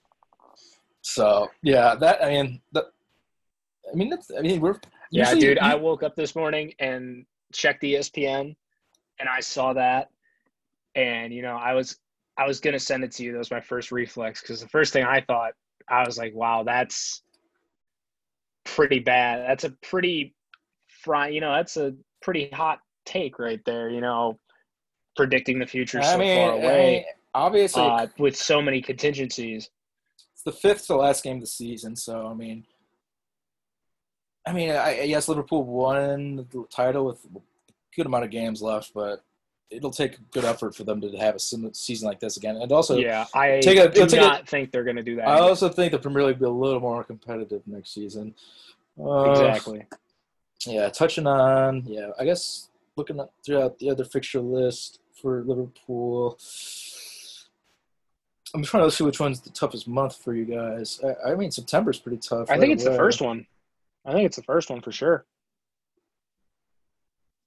So 1.01 1.49
yeah, 1.61 1.95
that 1.95 2.23
I 2.23 2.29
mean, 2.29 2.61
the, 2.71 2.87
I 3.91 3.95
mean, 3.95 4.09
that's, 4.09 4.31
I 4.37 4.41
mean, 4.41 4.59
we're 4.59 4.79
Yeah, 5.11 5.23
usually- 5.29 5.41
dude. 5.41 5.59
I 5.59 5.75
woke 5.75 6.03
up 6.03 6.15
this 6.15 6.35
morning 6.35 6.73
and 6.79 7.25
checked 7.53 7.81
the 7.81 7.95
ESPN, 7.95 8.55
and 9.19 9.29
I 9.29 9.39
saw 9.39 9.73
that, 9.73 10.09
and 10.95 11.33
you 11.33 11.41
know, 11.41 11.55
I 11.55 11.73
was 11.73 11.97
I 12.37 12.45
was 12.47 12.59
gonna 12.59 12.79
send 12.79 13.03
it 13.03 13.11
to 13.13 13.23
you. 13.23 13.31
That 13.33 13.37
was 13.39 13.51
my 13.51 13.61
first 13.61 13.91
reflex 13.91 14.41
because 14.41 14.61
the 14.61 14.67
first 14.67 14.91
thing 14.93 15.03
I 15.05 15.21
thought, 15.21 15.53
I 15.89 16.05
was 16.05 16.17
like, 16.17 16.33
wow, 16.35 16.63
that's 16.63 17.21
pretty 18.65 18.99
bad. 18.99 19.47
That's 19.47 19.63
a 19.63 19.69
pretty 19.81 20.33
fry. 21.03 21.29
You 21.29 21.41
know, 21.41 21.53
that's 21.53 21.77
a 21.77 21.93
pretty 22.21 22.49
hot 22.49 22.79
take 23.05 23.39
right 23.39 23.61
there. 23.65 23.89
You 23.89 24.01
know, 24.01 24.37
predicting 25.15 25.59
the 25.59 25.67
future 25.67 25.99
I 25.99 26.03
so 26.03 26.17
mean, 26.17 26.37
far 26.37 26.51
I 26.51 26.55
away 26.55 26.91
mean, 26.93 27.03
obviously, 27.33 27.83
uh, 27.83 28.07
with 28.17 28.35
so 28.35 28.61
many 28.61 28.81
contingencies. 28.81 29.69
it's 30.33 30.43
the 30.43 30.51
fifth 30.51 30.87
to 30.87 30.95
last 30.97 31.23
game 31.23 31.37
of 31.37 31.41
the 31.41 31.47
season. 31.47 31.95
So 31.95 32.27
I 32.27 32.33
mean, 32.33 32.65
I 34.45 34.51
mean, 34.53 34.71
I, 34.71 35.01
yes, 35.01 35.27
Liverpool 35.27 35.63
won 35.63 36.47
the 36.51 36.65
title 36.69 37.05
with 37.05 37.23
a 37.25 37.39
good 37.95 38.05
amount 38.05 38.25
of 38.25 38.29
games 38.31 38.61
left, 38.61 38.91
but 38.93 39.23
it'll 39.71 39.91
take 39.91 40.17
good 40.31 40.45
effort 40.45 40.75
for 40.75 40.83
them 40.83 41.01
to 41.01 41.09
have 41.17 41.35
a 41.35 41.39
season 41.39 42.07
like 42.07 42.19
this 42.19 42.37
again. 42.37 42.55
And 42.57 42.71
also, 42.71 42.97
yeah, 42.97 43.25
I 43.33 43.59
take 43.61 43.77
a- 43.77 43.89
do 43.89 44.05
take 44.07 44.19
a- 44.19 44.23
not 44.23 44.47
think 44.47 44.71
they're 44.71 44.83
gonna 44.83 45.03
do 45.03 45.15
that. 45.17 45.27
I 45.27 45.39
also 45.39 45.69
think 45.69 45.91
the 45.91 45.99
Premier 45.99 46.23
League 46.23 46.37
will 46.39 46.51
be 46.51 46.57
a 46.57 46.63
little 46.65 46.79
more 46.79 47.03
competitive 47.03 47.61
next 47.67 47.93
season. 47.93 48.35
Uh, 48.99 49.31
exactly. 49.31 49.85
Yeah, 50.65 50.89
touching 50.89 51.27
on 51.27 51.83
yeah, 51.85 52.11
I 52.19 52.25
guess 52.25 52.69
looking 52.95 53.19
at 53.19 53.29
throughout 53.45 53.77
the 53.79 53.89
other 53.89 54.05
fixture 54.05 54.39
list 54.39 54.99
for 55.21 55.43
Liverpool. 55.43 56.39
I'm 58.53 58.63
trying 58.63 58.85
to 58.89 58.91
see 58.91 59.03
which 59.03 59.19
one's 59.19 59.41
the 59.41 59.49
toughest 59.49 59.85
month 59.87 60.15
for 60.23 60.33
you 60.33 60.45
guys. 60.45 61.01
I, 61.03 61.31
I 61.31 61.35
mean, 61.35 61.51
September's 61.51 61.99
pretty 61.99 62.19
tough. 62.19 62.49
I 62.49 62.53
right 62.53 62.59
think 62.61 62.71
it's 62.73 62.85
the 62.85 62.95
first 62.95 63.19
one. 63.21 63.45
I 64.05 64.13
think 64.13 64.25
it's 64.27 64.37
the 64.37 64.43
first 64.43 64.69
one 64.69 64.79
for 64.81 64.93
sure. 64.93 65.25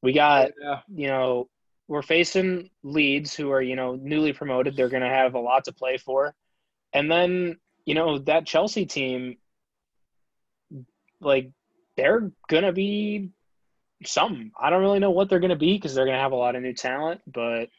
We 0.03 0.13
got, 0.13 0.51
Yeah. 0.61 0.81
you 0.95 1.07
know, 1.09 1.49
we're 1.89 2.03
facing 2.03 2.71
Leeds, 2.83 3.35
who 3.35 3.51
are, 3.51 3.63
you 3.63 3.75
know, 3.75 3.97
newly 3.97 4.33
promoted. 4.35 4.77
They're 4.77 4.91
going 4.91 5.03
to 5.03 5.09
have 5.09 5.35
a 5.35 5.41
lot 5.41 5.65
to 5.65 5.73
play 5.73 5.97
for. 5.97 6.35
And 6.93 7.11
then, 7.11 7.59
you 7.87 7.95
know, 7.95 8.19
that 8.21 8.47
Chelsea 8.47 8.85
team, 8.85 9.39
like, 11.21 11.51
they're 11.97 12.31
going 12.49 12.65
to 12.65 12.73
be 12.73 13.31
something. 14.05 14.53
I 14.61 14.71
don't 14.71 14.83
really 14.83 14.99
know 14.99 15.11
what 15.11 15.29
they're 15.29 15.41
going 15.41 15.51
to 15.51 15.57
be 15.57 15.75
because 15.75 15.95
they're 15.95 16.05
going 16.05 16.17
to 16.17 16.23
have 16.23 16.33
a 16.33 16.37
lot 16.37 16.55
of 16.55 16.63
new 16.63 16.75
talent, 16.75 17.23
but 17.27 17.71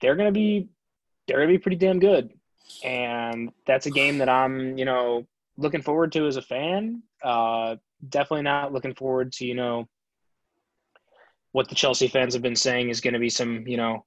they're 0.00 0.16
going 0.16 0.28
to 0.28 0.32
be, 0.32 0.68
they're 1.26 1.38
going 1.38 1.48
to 1.48 1.54
be 1.54 1.62
pretty 1.62 1.76
damn 1.76 1.98
good. 1.98 2.32
And 2.84 3.50
that's 3.66 3.86
a 3.86 3.90
game 3.90 4.18
that 4.18 4.28
I'm, 4.28 4.78
you 4.78 4.84
know, 4.84 5.26
looking 5.56 5.82
forward 5.82 6.12
to 6.12 6.26
as 6.26 6.36
a 6.36 6.42
fan. 6.42 7.02
Uh, 7.22 7.76
definitely 8.08 8.42
not 8.42 8.72
looking 8.72 8.94
forward 8.94 9.32
to, 9.32 9.44
you 9.44 9.54
know, 9.54 9.88
what 11.52 11.68
the 11.68 11.74
Chelsea 11.74 12.08
fans 12.08 12.34
have 12.34 12.42
been 12.42 12.56
saying 12.56 12.90
is 12.90 13.00
going 13.00 13.14
to 13.14 13.20
be 13.20 13.30
some, 13.30 13.66
you 13.66 13.76
know, 13.76 14.04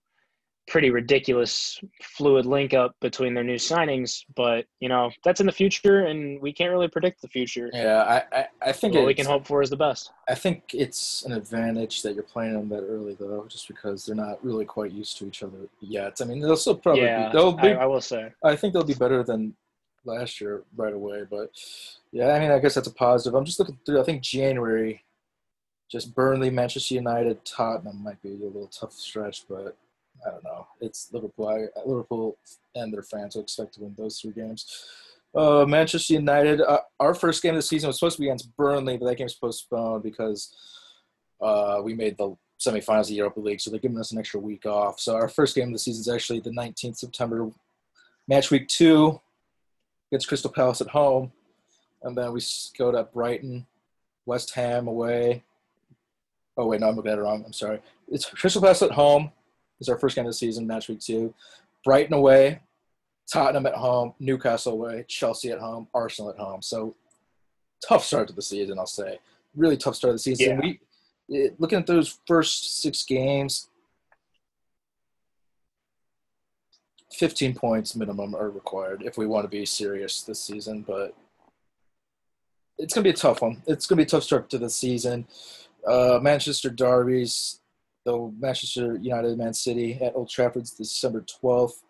pretty 0.68 0.92
ridiculous 0.92 1.80
fluid 2.02 2.46
link 2.46 2.76
up 2.76 2.96
between 3.02 3.34
their 3.34 3.44
new 3.44 3.56
signings. 3.56 4.24
But, 4.36 4.66
you 4.80 4.88
know, 4.88 5.10
that's 5.24 5.40
in 5.40 5.48
the 5.48 5.52
future 5.52 6.06
and 6.06 6.40
we 6.42 6.54
can't 6.54 6.72
really 6.72 6.88
predict 6.88 7.22
the 7.22 7.28
future. 7.28 7.72
Yeah, 7.74 8.04
I, 8.32 8.38
I, 8.38 8.48
I 8.62 8.72
think 8.72 8.94
What 8.94 9.06
we 9.06 9.16
can 9.16 9.26
hope 9.26 9.48
for 9.48 9.64
is 9.64 9.72
the 9.72 9.78
best. 9.78 10.12
I 10.30 10.36
think 10.36 10.64
it's 10.74 11.26
an 11.26 11.32
advantage 11.32 12.04
that 12.04 12.14
you're 12.14 12.24
playing 12.24 12.54
them 12.54 12.70
that 12.70 12.84
early, 12.84 13.16
though, 13.20 13.46
just 13.50 13.68
because 13.68 14.06
they're 14.06 14.16
not 14.16 14.44
really 14.46 14.66
quite 14.66 14.92
used 14.92 15.18
to 15.18 15.28
each 15.28 15.42
other 15.42 15.58
yet. 15.82 16.20
I 16.22 16.26
mean, 16.26 16.40
they'll 16.40 16.56
still 16.56 16.76
probably 16.76 17.04
yeah, 17.04 17.30
be, 17.30 17.38
they'll 17.38 17.58
I, 17.58 17.62
be 17.62 17.74
I 17.74 17.86
will 17.86 18.02
say. 18.02 18.32
I 18.44 18.56
think 18.56 18.74
they'll 18.74 18.84
be 18.84 18.94
better 18.94 19.24
than 19.24 19.56
last 20.06 20.40
year 20.40 20.64
right 20.76 20.94
away. 20.94 21.24
But 21.30 21.50
yeah, 22.12 22.30
I 22.30 22.40
mean, 22.40 22.52
I 22.52 22.60
guess 22.60 22.76
that's 22.76 22.88
a 22.88 22.94
positive. 22.94 23.36
I'm 23.36 23.46
just 23.46 23.60
looking 23.60 23.78
through. 23.86 24.02
I 24.02 24.04
think 24.04 24.22
January, 24.22 25.04
just 25.90 26.14
Burnley, 26.14 26.50
Manchester 26.50 26.96
United, 26.96 27.44
Tottenham 27.44 28.04
might 28.04 28.22
be 28.22 28.30
a 28.30 28.46
little 28.46 28.68
tough 28.68 28.94
stretch, 28.94 29.46
but 29.50 29.76
I 30.26 30.32
don't 30.32 30.44
know. 30.44 30.68
It's 30.82 31.10
Liverpool. 31.12 31.48
I, 31.48 31.68
Liverpool 31.86 32.38
and 32.76 32.94
their 32.94 33.04
fans 33.04 33.36
will 33.36 33.42
expect 33.42 33.76
to 33.76 33.82
win 33.82 33.96
those 33.98 34.20
three 34.20 34.32
games. 34.32 34.86
Uh, 35.34 35.66
Manchester 35.68 36.14
United. 36.14 36.62
Uh, 36.62 36.80
our 37.00 37.14
first 37.14 37.42
game 37.42 37.54
of 37.54 37.58
the 37.58 37.64
season 37.64 37.88
was 37.88 37.98
supposed 37.98 38.18
to 38.18 38.22
be 38.22 38.28
against 38.28 38.56
Burnley, 38.56 38.98
but 38.98 39.06
that 39.06 39.16
game's 39.16 39.34
postponed 39.34 40.04
because 40.04 40.56
uh, 41.42 41.82
we 41.84 41.94
made 41.94 42.18
the 42.18 42.36
semifinals 42.60 43.02
of 43.02 43.08
the 43.08 43.14
Europa 43.16 43.40
League, 43.40 43.62
so 43.62 43.72
they're 43.72 43.80
giving 43.80 44.00
us 44.00 44.12
an 44.12 44.20
extra 44.20 44.40
week 44.40 44.66
off. 44.66 45.00
So 45.00 45.16
our 45.16 45.30
first 45.30 45.56
game 45.56 45.68
of 45.68 45.74
the 45.74 45.80
season 45.80 46.02
is 46.02 46.10
actually 46.10 46.42
the 46.42 46.50
19th 46.52 46.98
September, 46.98 47.50
match 48.28 48.52
week 48.52 48.68
two 48.68 49.20
against 50.12 50.28
Crystal 50.28 50.52
Palace 50.52 50.82
at 50.82 50.88
home, 50.88 51.32
and 52.04 52.18
then 52.18 52.34
we 52.34 52.42
go 52.78 52.92
to 52.92 53.04
Brighton, 53.04 53.66
West 54.26 54.54
Ham 54.56 54.88
away. 54.88 55.44
Oh 56.60 56.68
wait, 56.68 56.82
no, 56.82 56.90
I'm 56.90 56.96
looking 56.98 57.14
at 57.14 57.18
it 57.18 57.22
wrong. 57.22 57.42
I'm 57.46 57.54
sorry. 57.54 57.80
It's 58.10 58.26
Crystal 58.26 58.62
Palace 58.62 58.82
at 58.82 58.92
home. 58.92 59.32
Is 59.80 59.88
our 59.88 59.98
first 59.98 60.18
game 60.18 60.26
of 60.26 60.30
the 60.30 60.34
season, 60.34 60.68
match 60.68 60.90
week 60.90 61.00
two. 61.00 61.34
Brighton 61.86 62.14
away, 62.14 62.60
Tottenham 63.32 63.66
at 63.66 63.76
home, 63.76 64.14
Newcastle 64.20 64.74
away, 64.74 65.06
Chelsea 65.08 65.52
at 65.52 65.60
home, 65.60 65.88
Arsenal 65.94 66.32
at 66.32 66.38
home. 66.38 66.62
So 66.62 66.98
tough 67.88 68.04
start 68.04 68.28
to 68.28 68.34
the 68.34 68.42
season, 68.42 68.78
I'll 68.78 68.86
say. 68.86 69.20
Really 69.56 69.78
tough 69.78 69.96
start 69.96 70.10
of 70.10 70.16
the 70.16 70.20
season. 70.20 70.50
Yeah. 70.50 70.60
We 70.60 70.80
it, 71.30 71.56
looking 71.62 71.80
at 71.80 71.88
those 71.88 72.20
first 72.28 72.82
six 72.82 73.06
games, 73.06 73.70
15 77.14 77.56
points 77.56 77.96
minimum 77.96 78.36
are 78.36 78.50
required 78.50 79.04
if 79.06 79.18
we 79.18 79.28
want 79.28 79.46
to 79.46 79.50
be 79.50 79.66
serious 79.66 80.24
this 80.24 80.44
season, 80.44 80.84
but 80.86 81.16
it's 82.78 82.94
going 82.94 83.04
to 83.04 83.10
be 83.10 83.14
a 83.14 83.18
tough 83.18 83.42
one. 83.42 83.62
It's 83.68 83.86
going 83.86 83.98
to 83.98 84.04
be 84.04 84.08
a 84.08 84.10
tough 84.10 84.24
start 84.24 84.50
to 84.50 84.58
the 84.58 84.70
season. 84.70 85.26
Uh, 85.88 86.20
Manchester 86.22 86.70
derbies, 86.70 87.62
the 88.06 88.32
Manchester 88.40 88.98
United 89.02 89.38
Man 89.38 89.54
City 89.54 89.98
at 90.02 90.16
Old 90.16 90.30
Trafford's 90.30 90.72
December 90.72 91.22
12th. 91.44 91.82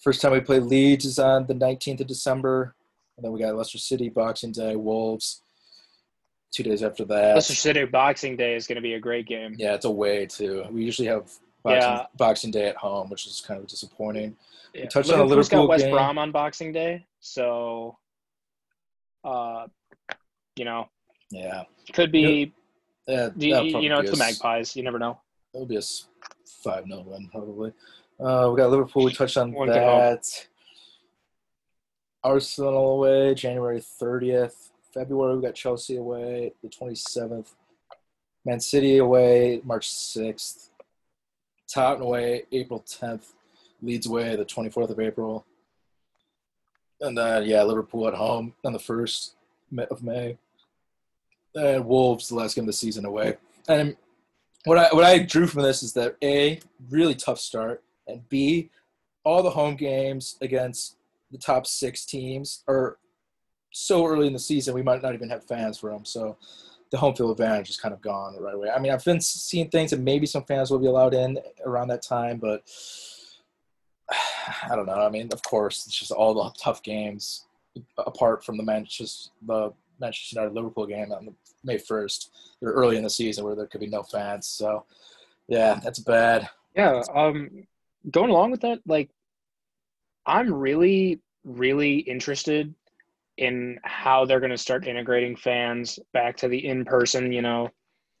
First 0.00 0.20
time 0.20 0.32
we 0.32 0.40
play 0.40 0.60
Leeds 0.60 1.04
is 1.04 1.18
on 1.18 1.46
the 1.46 1.54
19th 1.54 2.00
of 2.00 2.06
December. 2.06 2.74
And 3.16 3.24
then 3.24 3.32
we 3.32 3.40
got 3.40 3.54
Leicester 3.54 3.78
City, 3.78 4.10
Boxing 4.10 4.52
Day, 4.52 4.76
Wolves. 4.76 5.42
Two 6.52 6.62
days 6.62 6.82
after 6.82 7.04
that. 7.06 7.34
Leicester 7.34 7.54
City 7.54 7.84
Boxing 7.84 8.36
Day 8.36 8.54
is 8.54 8.66
going 8.66 8.76
to 8.76 8.82
be 8.82 8.94
a 8.94 9.00
great 9.00 9.26
game. 9.26 9.54
Yeah, 9.58 9.74
it's 9.74 9.84
away 9.86 10.26
too. 10.26 10.64
We 10.70 10.84
usually 10.84 11.08
have 11.08 11.30
Boxing, 11.62 11.80
Yeah. 11.90 12.06
Boxing 12.16 12.50
Day 12.50 12.68
at 12.68 12.76
home, 12.76 13.08
which 13.10 13.26
is 13.26 13.42
kind 13.46 13.60
of 13.60 13.66
disappointing. 13.66 14.36
Yeah. 14.74 14.86
touched 14.88 15.10
on 15.10 15.20
a 15.20 15.22
Liverpool's 15.24 15.48
got 15.48 15.68
West 15.68 15.84
game. 15.84 15.92
Brom 15.94 16.18
on 16.18 16.30
Boxing 16.32 16.72
Day, 16.72 17.06
so 17.20 17.96
uh, 19.24 19.66
you 20.56 20.64
know, 20.66 20.88
Yeah. 21.30 21.64
could 21.92 22.12
be. 22.12 22.52
Yeah, 23.06 23.30
you, 23.36 23.78
you 23.80 23.88
know, 23.88 24.00
it's 24.00 24.10
the 24.10 24.16
Magpies. 24.16 24.74
You 24.74 24.82
never 24.82 24.98
know. 24.98 25.20
It'll 25.54 25.66
be 25.66 25.76
a 25.76 25.78
s- 25.78 26.06
5 26.62 26.84
0 26.86 27.04
win, 27.06 27.28
probably. 27.30 27.72
Uh, 28.18 28.48
we 28.50 28.56
got 28.56 28.70
Liverpool. 28.70 29.04
We 29.04 29.12
touched 29.12 29.36
on 29.36 29.52
One 29.52 29.68
that. 29.68 30.46
Arsenal 32.24 32.92
away, 32.94 33.34
January 33.34 33.80
30th. 33.80 34.70
February, 34.92 35.36
we 35.36 35.42
got 35.42 35.54
Chelsea 35.54 35.96
away, 35.96 36.52
the 36.62 36.68
27th. 36.68 37.48
Man 38.44 38.58
City 38.60 38.98
away, 38.98 39.60
March 39.64 39.88
6th. 39.90 40.70
Tottenham 41.72 42.06
away, 42.06 42.44
April 42.50 42.82
10th. 42.86 43.32
Leeds 43.82 44.06
away, 44.06 44.34
the 44.36 44.44
24th 44.44 44.90
of 44.90 44.98
April. 44.98 45.44
And 47.00 47.16
then, 47.16 47.44
yeah, 47.44 47.62
Liverpool 47.62 48.08
at 48.08 48.14
home 48.14 48.54
on 48.64 48.72
the 48.72 48.78
1st 48.78 49.32
of 49.90 50.02
May. 50.02 50.38
And 51.56 51.86
Wolves, 51.86 52.28
the 52.28 52.34
last 52.34 52.54
game 52.54 52.64
of 52.64 52.66
the 52.66 52.72
season 52.72 53.04
away. 53.04 53.36
And 53.68 53.96
what 54.64 54.78
I 54.78 54.94
what 54.94 55.04
I 55.04 55.18
drew 55.18 55.46
from 55.46 55.62
this 55.62 55.82
is 55.82 55.92
that 55.94 56.16
a 56.22 56.60
really 56.90 57.14
tough 57.14 57.38
start, 57.38 57.82
and 58.06 58.28
b 58.28 58.70
all 59.24 59.42
the 59.42 59.50
home 59.50 59.74
games 59.74 60.36
against 60.40 60.96
the 61.32 61.38
top 61.38 61.66
six 61.66 62.04
teams 62.04 62.62
are 62.68 62.98
so 63.72 64.06
early 64.06 64.28
in 64.28 64.32
the 64.32 64.38
season 64.38 64.72
we 64.72 64.82
might 64.82 65.02
not 65.02 65.14
even 65.14 65.28
have 65.28 65.44
fans 65.44 65.78
for 65.78 65.90
them. 65.90 66.04
So 66.04 66.36
the 66.90 66.98
home 66.98 67.14
field 67.14 67.32
advantage 67.32 67.68
is 67.68 67.76
kind 67.76 67.92
of 67.92 68.00
gone 68.00 68.36
right 68.40 68.54
away. 68.54 68.70
I 68.70 68.78
mean, 68.78 68.92
I've 68.92 69.04
been 69.04 69.20
seeing 69.20 69.68
things 69.68 69.90
that 69.90 70.00
maybe 70.00 70.26
some 70.26 70.44
fans 70.44 70.70
will 70.70 70.78
be 70.78 70.86
allowed 70.86 71.14
in 71.14 71.38
around 71.64 71.88
that 71.88 72.02
time, 72.02 72.38
but 72.38 72.62
I 74.70 74.76
don't 74.76 74.86
know. 74.86 74.94
I 74.94 75.10
mean, 75.10 75.28
of 75.32 75.42
course, 75.42 75.86
it's 75.86 75.98
just 75.98 76.12
all 76.12 76.34
the 76.34 76.50
tough 76.58 76.82
games 76.82 77.46
apart 77.98 78.44
from 78.44 78.56
the 78.56 78.62
Manchester 78.62 79.30
the 79.46 79.72
Manchester 80.00 80.36
United 80.36 80.54
Liverpool 80.54 80.86
game 80.86 81.12
on 81.12 81.26
the 81.26 81.34
May 81.66 81.78
first. 81.78 82.30
They're 82.60 82.72
early 82.72 82.96
in 82.96 83.02
the 83.02 83.10
season 83.10 83.44
where 83.44 83.54
there 83.54 83.66
could 83.66 83.80
be 83.80 83.88
no 83.88 84.02
fans. 84.02 84.46
So 84.46 84.86
yeah, 85.48 85.80
that's 85.82 85.98
bad. 85.98 86.48
Yeah. 86.74 87.02
Um, 87.14 87.66
going 88.10 88.30
along 88.30 88.50
with 88.50 88.60
that, 88.62 88.80
like, 88.86 89.10
I'm 90.24 90.52
really, 90.52 91.20
really 91.44 91.98
interested 91.98 92.74
in 93.36 93.78
how 93.84 94.24
they're 94.24 94.40
going 94.40 94.50
to 94.50 94.58
start 94.58 94.86
integrating 94.86 95.36
fans 95.36 95.98
back 96.12 96.36
to 96.38 96.48
the 96.48 96.66
in-person, 96.66 97.32
you 97.32 97.42
know, 97.42 97.70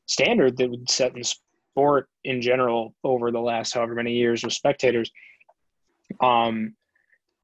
standard 0.06 0.56
that 0.56 0.70
would 0.70 0.88
set 0.90 1.16
in 1.16 1.24
sport 1.24 2.08
in 2.24 2.40
general 2.40 2.94
over 3.02 3.30
the 3.30 3.40
last 3.40 3.74
however 3.74 3.94
many 3.94 4.12
years 4.12 4.44
with 4.44 4.52
spectators. 4.52 5.10
Um, 6.22 6.74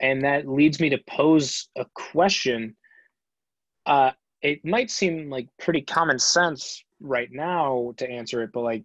and 0.00 0.24
that 0.24 0.48
leads 0.48 0.80
me 0.80 0.90
to 0.90 0.98
pose 1.08 1.68
a 1.76 1.86
question. 1.94 2.76
Uh, 3.84 4.12
it 4.42 4.64
might 4.64 4.90
seem 4.90 5.30
like 5.30 5.48
pretty 5.58 5.80
common 5.82 6.18
sense 6.18 6.84
right 7.00 7.30
now 7.32 7.92
to 7.96 8.08
answer 8.10 8.42
it, 8.42 8.50
but 8.52 8.60
like, 8.62 8.84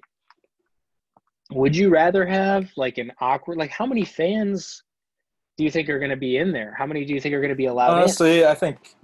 would 1.51 1.75
you 1.75 1.89
rather 1.89 2.25
have 2.25 2.69
like 2.75 2.97
an 2.97 3.11
awkward, 3.21 3.57
like 3.57 3.71
how 3.71 3.85
many 3.85 4.03
fans 4.05 4.83
do 5.57 5.63
you 5.63 5.71
think 5.71 5.89
are 5.89 5.97
going 5.99 6.11
to 6.11 6.17
be 6.17 6.37
in 6.37 6.51
there? 6.51 6.75
How 6.77 6.85
many 6.85 7.05
do 7.05 7.13
you 7.13 7.21
think 7.21 7.33
are 7.33 7.39
going 7.41 7.49
to 7.49 7.55
be 7.55 7.65
allowed 7.65 7.93
in? 7.93 7.99
Honestly, 8.03 8.45
I 8.45 8.53
think 8.53 8.95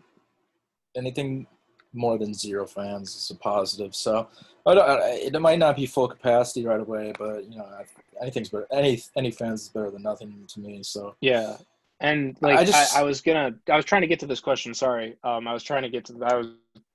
anything 0.95 1.47
more 1.93 2.17
than 2.17 2.33
zero 2.33 2.65
fans 2.65 3.15
is 3.15 3.29
a 3.31 3.35
positive. 3.35 3.95
So 3.95 4.27
I 4.65 4.73
don't, 4.73 4.89
I- 4.89 5.09
it 5.23 5.39
might 5.41 5.59
not 5.59 5.75
be 5.75 5.85
full 5.85 6.07
capacity 6.07 6.65
right 6.65 6.79
away, 6.79 7.13
but 7.17 7.45
you 7.49 7.57
know, 7.57 7.65
I- 7.65 7.85
anything's 8.21 8.49
better. 8.49 8.67
Any 8.71 9.01
any 9.15 9.31
fans 9.31 9.63
is 9.63 9.69
better 9.69 9.89
than 9.91 10.03
nothing 10.03 10.43
to 10.47 10.59
me. 10.59 10.83
So 10.83 11.15
Yeah. 11.21 11.57
And 12.03 12.37
like 12.41 12.57
I 12.57 12.61
I, 12.61 12.65
just- 12.65 12.95
I, 12.95 13.01
was 13.03 13.21
gonna 13.21 13.55
I 13.71 13.75
was 13.75 13.85
trying 13.85 14.01
to 14.01 14.07
get 14.07 14.19
to 14.19 14.27
this 14.27 14.39
question, 14.39 14.73
sorry. 14.73 15.15
Um 15.23 15.47
I 15.47 15.53
was 15.53 15.63
trying 15.63 15.83
to 15.83 15.89
get 15.89 16.05
to 16.05 16.13
that 16.13 16.37
was 16.37 16.47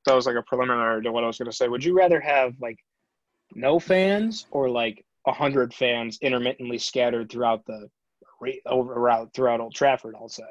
that 0.06 0.14
was 0.14 0.26
like 0.26 0.36
a 0.36 0.42
preliminary 0.42 1.02
to 1.02 1.11
what 1.11 1.24
I 1.24 1.26
was 1.26 1.38
gonna 1.38 1.52
say. 1.52 1.66
Would 1.66 1.84
you 1.84 1.96
rather 1.96 2.20
have 2.20 2.54
like 2.61 2.78
no 3.54 3.80
fans 3.80 4.46
or 4.50 4.68
like 4.68 5.04
a 5.26 5.32
hundred 5.32 5.74
fans 5.74 6.18
intermittently 6.22 6.78
scattered 6.78 7.30
throughout 7.30 7.64
the 7.66 7.88
around 8.66 9.32
throughout 9.34 9.61
Old 9.61 9.74
Trafford, 9.74 10.14
I'll 10.14 10.28
say. 10.28 10.44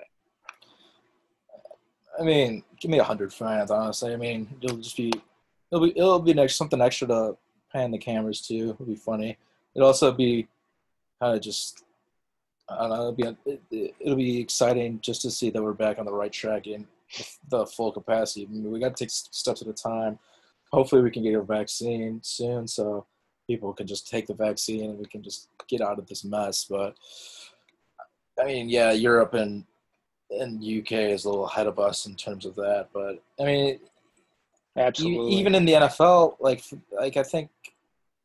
I 2.20 2.24
mean, 2.24 2.64
give 2.82 2.90
me 2.90 3.00
a 3.00 3.04
hundred 3.04 3.32
fans. 3.32 3.70
Honestly, 3.72 4.12
I 4.12 4.18
mean, 4.18 4.50
it'll 4.62 4.78
just 4.78 4.98
be 4.98 5.12
it'll 5.72 5.86
be 5.86 5.98
it'll 5.98 6.20
be 6.20 6.34
next 6.34 6.56
something 6.56 6.82
extra 6.82 7.08
to 7.08 7.38
pan 7.72 7.92
the 7.92 7.98
cameras 7.98 8.42
to. 8.48 8.72
It'll 8.72 8.86
be 8.86 8.96
funny. 8.96 9.38
It'll 9.76 9.88
also 9.88 10.12
be 10.12 10.48
kind 11.22 11.36
of 11.36 11.42
just 11.42 11.84
I 12.70 12.80
don't 12.80 12.90
know. 12.90 12.96
It'll 12.96 13.12
be 13.14 13.38
it, 13.72 13.96
it'll 14.00 14.18
be 14.18 14.42
exciting 14.42 15.00
just 15.02 15.22
to 15.22 15.32
see 15.32 15.50
that 15.50 15.64
we're 15.64 15.74
back 15.74 16.00
on 16.00 16.06
the 16.06 16.14
right 16.14 16.32
track 16.32 16.68
in 16.68 16.86
the 17.50 17.66
full 17.66 17.92
capacity. 17.92 18.46
I 18.46 18.54
mean, 18.54 18.72
we 18.72 18.80
got 18.80 18.96
to 18.96 19.04
take 19.04 19.12
steps 19.12 19.62
at 19.62 19.68
a 19.68 19.74
time. 19.74 20.20
Hopefully, 20.72 21.02
we 21.02 21.12
can 21.12 21.24
get 21.24 21.36
a 21.36 21.42
vaccine 21.42 22.20
soon, 22.24 22.68
so 22.68 23.06
people 23.48 23.74
can 23.74 23.88
just 23.88 24.10
take 24.10 24.28
the 24.28 24.34
vaccine 24.34 24.90
and 24.90 25.00
we 25.00 25.06
can 25.06 25.24
just 25.24 25.48
get 25.68 25.82
out 25.82 25.98
of 25.98 26.08
this 26.08 26.24
mess. 26.24 26.66
But 26.70 26.96
I 28.40 28.46
mean, 28.46 28.70
yeah, 28.70 28.92
Europe 28.92 29.34
and 29.34 29.64
and 30.30 30.62
UK 30.62 30.92
is 30.92 31.26
a 31.26 31.30
little 31.30 31.48
ahead 31.48 31.68
of 31.68 31.80
us 31.80 32.06
in 32.06 32.16
terms 32.16 32.46
of 32.46 32.56
that. 32.56 32.90
But 32.94 33.24
I 33.40 33.46
mean, 33.46 33.80
Absolutely. 34.76 35.34
even 35.34 35.56
in 35.56 35.66
the 35.66 35.74
NFL, 35.74 36.36
like 36.40 36.64
like 36.92 37.18
I 37.18 37.24
think 37.24 37.50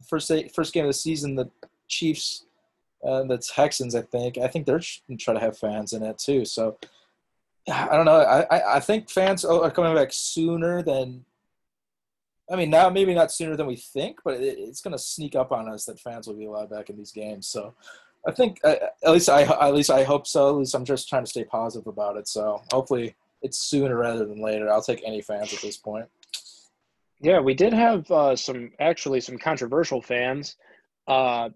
first 0.06 0.30
first 0.54 0.74
game 0.74 0.84
of 0.84 0.88
the 0.88 0.94
season, 0.94 1.36
the 1.36 1.48
Chiefs, 1.88 2.44
uh, 3.04 3.24
the 3.24 3.38
Texans, 3.38 3.94
I 3.94 4.02
think 4.02 4.38
I 4.38 4.46
think 4.48 4.66
they're 4.66 4.80
trying 4.80 5.18
to 5.18 5.34
to 5.34 5.40
have 5.40 5.58
fans 5.58 5.92
in 5.92 6.02
it 6.02 6.18
too. 6.18 6.44
So 6.44 6.78
I 7.70 7.96
don't 7.96 8.06
know. 8.06 8.20
I, 8.20 8.42
I, 8.50 8.76
I 8.76 8.80
think 8.80 9.10
fans 9.10 9.44
are 9.44 9.70
coming 9.70 9.94
back 9.94 10.08
sooner 10.12 10.82
than. 10.82 11.24
I 12.50 12.56
mean, 12.56 12.70
now 12.70 12.90
maybe 12.90 13.14
not 13.14 13.32
sooner 13.32 13.56
than 13.56 13.66
we 13.66 13.76
think, 13.76 14.18
but 14.24 14.34
it, 14.34 14.58
it's 14.58 14.82
going 14.82 14.92
to 14.92 14.98
sneak 14.98 15.34
up 15.36 15.52
on 15.52 15.68
us 15.68 15.86
that 15.86 16.00
fans 16.00 16.26
will 16.26 16.34
be 16.34 16.44
allowed 16.44 16.70
back 16.70 16.90
in 16.90 16.98
these 16.98 17.12
games. 17.12 17.46
So, 17.46 17.74
I 18.26 18.32
think 18.32 18.60
uh, 18.62 18.74
at 19.04 19.10
least 19.10 19.28
I 19.28 19.42
at 19.42 19.74
least 19.74 19.90
I 19.90 20.04
hope 20.04 20.26
so. 20.26 20.48
At 20.50 20.56
least 20.56 20.74
I'm 20.74 20.84
just 20.84 21.08
trying 21.08 21.24
to 21.24 21.30
stay 21.30 21.44
positive 21.44 21.86
about 21.86 22.16
it. 22.16 22.28
So 22.28 22.62
hopefully 22.72 23.14
it's 23.42 23.58
sooner 23.58 23.96
rather 23.96 24.24
than 24.24 24.40
later. 24.40 24.70
I'll 24.70 24.82
take 24.82 25.02
any 25.04 25.20
fans 25.20 25.52
at 25.52 25.60
this 25.60 25.76
point. 25.76 26.06
Yeah, 27.20 27.40
we 27.40 27.54
did 27.54 27.72
have 27.72 28.10
uh, 28.10 28.36
some 28.36 28.72
actually 28.80 29.20
some 29.20 29.38
controversial 29.38 30.02
fans. 30.02 30.56
Uh, 31.06 31.50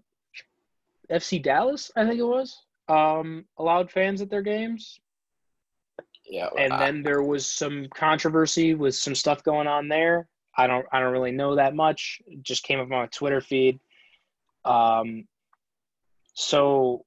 FC 1.09 1.41
Dallas, 1.41 1.91
I 1.95 2.05
think 2.05 2.19
it 2.19 2.23
was, 2.23 2.65
um, 2.87 3.45
allowed 3.57 3.91
fans 3.91 4.21
at 4.21 4.29
their 4.29 4.41
games, 4.41 4.99
Yeah, 6.25 6.49
and 6.57 6.73
I- 6.73 6.77
then 6.79 7.03
there 7.03 7.23
was 7.23 7.45
some 7.45 7.87
controversy 7.89 8.73
with 8.73 8.95
some 8.95 9.15
stuff 9.15 9.43
going 9.43 9.67
on 9.67 9.87
there. 9.87 10.27
I 10.55 10.67
don't, 10.67 10.85
I 10.91 10.99
don't 10.99 11.13
really 11.13 11.31
know 11.31 11.55
that 11.55 11.75
much. 11.75 12.21
It 12.25 12.41
just 12.41 12.63
came 12.63 12.79
up 12.79 12.85
on 12.85 12.89
my 12.89 13.05
Twitter 13.07 13.41
feed. 13.41 13.79
Um, 14.65 15.27
so 16.33 17.05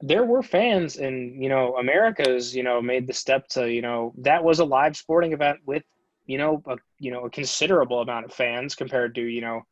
there 0.00 0.24
were 0.24 0.42
fans, 0.42 0.96
and 0.96 1.42
you 1.42 1.48
know, 1.48 1.76
America's, 1.76 2.54
you 2.56 2.62
know, 2.62 2.80
made 2.80 3.06
the 3.06 3.12
step 3.12 3.46
to, 3.48 3.70
you 3.70 3.82
know, 3.82 4.12
that 4.18 4.42
was 4.42 4.58
a 4.60 4.64
live 4.64 4.96
sporting 4.96 5.32
event 5.32 5.60
with 5.66 5.84
you 6.24 6.38
know, 6.38 6.62
a, 6.66 6.76
you 7.00 7.10
know, 7.10 7.24
a 7.24 7.30
considerable 7.30 8.00
amount 8.00 8.24
of 8.24 8.32
fans 8.32 8.76
compared 8.76 9.12
to, 9.16 9.20
you 9.22 9.40
know, 9.40 9.66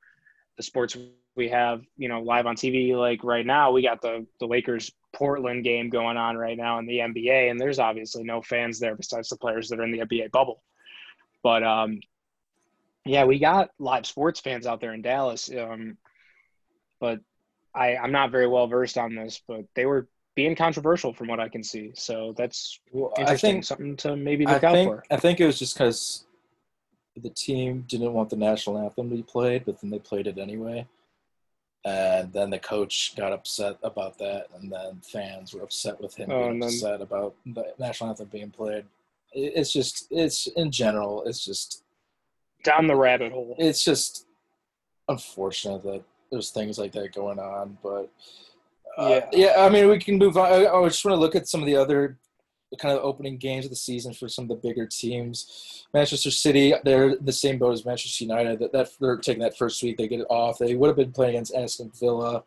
the 0.57 0.63
sports 0.65 0.97
we 1.41 1.49
have, 1.49 1.83
you 1.97 2.07
know, 2.11 2.21
live 2.21 2.45
on 2.45 2.55
TV. 2.55 2.95
Like 2.95 3.25
right 3.25 3.47
now, 3.47 3.73
we 3.73 3.81
got 3.81 4.03
the 4.03 4.27
the 4.41 4.47
Lakers 4.47 4.93
Portland 5.15 5.65
game 5.65 5.89
going 5.89 6.19
on 6.19 6.37
right 6.37 6.57
now 6.57 6.79
in 6.79 6.87
the 6.87 6.99
NBA, 6.99 7.51
and 7.51 7.59
there's 7.59 7.79
obviously 7.79 8.25
no 8.25 8.43
fans 8.43 8.79
there 8.79 8.95
besides 8.95 9.31
the 9.31 9.39
players 9.39 9.71
that 9.71 9.81
are 9.81 9.85
in 9.85 9.91
the 9.91 10.01
NBA 10.01 10.31
bubble. 10.33 10.63
But 11.43 11.63
um, 11.63 12.01
yeah, 13.07 13.25
we 13.25 13.39
got 13.39 13.71
live 13.79 14.05
sports 14.05 14.39
fans 14.41 14.67
out 14.67 14.83
there 14.83 14.93
in 14.93 15.01
Dallas. 15.01 15.49
Um, 15.51 15.97
but 17.01 17.21
I 17.75 17.97
I'm 17.97 18.13
not 18.13 18.31
very 18.31 18.47
well 18.47 18.67
versed 18.67 18.99
on 18.99 19.15
this, 19.15 19.41
but 19.49 19.65
they 19.75 19.87
were 19.87 20.09
being 20.35 20.55
controversial 20.55 21.15
from 21.15 21.29
what 21.29 21.41
I 21.41 21.49
can 21.49 21.65
see. 21.65 21.93
So 21.95 22.35
that's 22.37 22.79
I 22.95 23.21
interesting, 23.23 23.53
think 23.53 23.65
something 23.65 23.97
to 23.97 24.15
maybe 24.15 24.47
I 24.47 24.53
look 24.53 24.65
out 24.65 24.75
think 24.75 24.91
for. 24.91 25.05
I 25.11 25.17
think 25.17 25.41
it 25.41 25.47
was 25.47 25.59
just 25.59 25.73
because 25.75 26.27
the 27.17 27.31
team 27.31 27.87
didn't 27.89 28.13
want 28.13 28.29
the 28.29 28.37
national 28.37 28.77
anthem 28.77 29.09
to 29.09 29.17
be 29.17 29.23
played, 29.23 29.65
but 29.65 29.81
then 29.81 29.89
they 29.89 29.99
played 29.99 30.27
it 30.27 30.37
anyway. 30.37 30.87
And 31.85 32.31
then 32.33 32.51
the 32.51 32.59
coach 32.59 33.15
got 33.17 33.33
upset 33.33 33.77
about 33.83 34.19
that, 34.19 34.49
and 34.55 34.71
then 34.71 35.01
fans 35.03 35.55
were 35.55 35.63
upset 35.63 35.99
with 36.01 36.15
him 36.15 36.31
Oh, 36.31 36.49
being 36.49 36.61
then- 36.61 36.69
upset 36.69 37.01
about 37.01 37.35
the 37.47 37.73
national 37.79 38.11
anthem 38.11 38.27
being 38.27 38.51
played. 38.51 38.85
It's 39.33 39.73
just, 39.73 40.09
it's 40.11 40.47
in 40.49 40.71
general, 40.71 41.23
it's 41.25 41.43
just, 41.45 41.83
Down 42.65 42.87
the 42.87 42.97
rabbit 42.97 43.33
hole. 43.33 43.55
it's 43.59 43.83
just 43.85 44.27
unfortunate 45.09 45.83
that 45.85 46.03
there's 46.31 46.51
things 46.51 46.79
like 46.79 46.93
that 46.93 47.15
going 47.15 47.39
on. 47.39 47.79
But 47.83 48.11
uh, 48.99 49.09
Yeah. 49.09 49.29
yeah, 49.33 49.55
I 49.65 49.69
mean, 49.71 49.89
we 49.89 49.99
can 49.99 50.19
move 50.19 50.37
on. 50.37 50.53
I, 50.53 50.67
I 50.67 50.89
just 50.89 51.05
want 51.05 51.15
to 51.17 51.21
look 51.21 51.35
at 51.35 51.49
some 51.49 51.61
of 51.61 51.67
the 51.67 51.77
other 51.77 52.19
kind 52.79 52.97
of 52.97 53.05
opening 53.05 53.37
games 53.37 53.65
of 53.65 53.71
the 53.71 53.77
season 53.77 54.13
for 54.13 54.29
some 54.29 54.45
of 54.45 54.49
the 54.49 54.69
bigger 54.69 54.87
teams. 54.87 55.87
Manchester 55.93 56.31
City, 56.31 56.73
they're 56.85 57.11
in 57.11 57.25
the 57.25 57.33
same 57.33 57.59
boat 57.59 57.73
as 57.73 57.85
Manchester 57.85 58.25
United. 58.25 58.59
That, 58.61 58.73
that 58.73 58.91
they're 59.01 59.17
taking 59.17 59.43
that 59.43 59.59
first 59.59 59.83
week, 59.83 59.97
they 59.97 60.09
get 60.09 60.21
it 60.21 60.27
off. 60.31 60.59
They 60.59 60.77
would 60.77 60.87
have 60.87 60.97
been 60.97 61.13
playing 61.13 61.35
against 61.35 61.55
Aston 61.55 61.91
Villa 61.99 62.45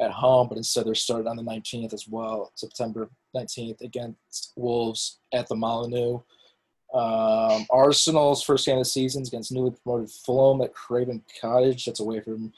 at 0.00 0.10
home, 0.10 0.48
but 0.48 0.58
instead 0.58 0.86
they're 0.86 0.94
starting 0.94 1.28
on 1.28 1.36
the 1.36 1.42
19th 1.42 1.92
as 1.92 2.08
well, 2.08 2.50
September 2.54 3.08
19th 3.36 3.80
against 3.82 4.52
Wolves 4.56 5.18
at 5.32 5.46
the 5.48 5.54
Molyneux. 5.54 6.18
Um, 6.92 7.66
Arsenal's 7.70 8.42
first 8.42 8.66
game 8.66 8.76
of 8.76 8.82
the 8.82 8.90
season 8.90 9.22
against 9.26 9.52
newly 9.52 9.70
promoted 9.82 10.10
Fulham 10.10 10.60
at 10.60 10.74
Craven 10.74 11.22
Cottage. 11.40 11.86
That's 11.86 12.00
away 12.00 12.20
from 12.20 12.52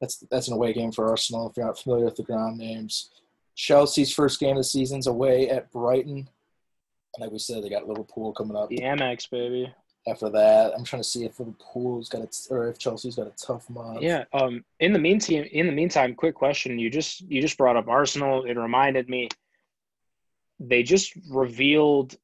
that's 0.00 0.18
that's 0.30 0.48
an 0.48 0.54
away 0.54 0.72
game 0.72 0.92
for 0.92 1.08
Arsenal. 1.08 1.48
If 1.48 1.56
you're 1.56 1.66
not 1.66 1.78
familiar 1.78 2.04
with 2.04 2.16
the 2.16 2.22
ground 2.22 2.58
names, 2.58 3.10
Chelsea's 3.54 4.12
first 4.12 4.40
game 4.40 4.52
of 4.52 4.58
the 4.58 4.64
season's 4.64 5.06
away 5.06 5.48
at 5.50 5.70
Brighton. 5.72 6.28
Like 7.18 7.30
we 7.30 7.38
said, 7.38 7.62
they 7.62 7.68
got 7.70 7.88
Liverpool 7.88 8.32
coming 8.32 8.56
up 8.56 8.68
The 8.68 8.78
Amex, 8.78 9.30
baby. 9.30 9.72
after 10.06 10.28
that. 10.30 10.72
I'm 10.76 10.84
trying 10.84 11.02
to 11.02 11.08
see 11.08 11.24
if 11.24 11.38
Liverpool's 11.38 12.08
got 12.08 12.22
a 12.22 12.54
or 12.54 12.68
if 12.68 12.78
Chelsea's 12.78 13.16
got 13.16 13.26
a 13.26 13.32
tough 13.36 13.68
month. 13.70 14.02
Yeah. 14.02 14.24
Um. 14.32 14.64
In 14.80 14.92
the 14.92 14.98
meantime, 14.98 15.44
in 15.50 15.66
the 15.66 15.72
meantime, 15.72 16.14
quick 16.14 16.34
question. 16.34 16.78
You 16.78 16.90
just 16.90 17.22
you 17.22 17.40
just 17.40 17.56
brought 17.56 17.76
up 17.76 17.88
Arsenal. 17.88 18.44
It 18.44 18.56
reminded 18.56 19.08
me. 19.08 19.28
They 20.60 20.82
just 20.82 21.12
revealed. 21.30 22.16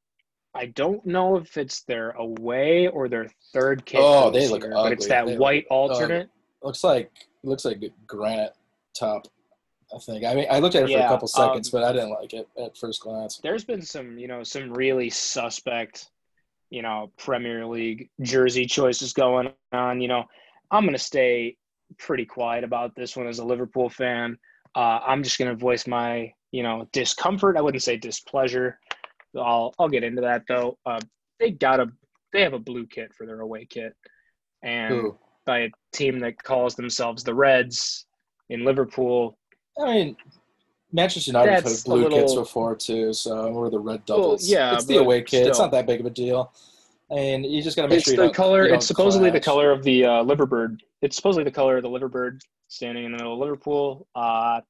I 0.55 0.67
don't 0.67 1.05
know 1.07 1.37
if 1.39 1.57
it's 1.57 1.81
their 1.85 2.11
away 2.11 2.87
or 2.87 3.09
their 3.09 3.29
third 3.55 3.87
kit. 3.87 4.01
Oh, 4.03 4.31
they 4.31 4.49
look 4.49 4.63
year, 4.63 4.73
but 4.73 4.93
it's 4.93 5.07
that 5.09 5.25
They 5.25 5.33
look 5.33 5.41
white 5.41 5.67
alternate. 5.71 6.29
looks 6.63 6.85
like 6.85 7.11
looks 7.43 7.65
like 7.65 7.83
granite 8.07 8.53
top. 8.95 9.27
I 9.95 9.99
think. 9.99 10.25
I 10.25 10.35
mean, 10.35 10.47
I 10.51 10.59
looked 10.59 10.75
at 10.75 10.85
it 10.85 10.87
for 10.87 10.93
Yeah, 10.93 11.07
a 11.07 11.09
couple 11.09 11.29
seconds, 11.29 11.73
um, 11.73 11.81
but 11.81 11.89
I 11.89 11.93
didn't 11.93 12.11
like 12.11 12.33
it 12.33 12.49
at 12.59 12.77
first 12.77 13.03
glance. 13.03 13.39
There's 13.43 13.65
been 13.65 13.83
some, 13.83 14.19
you 14.19 14.29
know, 14.29 14.43
some 14.43 14.73
really 14.73 15.11
suspect, 15.11 16.09
you 16.71 16.83
know, 16.83 17.11
Premier 17.19 17.67
League 17.67 18.09
jersey 18.21 18.67
choices 18.67 19.13
going 19.13 19.53
on. 19.73 20.01
You 20.01 20.09
know, 20.09 20.25
I'm 20.71 20.85
gonna 20.85 20.99
stay 20.99 21.57
pretty 21.99 22.25
quiet 22.25 22.65
about 22.65 22.95
this 22.97 23.17
one 23.17 23.27
as 23.27 23.39
a 23.39 23.45
Liverpool 23.45 23.89
fan. 23.91 24.39
Uh, 24.75 25.01
I'm 25.07 25.23
just 25.23 25.39
gonna 25.39 25.55
voice 25.55 25.87
my, 25.87 26.33
you 26.51 26.63
know, 26.63 26.89
discomfort. 26.93 27.57
I 27.57 27.61
wouldn't 27.61 27.83
say 27.83 27.97
displeasure. 27.97 28.79
I'll 29.37 29.75
I'll 29.79 29.89
get 29.89 30.05
into 30.05 30.23
that 30.23 30.45
though. 30.49 30.79
Uh, 30.87 31.01
they 31.39 31.51
got 31.51 31.81
a 31.81 31.87
they 32.33 32.43
have 32.43 32.55
a 32.55 32.59
blue 32.59 32.87
kit 32.87 33.13
for 33.15 33.27
their 33.27 33.41
away 33.41 33.67
kit, 33.69 33.95
and 34.63 34.93
Ooh. 34.93 35.19
by 35.45 35.59
a 35.61 35.71
team 35.93 36.21
that 36.21 36.43
calls 36.43 36.75
themselves 36.75 37.25
the 37.25 37.35
Reds 37.35 38.07
in 38.49 38.65
Liverpool. 38.65 39.39
I 39.81 39.85
mean, 39.85 40.17
Manchester 40.93 41.31
United 41.31 41.53
have 41.53 41.85
blue 41.85 42.03
little- 42.03 42.19
kits 42.19 42.35
before 42.35 42.77
too, 42.77 43.13
so 43.13 43.51
we're 43.51 43.71
the 43.71 43.79
red 43.79 44.03
Well, 44.09 44.19
doubles. 44.21 44.49
yeah, 44.49 44.75
it's 44.75 44.85
the 44.85 44.97
away 44.99 45.23
kit. 45.23 45.47
It's 45.47 45.59
not 45.59 45.71
that 45.71 45.87
big 45.87 46.01
of 46.01 46.07
a 46.07 46.11
deal. 46.11 46.53
And 47.11 47.45
you 47.45 47.63
just 47.63 47.77
got 47.77 47.83
to 47.83 47.89
make 47.89 47.99
It's 47.99 48.07
sure 48.07 48.15
you 48.23 48.29
the 48.29 48.35
color. 48.35 48.65
It's 48.67 48.87
supposedly 48.87 49.29
the 49.31 49.41
color 49.41 49.71
of 49.71 49.83
the 49.83 50.05
uh, 50.07 50.25
liverbird. 50.25 50.81
It's 51.03 51.15
supposedly 51.17 51.45
the 51.45 51.51
color 51.51 51.77
of 51.77 51.83
the 51.83 51.89
liverbird 51.91 52.41
standing 52.69 53.05
in 53.05 53.13
the 53.13 53.19
middle 53.19 53.35
of 53.35 53.39
Liverpool. 53.39 54.07
Uh, 54.15 54.63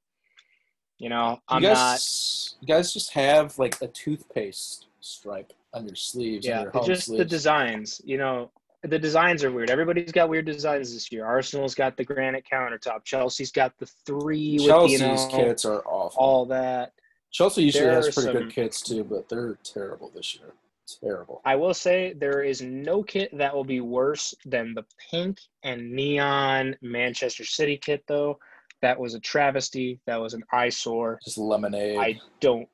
you 0.99 1.09
know, 1.09 1.41
I'm 1.49 1.63
you 1.63 1.69
not. 1.69 1.75
guys, 1.75 2.57
You 2.61 2.67
guys 2.67 2.93
just 2.93 3.13
have 3.13 3.59
like 3.61 3.81
a 3.81 3.87
toothpaste 3.89 4.87
stripe 5.01 5.53
on 5.73 5.87
your 5.87 5.95
sleeves. 5.95 6.45
Yeah, 6.47 6.61
your 6.63 6.69
it's 6.71 6.77
home 6.79 6.87
just 6.87 7.17
the 7.17 7.25
designs. 7.25 8.01
You 8.05 8.19
know, 8.19 8.51
the 8.83 8.99
designs 8.99 9.45
are 9.45 9.51
weird. 9.53 9.71
Everybody's 9.71 10.13
got 10.13 10.29
weird 10.29 10.47
designs 10.47 10.93
this 10.93 11.11
year. 11.13 11.25
Arsenal's 11.25 11.75
got 11.75 11.97
the 11.97 12.05
granite 12.05 12.45
countertop. 12.51 13.05
Chelsea's 13.05 13.53
got 13.53 13.73
the 13.79 13.87
three 14.07 14.55
with 14.59 14.67
Chelsea's 14.67 15.01
you 15.01 15.07
know 15.07 15.29
kits 15.31 15.65
are 15.65 15.83
awful. 15.87 16.21
all 16.21 16.47
that. 16.47 16.93
Chelsea 17.31 17.63
usually 17.65 17.85
there 17.85 17.95
has 17.95 18.15
pretty 18.15 18.33
some- 18.33 18.35
good 18.35 18.51
kits 18.53 18.83
too, 18.83 19.05
but 19.05 19.29
they're 19.29 19.57
terrible 19.65 20.11
this 20.15 20.35
year. 20.37 20.53
Terrible. 21.01 21.41
I 21.45 21.57
will 21.57 21.73
say 21.75 22.13
there 22.13 22.43
is 22.43 22.61
no 22.61 23.03
kit 23.03 23.31
that 23.39 23.55
will 23.55 23.65
be 23.65 23.81
worse 23.81 24.35
than 24.45 24.75
the 24.75 24.85
pink 25.11 25.39
and 25.63 25.93
neon 25.93 26.77
Manchester 26.83 27.45
City 27.45 27.79
kit, 27.79 28.05
though. 28.09 28.39
That 28.83 28.99
was 28.99 29.15
a 29.15 29.21
travesty. 29.21 30.01
That 30.07 30.21
was 30.21 30.35
an 30.35 30.43
eyesore. 30.53 31.21
Just 31.25 31.39
lemonade. 31.39 31.99
I 31.99 32.21
don't 32.41 32.69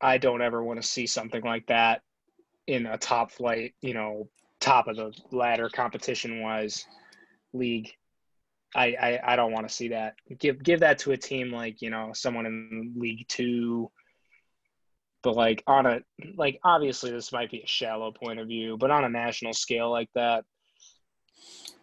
I 0.00 0.18
don't 0.18 0.42
ever 0.42 0.62
want 0.64 0.82
to 0.82 0.86
see 0.86 1.06
something 1.06 1.42
like 1.42 1.66
that 1.68 2.02
in 2.66 2.86
a 2.86 2.98
top 2.98 3.30
flight, 3.30 3.74
you 3.80 3.94
know, 3.94 4.28
top 4.62 4.88
of 4.88 4.96
the 4.96 5.12
ladder 5.30 5.68
competition 5.68 6.40
wise 6.40 6.86
league. 7.52 7.90
I, 8.74 8.86
I, 8.94 9.32
I 9.32 9.36
don't 9.36 9.52
want 9.52 9.68
to 9.68 9.74
see 9.74 9.88
that. 9.88 10.14
Give 10.38 10.62
give 10.62 10.80
that 10.80 10.98
to 11.00 11.12
a 11.12 11.16
team 11.16 11.52
like, 11.52 11.82
you 11.82 11.90
know, 11.90 12.12
someone 12.14 12.46
in 12.46 12.94
League 12.96 13.26
Two. 13.28 13.90
But 15.22 15.36
like 15.36 15.62
on 15.66 15.84
a 15.86 16.00
like 16.36 16.58
obviously 16.64 17.10
this 17.10 17.32
might 17.32 17.50
be 17.50 17.60
a 17.60 17.66
shallow 17.66 18.12
point 18.12 18.40
of 18.40 18.48
view, 18.48 18.78
but 18.78 18.90
on 18.90 19.04
a 19.04 19.08
national 19.10 19.52
scale 19.52 19.90
like 19.90 20.08
that, 20.14 20.44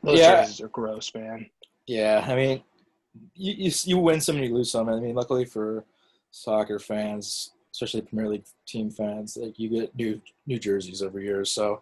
those 0.03 0.19
Yeah. 0.19 0.41
jerseys 0.41 0.61
are 0.61 0.69
gross, 0.69 1.13
man. 1.13 1.49
Yeah, 1.85 2.25
I 2.27 2.35
mean, 2.35 2.63
you, 3.35 3.53
you 3.53 3.71
you 3.85 3.97
win 3.97 4.19
some 4.19 4.37
and 4.37 4.45
you 4.45 4.53
lose 4.53 4.71
some. 4.71 4.89
I 4.89 4.99
mean, 4.99 5.15
luckily 5.15 5.45
for 5.45 5.85
soccer 6.31 6.79
fans, 6.79 7.51
especially 7.73 8.01
Premier 8.01 8.29
League 8.29 8.45
team 8.67 8.89
fans, 8.89 9.37
like 9.37 9.57
you 9.59 9.69
get 9.69 9.95
new 9.95 10.21
new 10.47 10.59
jerseys 10.59 11.01
every 11.01 11.23
year. 11.25 11.45
So, 11.45 11.81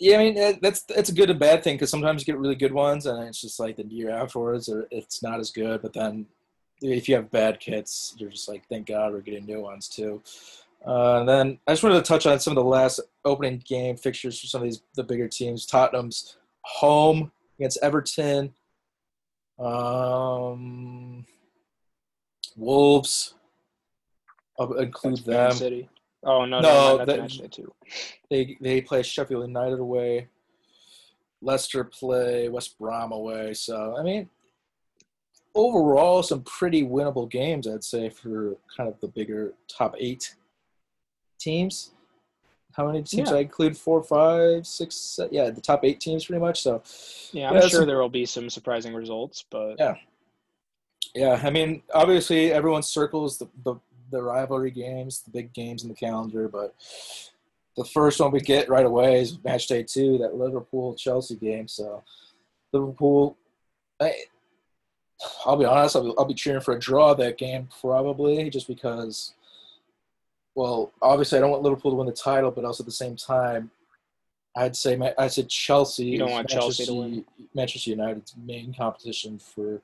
yeah, 0.00 0.16
I 0.16 0.18
mean 0.18 0.58
that's 0.62 0.82
that's 0.82 1.10
a 1.10 1.14
good 1.14 1.28
and 1.28 1.38
bad 1.38 1.62
thing 1.62 1.76
because 1.76 1.90
sometimes 1.90 2.22
you 2.22 2.26
get 2.26 2.38
really 2.38 2.54
good 2.54 2.72
ones 2.72 3.04
and 3.04 3.22
it's 3.28 3.40
just 3.40 3.60
like 3.60 3.76
the 3.76 3.84
year 3.84 4.10
afterwards, 4.10 4.68
or 4.68 4.88
it's 4.90 5.22
not 5.22 5.38
as 5.38 5.50
good. 5.50 5.82
But 5.82 5.92
then 5.92 6.26
if 6.80 7.06
you 7.06 7.16
have 7.16 7.30
bad 7.30 7.60
kits, 7.60 8.14
you're 8.16 8.30
just 8.30 8.48
like, 8.48 8.66
thank 8.68 8.86
God 8.86 9.12
we're 9.12 9.20
getting 9.20 9.44
new 9.44 9.60
ones 9.60 9.88
too. 9.88 10.22
Uh, 10.86 11.20
and 11.20 11.28
then 11.28 11.58
I 11.66 11.72
just 11.72 11.82
wanted 11.82 11.96
to 11.96 12.08
touch 12.08 12.24
on 12.24 12.40
some 12.40 12.52
of 12.52 12.56
the 12.56 12.68
last 12.68 13.00
opening 13.26 13.62
game 13.66 13.98
fixtures 13.98 14.40
for 14.40 14.46
some 14.46 14.62
of 14.62 14.64
these 14.64 14.82
the 14.94 15.04
bigger 15.04 15.28
teams. 15.28 15.66
Tottenham's 15.66 16.38
home 16.62 17.30
against 17.58 17.78
Everton. 17.82 18.54
Um, 19.58 21.26
Wolves. 22.56 23.34
I'll 24.58 24.72
include 24.74 25.18
That's 25.18 25.26
them. 25.26 25.52
City. 25.52 25.88
Oh 26.24 26.44
no, 26.44 26.60
No, 26.60 26.98
no, 26.98 27.04
that's 27.04 27.36
City 27.36 27.48
too. 27.48 27.72
They 28.30 28.56
they 28.60 28.80
play 28.80 29.02
Sheffield 29.02 29.46
United 29.46 29.78
away. 29.78 30.28
Leicester 31.42 31.84
play 31.84 32.48
West 32.50 32.78
Brom 32.78 33.12
away. 33.12 33.54
So 33.54 33.96
I 33.98 34.02
mean, 34.02 34.28
overall, 35.54 36.22
some 36.22 36.42
pretty 36.42 36.82
winnable 36.84 37.30
games, 37.30 37.66
I'd 37.66 37.84
say, 37.84 38.10
for 38.10 38.56
kind 38.76 38.88
of 38.90 39.00
the 39.00 39.08
bigger 39.08 39.54
top 39.68 39.94
eight 39.98 40.34
teams. 41.38 41.92
How 42.74 42.86
many 42.86 43.02
teams 43.02 43.30
Yeah. 43.30 43.36
I 43.36 43.40
include? 43.40 43.76
Four, 43.76 44.02
five, 44.02 44.66
six, 44.66 45.18
yeah, 45.32 45.50
the 45.50 45.60
top 45.60 45.84
eight 45.84 45.98
teams, 46.00 46.26
pretty 46.26 46.40
much. 46.40 46.62
So 46.62 46.82
Yeah, 47.32 47.48
I'm 47.48 47.54
Yeah, 47.56 47.60
sure 47.62 47.70
some- 47.80 47.86
there 47.86 47.98
will 47.98 48.08
be 48.10 48.26
some 48.26 48.48
surprising 48.50 48.94
results, 48.94 49.44
but 49.50 49.76
Yeah. 49.78 49.96
Yeah, 51.14 51.40
I 51.42 51.50
mean, 51.50 51.82
obviously 51.92 52.52
everyone 52.52 52.82
circles 52.84 53.38
the, 53.38 53.48
the, 53.64 53.74
the 54.10 54.22
rivalry 54.22 54.70
games, 54.70 55.22
the 55.22 55.30
big 55.30 55.52
games 55.52 55.82
in 55.82 55.88
the 55.88 55.94
calendar, 55.94 56.48
but 56.48 56.74
the 57.76 57.84
first 57.84 58.20
one 58.20 58.32
we 58.32 58.40
get 58.40 58.68
right 58.68 58.86
away 58.86 59.20
is 59.20 59.42
match 59.44 59.66
day 59.66 59.82
two, 59.82 60.18
that 60.18 60.34
Liverpool 60.34 60.94
Chelsea 60.94 61.36
game. 61.36 61.68
So 61.68 62.02
Liverpool, 62.72 63.36
I, 64.00 64.14
I'll 65.44 65.56
be 65.56 65.64
honest, 65.64 65.96
I'll 65.96 66.04
be, 66.04 66.14
I'll 66.18 66.24
be 66.24 66.34
cheering 66.34 66.60
for 66.60 66.74
a 66.74 66.78
draw 66.78 67.14
that 67.14 67.38
game 67.38 67.68
probably, 67.80 68.50
just 68.50 68.68
because. 68.68 69.34
Well, 70.56 70.92
obviously 71.00 71.38
I 71.38 71.40
don't 71.42 71.52
want 71.52 71.62
Liverpool 71.62 71.92
to 71.92 71.96
win 71.96 72.08
the 72.08 72.12
title, 72.12 72.50
but 72.50 72.64
also 72.64 72.82
at 72.82 72.86
the 72.86 72.92
same 72.92 73.14
time, 73.16 73.70
I'd 74.56 74.74
say 74.74 74.98
I 75.16 75.28
said 75.28 75.48
Chelsea. 75.48 76.06
You 76.06 76.18
don't 76.18 76.32
want 76.32 76.48
Chelsea 76.48 76.84
to 76.86 76.92
Manchester- 76.92 77.30
Manchester 77.54 77.90
United's 77.90 78.34
main 78.36 78.74
competition 78.74 79.38
for 79.38 79.80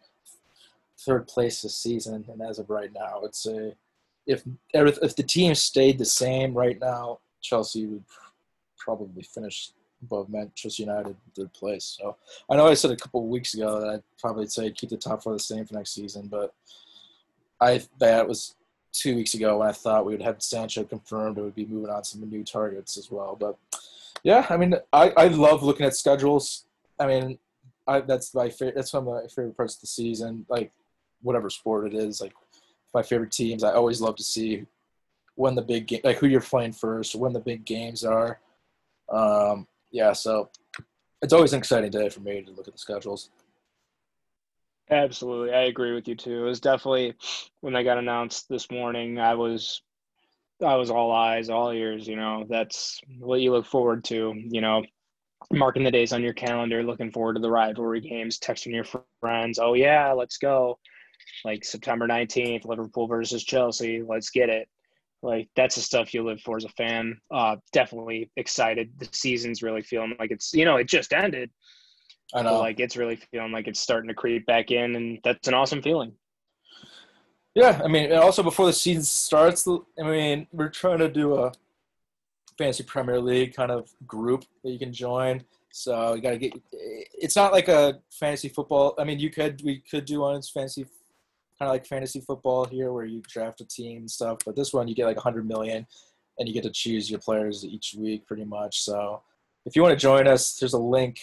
third 0.98 1.28
place 1.28 1.62
this 1.62 1.76
season, 1.76 2.24
and 2.28 2.42
as 2.42 2.58
of 2.58 2.68
right 2.68 2.92
now, 2.92 3.22
I'd 3.24 3.34
say 3.34 3.74
if 4.26 4.42
if 4.74 5.16
the 5.16 5.22
team 5.22 5.54
stayed 5.54 5.98
the 5.98 6.04
same 6.04 6.54
right 6.54 6.78
now, 6.80 7.20
Chelsea 7.40 7.86
would 7.86 8.04
probably 8.78 9.22
finish 9.22 9.72
above 10.02 10.28
Manchester 10.28 10.82
United 10.82 11.16
third 11.34 11.52
place. 11.52 11.96
So 11.98 12.16
I 12.50 12.56
know 12.56 12.66
I 12.66 12.74
said 12.74 12.90
a 12.90 12.96
couple 12.96 13.20
of 13.20 13.28
weeks 13.28 13.54
ago 13.54 13.80
that 13.80 13.88
I'd 13.88 14.02
probably 14.18 14.46
say 14.46 14.70
keep 14.70 14.90
the 14.90 14.96
top 14.96 15.22
four 15.22 15.32
the 15.32 15.38
same 15.38 15.64
for 15.64 15.74
next 15.74 15.94
season, 15.94 16.28
but 16.28 16.54
I 17.60 17.82
that 17.98 18.28
was 18.28 18.54
two 18.92 19.14
weeks 19.14 19.34
ago 19.34 19.58
when 19.58 19.68
I 19.68 19.72
thought 19.72 20.06
we 20.06 20.12
would 20.12 20.22
have 20.22 20.42
Sancho 20.42 20.84
confirmed 20.84 21.36
and 21.36 21.46
would 21.46 21.54
be 21.54 21.66
moving 21.66 21.90
on 21.90 22.04
some 22.04 22.28
new 22.28 22.44
targets 22.44 22.96
as 22.96 23.10
well. 23.10 23.36
But 23.38 23.56
yeah, 24.22 24.46
I 24.48 24.56
mean, 24.56 24.74
I, 24.92 25.12
I 25.16 25.28
love 25.28 25.62
looking 25.62 25.86
at 25.86 25.94
schedules. 25.94 26.64
I 26.98 27.06
mean, 27.06 27.38
I, 27.86 28.00
that's 28.00 28.34
my 28.34 28.48
favorite. 28.48 28.74
That's 28.74 28.92
one 28.92 29.06
of 29.06 29.22
my 29.22 29.28
favorite 29.28 29.56
parts 29.56 29.74
of 29.74 29.82
the 29.82 29.86
season. 29.86 30.46
Like 30.48 30.72
whatever 31.22 31.50
sport 31.50 31.86
it 31.86 31.94
is, 31.94 32.20
like 32.20 32.32
my 32.94 33.02
favorite 33.02 33.32
teams. 33.32 33.64
I 33.64 33.72
always 33.72 34.00
love 34.00 34.16
to 34.16 34.22
see 34.22 34.66
when 35.34 35.54
the 35.54 35.62
big 35.62 35.86
game, 35.86 36.00
like 36.02 36.18
who 36.18 36.26
you're 36.26 36.40
playing 36.40 36.72
first, 36.72 37.14
when 37.14 37.32
the 37.32 37.40
big 37.40 37.64
games 37.64 38.04
are. 38.04 38.40
Um, 39.08 39.66
yeah, 39.90 40.12
so 40.12 40.50
it's 41.22 41.32
always 41.32 41.52
an 41.52 41.58
exciting 41.58 41.90
day 41.90 42.08
for 42.08 42.20
me 42.20 42.42
to 42.42 42.50
look 42.50 42.68
at 42.68 42.74
the 42.74 42.78
schedules. 42.78 43.30
Absolutely, 44.90 45.52
I 45.52 45.64
agree 45.64 45.94
with 45.94 46.06
you 46.08 46.14
too. 46.14 46.44
It 46.44 46.48
was 46.48 46.60
definitely 46.60 47.14
when 47.60 47.74
they 47.74 47.84
got 47.84 47.98
announced 47.98 48.48
this 48.48 48.70
morning. 48.70 49.18
I 49.18 49.34
was, 49.34 49.82
I 50.64 50.76
was 50.76 50.90
all 50.90 51.12
eyes, 51.12 51.50
all 51.50 51.70
ears. 51.72 52.06
You 52.06 52.16
know, 52.16 52.46
that's 52.48 53.00
what 53.18 53.40
you 53.40 53.52
look 53.52 53.66
forward 53.66 54.04
to. 54.04 54.32
You 54.36 54.60
know, 54.60 54.84
marking 55.52 55.84
the 55.84 55.90
days 55.90 56.12
on 56.12 56.22
your 56.22 56.34
calendar, 56.34 56.82
looking 56.82 57.10
forward 57.10 57.34
to 57.34 57.40
the 57.40 57.50
rivalry 57.50 58.00
games, 58.00 58.38
texting 58.38 58.72
your 58.72 58.86
friends. 59.20 59.58
Oh 59.58 59.74
yeah, 59.74 60.12
let's 60.12 60.38
go. 60.38 60.78
Like 61.44 61.64
September 61.64 62.06
nineteenth, 62.06 62.64
Liverpool 62.64 63.06
versus 63.06 63.44
Chelsea. 63.44 64.02
Let's 64.06 64.30
get 64.30 64.48
it. 64.48 64.68
Like 65.22 65.48
that's 65.56 65.74
the 65.74 65.80
stuff 65.80 66.14
you 66.14 66.24
live 66.24 66.40
for 66.40 66.56
as 66.56 66.64
a 66.64 66.70
fan. 66.70 67.18
Uh, 67.30 67.56
definitely 67.72 68.30
excited. 68.36 68.90
The 68.98 69.08
season's 69.12 69.62
really 69.62 69.82
feeling 69.82 70.14
like 70.18 70.30
it's 70.30 70.52
you 70.52 70.64
know 70.64 70.76
it 70.76 70.88
just 70.88 71.12
ended 71.12 71.50
I 72.34 72.42
know. 72.42 72.58
like 72.58 72.80
it's 72.80 72.96
really 72.96 73.16
feeling 73.16 73.52
like 73.52 73.68
it's 73.68 73.80
starting 73.80 74.08
to 74.08 74.14
creep 74.14 74.46
back 74.46 74.70
in, 74.70 74.96
and 74.96 75.18
that's 75.22 75.48
an 75.48 75.54
awesome 75.54 75.82
feeling. 75.82 76.12
Yeah, 77.54 77.80
I 77.82 77.88
mean, 77.88 78.06
and 78.06 78.20
also 78.20 78.42
before 78.42 78.66
the 78.66 78.72
season 78.72 79.04
starts, 79.04 79.66
I 79.66 80.02
mean, 80.02 80.46
we're 80.52 80.68
trying 80.68 80.98
to 80.98 81.08
do 81.08 81.36
a 81.36 81.52
fantasy 82.58 82.82
Premier 82.84 83.20
League 83.20 83.54
kind 83.54 83.70
of 83.70 83.90
group 84.06 84.44
that 84.62 84.70
you 84.70 84.78
can 84.78 84.92
join. 84.92 85.42
So 85.70 86.14
you 86.14 86.20
got 86.20 86.30
to 86.30 86.38
get. 86.38 86.52
It's 86.72 87.36
not 87.36 87.52
like 87.52 87.68
a 87.68 88.00
fantasy 88.10 88.48
football. 88.48 88.94
I 88.98 89.04
mean, 89.04 89.18
you 89.18 89.30
could 89.30 89.62
we 89.64 89.82
could 89.88 90.04
do 90.04 90.20
one 90.20 90.36
it's 90.36 90.50
fantasy, 90.50 90.84
kind 91.58 91.68
of 91.68 91.74
like 91.74 91.86
fantasy 91.86 92.20
football 92.20 92.64
here, 92.64 92.92
where 92.92 93.04
you 93.04 93.22
draft 93.28 93.60
a 93.60 93.64
team 93.64 93.98
and 93.98 94.10
stuff. 94.10 94.38
But 94.44 94.56
this 94.56 94.72
one, 94.72 94.88
you 94.88 94.94
get 94.94 95.06
like 95.06 95.16
a 95.16 95.20
hundred 95.20 95.46
million, 95.46 95.86
and 96.38 96.48
you 96.48 96.54
get 96.54 96.64
to 96.64 96.70
choose 96.70 97.10
your 97.10 97.20
players 97.20 97.64
each 97.64 97.94
week, 97.98 98.26
pretty 98.26 98.44
much. 98.44 98.80
So 98.82 99.22
if 99.64 99.74
you 99.74 99.82
want 99.82 99.92
to 99.92 100.02
join 100.02 100.28
us, 100.28 100.56
there's 100.56 100.74
a 100.74 100.78
link 100.78 101.18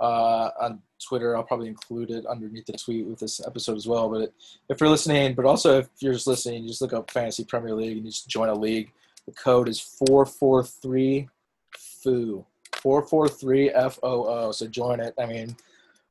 uh, 0.00 0.50
on 0.60 0.82
Twitter. 1.06 1.36
I'll 1.36 1.44
probably 1.44 1.68
include 1.68 2.10
it 2.10 2.26
underneath 2.26 2.66
the 2.66 2.72
tweet 2.72 3.06
with 3.06 3.18
this 3.18 3.40
episode 3.46 3.76
as 3.76 3.86
well. 3.86 4.08
But 4.08 4.32
if 4.68 4.80
you're 4.80 4.90
listening, 4.90 5.34
but 5.34 5.44
also 5.44 5.78
if 5.78 5.88
you're 6.00 6.12
just 6.12 6.26
listening, 6.26 6.62
you 6.62 6.68
just 6.68 6.82
look 6.82 6.92
up 6.92 7.10
Fantasy 7.10 7.44
Premier 7.44 7.74
League 7.74 7.96
and 7.96 8.06
you 8.06 8.10
just 8.10 8.28
join 8.28 8.48
a 8.48 8.54
league. 8.54 8.90
The 9.26 9.32
code 9.32 9.68
is 9.68 9.80
four 9.80 10.26
four 10.26 10.64
three 10.64 11.28
foo 11.76 12.44
four 12.74 13.06
four 13.06 13.28
three 13.28 13.70
f 13.70 13.98
o 14.02 14.24
o. 14.24 14.52
So 14.52 14.66
join 14.66 15.00
it. 15.00 15.14
I 15.18 15.26
mean, 15.26 15.56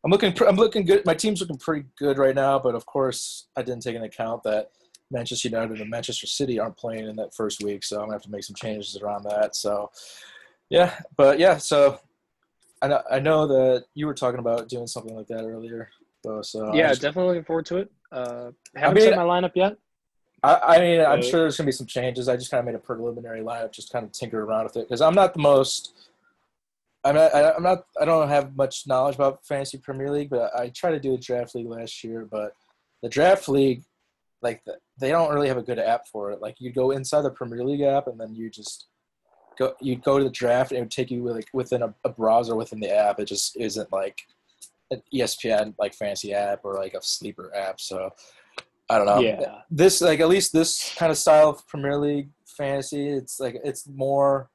I'm 0.06 0.12
looking 0.12 0.34
I'm 0.48 0.56
looking 0.56 0.86
good. 0.86 1.04
My 1.06 1.16
team's 1.16 1.42
looking 1.42 1.58
pretty 1.58 1.88
good 1.98 2.18
right 2.20 2.36
now. 2.36 2.60
But 2.60 2.76
of 2.76 2.86
course, 2.86 3.48
I 3.58 3.64
didn't 3.64 3.82
take 3.82 3.96
into 3.96 4.08
account 4.08 4.44
that. 4.44 4.70
Manchester 5.12 5.50
United 5.50 5.82
and 5.82 5.90
Manchester 5.90 6.26
City 6.26 6.60
aren't 6.60 6.78
playing 6.78 7.08
in 7.08 7.16
that 7.18 7.34
first 7.36 7.64
week, 7.64 7.84
so 7.84 7.98
I'm 7.98 8.06
gonna 8.06 8.14
have 8.14 8.24
to 8.24 8.32
make 8.32 8.44
some 8.44 8.56
changes 8.56 8.98
around 8.98 9.24
that. 9.26 9.56
So, 9.56 9.92
yeah, 10.70 11.00
but 11.16 11.38
yeah, 11.38 11.58
so 11.58 12.00
I 12.82 12.88
know, 12.88 13.02
I 13.12 13.20
know 13.20 13.48
that 13.48 13.86
you 13.94 14.08
were 14.08 14.16
talking 14.16 14.40
about 14.40 14.68
doing 14.68 14.88
something 14.88 15.16
like 15.16 15.28
that 15.28 15.44
earlier. 15.44 15.90
So, 16.26 16.42
so 16.42 16.74
yeah, 16.74 16.90
just, 16.90 17.02
definitely 17.02 17.30
looking 17.30 17.46
forward 17.46 17.66
to 17.68 17.78
it. 17.78 17.92
Uh, 18.12 18.52
haven't 18.76 18.98
I 18.98 19.02
mean, 19.02 19.10
set 19.10 19.16
my 19.16 19.24
lineup 19.24 19.52
yet. 19.54 19.78
I, 20.42 20.60
I 20.64 20.80
mean, 20.80 21.02
I'm 21.02 21.22
sure 21.22 21.42
there's 21.42 21.58
gonna 21.58 21.68
be 21.68 21.72
some 21.72 21.88
changes. 21.88 22.28
I 22.28 22.36
just 22.36 22.50
kind 22.50 22.60
of 22.60 22.66
made 22.66 22.76
a 22.76 22.80
preliminary 22.80 23.42
lineup, 23.42 23.72
just 23.72 23.92
kind 23.92 24.06
of 24.06 24.12
tinker 24.12 24.44
around 24.44 24.66
with 24.66 24.78
it 24.78 24.88
because 24.88 25.02
I'm 25.02 25.16
not 25.16 25.34
the 25.34 25.40
most. 25.42 25.94
I'm 27.06 27.16
not, 27.16 27.36
I- 27.36 27.52
I'm 27.54 27.64
not. 27.64 27.86
I 28.02 28.06
don't 28.06 28.28
have 28.28 28.56
much 28.56 28.88
knowledge 28.88 29.16
about 29.16 29.46
fantasy 29.46 29.78
Premier 29.78 30.12
League, 30.12 30.30
but 30.30 30.54
I 30.56 30.70
tried 30.70 30.92
to 30.92 31.00
do 31.00 31.14
a 31.14 31.18
draft 31.18 31.56
league 31.56 31.68
last 31.68 32.04
year. 32.04 32.28
But 32.30 32.54
the 33.02 33.10
draft 33.10 33.48
league, 33.48 33.84
like 34.42 34.64
the, 34.66 34.78
they 35.00 35.10
don't 35.10 35.34
really 35.34 35.48
have 35.48 35.58
a 35.58 35.64
good 35.64 35.80
app 35.80 36.08
for 36.08 36.32
it. 36.32 36.42
Like 36.42 36.56
you 36.60 36.72
go 36.72 36.92
inside 36.92 37.22
the 37.22 37.30
Premier 37.32 37.64
League 37.64 37.82
app, 37.82 38.08
and 38.08 38.20
then 38.20 38.36
you 38.36 38.50
just 38.50 38.88
go. 39.58 39.74
You 39.80 39.96
go 39.98 40.18
to 40.18 40.24
the 40.24 40.32
draft, 40.32 40.72
and 40.72 40.80
it 40.80 40.82
would 40.82 40.92
take 40.92 41.12
you 41.12 41.24
like 41.24 41.48
within 41.54 41.84
a, 41.84 41.94
a 42.04 42.10
browser 42.10 42.56
within 42.56 42.80
the 42.80 42.92
app. 42.92 43.20
It 43.20 43.26
just 43.26 43.56
isn't 43.58 43.92
like 43.92 44.22
an 44.92 45.02
ESPN 45.14 45.76
like 45.80 45.94
fantasy 45.94 46.34
app 46.34 46.62
or 46.64 46.74
like 46.76 46.96
a 46.96 47.02
sleeper 47.02 47.52
app. 47.56 47.80
So 47.80 48.12
I 48.90 48.98
don't 48.98 49.08
know 49.08 49.22
yeah, 49.22 49.62
this 49.70 50.02
like 50.02 50.20
at 50.20 50.28
least 50.28 50.54
this 50.54 50.94
kind 50.96 51.12
of 51.12 51.18
style 51.18 51.50
of 51.50 51.68
Premier 51.68 51.98
League 51.98 52.30
fantasy, 52.46 53.10
it's 53.10 53.40
like 53.40 53.58
it's 53.64 53.88
more 53.88 54.50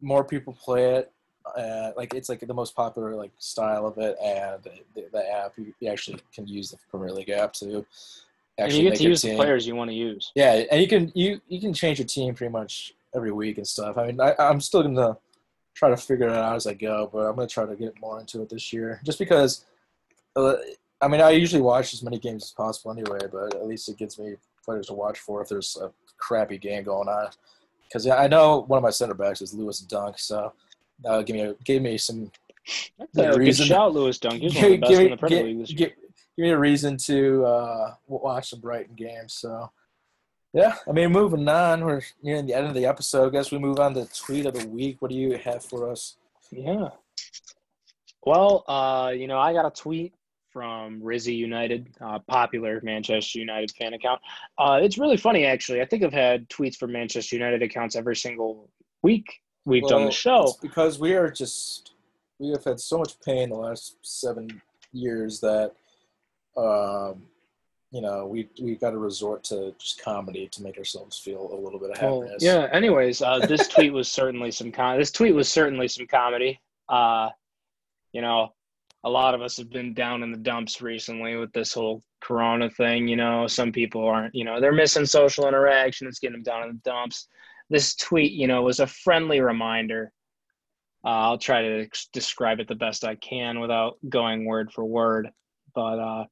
more 0.00 0.24
people 0.24 0.52
play 0.52 0.94
it. 0.94 1.12
Uh, 1.56 1.92
like 1.96 2.14
it's 2.14 2.28
like 2.28 2.40
the 2.40 2.54
most 2.54 2.74
popular 2.74 3.14
like 3.14 3.30
style 3.38 3.86
of 3.86 3.98
it, 3.98 4.16
and 4.22 4.62
the, 4.94 5.06
the 5.12 5.32
app 5.32 5.52
you, 5.56 5.72
you 5.80 5.90
actually 5.90 6.20
can 6.34 6.46
use 6.46 6.70
the 6.70 6.78
Premier 6.90 7.12
League 7.12 7.30
app 7.30 7.52
to 7.54 7.64
and 7.66 7.84
actually 8.58 8.78
you 8.78 8.84
get 8.84 8.90
make 8.90 8.98
to 8.98 9.04
use 9.04 9.22
the 9.22 9.28
team. 9.28 9.36
players 9.36 9.66
you 9.66 9.76
want 9.76 9.90
to 9.90 9.96
use. 9.96 10.32
Yeah, 10.34 10.64
and 10.70 10.80
you 10.80 10.88
can 10.88 11.12
you 11.14 11.40
you 11.48 11.60
can 11.60 11.72
change 11.72 11.98
your 11.98 12.06
team 12.06 12.34
pretty 12.34 12.52
much 12.52 12.94
every 13.14 13.32
week 13.32 13.58
and 13.58 13.66
stuff. 13.66 13.96
I 13.96 14.06
mean, 14.06 14.20
I, 14.20 14.34
I'm 14.38 14.60
still 14.60 14.82
gonna 14.82 15.16
try 15.74 15.90
to 15.90 15.96
figure 15.96 16.28
it 16.28 16.34
out 16.34 16.56
as 16.56 16.66
I 16.66 16.74
go, 16.74 17.08
but 17.12 17.20
I'm 17.20 17.36
gonna 17.36 17.46
try 17.46 17.66
to 17.66 17.76
get 17.76 18.00
more 18.00 18.20
into 18.20 18.42
it 18.42 18.48
this 18.48 18.72
year, 18.72 19.00
just 19.04 19.18
because. 19.18 19.64
Uh, 20.36 20.54
I 21.00 21.06
mean, 21.06 21.20
I 21.20 21.30
usually 21.30 21.62
watch 21.62 21.94
as 21.94 22.02
many 22.02 22.18
games 22.18 22.42
as 22.42 22.50
possible 22.50 22.90
anyway, 22.90 23.20
but 23.30 23.54
at 23.54 23.66
least 23.66 23.88
it 23.88 23.96
gives 23.96 24.18
me 24.18 24.34
players 24.64 24.88
to 24.88 24.94
watch 24.94 25.20
for 25.20 25.40
if 25.40 25.48
there's 25.48 25.78
a 25.80 25.92
crappy 26.18 26.58
game 26.58 26.82
going 26.82 27.08
on. 27.08 27.30
Because 27.84 28.04
yeah, 28.04 28.16
I 28.16 28.26
know 28.26 28.64
one 28.66 28.78
of 28.78 28.82
my 28.82 28.90
center 28.90 29.14
backs 29.14 29.40
is 29.40 29.54
Lewis 29.54 29.80
Dunk, 29.80 30.18
so 30.18 30.52
that'll 31.02 31.22
give 31.22 31.36
me 31.36 31.42
a, 31.42 31.54
give 31.64 31.82
me 31.82 31.96
some 31.98 32.30
Yeah, 33.14 33.24
a 33.24 33.30
good 33.32 33.38
reason- 33.38 33.66
shout, 33.66 33.94
Lewis 33.94 34.18
Dunk. 34.18 34.40
He's 34.42 34.54
one 34.62 34.64
of 34.64 34.70
the 34.70 34.76
give, 34.86 34.98
give 34.98 35.10
me, 35.22 35.28
give- 35.28 35.44
League 35.46 35.58
this 35.60 35.70
year. 35.70 35.88
give- 35.88 35.96
me 36.38 36.50
a 36.50 36.58
reason 36.58 36.96
to 36.96 37.44
uh, 37.44 37.94
watch 38.06 38.50
the 38.50 38.56
Brighton 38.56 38.94
games. 38.94 39.32
So, 39.32 39.70
yeah, 40.52 40.76
I 40.88 40.92
mean, 40.92 41.10
moving 41.10 41.48
on, 41.48 41.84
we're 41.84 42.00
nearing 42.22 42.46
the 42.46 42.54
end 42.54 42.68
of 42.68 42.74
the 42.74 42.86
episode. 42.86 43.26
I 43.26 43.30
guess 43.30 43.50
we 43.50 43.58
move 43.58 43.80
on 43.80 43.92
to 43.94 44.06
tweet 44.16 44.46
of 44.46 44.54
the 44.54 44.68
week. 44.68 45.02
What 45.02 45.10
do 45.10 45.16
you 45.16 45.36
have 45.36 45.64
for 45.64 45.90
us? 45.90 46.16
Yeah. 46.52 46.90
Well, 48.24 48.64
uh, 48.68 49.10
you 49.16 49.26
know, 49.26 49.38
I 49.38 49.52
got 49.52 49.66
a 49.66 49.70
tweet 49.70 50.14
from 50.52 51.00
Rizzy 51.00 51.36
United, 51.36 51.88
uh, 52.00 52.18
popular 52.20 52.80
Manchester 52.82 53.38
United 53.38 53.70
fan 53.72 53.94
account. 53.94 54.20
Uh, 54.58 54.78
it's 54.82 54.96
really 54.98 55.16
funny, 55.16 55.44
actually. 55.44 55.80
I 55.80 55.86
think 55.86 56.02
I've 56.04 56.12
had 56.12 56.48
tweets 56.48 56.76
from 56.76 56.92
Manchester 56.92 57.36
United 57.36 57.62
accounts 57.62 57.96
every 57.96 58.16
single 58.16 58.70
week 59.02 59.26
we've 59.68 59.86
done 59.86 60.04
the 60.04 60.10
show. 60.10 60.54
Because 60.62 60.98
we 60.98 61.14
are 61.14 61.30
just 61.30 61.92
we 62.38 62.48
have 62.50 62.64
had 62.64 62.80
so 62.80 62.98
much 62.98 63.20
pain 63.20 63.50
the 63.50 63.56
last 63.56 63.96
seven 64.02 64.60
years 64.92 65.40
that 65.40 65.72
um, 66.56 67.22
you 67.90 68.00
know 68.00 68.26
we 68.26 68.48
we 68.60 68.74
got 68.76 68.90
to 68.90 68.98
resort 68.98 69.44
to 69.44 69.74
just 69.78 70.02
comedy 70.02 70.48
to 70.48 70.62
make 70.62 70.78
ourselves 70.78 71.18
feel 71.18 71.50
a 71.52 71.58
little 71.58 71.78
bit 71.78 71.90
of 71.90 72.02
Well, 72.02 72.20
happiness. 72.22 72.42
yeah. 72.42 72.68
Anyways, 72.72 73.22
uh, 73.22 73.38
this 73.46 73.68
tweet 73.68 73.92
was 73.92 74.08
certainly 74.10 74.50
some 74.50 74.72
com- 74.72 74.98
This 74.98 75.10
tweet 75.10 75.34
was 75.34 75.48
certainly 75.48 75.88
some 75.88 76.06
comedy. 76.06 76.60
Uh, 76.88 77.30
you 78.12 78.22
know, 78.22 78.52
a 79.04 79.10
lot 79.10 79.34
of 79.34 79.42
us 79.42 79.56
have 79.58 79.70
been 79.70 79.94
down 79.94 80.22
in 80.22 80.32
the 80.32 80.38
dumps 80.38 80.80
recently 80.80 81.36
with 81.36 81.52
this 81.52 81.72
whole 81.74 82.02
Corona 82.20 82.68
thing. 82.70 83.06
You 83.06 83.16
know, 83.16 83.46
some 83.46 83.70
people 83.72 84.06
aren't. 84.06 84.34
You 84.34 84.44
know, 84.44 84.60
they're 84.60 84.72
missing 84.72 85.06
social 85.06 85.46
interaction. 85.46 86.08
It's 86.08 86.18
getting 86.18 86.36
them 86.36 86.42
down 86.42 86.62
in 86.64 86.68
the 86.70 86.90
dumps. 86.90 87.28
This 87.70 87.94
tweet, 87.94 88.32
you 88.32 88.46
know, 88.46 88.62
was 88.62 88.80
a 88.80 88.86
friendly 88.86 89.40
reminder. 89.40 90.12
Uh, 91.04 91.08
I'll 91.08 91.38
try 91.38 91.62
to 91.62 91.82
ex- 91.82 92.08
describe 92.12 92.60
it 92.60 92.68
the 92.68 92.74
best 92.74 93.04
I 93.04 93.14
can 93.16 93.60
without 93.60 93.98
going 94.08 94.44
word 94.44 94.72
for 94.72 94.84
word, 94.84 95.28
but 95.74 95.98
uh, 95.98 96.24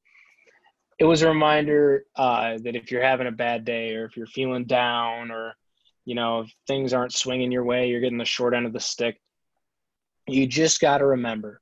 it 0.98 1.04
was 1.04 1.22
a 1.22 1.28
reminder 1.28 2.04
uh, 2.16 2.56
that 2.62 2.74
if 2.74 2.90
you're 2.90 3.02
having 3.02 3.26
a 3.26 3.32
bad 3.32 3.64
day 3.64 3.94
or 3.94 4.06
if 4.06 4.16
you're 4.16 4.26
feeling 4.26 4.64
down 4.64 5.30
or 5.30 5.54
you 6.04 6.14
know 6.14 6.40
if 6.40 6.54
things 6.66 6.92
aren't 6.92 7.12
swinging 7.12 7.52
your 7.52 7.64
way 7.64 7.88
you're 7.88 8.00
getting 8.00 8.18
the 8.18 8.24
short 8.24 8.54
end 8.54 8.66
of 8.66 8.72
the 8.72 8.80
stick 8.80 9.20
you 10.26 10.46
just 10.46 10.80
got 10.80 10.98
to 10.98 11.06
remember 11.06 11.60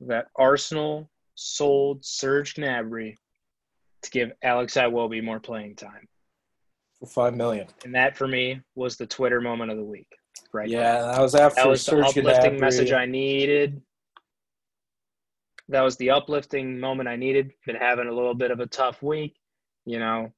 that 0.00 0.26
arsenal 0.36 1.08
sold 1.34 2.04
serge 2.04 2.54
gnabry 2.54 3.14
to 4.02 4.10
give 4.10 4.32
alex 4.42 4.74
iwobi 4.74 5.22
more 5.22 5.40
playing 5.40 5.74
time 5.74 6.08
for 7.02 7.06
five 7.06 7.34
million. 7.34 7.66
and 7.84 7.94
that 7.94 8.16
for 8.16 8.28
me 8.28 8.60
was 8.76 8.96
the 8.96 9.06
twitter 9.06 9.40
moment 9.40 9.70
of 9.70 9.76
the 9.76 9.84
week 9.84 10.06
right 10.52 10.68
Yeah, 10.68 11.02
that 11.02 11.20
was 11.20 11.34
after 11.34 11.62
that 11.62 11.68
was 11.68 11.84
the 11.84 11.98
uplifting 11.98 12.54
Gnabry. 12.54 12.60
message 12.60 12.92
I 12.92 13.06
needed. 13.06 13.82
That 15.68 15.82
was 15.82 15.96
the 15.96 16.10
uplifting 16.10 16.78
moment 16.78 17.08
I 17.08 17.16
needed. 17.16 17.52
Been 17.66 17.76
having 17.76 18.08
a 18.08 18.12
little 18.12 18.34
bit 18.34 18.50
of 18.50 18.60
a 18.60 18.66
tough 18.66 19.02
week, 19.02 19.34
you 19.86 19.98
know. 19.98 20.32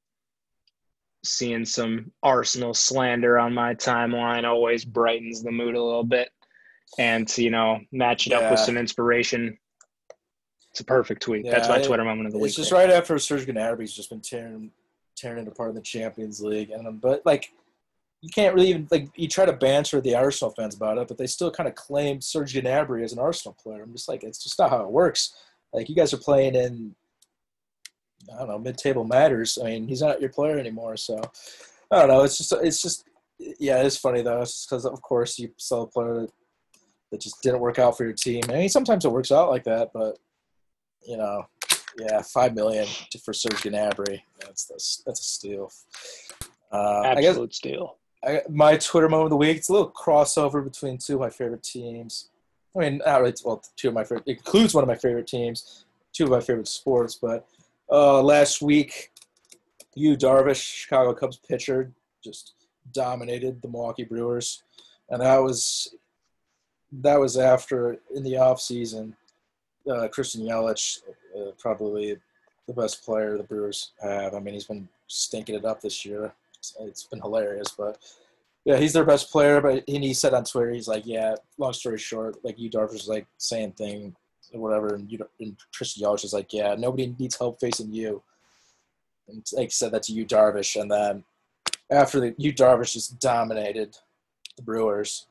Seeing 1.25 1.65
some 1.65 2.13
Arsenal 2.23 2.75
slander 2.75 3.39
on 3.39 3.55
my 3.55 3.75
timeline 3.75 4.45
always 4.45 4.85
brightens 4.85 5.43
the 5.43 5.51
mood 5.51 5.75
a 5.75 5.83
little 5.83 6.05
bit. 6.05 6.29
And 6.99 7.27
to, 7.29 7.43
you 7.43 7.51
know, 7.51 7.81
match 7.91 8.27
it 8.29 8.33
up 8.33 8.51
with 8.51 8.61
some 8.61 8.77
inspiration. 8.77 9.59
It's 10.71 10.81
a 10.81 10.85
perfect 10.85 11.23
tweet. 11.23 11.45
That's 11.45 11.69
my 11.69 11.83
Twitter 11.83 12.05
moment 12.05 12.27
of 12.27 12.33
the 12.33 12.39
week. 12.39 12.49
It's 12.49 12.57
just 12.57 12.71
there. 12.71 12.87
right 12.87 12.91
after 12.91 13.19
Serge 13.19 13.47
Gnabry's 13.47 13.95
just 13.95 14.11
been 14.11 14.21
tearing 14.21 14.71
tearing 15.25 15.47
it 15.47 15.49
apart 15.49 15.71
in 15.71 15.75
the 15.75 15.81
Champions 15.81 16.41
League, 16.43 16.71
and 16.71 16.87
um, 16.87 16.99
but 16.99 17.25
like 17.25 17.53
you 18.21 18.31
can't 18.31 18.55
really 18.55 18.69
even 18.69 18.89
like 18.91 19.09
you 19.17 19.29
try 19.29 19.45
to 19.45 19.53
banter 19.53 20.01
the 20.01 20.15
Arsenal 20.15 20.55
fans 20.57 20.75
about 20.75 20.99
it, 20.99 21.09
but 21.09 21.19
they 21.19 21.27
still 21.27 21.51
kind 21.51 21.69
of 21.69 21.75
claim 21.75 22.21
Serge 22.21 22.55
Gnabry 22.55 23.03
as 23.05 23.13
an 23.13 23.19
Arsenal 23.19 23.57
player. 23.63 23.83
I'm 23.83 23.93
just 23.93 24.09
like, 24.09 24.25
it's 24.25 24.43
just 24.43 24.59
not 24.59 24.71
how 24.71 24.83
it 24.83 24.91
works. 24.91 25.35
Like 25.73 25.89
you 25.89 25.95
guys 25.95 26.15
are 26.15 26.19
playing 26.19 26.55
in, 26.55 26.95
I 28.33 28.39
don't 28.39 28.49
know, 28.49 28.59
mid-table 28.59 29.05
matters. 29.05 29.59
I 29.61 29.67
mean, 29.67 29.89
he's 29.89 30.01
not 30.01 30.21
your 30.21 30.31
player 30.31 30.59
anymore, 30.59 30.97
so 30.97 31.21
I 31.91 31.99
don't 31.99 32.09
know. 32.09 32.23
It's 32.23 32.39
just, 32.39 32.53
it's 32.63 32.81
just, 32.81 33.05
yeah, 33.39 33.83
it's 33.83 33.99
funny 33.99 34.23
though. 34.23 34.41
It's 34.41 34.53
just 34.53 34.71
because 34.71 34.87
of 34.87 35.03
course 35.03 35.39
you 35.39 35.51
sell 35.59 35.83
a 35.83 35.87
player 35.87 36.15
that, 36.21 36.31
that 37.11 37.21
just 37.21 37.43
didn't 37.43 37.61
work 37.61 37.79
out 37.79 37.97
for 37.97 38.05
your 38.05 38.15
team. 38.15 38.43
I 38.49 38.53
mean, 38.55 38.69
sometimes 38.69 39.05
it 39.05 39.13
works 39.13 39.33
out 39.33 39.51
like 39.51 39.65
that, 39.65 39.91
but 39.93 40.17
you 41.07 41.19
know, 41.19 41.47
Yeah, 41.99 42.23
five 42.23 42.55
million 42.55 42.87
for 43.25 43.33
Serge 43.33 43.63
Gnabry. 43.63 44.21
That's 44.41 44.65
that's, 44.65 45.03
that's 45.07 45.21
a 45.21 45.25
steal. 45.25 45.71
Uh, 46.73 47.03
Absolute 47.05 47.19
I 47.19 47.21
guess, 47.47 47.57
steal. 47.57 47.97
I, 48.25 48.41
my 48.49 48.77
Twitter 48.77 49.09
moment 49.09 49.27
of 49.27 49.31
the 49.31 49.37
week. 49.37 49.59
It's 49.59 49.69
a 49.69 49.73
little 49.73 49.93
crossover 49.93 50.65
between 50.65 50.99
two 50.99 51.15
of 51.15 51.21
my 51.21 51.31
favorite 51.31 51.63
teams. 51.63 52.31
I 52.77 52.81
mean, 52.81 53.01
not 53.05 53.21
really. 53.21 53.35
Well, 53.45 53.63
two 53.77 53.89
of 53.89 53.95
my 53.95 54.03
favorite. 54.03 54.25
It 54.27 54.39
includes 54.39 54.75
one 54.75 54.83
of 54.83 54.89
my 54.89 54.97
favorite 54.97 55.27
teams, 55.27 55.85
two 56.13 56.25
of 56.25 56.31
my 56.31 56.41
favorite 56.41 56.69
sports. 56.69 57.15
But 57.15 57.47
uh, 57.91 58.23
last 58.23 58.61
week, 58.61 59.13
Yu 59.95 60.17
Darvish, 60.17 60.63
Chicago 60.63 61.15
Cubs 61.15 61.37
pitcher, 61.37 61.93
just 62.23 62.55
dominated 62.93 63.63
the 63.63 63.69
Milwaukee 63.69 64.05
Brewers, 64.05 64.63
and 65.11 65.23
that 65.23 65.39
was 65.39 65.95
that 67.03 67.19
was 67.19 67.37
after 67.37 67.99
in 68.15 68.25
the 68.25 68.37
off 68.37 68.61
season. 68.61 69.17
Uh, 69.91 70.09
Christian 70.09 70.43
Yelich, 70.43 71.01
uh, 71.37 71.51
probably 71.59 72.17
the 72.67 72.73
best 72.73 73.05
player 73.05 73.37
the 73.37 73.43
Brewers 73.43 73.93
have. 74.01 74.35
I 74.35 74.41
mean, 74.41 74.55
he's 74.55 74.65
been 74.65 74.89
stinking 75.09 75.57
it 75.57 75.65
up 75.65 75.81
this 75.81 76.05
year. 76.05 76.33
it's, 76.59 76.77
it's 76.81 77.05
been 77.05 77.21
hilarious, 77.21 77.71
but 77.77 77.99
yeah, 78.65 78.77
he's 78.77 78.93
their 78.93 79.05
best 79.05 79.31
player. 79.31 79.61
But 79.61 79.85
and 79.87 80.05
he 80.05 80.15
said 80.15 80.35
on 80.35 80.45
Twitter, 80.45 80.71
he's 80.71 80.89
like, 80.89 81.05
yeah. 81.07 81.35
Long 81.59 81.73
story 81.73 81.99
short, 81.99 82.43
like 82.45 82.59
Yu 82.59 82.71
Darvish 82.71 83.09
like 83.09 83.27
saying 83.39 83.73
thing 83.73 84.15
or 84.53 84.61
whatever, 84.61 84.95
and, 84.95 85.11
you, 85.11 85.19
and 85.41 85.57
Christian 85.75 86.05
Yelich 86.05 86.25
is 86.25 86.33
like, 86.33 86.53
yeah, 86.53 86.75
nobody 86.75 87.15
needs 87.19 87.37
help 87.37 87.61
facing 87.61 87.93
you. 87.93 88.23
And 89.29 89.45
like 89.53 89.73
said 89.73 89.93
that 89.93 90.05
to 90.05 90.13
Yu 90.13 90.27
Darvish, 90.27 90.81
and 90.81 90.91
then 90.91 91.25
after 91.91 92.21
the 92.21 92.35
Yu 92.39 92.53
Darvish 92.53 92.93
just 92.93 93.19
dominated 93.19 93.97
the 94.57 94.63
Brewers, 94.63 95.27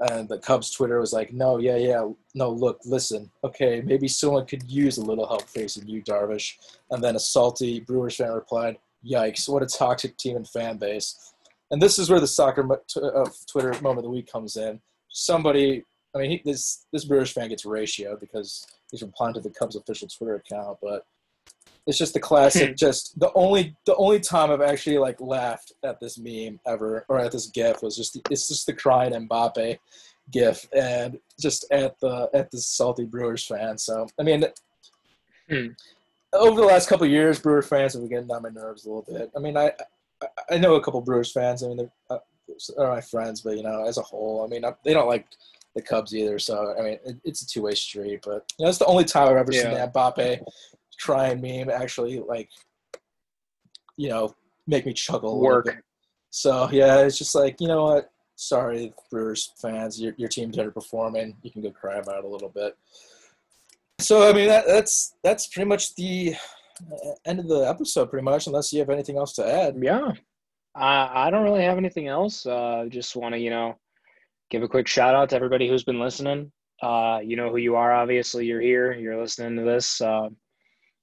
and 0.00 0.28
the 0.28 0.38
Cubs 0.38 0.70
Twitter 0.70 1.00
was 1.00 1.12
like, 1.12 1.32
no, 1.32 1.58
yeah, 1.58 1.76
yeah, 1.76 2.08
no, 2.34 2.50
look, 2.50 2.80
listen, 2.84 3.30
okay, 3.44 3.80
maybe 3.84 4.08
someone 4.08 4.46
could 4.46 4.62
use 4.70 4.98
a 4.98 5.04
little 5.04 5.26
help 5.26 5.42
facing 5.48 5.88
you, 5.88 6.02
Darvish, 6.02 6.54
and 6.90 7.02
then 7.02 7.16
a 7.16 7.20
salty 7.20 7.80
Brewers 7.80 8.16
fan 8.16 8.32
replied, 8.32 8.76
yikes, 9.04 9.48
what 9.48 9.62
a 9.62 9.66
toxic 9.66 10.16
team 10.16 10.36
and 10.36 10.48
fan 10.48 10.76
base. 10.76 11.32
And 11.70 11.80
this 11.80 11.98
is 11.98 12.10
where 12.10 12.20
the 12.20 12.26
soccer 12.26 12.66
uh, 12.72 13.30
Twitter 13.50 13.72
moment 13.80 13.98
of 13.98 14.04
the 14.04 14.10
week 14.10 14.30
comes 14.30 14.56
in. 14.56 14.80
Somebody, 15.08 15.84
I 16.14 16.18
mean, 16.18 16.30
he, 16.30 16.42
this 16.44 16.86
this 16.92 17.04
Brewers 17.04 17.32
fan 17.32 17.48
gets 17.48 17.64
ratio 17.64 18.16
because 18.16 18.66
he's 18.90 19.02
replying 19.02 19.34
to 19.34 19.40
the 19.40 19.50
Cubs 19.50 19.76
official 19.76 20.08
Twitter 20.08 20.36
account, 20.36 20.78
but 20.80 21.06
it's 21.86 21.98
just 21.98 22.14
the 22.14 22.20
classic. 22.20 22.76
just 22.78 23.18
the 23.18 23.30
only 23.34 23.76
the 23.86 23.96
only 23.96 24.20
time 24.20 24.50
I've 24.50 24.60
actually 24.60 24.98
like 24.98 25.20
laughed 25.20 25.72
at 25.84 26.00
this 26.00 26.18
meme 26.18 26.60
ever 26.66 27.04
or 27.08 27.18
at 27.18 27.32
this 27.32 27.46
GIF 27.46 27.82
was 27.82 27.96
just 27.96 28.14
the, 28.14 28.22
it's 28.30 28.48
just 28.48 28.66
the 28.66 28.72
crying 28.72 29.12
Mbappe 29.12 29.78
GIF 30.32 30.68
and 30.72 31.18
just 31.40 31.64
at 31.70 31.98
the 32.00 32.28
at 32.34 32.50
the 32.50 32.58
salty 32.58 33.04
Brewers 33.04 33.44
fan. 33.44 33.78
So 33.78 34.06
I 34.18 34.22
mean, 34.22 34.44
hmm. 35.48 35.68
over 36.32 36.60
the 36.60 36.66
last 36.66 36.88
couple 36.88 37.06
years, 37.06 37.38
Brewer 37.38 37.62
fans 37.62 37.92
have 37.92 38.02
been 38.02 38.10
getting 38.10 38.30
on 38.30 38.42
my 38.42 38.48
nerves 38.48 38.84
a 38.84 38.88
little 38.88 39.06
bit. 39.08 39.30
I 39.36 39.38
mean, 39.38 39.56
I 39.56 39.72
I 40.50 40.58
know 40.58 40.74
a 40.74 40.82
couple 40.82 41.00
Brewers 41.00 41.32
fans. 41.32 41.62
I 41.62 41.68
mean, 41.68 41.76
they're, 41.76 41.90
uh, 42.10 42.18
they're 42.76 42.88
my 42.88 43.00
friends, 43.00 43.42
but 43.42 43.56
you 43.56 43.62
know, 43.62 43.86
as 43.86 43.98
a 43.98 44.02
whole, 44.02 44.44
I 44.44 44.48
mean, 44.48 44.64
I, 44.64 44.72
they 44.84 44.92
don't 44.92 45.08
like 45.08 45.26
the 45.74 45.82
Cubs 45.82 46.14
either. 46.14 46.38
So 46.38 46.74
I 46.76 46.82
mean, 46.82 46.98
it, 47.04 47.16
it's 47.22 47.42
a 47.42 47.46
two 47.46 47.62
way 47.62 47.74
street. 47.74 48.20
But 48.24 48.52
you 48.58 48.64
know, 48.64 48.68
it's 48.68 48.78
the 48.78 48.86
only 48.86 49.04
time 49.04 49.28
I've 49.28 49.36
ever 49.36 49.52
yeah. 49.52 49.62
seen 49.62 49.74
that 49.74 49.94
Mbappe 49.94 50.42
try 50.98 51.28
and 51.28 51.42
meme 51.42 51.70
actually 51.70 52.20
like, 52.20 52.50
you 53.96 54.08
know, 54.08 54.34
make 54.66 54.86
me 54.86 54.92
chuckle. 54.92 55.40
Work. 55.40 55.82
So 56.30 56.68
yeah, 56.70 57.00
it's 57.00 57.18
just 57.18 57.34
like 57.34 57.60
you 57.60 57.68
know 57.68 57.84
what. 57.84 58.10
Sorry, 58.38 58.92
Brewers 59.10 59.54
fans, 59.56 59.98
your 59.98 60.12
your 60.18 60.28
team's 60.28 60.58
underperforming. 60.58 61.34
You 61.42 61.50
can 61.50 61.62
go 61.62 61.70
cry 61.70 61.96
about 61.96 62.18
it 62.18 62.24
a 62.24 62.28
little 62.28 62.50
bit. 62.50 62.76
So 63.98 64.28
I 64.28 64.32
mean, 64.34 64.48
that, 64.48 64.66
that's 64.66 65.14
that's 65.24 65.46
pretty 65.46 65.68
much 65.68 65.94
the 65.94 66.34
end 67.24 67.40
of 67.40 67.48
the 67.48 67.60
episode, 67.60 68.10
pretty 68.10 68.24
much, 68.24 68.46
unless 68.46 68.72
you 68.72 68.80
have 68.80 68.90
anything 68.90 69.16
else 69.16 69.32
to 69.34 69.46
add. 69.46 69.76
Yeah, 69.80 70.12
I 70.74 71.26
I 71.26 71.30
don't 71.30 71.44
really 71.44 71.64
have 71.64 71.78
anything 71.78 72.08
else. 72.08 72.44
Uh, 72.44 72.84
just 72.90 73.16
want 73.16 73.34
to 73.34 73.38
you 73.38 73.48
know 73.50 73.78
give 74.50 74.62
a 74.62 74.68
quick 74.68 74.86
shout 74.86 75.14
out 75.14 75.30
to 75.30 75.36
everybody 75.36 75.68
who's 75.68 75.84
been 75.84 76.00
listening. 76.00 76.52
Uh, 76.82 77.20
you 77.24 77.36
know 77.36 77.48
who 77.48 77.56
you 77.56 77.76
are. 77.76 77.92
Obviously, 77.92 78.44
you're 78.44 78.60
here. 78.60 78.92
You're 78.92 79.18
listening 79.18 79.56
to 79.56 79.62
this. 79.62 80.02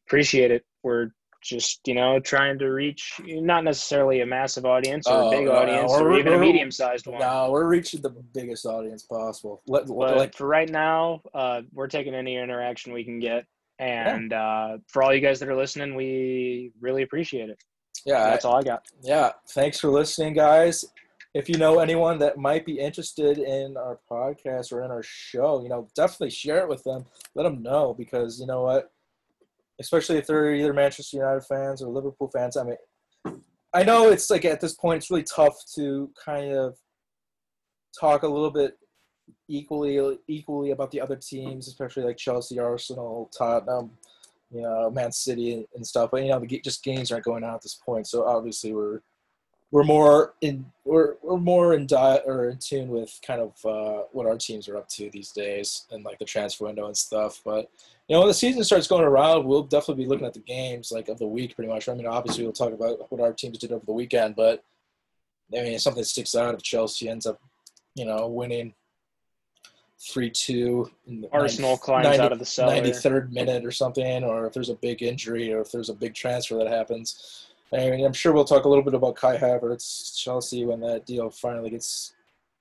Appreciate 0.07 0.51
it. 0.51 0.65
We're 0.83 1.11
just 1.43 1.81
you 1.85 1.93
know 1.93 2.19
trying 2.19 2.57
to 2.57 2.67
reach 2.67 3.19
not 3.25 3.65
necessarily 3.65 4.21
a 4.21 4.25
massive 4.25 4.65
audience 4.65 5.05
or 5.07 5.27
a 5.27 5.29
big 5.29 5.47
uh, 5.47 5.51
audience 5.51 5.91
or 5.91 6.17
even 6.17 6.33
a 6.33 6.37
medium 6.37 6.71
sized 6.71 7.05
one. 7.05 7.19
No, 7.19 7.49
we're 7.51 7.67
reaching 7.67 8.01
the 8.01 8.09
biggest 8.09 8.65
audience 8.65 9.03
possible. 9.03 9.61
Let, 9.67 9.87
but 9.87 10.17
like, 10.17 10.35
for 10.35 10.47
right 10.47 10.69
now, 10.69 11.21
uh, 11.33 11.61
we're 11.73 11.87
taking 11.87 12.15
any 12.15 12.37
interaction 12.37 12.93
we 12.93 13.03
can 13.03 13.19
get. 13.19 13.45
And 13.79 14.31
yeah. 14.31 14.41
uh, 14.41 14.77
for 14.87 15.03
all 15.03 15.13
you 15.13 15.19
guys 15.19 15.39
that 15.39 15.49
are 15.49 15.55
listening, 15.55 15.95
we 15.95 16.71
really 16.79 17.03
appreciate 17.03 17.49
it. 17.49 17.61
Yeah, 18.05 18.29
that's 18.29 18.45
all 18.45 18.55
I 18.55 18.63
got. 18.63 18.85
Yeah, 19.01 19.31
thanks 19.49 19.79
for 19.79 19.89
listening, 19.89 20.33
guys. 20.33 20.85
If 21.33 21.49
you 21.49 21.57
know 21.57 21.79
anyone 21.79 22.19
that 22.19 22.37
might 22.37 22.65
be 22.65 22.79
interested 22.79 23.39
in 23.39 23.75
our 23.75 23.99
podcast 24.09 24.71
or 24.71 24.83
in 24.83 24.91
our 24.91 25.01
show, 25.03 25.63
you 25.63 25.69
know, 25.69 25.87
definitely 25.95 26.29
share 26.29 26.59
it 26.59 26.69
with 26.69 26.83
them. 26.83 27.05
Let 27.33 27.43
them 27.43 27.63
know 27.63 27.95
because 27.97 28.39
you 28.39 28.45
know 28.45 28.61
what, 28.61 28.92
especially 29.79 30.17
if 30.17 30.27
they're 30.27 30.53
either 30.53 30.73
Manchester 30.73 31.17
United 31.17 31.43
fans 31.45 31.81
or 31.81 31.89
Liverpool 31.89 32.29
fans. 32.33 32.57
I 32.57 32.63
mean, 32.63 33.41
I 33.73 33.83
know 33.83 34.09
it's 34.09 34.29
like 34.29 34.45
at 34.45 34.61
this 34.61 34.75
point 34.75 34.97
it's 34.97 35.09
really 35.09 35.23
tough 35.23 35.55
to 35.75 36.11
kind 36.23 36.53
of 36.53 36.77
talk 37.99 38.23
a 38.23 38.27
little 38.27 38.51
bit 38.51 38.77
equally 39.47 40.17
equally 40.27 40.71
about 40.71 40.91
the 40.91 41.01
other 41.01 41.15
teams, 41.15 41.67
especially 41.67 42.03
like 42.03 42.17
Chelsea, 42.17 42.59
Arsenal, 42.59 43.31
Tottenham, 43.35 43.91
you 44.51 44.61
know, 44.61 44.91
Man 44.91 45.11
City 45.11 45.65
and 45.75 45.85
stuff. 45.85 46.11
But 46.11 46.23
you 46.23 46.29
know, 46.29 46.39
the 46.39 46.61
just 46.63 46.83
games 46.83 47.11
aren't 47.11 47.25
going 47.25 47.43
on 47.43 47.55
at 47.55 47.61
this 47.61 47.79
point, 47.83 48.07
so 48.07 48.25
obviously 48.25 48.73
we're 48.73 49.01
we're 49.73 49.83
more 49.83 50.35
in 50.41 50.63
we're 50.85 51.15
we're 51.23 51.35
more 51.35 51.73
in 51.73 51.87
di- 51.87 52.21
or 52.27 52.49
in 52.49 52.59
tune 52.59 52.89
with 52.89 53.19
kind 53.25 53.41
of 53.41 53.65
uh, 53.65 54.03
what 54.11 54.27
our 54.27 54.37
teams 54.37 54.69
are 54.69 54.77
up 54.77 54.87
to 54.87 55.09
these 55.09 55.31
days 55.31 55.87
and 55.89 56.05
like 56.05 56.19
the 56.19 56.25
transfer 56.25 56.65
window 56.65 56.85
and 56.85 56.95
stuff. 56.95 57.41
But 57.43 57.71
you 58.07 58.13
know, 58.13 58.19
when 58.19 58.27
the 58.27 58.35
season 58.35 58.63
starts 58.63 58.85
going 58.85 59.03
around, 59.03 59.45
we'll 59.45 59.63
definitely 59.63 60.03
be 60.03 60.09
looking 60.09 60.27
at 60.27 60.35
the 60.35 60.41
games 60.41 60.91
like 60.91 61.09
of 61.09 61.17
the 61.17 61.25
week, 61.25 61.55
pretty 61.55 61.71
much. 61.71 61.89
I 61.89 61.95
mean, 61.95 62.05
obviously 62.05 62.43
we'll 62.43 62.53
talk 62.53 62.71
about 62.71 63.11
what 63.11 63.19
our 63.19 63.33
teams 63.33 63.57
did 63.57 63.71
over 63.71 63.83
the 63.83 63.93
weekend, 63.93 64.35
but 64.35 64.63
I 65.51 65.63
mean, 65.63 65.73
if 65.73 65.81
something 65.81 66.03
sticks 66.03 66.35
out 66.35 66.53
if 66.53 66.61
Chelsea 66.61 67.09
ends 67.09 67.25
up, 67.25 67.41
you 67.95 68.05
know, 68.05 68.27
winning 68.27 68.75
three 69.99 70.29
two. 70.29 70.91
Arsenal 71.31 71.71
90, 71.71 71.81
climbs 71.81 72.03
90, 72.03 72.19
out 72.19 72.31
of 72.31 72.37
the 72.37 72.45
cellar. 72.45 72.75
Ninety 72.75 72.91
third 72.91 73.33
minute 73.33 73.65
or 73.65 73.71
something, 73.71 74.23
or 74.23 74.45
if 74.45 74.53
there's 74.53 74.69
a 74.69 74.75
big 74.75 75.01
injury, 75.01 75.51
or 75.51 75.61
if 75.61 75.71
there's 75.71 75.89
a 75.89 75.95
big 75.95 76.13
transfer 76.13 76.59
that 76.59 76.67
happens. 76.67 77.47
I 77.73 77.89
mean, 77.89 78.05
I'm 78.05 78.13
sure 78.13 78.33
we'll 78.33 78.45
talk 78.45 78.65
a 78.65 78.69
little 78.69 78.83
bit 78.83 78.93
about 78.93 79.15
Kai 79.15 79.37
Havertz, 79.37 80.15
Chelsea, 80.15 80.65
when 80.65 80.79
that 80.81 81.05
deal 81.05 81.29
finally 81.29 81.71
gets 81.71 82.13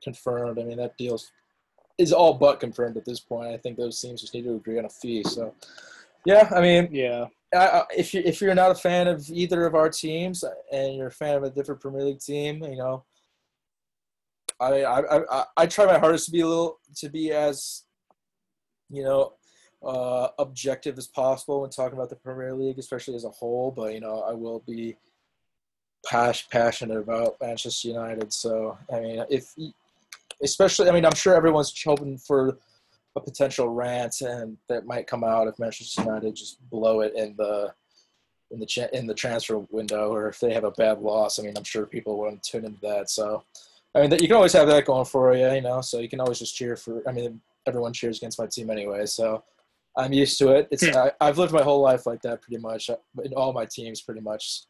confirmed. 0.03 0.59
I 0.59 0.65
mean, 0.65 0.79
that 0.79 0.97
deal 0.97 1.21
is 1.99 2.13
all 2.13 2.35
but 2.35 2.61
confirmed 2.61 2.97
at 2.97 3.05
this 3.05 3.21
point. 3.21 3.53
I 3.53 3.59
think 3.59 3.77
those 3.77 4.01
teams 4.01 4.23
just 4.23 4.33
need 4.33 4.45
to 4.45 4.55
agree 4.55 4.79
on 4.79 4.87
a 4.87 4.89
fee. 4.89 5.23
So, 5.25 5.55
yeah, 6.25 6.49
I 6.55 6.61
mean, 6.61 6.89
yeah. 6.91 7.27
I, 7.55 7.83
if 7.95 8.15
you 8.15 8.23
if 8.25 8.41
you're 8.41 8.55
not 8.55 8.71
a 8.71 8.75
fan 8.75 9.09
of 9.09 9.29
either 9.29 9.67
of 9.67 9.75
our 9.75 9.91
teams 9.91 10.43
and 10.73 10.97
you're 10.97 11.09
a 11.09 11.13
fan 11.13 11.37
of 11.37 11.43
a 11.43 11.51
different 11.51 11.83
Premier 11.83 12.05
League 12.05 12.21
team, 12.21 12.65
you 12.65 12.77
know, 12.77 13.05
I, 14.59 14.83
I, 14.83 15.41
I, 15.41 15.45
I 15.59 15.67
try 15.67 15.85
my 15.85 15.99
hardest 15.99 16.27
to 16.27 16.31
be 16.31 16.41
a 16.41 16.47
little 16.47 16.79
to 16.97 17.11
be 17.11 17.33
as 17.33 17.83
you 18.89 19.03
know 19.03 19.35
uh, 19.85 20.29
objective 20.39 20.99
as 20.99 21.07
possible 21.07 21.61
when 21.61 21.71
talking 21.71 21.97
about 21.99 22.11
the 22.11 22.17
Premier 22.17 22.55
League, 22.55 22.79
especially 22.79 23.15
as 23.15 23.25
a 23.25 23.31
whole. 23.31 23.71
But 23.71 23.95
you 23.95 24.01
know, 24.01 24.23
I 24.23 24.33
will 24.33 24.61
be 24.61 24.97
pas- 26.05 26.43
passionate 26.51 26.99
about 26.99 27.37
Manchester 27.41 27.89
United. 27.89 28.33
So 28.33 28.79
I 28.93 29.01
mean, 29.01 29.25
if 29.31 29.55
especially, 30.43 30.89
I 30.89 30.93
mean, 30.93 31.05
I'm 31.05 31.15
sure 31.15 31.35
everyone's 31.35 31.81
hoping 31.83 32.19
for 32.19 32.59
a 33.15 33.21
potential 33.21 33.69
rant 33.69 34.23
and 34.23 34.57
that 34.69 34.87
might 34.87 35.07
come 35.07 35.23
out 35.23 35.47
if 35.47 35.59
Manchester 35.59 36.03
United 36.03 36.35
just 36.35 36.59
blow 36.71 37.01
it 37.01 37.15
in 37.15 37.35
the 37.37 37.73
in 38.51 38.61
the 38.61 38.67
cha- 38.67 38.89
in 38.93 39.07
the 39.07 39.15
transfer 39.15 39.59
window, 39.71 40.13
or 40.13 40.29
if 40.29 40.39
they 40.39 40.53
have 40.53 40.65
a 40.65 40.71
bad 40.73 41.01
loss. 41.01 41.39
I 41.39 41.43
mean, 41.43 41.57
I'm 41.57 41.65
sure 41.65 41.87
people 41.87 42.19
want 42.19 42.43
to 42.43 42.51
tune 42.51 42.65
into 42.65 42.81
that. 42.83 43.11
So 43.11 43.45
I 43.95 44.01
mean, 44.01 44.13
you 44.13 44.29
can 44.29 44.33
always 44.33 44.53
have 44.53 44.69
that 44.69 44.85
going 44.85 45.05
for 45.05 45.35
you, 45.35 45.51
you 45.53 45.61
know. 45.61 45.81
So 45.81 45.99
you 45.99 46.09
can 46.09 46.21
always 46.21 46.39
just 46.39 46.55
cheer 46.55 46.77
for. 46.77 47.03
I 47.09 47.13
mean, 47.13 47.41
everyone 47.67 47.93
cheers 47.93 48.19
against 48.19 48.39
my 48.39 48.47
team 48.47 48.71
anyway, 48.71 49.07
so 49.07 49.43
I'm 49.97 50.12
used 50.12 50.39
to 50.39 50.52
it. 50.52 50.69
It's 50.70 50.86
hmm. 50.86 50.97
I, 51.20 51.27
have 51.27 51.39
lived 51.39 51.52
my 51.52 51.62
whole 51.62 51.81
life 51.81 52.06
like 52.06 52.23
that, 52.23 52.43
pretty 52.43 52.60
much. 52.60 52.89
Uh, 52.89 52.97
in 53.24 53.35
all 53.35 53.52
my 53.52 53.66
teams, 53.66 54.01
pretty 54.01 54.20
much. 54.20 54.62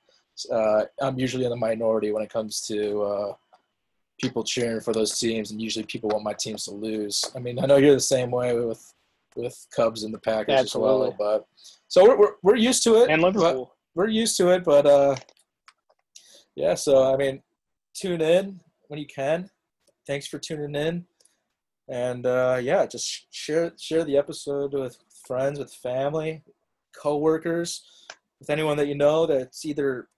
Uh, 0.50 0.84
I'm 1.00 1.18
usually 1.18 1.44
in 1.44 1.50
the 1.50 1.56
minority 1.56 2.10
when 2.10 2.22
it 2.22 2.30
comes 2.30 2.60
to 2.62 3.02
uh, 3.02 3.34
people 4.20 4.42
cheering 4.42 4.80
for 4.80 4.92
those 4.92 5.18
teams, 5.18 5.50
and 5.50 5.60
usually 5.60 5.84
people 5.84 6.08
want 6.10 6.24
my 6.24 6.32
teams 6.32 6.64
to 6.64 6.72
lose. 6.72 7.24
I 7.36 7.38
mean, 7.38 7.58
I 7.58 7.66
know 7.66 7.76
you're 7.76 7.94
the 7.94 8.00
same 8.00 8.30
way 8.30 8.58
with 8.58 8.92
with 9.34 9.66
Cubs 9.74 10.04
and 10.04 10.12
the 10.12 10.18
Packers 10.18 10.60
Absolutely. 10.60 11.08
as 11.08 11.14
well, 11.18 11.38
but 11.38 11.46
so 11.88 12.04
we're, 12.04 12.16
we're 12.16 12.34
we're 12.42 12.56
used 12.56 12.82
to 12.84 13.02
it. 13.02 13.10
And 13.10 13.22
Liverpool, 13.22 13.74
we're 13.94 14.08
used 14.08 14.36
to 14.38 14.48
it, 14.50 14.64
but 14.64 14.86
uh, 14.86 15.16
yeah. 16.54 16.74
So 16.74 17.12
I 17.12 17.16
mean, 17.16 17.42
tune 17.94 18.20
in 18.20 18.60
when 18.88 18.98
you 18.98 19.06
can. 19.06 19.50
Thanks 20.06 20.26
for 20.26 20.38
tuning 20.38 20.74
in, 20.74 21.04
and 21.88 22.26
uh, 22.26 22.58
yeah, 22.60 22.86
just 22.86 23.26
share 23.32 23.72
share 23.78 24.04
the 24.04 24.16
episode 24.16 24.72
with 24.72 24.96
friends, 25.26 25.58
with 25.58 25.72
family. 25.72 26.42
coworkers, 27.00 27.82
with 28.38 28.50
anyone 28.50 28.76
that 28.76 28.88
you 28.88 28.94
know 28.94 29.26
that's 29.26 29.64
either 29.64 30.08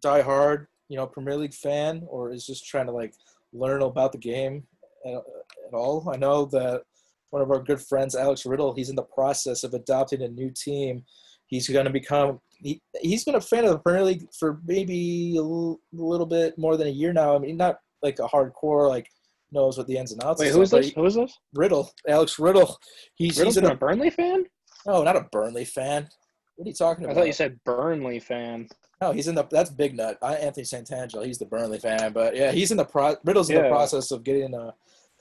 die 0.00 0.22
hard, 0.22 0.66
you 0.88 0.96
know, 0.96 1.06
Premier 1.06 1.36
League 1.36 1.54
fan 1.54 2.02
or 2.06 2.30
is 2.30 2.46
just 2.46 2.66
trying 2.66 2.86
to 2.86 2.92
like 2.92 3.14
learn 3.52 3.82
about 3.82 4.12
the 4.12 4.18
game 4.18 4.64
at, 5.06 5.14
at 5.14 5.74
all. 5.74 6.08
I 6.12 6.16
know 6.16 6.44
that 6.46 6.82
one 7.30 7.42
of 7.42 7.50
our 7.50 7.60
good 7.60 7.80
friends, 7.80 8.14
Alex 8.14 8.44
Riddle, 8.44 8.74
he's 8.74 8.90
in 8.90 8.96
the 8.96 9.02
process 9.02 9.64
of 9.64 9.72
adopting 9.74 10.22
a 10.22 10.28
new 10.28 10.50
team. 10.50 11.04
He's 11.46 11.68
going 11.68 11.86
to 11.86 11.92
become 11.92 12.40
he, 12.58 12.80
he's 13.00 13.24
been 13.24 13.34
a 13.34 13.40
fan 13.40 13.64
of 13.64 13.70
the 13.70 13.78
Premier 13.78 14.04
League 14.04 14.26
for 14.38 14.60
maybe 14.64 15.36
a 15.38 15.42
a 15.42 15.78
little 15.92 16.26
bit 16.26 16.56
more 16.58 16.76
than 16.76 16.86
a 16.86 16.90
year 16.90 17.12
now. 17.12 17.34
I 17.34 17.38
mean, 17.38 17.56
not 17.56 17.78
like 18.02 18.18
a 18.18 18.28
hardcore 18.28 18.88
like 18.88 19.08
knows 19.52 19.78
what 19.78 19.86
the 19.86 19.96
ins 19.96 20.12
and 20.12 20.22
outs. 20.24 20.40
Wait, 20.40 20.52
who 20.52 20.62
is 20.62 20.70
this? 20.70 20.90
Who 20.92 21.04
is 21.04 21.14
this? 21.14 21.38
Riddle, 21.54 21.92
Alex 22.08 22.38
Riddle. 22.38 22.78
He's 23.14 23.38
Riddle's 23.38 23.56
he's 23.56 23.64
a, 23.64 23.72
a 23.72 23.76
Burnley 23.76 24.10
fan. 24.10 24.44
no, 24.86 25.02
not 25.02 25.16
a 25.16 25.26
Burnley 25.30 25.64
fan. 25.64 26.08
What 26.56 26.66
are 26.66 26.68
you 26.68 26.74
talking 26.74 27.04
about? 27.04 27.16
I 27.16 27.20
thought 27.20 27.26
you 27.26 27.32
said 27.32 27.58
Burnley 27.64 28.20
fan. 28.20 28.68
No, 29.00 29.12
he's 29.12 29.28
in 29.28 29.34
the. 29.34 29.44
That's 29.50 29.70
Big 29.70 29.96
Nut. 29.96 30.18
I, 30.22 30.34
Anthony 30.34 30.64
Santangelo. 30.64 31.26
He's 31.26 31.38
the 31.38 31.46
Burnley 31.46 31.78
fan, 31.78 32.12
but 32.12 32.36
yeah, 32.36 32.52
he's 32.52 32.70
in 32.70 32.76
the 32.76 32.84
pro. 32.84 33.16
Riddle's 33.24 33.50
in 33.50 33.62
the 33.62 33.68
process 33.68 34.10
of 34.10 34.22
getting 34.22 34.54
a 34.54 34.74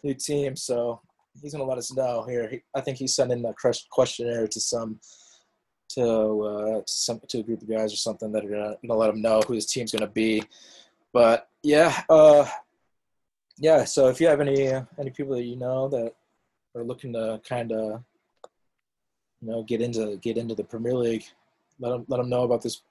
new 0.04 0.14
team, 0.14 0.56
so 0.56 1.02
he's 1.42 1.54
gonna 1.54 1.66
let 1.66 1.78
us 1.78 1.94
know 1.94 2.24
here. 2.28 2.50
He, 2.50 2.62
I 2.76 2.82
think 2.82 2.98
he's 2.98 3.16
sending 3.16 3.44
a 3.46 3.54
ques- 3.54 3.88
questionnaire 3.90 4.48
to 4.48 4.60
some, 4.60 5.00
to 5.90 6.02
uh, 6.02 6.76
to 6.82 6.84
some 6.86 7.22
to 7.30 7.40
a 7.40 7.44
group 7.44 7.62
of 7.62 7.70
guys 7.70 7.94
or 7.94 7.98
something 7.98 8.32
that 8.32 8.46
are 8.46 8.50
gonna, 8.50 8.76
gonna 8.86 9.00
let 9.00 9.10
him 9.10 9.22
know 9.22 9.42
who 9.48 9.54
his 9.54 9.66
team's 9.66 9.92
gonna 9.92 10.08
be. 10.08 10.44
But 11.14 11.50
yeah, 11.64 12.04
uh, 12.10 12.48
yeah. 13.62 13.86
So 13.86 14.10
if 14.10 14.20
you 14.20 14.28
have 14.28 14.42
any 14.42 14.68
uh, 14.68 14.84
any 15.00 15.12
people 15.12 15.36
that 15.36 15.44
you 15.44 15.56
know 15.56 15.88
that 15.90 16.14
are 16.76 16.84
looking 16.84 17.14
to 17.14 17.40
kind 17.48 17.72
of, 17.72 18.04
you 19.40 19.50
know, 19.50 19.64
get 19.64 19.82
into 19.82 20.18
get 20.18 20.38
into 20.38 20.56
the 20.56 20.64
Premier 20.64 20.96
League, 20.96 21.24
let 21.80 21.92
them 21.92 22.06
let 22.08 22.18
them 22.18 22.30
know 22.30 22.44
about 22.44 22.64
this 22.64 22.82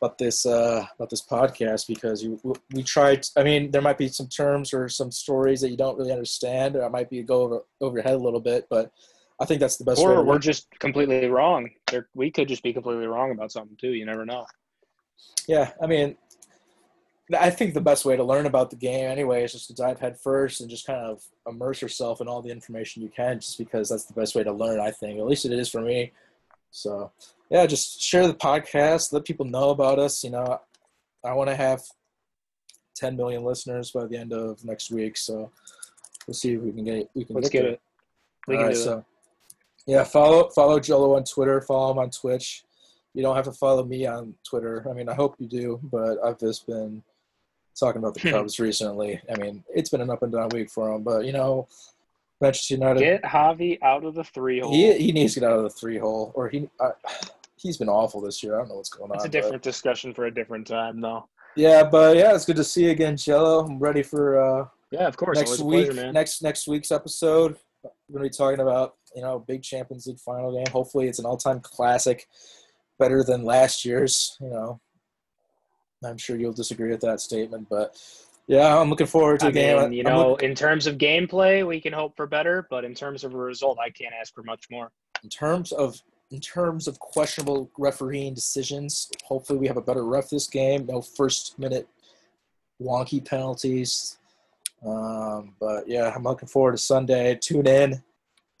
about 0.00 0.18
this 0.18 0.46
uh, 0.46 0.86
about 0.94 1.10
this 1.10 1.26
podcast 1.26 1.88
because 1.88 2.22
you, 2.22 2.40
we 2.72 2.84
tried. 2.84 3.26
I 3.36 3.42
mean, 3.42 3.72
there 3.72 3.82
might 3.82 3.98
be 3.98 4.08
some 4.08 4.28
terms 4.28 4.72
or 4.72 4.88
some 4.88 5.10
stories 5.10 5.60
that 5.62 5.70
you 5.70 5.76
don't 5.76 5.98
really 5.98 6.12
understand, 6.12 6.76
or 6.76 6.84
it 6.84 6.90
might 6.90 7.10
be 7.10 7.22
go 7.22 7.42
over 7.42 7.60
over 7.80 7.96
your 7.96 8.04
head 8.04 8.14
a 8.14 8.18
little 8.18 8.40
bit. 8.40 8.66
But 8.70 8.92
I 9.40 9.46
think 9.46 9.60
that's 9.60 9.78
the 9.78 9.84
best 9.84 10.00
way. 10.00 10.12
Or 10.12 10.24
we're 10.24 10.38
just 10.38 10.68
completely 10.78 11.26
wrong. 11.26 11.70
There, 11.90 12.08
we 12.14 12.30
could 12.30 12.46
just 12.46 12.62
be 12.62 12.72
completely 12.72 13.06
wrong 13.06 13.32
about 13.32 13.50
something 13.50 13.76
too. 13.76 13.94
You 13.94 14.06
never 14.06 14.24
know. 14.24 14.46
Yeah, 15.48 15.72
I 15.82 15.86
mean, 15.86 16.16
I 17.38 17.50
think 17.50 17.74
the 17.74 17.80
best 17.80 18.04
way 18.04 18.16
to 18.16 18.24
learn 18.24 18.46
about 18.46 18.70
the 18.70 18.76
game 18.76 19.08
anyway 19.08 19.44
is 19.44 19.52
just 19.52 19.68
to 19.68 19.74
dive 19.74 20.00
head 20.00 20.18
first 20.18 20.60
and 20.60 20.70
just 20.70 20.86
kind 20.86 21.00
of 21.00 21.22
immerse 21.46 21.80
yourself 21.82 22.20
in 22.20 22.28
all 22.28 22.42
the 22.42 22.50
information 22.50 23.02
you 23.02 23.08
can, 23.08 23.38
just 23.40 23.58
because 23.58 23.88
that's 23.88 24.04
the 24.04 24.14
best 24.14 24.34
way 24.34 24.42
to 24.42 24.52
learn. 24.52 24.80
I 24.80 24.90
think, 24.90 25.18
at 25.18 25.26
least 25.26 25.44
it 25.44 25.52
is 25.52 25.68
for 25.68 25.80
me. 25.80 26.12
So, 26.70 27.12
yeah, 27.50 27.66
just 27.66 28.00
share 28.00 28.26
the 28.26 28.34
podcast, 28.34 29.12
let 29.12 29.24
people 29.24 29.46
know 29.46 29.70
about 29.70 29.98
us. 29.98 30.24
You 30.24 30.30
know, 30.30 30.60
I 31.24 31.32
want 31.32 31.50
to 31.50 31.56
have 31.56 31.82
10 32.96 33.16
million 33.16 33.44
listeners 33.44 33.90
by 33.90 34.06
the 34.06 34.16
end 34.16 34.32
of 34.32 34.64
next 34.64 34.90
week, 34.90 35.16
so 35.16 35.50
we'll 36.26 36.34
see 36.34 36.54
if 36.54 36.60
we 36.60 36.72
can 36.72 36.84
get 36.84 37.10
we 37.14 37.24
can 37.24 37.36
Let's 37.36 37.48
get 37.48 37.62
there. 37.62 37.72
it. 37.72 37.80
We 38.46 38.56
All 38.56 38.62
can 38.62 38.68
right, 38.68 38.76
do 38.76 38.92
it. 38.92 39.04
yeah, 39.86 40.04
follow 40.04 40.48
follow 40.50 40.80
Jello 40.80 41.16
on 41.16 41.24
Twitter, 41.24 41.60
follow 41.60 41.92
him 41.92 41.98
on 41.98 42.10
Twitch. 42.10 42.64
You 43.14 43.22
don't 43.22 43.34
have 43.34 43.46
to 43.46 43.52
follow 43.52 43.84
me 43.84 44.06
on 44.06 44.34
Twitter. 44.48 44.86
I 44.88 44.92
mean, 44.92 45.08
I 45.08 45.14
hope 45.14 45.34
you 45.38 45.48
do, 45.48 45.80
but 45.82 46.18
I've 46.24 46.38
just 46.38 46.66
been 46.66 47.02
talking 47.78 48.00
about 48.00 48.14
the 48.14 48.20
Hmm. 48.20 48.30
Cubs 48.30 48.58
recently. 48.58 49.20
I 49.32 49.38
mean, 49.38 49.64
it's 49.74 49.90
been 49.90 50.00
an 50.00 50.10
up 50.10 50.22
and 50.22 50.32
down 50.32 50.48
week 50.50 50.70
for 50.70 50.92
him, 50.94 51.02
but 51.02 51.24
you 51.24 51.32
know, 51.32 51.68
Manchester 52.40 52.74
United. 52.74 53.00
Get 53.00 53.22
Javy 53.22 53.78
out 53.82 54.04
of 54.04 54.14
the 54.14 54.24
three 54.24 54.60
hole. 54.60 54.72
he 54.72 54.92
he 54.98 55.12
needs 55.12 55.34
to 55.34 55.40
get 55.40 55.50
out 55.50 55.58
of 55.58 55.64
the 55.64 55.70
three 55.70 55.98
hole, 55.98 56.32
or 56.34 56.48
he 56.48 56.68
uh, 56.80 56.90
he's 57.56 57.76
been 57.76 57.88
awful 57.88 58.20
this 58.20 58.42
year. 58.42 58.54
I 58.54 58.58
don't 58.60 58.68
know 58.70 58.76
what's 58.76 58.88
going 58.88 59.10
on. 59.10 59.16
It's 59.16 59.24
a 59.24 59.28
but- 59.28 59.32
different 59.32 59.62
discussion 59.62 60.14
for 60.14 60.26
a 60.26 60.34
different 60.34 60.66
time, 60.66 61.00
though. 61.00 61.28
yeah, 61.56 61.82
but 61.84 62.16
yeah, 62.16 62.34
it's 62.34 62.44
good 62.46 62.56
to 62.56 62.64
see 62.64 62.84
you 62.84 62.90
again, 62.90 63.16
Jello. 63.16 63.64
I'm 63.66 63.78
ready 63.78 64.02
for 64.02 64.40
uh, 64.40 64.66
Yeah, 64.90 65.06
of 65.06 65.16
course. 65.16 65.38
next 65.38 65.60
week. 65.60 65.86
pleasure, 65.88 66.02
man. 66.02 66.14
Next 66.14 66.42
next 66.42 66.66
week's 66.68 66.90
episode, 66.92 67.56
we're 67.82 67.90
gonna 68.14 68.24
be 68.24 68.30
talking 68.30 68.60
about 68.60 68.94
you 69.14 69.20
know 69.22 69.38
big 69.40 69.62
Champions 69.62 70.06
League 70.06 70.20
final 70.20 70.52
game. 70.54 70.66
Hopefully, 70.72 71.08
it's 71.08 71.18
an 71.18 71.26
all 71.26 71.36
time 71.36 71.60
classic, 71.60 72.26
better 72.98 73.22
than 73.22 73.44
last 73.44 73.84
year's. 73.84 74.36
You 74.40 74.48
know, 74.48 74.80
I'm 76.04 76.18
sure 76.18 76.36
you'll 76.36 76.52
disagree 76.52 76.90
with 76.90 77.00
that 77.02 77.20
statement, 77.20 77.68
but 77.68 77.96
yeah, 78.46 78.76
I'm 78.78 78.88
looking 78.90 79.06
forward 79.06 79.40
to 79.40 79.46
I 79.46 79.50
the 79.50 79.60
game. 79.60 79.92
you 79.92 80.04
I'm 80.06 80.12
know, 80.12 80.30
look- 80.30 80.42
in 80.42 80.54
terms 80.54 80.86
of 80.86 80.96
gameplay, 80.98 81.66
we 81.66 81.80
can 81.80 81.92
hope 81.92 82.16
for 82.16 82.26
better, 82.26 82.66
but 82.70 82.84
in 82.84 82.94
terms 82.94 83.22
of 83.24 83.34
a 83.34 83.36
result, 83.36 83.78
I 83.78 83.90
can't 83.90 84.14
ask 84.18 84.34
for 84.34 84.42
much 84.42 84.68
more. 84.70 84.90
in 85.22 85.28
terms 85.28 85.72
of 85.72 86.00
in 86.30 86.40
terms 86.40 86.86
of 86.86 86.98
questionable 87.00 87.68
refereeing 87.76 88.32
decisions, 88.34 89.10
hopefully 89.24 89.58
we 89.58 89.66
have 89.66 89.76
a 89.76 89.82
better 89.82 90.04
ref 90.04 90.30
this 90.30 90.46
game. 90.46 90.86
No 90.86 91.02
first 91.02 91.58
minute 91.58 91.88
wonky 92.80 93.22
penalties. 93.24 94.16
Um, 94.86 95.54
but 95.60 95.88
yeah, 95.88 96.12
I'm 96.14 96.22
looking 96.22 96.48
forward 96.48 96.72
to 96.72 96.78
Sunday. 96.78 97.34
Tune 97.34 97.66
in, 97.66 98.02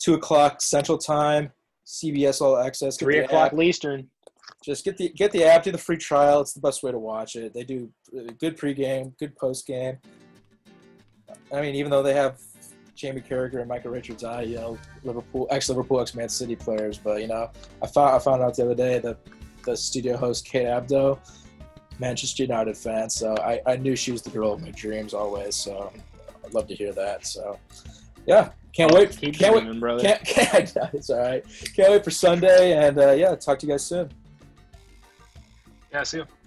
two 0.00 0.14
o'clock 0.14 0.60
Central 0.60 0.98
Time, 0.98 1.52
CBS 1.86 2.40
All 2.40 2.58
Access. 2.58 2.96
Three 2.98 3.18
o'clock 3.20 3.52
app. 3.52 3.58
Eastern. 3.60 4.10
Just 4.62 4.84
get 4.84 4.96
the 4.96 5.08
get 5.10 5.32
the 5.32 5.44
app, 5.44 5.62
do 5.62 5.72
the 5.72 5.78
free 5.78 5.96
trial. 5.96 6.40
It's 6.40 6.52
the 6.52 6.60
best 6.60 6.82
way 6.82 6.92
to 6.92 6.98
watch 6.98 7.34
it. 7.36 7.54
They 7.54 7.64
do 7.64 7.90
good 8.38 8.58
pregame, 8.58 9.16
good 9.18 9.34
postgame. 9.36 9.98
I 11.52 11.60
mean, 11.60 11.74
even 11.74 11.90
though 11.90 12.02
they 12.02 12.14
have 12.14 12.38
Jamie 12.94 13.22
Carragher 13.22 13.60
and 13.60 13.68
Micah 13.68 13.88
Richards, 13.88 14.22
I 14.22 14.42
you 14.42 14.56
know 14.56 14.78
Liverpool, 15.02 15.46
ex 15.50 15.70
Liverpool, 15.70 16.00
ex 16.00 16.14
Man 16.14 16.28
City 16.28 16.56
players, 16.56 16.98
but 16.98 17.22
you 17.22 17.28
know, 17.28 17.50
I 17.82 17.86
found 17.86 18.14
I 18.14 18.18
found 18.18 18.42
out 18.42 18.54
the 18.54 18.64
other 18.64 18.74
day 18.74 18.98
that 18.98 19.18
the 19.64 19.76
studio 19.76 20.16
host 20.16 20.44
Kate 20.44 20.66
Abdo, 20.66 21.18
Manchester 21.98 22.42
United 22.42 22.76
fan, 22.76 23.08
so 23.08 23.34
I, 23.38 23.60
I 23.66 23.76
knew 23.76 23.96
she 23.96 24.12
was 24.12 24.20
the 24.20 24.30
girl 24.30 24.52
of 24.52 24.60
my 24.60 24.72
dreams 24.72 25.14
always. 25.14 25.56
So 25.56 25.90
I'd 26.44 26.52
love 26.52 26.66
to 26.68 26.74
hear 26.74 26.92
that. 26.92 27.26
So 27.26 27.58
yeah, 28.26 28.50
can't 28.74 28.92
wait. 28.92 29.16
Keep 29.16 29.34
Can't 29.38 29.54
wait. 29.54 29.60
dreaming, 29.62 29.80
brother. 29.80 30.02
Can't, 30.02 30.24
can't, 30.24 30.76
it's 30.92 31.10
all 31.10 31.18
right. 31.18 31.44
Can't 31.74 31.90
wait 31.90 32.04
for 32.04 32.10
Sunday, 32.10 32.72
and 32.76 32.98
uh, 32.98 33.12
yeah, 33.12 33.34
talk 33.34 33.58
to 33.60 33.66
you 33.66 33.72
guys 33.72 33.84
soon. 33.86 34.10
Yeah, 35.92 36.02
see 36.04 36.18
you. 36.18 36.39